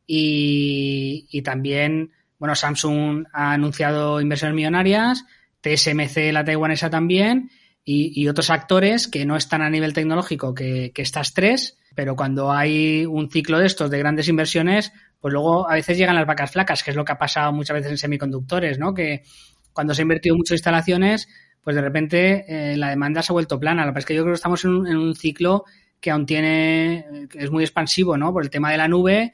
y, 0.07 1.27
y 1.31 1.43
también, 1.43 2.13
bueno, 2.39 2.55
Samsung 2.55 3.27
ha 3.33 3.53
anunciado 3.53 4.21
inversiones 4.21 4.55
millonarias, 4.55 5.25
TSMC, 5.61 6.33
la 6.33 6.45
taiwanesa 6.45 6.91
también, 6.91 7.51
y, 7.89 8.27
otros 8.27 8.51
actores 8.51 9.07
que 9.07 9.25
no 9.25 9.37
están 9.37 9.63
a 9.63 9.71
nivel 9.71 9.93
tecnológico 9.93 10.55
que, 10.55 10.93
estas 10.97 11.35
tres, 11.35 11.79
pero 11.95 12.17
cuando 12.17 12.51
hay 12.51 13.07
un 13.07 13.31
ciclo 13.31 13.61
de 13.61 13.67
estos 13.67 13.91
de 13.91 13.99
grandes 14.01 14.27
inversiones, 14.27 14.93
pues 15.21 15.33
luego 15.33 15.71
a 15.71 15.75
veces 15.75 15.97
llegan 15.97 16.17
las 16.17 16.27
vacas 16.27 16.51
flacas, 16.51 16.83
que 16.83 16.91
es 16.91 16.97
lo 16.97 17.05
que 17.05 17.13
ha 17.13 17.19
pasado 17.19 17.53
muchas 17.53 17.75
veces 17.75 17.93
en 17.93 17.99
semiconductores, 17.99 18.81
¿no? 18.81 18.93
Que 18.93 19.23
cuando 19.73 19.95
se 19.95 20.03
ha 20.03 20.05
invertido 20.05 20.35
mucho 20.35 20.53
en 20.53 20.57
instalaciones, 20.57 21.29
pues 21.63 21.77
de 21.77 21.83
repente 21.83 22.45
eh, 22.49 22.77
la 22.77 22.91
demanda 22.91 23.23
se 23.23 23.33
ha 23.33 23.35
vuelto 23.35 23.61
plana. 23.61 23.87
Lo 23.87 23.93
que 23.93 23.95
pasa 23.95 24.01
es 24.01 24.07
que 24.07 24.15
yo 24.17 24.23
creo 24.23 24.33
que 24.33 24.39
estamos 24.39 24.65
en 24.65 24.71
un, 24.73 24.89
en 24.89 24.97
un 24.97 25.15
ciclo 25.15 25.65
que 26.01 26.11
aún 26.11 26.27
tiene, 26.27 27.29
que 27.31 27.39
es 27.39 27.53
muy 27.53 27.63
expansivo, 27.63 28.17
¿no? 28.17 28.33
Por 28.33 28.43
el 28.43 28.51
tema 28.51 28.73
de 28.73 28.79
la 28.79 28.89
nube, 28.89 29.33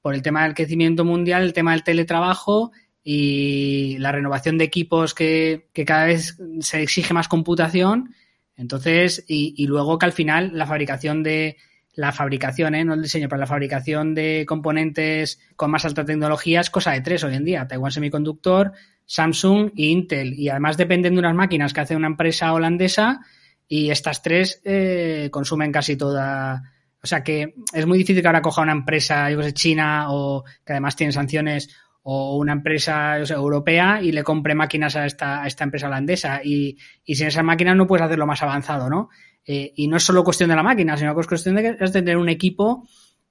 por 0.00 0.14
el 0.14 0.22
tema 0.22 0.42
del 0.42 0.54
crecimiento 0.54 1.04
mundial, 1.04 1.44
el 1.44 1.52
tema 1.52 1.70
del 1.70 1.84
teletrabajo 1.84 2.72
y 3.04 3.96
la 3.98 4.12
renovación 4.12 4.58
de 4.58 4.64
equipos 4.64 5.14
que, 5.14 5.68
que 5.72 5.84
cada 5.84 6.06
vez 6.06 6.38
se 6.60 6.82
exige 6.82 7.14
más 7.14 7.28
computación. 7.28 8.14
Entonces, 8.56 9.24
y, 9.26 9.54
y, 9.56 9.66
luego 9.66 9.98
que 9.98 10.06
al 10.06 10.12
final 10.12 10.52
la 10.54 10.66
fabricación 10.66 11.22
de 11.22 11.56
la 11.94 12.12
fabricación, 12.12 12.74
¿eh? 12.74 12.84
no 12.84 12.94
el 12.94 13.02
diseño, 13.02 13.28
pero 13.28 13.40
la 13.40 13.46
fabricación 13.46 14.14
de 14.14 14.44
componentes 14.46 15.40
con 15.56 15.70
más 15.70 15.84
alta 15.84 16.04
tecnología 16.04 16.60
es 16.60 16.70
cosa 16.70 16.92
de 16.92 17.02
tres 17.02 17.22
hoy 17.24 17.34
en 17.34 17.44
día. 17.44 17.66
Taiwan 17.66 17.92
Semiconductor, 17.92 18.72
Samsung 19.04 19.72
e 19.76 19.86
Intel. 19.86 20.32
Y 20.34 20.48
además 20.48 20.76
dependen 20.76 21.14
de 21.14 21.18
unas 21.18 21.34
máquinas 21.34 21.72
que 21.72 21.80
hace 21.80 21.96
una 21.96 22.06
empresa 22.06 22.52
holandesa 22.54 23.20
y 23.68 23.90
estas 23.90 24.22
tres 24.22 24.60
eh, 24.64 25.28
consumen 25.30 25.70
casi 25.70 25.96
toda. 25.96 26.62
O 27.02 27.06
sea 27.06 27.22
que 27.22 27.54
es 27.72 27.86
muy 27.86 27.98
difícil 27.98 28.22
que 28.22 28.28
ahora 28.28 28.42
coja 28.42 28.62
una 28.62 28.72
empresa, 28.72 29.30
yo 29.30 29.42
sé, 29.42 29.52
China 29.52 30.06
o 30.10 30.44
que 30.64 30.72
además 30.72 30.96
tiene 30.96 31.12
sanciones 31.12 31.68
o 32.02 32.36
una 32.36 32.52
empresa 32.52 33.18
europea 33.18 34.00
y 34.02 34.12
le 34.12 34.24
compre 34.24 34.54
máquinas 34.54 34.96
a 34.96 35.06
esta, 35.06 35.42
a 35.42 35.46
esta 35.46 35.64
empresa 35.64 35.86
holandesa. 35.86 36.40
Y, 36.44 36.76
y 37.04 37.14
sin 37.14 37.28
esas 37.28 37.44
máquinas 37.44 37.76
no 37.76 37.86
puedes 37.86 38.04
hacerlo 38.04 38.26
más 38.26 38.42
avanzado, 38.42 38.90
¿no? 38.90 39.08
Eh, 39.44 39.72
y 39.76 39.88
no 39.88 39.96
es 39.96 40.02
solo 40.04 40.24
cuestión 40.24 40.50
de 40.50 40.56
la 40.56 40.62
máquina, 40.62 40.96
sino 40.96 41.14
que 41.14 41.20
es 41.20 41.26
cuestión 41.26 41.56
de, 41.56 41.74
tener 41.74 42.16
un 42.16 42.28
equipo 42.28 42.88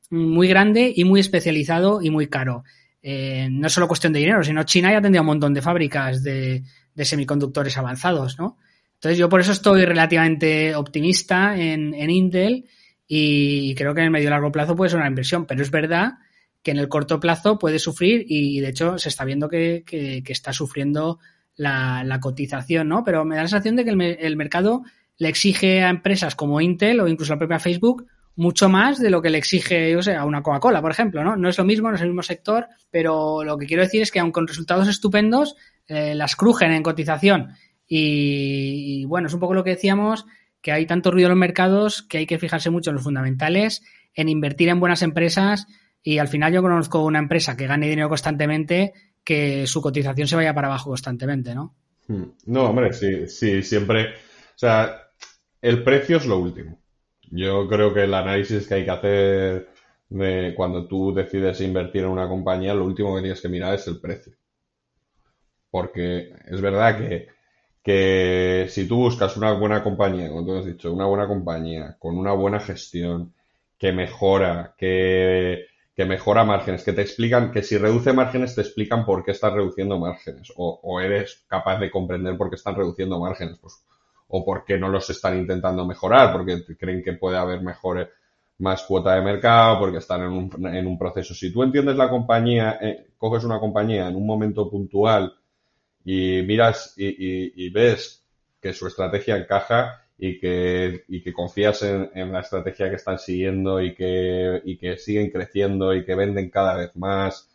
muy 0.10 0.48
grande 0.48 0.92
y 0.94 1.04
muy 1.04 1.20
especializado 1.20 2.02
y 2.02 2.10
muy 2.10 2.28
caro. 2.28 2.64
Eh, 3.02 3.48
no 3.50 3.68
es 3.68 3.74
solo 3.74 3.88
cuestión 3.88 4.14
de 4.14 4.20
dinero, 4.20 4.44
sino 4.44 4.64
China 4.64 4.92
ya 4.92 5.02
tendría 5.02 5.22
un 5.22 5.28
montón 5.28 5.54
de 5.54 5.62
fábricas 5.62 6.22
de, 6.24 6.64
de 6.94 7.06
semiconductores 7.06 7.78
avanzados, 7.78 8.38
¿no? 8.38 8.58
Entonces 8.96 9.18
yo 9.18 9.30
por 9.30 9.40
eso 9.40 9.52
estoy 9.52 9.86
relativamente 9.86 10.76
optimista 10.76 11.58
en, 11.58 11.94
en 11.96 12.10
Intel 12.12 12.66
y 13.08 13.74
creo 13.74 13.96
que 13.96 14.02
en 14.02 14.06
el 14.06 14.12
medio 14.12 14.28
y 14.28 14.30
largo 14.30 14.52
plazo 14.52 14.76
puede 14.76 14.92
ser 14.92 15.00
una 15.00 15.08
inversión, 15.08 15.46
pero 15.48 15.64
es 15.64 15.72
verdad 15.72 16.14
que 16.64 16.72
en 16.72 16.78
el 16.78 16.90
corto 16.90 17.20
plazo 17.20 17.58
puede 17.58 17.80
sufrir 17.80 18.26
y 18.28 18.60
de 18.60 18.70
hecho 18.70 18.98
se 18.98 19.10
está 19.10 19.26
viendo 19.26 19.50
que, 19.50 19.84
que, 19.86 20.24
está 20.28 20.54
sufriendo 20.54 21.20
la, 21.56 22.20
cotización, 22.22 22.88
¿no? 22.88 23.04
Pero 23.04 23.26
me 23.26 23.36
da 23.36 23.44
la 23.44 23.48
sensación 23.48 23.76
de 23.76 23.84
que 23.84 23.90
el, 23.92 24.38
mercado 24.38 24.84
le 25.18 25.30
exige 25.30 25.84
a 25.84 25.90
empresas 25.90 26.36
como 26.36 26.62
Intel 26.62 27.00
o 27.00 27.08
incluso 27.08 27.34
la 27.34 27.40
propia 27.40 27.60
Facebook 27.60 28.06
mucho 28.36 28.70
más 28.70 29.00
de 29.00 29.10
lo 29.10 29.22
que 29.22 29.30
le 29.30 29.38
exige, 29.38 29.92
yo 29.92 30.02
sé, 30.02 30.16
a 30.16 30.24
una 30.26 30.42
Coca-Cola, 30.42 30.82
por 30.82 30.92
ejemplo, 30.92 31.24
¿no? 31.24 31.36
No 31.36 31.50
es 31.50 31.58
lo 31.58 31.66
mismo, 31.66 31.90
no 31.90 31.96
es 31.96 32.02
el 32.02 32.08
mismo 32.08 32.24
sector, 32.24 32.68
pero 32.90 33.44
lo 33.44 33.58
que 33.58 33.66
quiero 33.66 33.84
decir 33.84 34.02
es 34.02 34.12
que 34.12 34.20
aun 34.20 34.32
con 34.32 34.48
resultados 34.48 34.88
estupendos, 34.88 35.56
eh, 35.88 36.16
las 36.16 36.36
crujen 36.36 36.72
en 36.72 36.84
cotización. 36.84 37.50
Y, 37.88 39.04
bueno, 39.06 39.28
es 39.28 39.34
un 39.34 39.42
poco 39.42 39.54
lo 39.54 39.66
que 39.66 39.72
decíamos, 39.72 40.26
que 40.62 40.72
hay 40.72 40.86
tanto 40.86 41.12
ruido 41.12 41.28
en 41.28 41.32
los 41.32 41.40
mercados 41.40 42.04
que 42.04 42.20
hay 42.20 42.26
que 42.26 42.40
fijarse 42.40 42.70
mucho 42.70 42.90
en 42.90 42.96
los 42.96 43.04
fundamentales, 43.04 43.84
en 44.14 44.30
invertir 44.30 44.70
en 44.70 44.80
buenas 44.80 45.02
empresas 45.02 45.68
y 46.04 46.18
al 46.18 46.28
final 46.28 46.54
yo 46.54 46.62
conozco 46.62 47.04
una 47.04 47.20
empresa 47.20 47.56
que 47.56 47.68
gane 47.68 47.90
dinero 47.90 48.10
constantemente 48.10 48.94
que 49.24 49.68
su 49.68 49.82
cotización 49.82 50.28
se 50.28 50.36
vaya 50.36 50.54
para 50.54 50.68
abajo 50.68 50.90
constantemente, 50.90 51.54
¿no? 51.54 51.76
Hmm. 52.08 52.24
No, 52.48 52.70
hombre, 52.70 52.92
sí, 52.94 53.28
sí, 53.28 53.62
siempre. 53.62 54.06
O 54.06 54.58
sea, 54.58 55.10
el 55.62 55.84
precio 55.84 56.18
es 56.18 56.26
lo 56.26 56.40
último. 56.40 56.80
Yo 57.30 57.68
creo 57.68 57.94
que 57.94 58.04
el 58.04 58.14
análisis 58.14 58.68
que 58.68 58.74
hay 58.74 58.86
que 58.86 58.92
hacer 58.92 59.70
de 60.10 60.54
cuando 60.56 60.88
tú 60.88 61.14
decides 61.14 61.62
invertir 61.62 62.04
en 62.04 62.10
una 62.10 62.28
compañía, 62.28 62.74
lo 62.74 62.86
último 62.86 63.16
que 63.16 63.22
tienes 63.22 63.42
que 63.42 63.50
mirar 63.50 63.76
es 63.76 63.88
el 63.88 64.02
precio. 64.02 64.34
Porque 65.70 66.34
es 66.48 66.60
verdad 66.60 66.98
que, 66.98 67.28
que 67.82 68.66
si 68.70 68.88
tú 68.88 68.98
buscas 68.98 69.38
una 69.38 69.54
buena 69.54 69.84
compañía, 69.84 70.28
como 70.30 70.46
tú 70.46 70.58
has 70.58 70.66
dicho, 70.66 70.92
una 70.92 71.06
buena 71.06 71.28
compañía, 71.28 71.96
con 71.98 72.18
una 72.18 72.34
buena 72.34 72.60
gestión, 72.60 73.34
que 73.78 73.94
mejora, 73.94 74.76
que 74.78 75.68
que 76.02 76.06
mejora 76.08 76.44
márgenes, 76.44 76.84
que 76.84 76.94
te 76.94 77.04
explican, 77.04 77.52
que 77.52 77.62
si 77.62 77.78
reduce 77.78 78.12
márgenes 78.12 78.56
te 78.56 78.62
explican 78.62 79.06
por 79.06 79.24
qué 79.24 79.32
estás 79.32 79.54
reduciendo 79.54 80.00
márgenes, 80.00 80.52
o, 80.56 81.00
eres 81.00 81.46
capaz 81.48 81.78
de 81.78 81.92
comprender 81.92 82.36
por 82.38 82.50
qué 82.50 82.56
están 82.56 82.74
reduciendo 82.76 83.20
márgenes, 83.20 83.60
pues, 83.60 83.86
o 84.30 84.44
por 84.44 84.66
qué 84.66 84.80
no 84.80 84.90
los 84.90 85.08
están 85.12 85.38
intentando 85.38 85.86
mejorar, 85.86 86.34
porque 86.34 86.64
creen 86.76 87.04
que 87.04 87.14
puede 87.14 87.38
haber 87.38 87.62
mejor, 87.62 88.10
más 88.58 88.82
cuota 88.82 89.14
de 89.14 89.22
mercado, 89.22 89.78
porque 89.78 90.00
están 90.00 90.24
en 90.24 90.30
un, 90.30 90.76
en 90.76 90.88
un 90.88 90.98
proceso. 90.98 91.36
Si 91.36 91.54
tú 91.54 91.62
entiendes 91.62 91.96
la 91.96 92.10
compañía, 92.10 92.80
eh, 92.82 93.12
coges 93.16 93.44
una 93.44 93.60
compañía 93.60 94.08
en 94.08 94.16
un 94.16 94.26
momento 94.26 94.72
puntual 94.72 95.36
y 96.04 96.42
miras 96.42 96.96
y 96.98 97.70
ves 97.70 98.26
que 98.60 98.74
su 98.74 98.88
estrategia 98.88 99.38
encaja, 99.38 100.04
y 100.24 100.40
que, 100.40 101.04
y 101.08 101.24
que 101.24 101.34
confías 101.34 101.82
en, 101.82 102.12
en, 102.14 102.32
la 102.32 102.42
estrategia 102.42 102.92
que 102.92 102.98
están 102.98 103.18
siguiendo 103.18 103.82
y 103.82 103.96
que, 103.96 104.62
y 104.64 104.78
que 104.78 104.98
siguen 104.98 105.32
creciendo 105.32 105.96
y 105.96 106.06
que 106.06 106.14
venden 106.14 106.52
cada 106.52 106.76
vez 106.76 106.96
más 106.96 107.50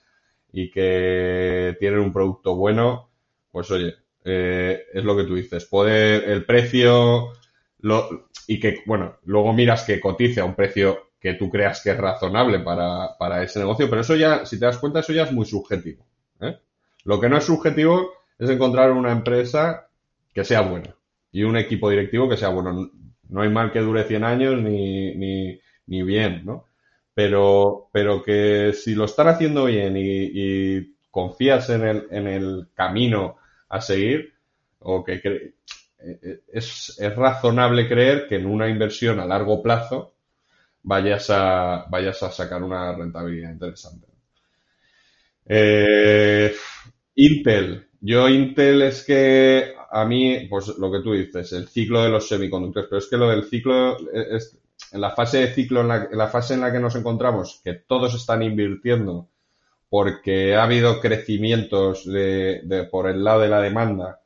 y 0.53 0.69
que 0.73 1.77
tienen 1.79 2.01
un 2.01 2.13
producto 2.13 2.57
bueno, 2.57 3.09
pues 3.53 3.71
oye, 3.71 3.95
eh, 4.25 4.83
es 4.93 5.05
lo 5.05 5.17
que 5.17 5.23
tú 5.23 5.37
dices, 5.37 5.65
poder, 5.67 6.29
el 6.29 6.45
precio, 6.45 7.35
lo, 7.83 8.31
y 8.49 8.59
que, 8.59 8.83
bueno, 8.85 9.19
luego 9.27 9.53
miras 9.53 9.85
que 9.85 10.01
cotice 10.01 10.41
a 10.41 10.45
un 10.45 10.57
precio 10.57 11.11
que 11.21 11.35
tú 11.35 11.49
creas 11.49 11.81
que 11.85 11.91
es 11.91 11.97
razonable 11.97 12.59
para, 12.59 13.17
para 13.17 13.45
ese 13.45 13.61
negocio, 13.61 13.89
pero 13.89 14.01
eso 14.01 14.17
ya, 14.17 14.45
si 14.45 14.59
te 14.59 14.67
das 14.67 14.79
cuenta, 14.79 14.99
eso 14.99 15.13
ya 15.13 15.23
es 15.23 15.31
muy 15.31 15.47
subjetivo. 15.47 16.05
¿eh? 16.41 16.59
Lo 17.05 17.21
que 17.21 17.29
no 17.29 17.39
es 17.39 17.45
subjetivo 17.45 18.11
es 18.41 18.51
encontrar 18.51 18.91
una 18.91 19.13
empresa 19.13 19.89
que 20.35 20.43
sea 20.43 20.63
buena 20.63 20.96
y 21.37 21.45
un 21.45 21.59
equipo 21.59 21.91
directivo 21.91 22.31
que 22.31 22.39
sea 22.39 22.49
bueno. 22.49 22.91
No 23.29 23.43
hay 23.43 23.51
mal 23.51 23.71
que 23.71 23.81
dure 23.81 24.05
100 24.05 24.25
años 24.25 24.63
ni, 24.63 25.15
ni, 25.15 26.03
bien, 26.03 26.47
¿no? 26.47 26.65
Pero, 27.13 27.91
pero 27.93 28.23
que 28.23 28.73
si 28.73 28.95
lo 28.95 29.05
están 29.05 29.29
haciendo 29.29 29.67
bien 29.67 29.97
y, 29.99 30.97
confías 31.11 31.69
en 31.69 31.87
el, 31.87 32.07
en 32.11 32.27
el 32.27 32.69
camino 32.75 33.37
a 33.69 33.83
seguir, 33.83 34.33
o 34.79 35.05
que 35.05 35.21
eh, 35.25 36.41
es, 36.53 36.99
es 36.99 37.17
razonable 37.17 37.87
creer 37.87 38.27
que 38.29 38.37
en 38.37 38.47
una 38.47 38.69
inversión 38.71 39.21
a 39.21 39.27
largo 39.27 39.63
plazo 39.63 40.15
vayas 40.85 41.29
a, 41.29 41.85
vayas 41.91 42.23
a 42.23 42.31
sacar 42.31 42.63
una 42.63 42.95
rentabilidad 42.95 43.53
interesante. 43.53 44.07
Eh, 45.45 46.55
Intel. 47.15 47.89
Yo 48.01 48.27
Intel 48.27 48.83
es 48.83 49.05
que 49.05 49.76
a 49.91 50.05
mí, 50.05 50.47
pues 50.49 50.69
lo 50.79 50.91
que 50.91 51.01
tú 51.01 51.13
dices, 51.13 51.53
el 51.53 51.69
ciclo 51.69 52.03
de 52.03 52.09
los 52.09 52.29
semiconductores, 52.29 52.89
pero 52.89 52.99
es 52.99 53.07
que 53.07 53.17
lo 53.17 53.29
del 53.31 53.45
ciclo, 53.45 53.97
es, 54.13 54.59
en 54.93 55.01
la 55.01 55.11
fase 55.11 55.39
de 55.39 55.55
ciclo, 55.55 55.81
en 55.81 55.89
la, 56.17 56.29
fase 56.29 56.55
en 56.55 56.61
la 56.61 56.73
que 56.73 56.79
nos 56.79 56.97
encontramos, 56.97 57.61
que 57.63 57.75
todos 57.75 58.15
están 58.15 58.43
invirtiendo 58.43 59.29
porque 59.89 60.55
ha 60.55 60.65
habido 60.65 61.01
crecimientos 61.01 62.05
de, 62.05 62.89
por 62.91 63.09
el 63.09 63.23
lado 63.23 63.41
de 63.41 63.49
la 63.49 63.61
demanda 63.61 64.21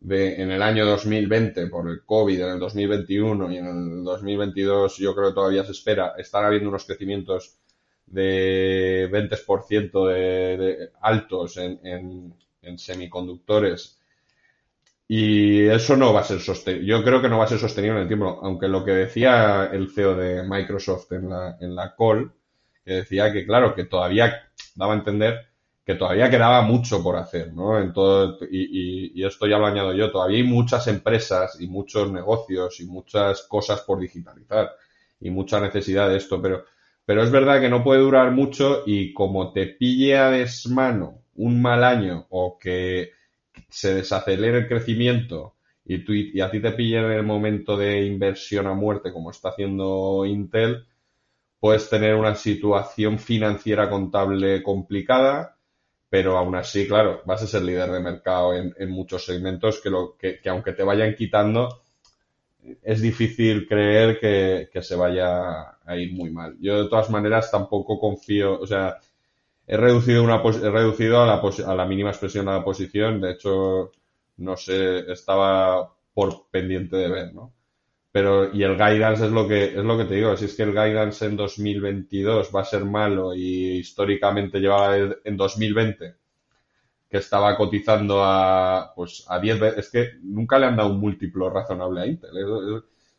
de, 0.00 0.42
en 0.42 0.50
el 0.50 0.62
año 0.62 0.86
2020 0.86 1.66
por 1.68 1.88
el 1.88 2.04
COVID, 2.04 2.40
en 2.40 2.48
el 2.52 2.58
2021 2.58 3.52
y 3.52 3.56
en 3.58 3.66
el 3.66 4.04
2022 4.04 4.96
yo 4.98 5.14
creo 5.14 5.28
que 5.28 5.34
todavía 5.34 5.64
se 5.64 5.72
espera, 5.72 6.14
están 6.18 6.44
habiendo 6.44 6.68
unos 6.68 6.84
crecimientos 6.84 7.58
de 8.06 9.08
20% 9.10 10.08
de, 10.08 10.56
de 10.56 10.90
altos 11.00 11.56
en, 11.56 12.34
en, 12.62 12.78
semiconductores 12.78 13.98
y 15.06 15.66
eso 15.66 15.96
no 15.96 16.12
va 16.12 16.20
a 16.20 16.24
ser 16.24 16.40
sostenible. 16.40 16.86
Yo 16.86 17.04
creo 17.04 17.20
que 17.20 17.28
no 17.28 17.38
va 17.38 17.44
a 17.44 17.48
ser 17.48 17.58
sostenible 17.58 17.96
en 17.98 18.02
el 18.02 18.08
tiempo, 18.08 18.40
aunque 18.42 18.68
lo 18.68 18.84
que 18.84 18.92
decía 18.92 19.70
el 19.72 19.90
CEO 19.90 20.16
de 20.16 20.42
Microsoft 20.42 21.12
en 21.12 21.28
la, 21.28 21.56
en 21.60 21.74
la 21.74 21.94
call, 21.96 22.32
que 22.84 22.92
decía 22.94 23.32
que 23.32 23.46
claro, 23.46 23.74
que 23.74 23.84
todavía 23.84 24.48
daba 24.74 24.94
a 24.94 24.96
entender 24.96 25.46
que 25.84 25.96
todavía 25.96 26.30
quedaba 26.30 26.62
mucho 26.62 27.02
por 27.02 27.16
hacer, 27.16 27.52
¿no? 27.52 27.78
En 27.78 27.92
todo, 27.92 28.38
y, 28.50 29.12
y, 29.20 29.24
esto 29.24 29.46
ya 29.46 29.58
lo 29.58 29.66
añado 29.66 29.92
yo, 29.92 30.10
todavía 30.10 30.38
hay 30.38 30.44
muchas 30.44 30.86
empresas 30.88 31.60
y 31.60 31.66
muchos 31.66 32.10
negocios 32.10 32.80
y 32.80 32.86
muchas 32.86 33.42
cosas 33.42 33.82
por 33.82 34.00
digitalizar 34.00 34.72
y 35.20 35.30
mucha 35.30 35.60
necesidad 35.60 36.08
de 36.08 36.16
esto, 36.16 36.40
pero, 36.40 36.64
pero 37.04 37.22
es 37.22 37.30
verdad 37.30 37.60
que 37.60 37.68
no 37.68 37.84
puede 37.84 38.00
durar 38.00 38.30
mucho 38.30 38.82
y 38.86 39.12
como 39.12 39.52
te 39.52 39.66
pille 39.66 40.16
a 40.16 40.30
desmano 40.30 41.22
un 41.36 41.60
mal 41.60 41.84
año 41.84 42.26
o 42.30 42.58
que 42.58 43.10
se 43.74 43.92
desacelere 43.92 44.58
el 44.58 44.68
crecimiento 44.68 45.56
y, 45.84 46.04
tú, 46.04 46.12
y 46.12 46.40
a 46.40 46.48
ti 46.48 46.60
te 46.60 46.70
pille 46.70 46.98
en 46.98 47.10
el 47.10 47.24
momento 47.24 47.76
de 47.76 48.06
inversión 48.06 48.68
a 48.68 48.72
muerte 48.72 49.12
como 49.12 49.32
está 49.32 49.48
haciendo 49.48 50.24
Intel, 50.24 50.86
puedes 51.58 51.90
tener 51.90 52.14
una 52.14 52.36
situación 52.36 53.18
financiera 53.18 53.90
contable 53.90 54.62
complicada, 54.62 55.56
pero 56.08 56.38
aún 56.38 56.54
así, 56.54 56.86
claro, 56.86 57.22
vas 57.26 57.42
a 57.42 57.48
ser 57.48 57.62
líder 57.62 57.90
de 57.90 57.98
mercado 57.98 58.54
en, 58.54 58.90
muchos 58.90 59.26
segmentos 59.26 59.80
que, 59.80 59.90
lo, 59.90 60.16
que, 60.16 60.38
aunque 60.48 60.72
te 60.72 60.84
vayan 60.84 61.16
quitando, 61.16 61.82
es 62.80 63.02
difícil 63.02 63.66
creer 63.66 64.20
que, 64.20 64.82
se 64.82 64.94
vaya 64.94 65.78
a 65.84 65.96
ir 65.96 66.12
muy 66.12 66.30
mal. 66.30 66.56
Yo 66.60 66.84
de 66.84 66.88
todas 66.88 67.10
maneras 67.10 67.50
tampoco 67.50 67.98
confío, 67.98 68.60
o 68.60 68.66
sea, 68.68 68.98
he 69.66 69.76
reducido 69.76 70.22
una 70.22 70.36
he 70.36 70.70
reducido 70.70 71.22
a 71.22 71.26
la, 71.26 71.42
a 71.66 71.74
la 71.74 71.86
mínima 71.86 72.10
expresión 72.10 72.48
a 72.48 72.58
la 72.58 72.64
posición, 72.64 73.20
de 73.20 73.32
hecho, 73.32 73.92
no 74.38 74.56
sé, 74.56 75.10
estaba 75.10 75.94
por 76.12 76.48
pendiente 76.50 76.96
de 76.96 77.08
ver, 77.08 77.34
¿no? 77.34 77.52
Pero, 78.12 78.54
y 78.54 78.62
el 78.62 78.76
guidance 78.76 79.26
es 79.26 79.32
lo 79.32 79.48
que, 79.48 79.64
es 79.64 79.84
lo 79.84 79.98
que 79.98 80.04
te 80.04 80.14
digo, 80.14 80.36
si 80.36 80.44
es 80.44 80.54
que 80.54 80.62
el 80.62 80.70
guidance 80.70 81.26
en 81.26 81.36
2022 81.36 82.50
va 82.54 82.60
a 82.60 82.64
ser 82.64 82.84
malo 82.84 83.34
y 83.34 83.78
históricamente 83.78 84.60
llevaba 84.60 84.96
en 84.96 85.36
2020 85.36 86.14
que 87.14 87.18
estaba 87.18 87.56
cotizando 87.56 88.24
a, 88.24 88.92
pues, 88.94 89.24
a 89.28 89.38
10 89.38 89.60
veces, 89.60 89.78
es 89.78 89.90
que 89.90 90.10
nunca 90.22 90.58
le 90.58 90.66
han 90.66 90.76
dado 90.76 90.90
un 90.90 91.00
múltiplo 91.00 91.48
razonable 91.48 92.00
a 92.00 92.06
Intel. 92.06 92.32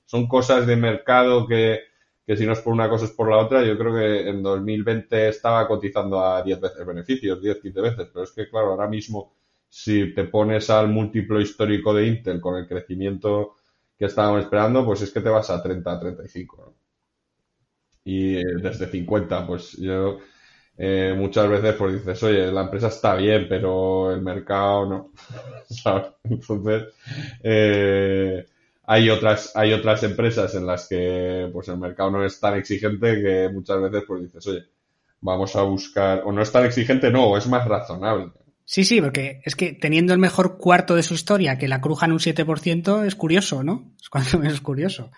son 0.06 0.28
cosas 0.28 0.68
de 0.68 0.76
mercado 0.76 1.48
que, 1.48 1.80
que 2.26 2.36
si 2.38 2.46
no 2.46 2.54
es 2.54 2.60
por 2.62 2.74
una 2.74 2.90
cosa 2.90 3.06
es 3.06 3.12
por 3.12 3.30
la 3.30 3.38
otra. 3.38 3.64
Yo 3.66 3.78
creo 3.78 3.94
que 3.96 4.30
en 4.30 4.42
2020 4.44 5.30
estaba 5.30 5.68
cotizando 5.68 6.20
a 6.22 6.42
10 6.44 6.60
veces 6.60 6.86
beneficios, 6.86 7.42
10, 7.42 7.60
15 7.60 7.82
veces, 7.82 8.08
pero 8.14 8.24
es 8.24 8.32
que 8.32 8.50
claro, 8.50 8.72
ahora 8.72 8.88
mismo 8.88 9.34
si 9.70 10.14
te 10.14 10.26
pones 10.26 10.70
al 10.70 10.88
múltiplo 10.90 11.40
histórico 11.42 11.94
de 11.94 12.08
Intel 12.08 12.40
con 12.42 12.56
el 12.58 12.68
crecimiento 12.68 13.56
que 13.98 14.06
estábamos 14.06 14.44
esperando, 14.44 14.86
pues 14.86 15.02
es 15.02 15.12
que 15.12 15.22
te 15.22 15.30
vas 15.30 15.50
a 15.50 15.62
30, 15.62 15.92
a 15.92 16.00
35. 16.00 16.74
Y 18.04 18.38
eh, 18.38 18.44
desde 18.62 18.88
50, 18.88 19.46
pues 19.48 19.74
yo 19.78 20.20
eh, 20.78 21.14
muchas 21.18 21.50
veces 21.50 21.76
pues 21.76 21.94
dices, 21.96 22.24
oye, 22.24 22.52
la 22.52 22.64
empresa 22.64 22.88
está 22.88 23.16
bien, 23.16 23.48
pero 23.50 24.12
el 24.12 24.22
mercado 24.22 24.86
no. 24.86 25.12
Entonces, 26.24 26.94
eh, 27.44 28.46
hay 28.88 29.10
otras, 29.10 29.52
hay 29.56 29.74
otras 29.74 30.04
empresas 30.04 30.54
en 30.56 30.66
las 30.66 30.88
que 30.88 31.50
pues 31.52 31.68
el 31.70 31.78
mercado 31.78 32.12
no 32.12 32.26
es 32.26 32.40
tan 32.40 32.56
exigente 32.56 33.22
que 33.22 33.50
muchas 33.52 33.82
veces 33.82 34.04
pues 34.08 34.24
dices, 34.24 34.48
oye, 34.48 34.64
vamos 35.22 35.56
a 35.56 35.64
buscar, 35.64 36.22
o 36.26 36.32
no 36.32 36.42
es 36.42 36.52
tan 36.52 36.66
exigente, 36.66 37.12
no, 37.12 37.38
es 37.38 37.48
más 37.48 37.68
razonable. 37.68 38.32
Sí, 38.64 38.84
sí, 38.84 39.00
porque 39.00 39.42
es 39.44 39.56
que 39.56 39.74
teniendo 39.74 40.14
el 40.14 40.20
mejor 40.20 40.58
cuarto 40.58 40.96
de 40.96 41.04
su 41.04 41.14
historia, 41.14 41.58
que 41.58 41.68
la 41.68 41.82
crujan 41.82 42.12
un 42.12 42.20
7%, 42.20 43.06
es 43.06 43.16
curioso, 43.16 43.64
¿no? 43.64 43.94
Es 44.02 44.10
cuando 44.10 44.40
menos 44.40 44.62
curioso. 44.62 45.12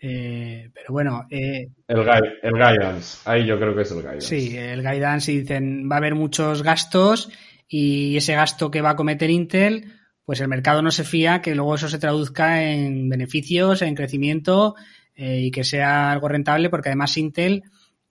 Eh, 0.00 0.68
pero 0.74 0.88
bueno. 0.90 1.26
Eh, 1.30 1.68
el, 1.86 2.00
el 2.42 2.52
guidance, 2.52 3.20
ahí 3.24 3.46
yo 3.46 3.56
creo 3.58 3.74
que 3.74 3.82
es 3.82 3.90
el 3.92 3.98
guidance. 3.98 4.26
Sí, 4.26 4.56
el 4.56 4.82
guidance 4.82 5.30
y 5.30 5.40
dicen 5.40 5.88
va 5.90 5.96
a 5.96 5.98
haber 5.98 6.16
muchos 6.16 6.64
gastos 6.64 7.30
y 7.68 8.16
ese 8.16 8.34
gasto 8.34 8.70
que 8.70 8.80
va 8.82 8.90
a 8.90 8.96
cometer 8.96 9.30
Intel, 9.30 9.92
pues 10.24 10.40
el 10.40 10.48
mercado 10.48 10.82
no 10.82 10.90
se 10.90 11.04
fía 11.04 11.42
que 11.42 11.54
luego 11.54 11.74
eso 11.74 11.88
se 11.88 11.98
traduzca 11.98 12.62
en 12.62 13.08
beneficios, 13.08 13.82
en 13.82 13.94
crecimiento 13.94 14.74
eh, 15.14 15.40
y 15.40 15.50
que 15.50 15.64
sea 15.64 16.12
algo 16.12 16.28
rentable, 16.28 16.70
porque 16.70 16.88
además 16.88 17.16
Intel 17.16 17.64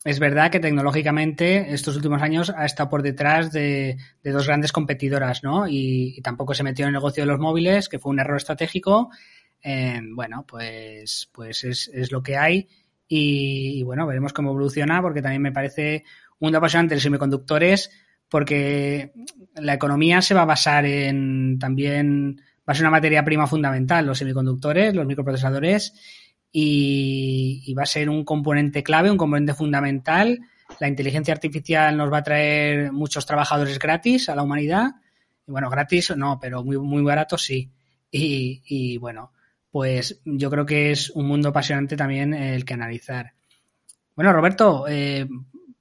es 0.04 0.20
verdad 0.20 0.50
que 0.50 0.60
tecnológicamente 0.60 1.74
estos 1.74 1.96
últimos 1.96 2.22
años 2.24 2.52
ha 2.56 2.66
estado 2.66 2.90
por 2.90 3.04
detrás 3.04 3.52
de, 3.52 3.98
dos 4.24 4.48
grandes 4.48 4.72
competidoras, 4.72 5.44
¿no? 5.44 5.68
Y, 5.68 6.20
tampoco 6.24 6.56
se 6.56 6.64
metió 6.64 6.86
en 6.86 6.90
el 6.90 6.94
negocio 6.94 7.22
de 7.24 7.28
los 7.28 7.40
móviles, 7.40 7.88
que 7.88 8.00
fue 8.00 8.12
un 8.12 8.20
error 8.20 8.38
estratégico. 8.38 9.12
Eh, 9.64 10.02
bueno, 10.14 10.44
pues, 10.48 11.30
pues 11.32 11.64
es, 11.64 11.92
es 11.94 12.12
lo 12.12 12.24
que 12.24 12.36
hay. 12.36 12.68
Y, 13.08 13.84
bueno, 13.84 14.08
veremos 14.08 14.34
cómo 14.34 14.50
evoluciona, 14.50 15.02
porque 15.02 15.22
también 15.22 15.42
me 15.42 15.52
parece 15.52 16.04
un 16.40 16.56
apasionante 16.56 16.96
de 16.96 17.02
semiconductores, 17.02 17.92
porque 18.32 19.12
la 19.56 19.74
economía 19.74 20.22
se 20.22 20.34
va 20.34 20.44
a 20.44 20.46
basar 20.46 20.86
en 20.86 21.60
también, 21.60 22.38
va 22.68 22.72
a 22.72 22.74
ser 22.74 22.86
una 22.86 22.92
materia 22.92 23.26
prima 23.26 23.46
fundamental, 23.46 24.06
los 24.06 24.18
semiconductores, 24.18 24.96
los 24.96 25.06
microprocesadores 25.06 25.94
y, 26.50 27.74
va 27.78 27.84
a 27.84 27.86
ser 27.86 28.10
un 28.10 28.24
componente 28.24 28.84
clave, 28.84 29.12
un 29.12 29.18
componente 29.18 29.54
fundamental. 29.54 30.40
La 30.80 30.88
inteligencia 30.88 31.34
artificial 31.34 31.98
nos 31.98 32.12
va 32.12 32.20
a 32.20 32.24
traer 32.24 32.94
muchos 32.94 33.26
trabajadores 33.26 33.78
gratis 33.78 34.30
a 34.30 34.36
la 34.36 34.44
humanidad. 34.44 34.92
Y 35.46 35.52
bueno, 35.52 35.70
gratis 35.70 36.16
no, 36.16 36.40
pero 36.40 36.64
muy, 36.64 36.78
muy 36.78 37.04
barato 37.04 37.38
sí. 37.38 37.70
Y, 38.12 38.98
bueno, 38.98 39.34
pues 39.72 40.22
yo 40.24 40.50
creo 40.50 40.66
que 40.66 40.92
es 40.92 41.10
un 41.10 41.28
mundo 41.28 41.50
apasionante 41.50 41.98
también 41.98 42.34
el 42.34 42.64
que 42.64 42.76
analizar. 42.76 43.34
Bueno, 44.16 44.32
Roberto, 44.32 44.86
eh, 44.88 45.28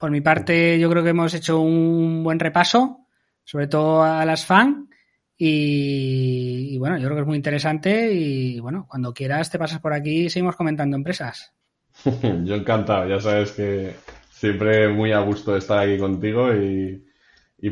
por 0.01 0.09
mi 0.09 0.19
parte 0.19 0.79
yo 0.79 0.89
creo 0.89 1.03
que 1.03 1.11
hemos 1.11 1.31
hecho 1.35 1.61
un 1.61 2.23
buen 2.23 2.39
repaso, 2.39 3.05
sobre 3.43 3.67
todo 3.67 4.01
a 4.01 4.25
las 4.25 4.47
FAN. 4.47 4.89
Y, 5.37 6.75
bueno, 6.79 6.97
yo 6.97 7.05
creo 7.05 7.17
que 7.17 7.21
es 7.21 7.27
muy 7.27 7.37
interesante 7.37 8.11
y 8.11 8.59
bueno, 8.59 8.87
cuando 8.89 9.13
quieras 9.13 9.51
te 9.51 9.59
pasas 9.59 9.79
por 9.79 9.93
aquí 9.93 10.25
y 10.25 10.29
seguimos 10.29 10.55
comentando 10.55 10.97
empresas. 10.97 11.53
yo 12.43 12.55
encantado, 12.55 13.07
ya 13.07 13.19
sabes 13.19 13.51
que 13.51 13.93
siempre 14.31 14.89
muy 14.89 15.11
a 15.11 15.19
gusto 15.19 15.55
estar 15.55 15.77
aquí 15.77 15.99
contigo 15.99 16.51
y, 16.53 17.05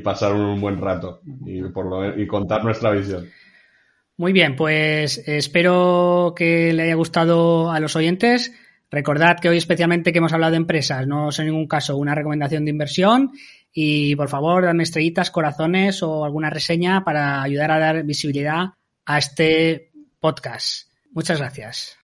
pasar 0.03 0.34
un 0.34 0.61
buen 0.61 0.80
rato 0.80 1.22
y, 1.47 1.64
por 1.64 1.88
lo, 1.88 2.19
y 2.19 2.27
contar 2.27 2.64
nuestra 2.64 2.91
visión. 2.91 3.27
Muy 4.18 4.34
bien, 4.34 4.56
pues 4.56 5.18
espero 5.27 6.34
que 6.35 6.73
le 6.73 6.84
haya 6.84 6.95
gustado 6.95 7.72
a 7.72 7.80
los 7.80 7.95
oyentes. 7.95 8.53
Recordad 8.91 9.38
que 9.40 9.49
hoy 9.49 9.57
especialmente 9.57 10.11
que 10.11 10.18
hemos 10.18 10.34
hablado 10.34 10.52
de 10.52 10.57
empresas, 10.57 11.06
no 11.06 11.30
es 11.30 11.40
en 11.40 11.45
ningún 11.45 11.68
caso 11.68 11.95
una 11.98 12.16
recomendación 12.16 12.66
de 12.66 12.72
inversión 12.72 13.32
y 13.72 14.16
por 14.16 14.30
favor, 14.30 14.66
dame 14.66 14.84
estrellitas, 14.84 15.30
corazones 15.30 16.02
o 16.02 16.26
alguna 16.26 16.49
reseña 16.49 17.03
para 17.03 17.44
ayudar 17.44 17.72
a 17.72 17.80
dar 17.80 18.03
visibilidad 18.03 18.70
a 19.06 19.18
este 19.18 19.91
podcast. 20.20 20.90
Muchas 21.11 21.40
gracias. 21.40 21.98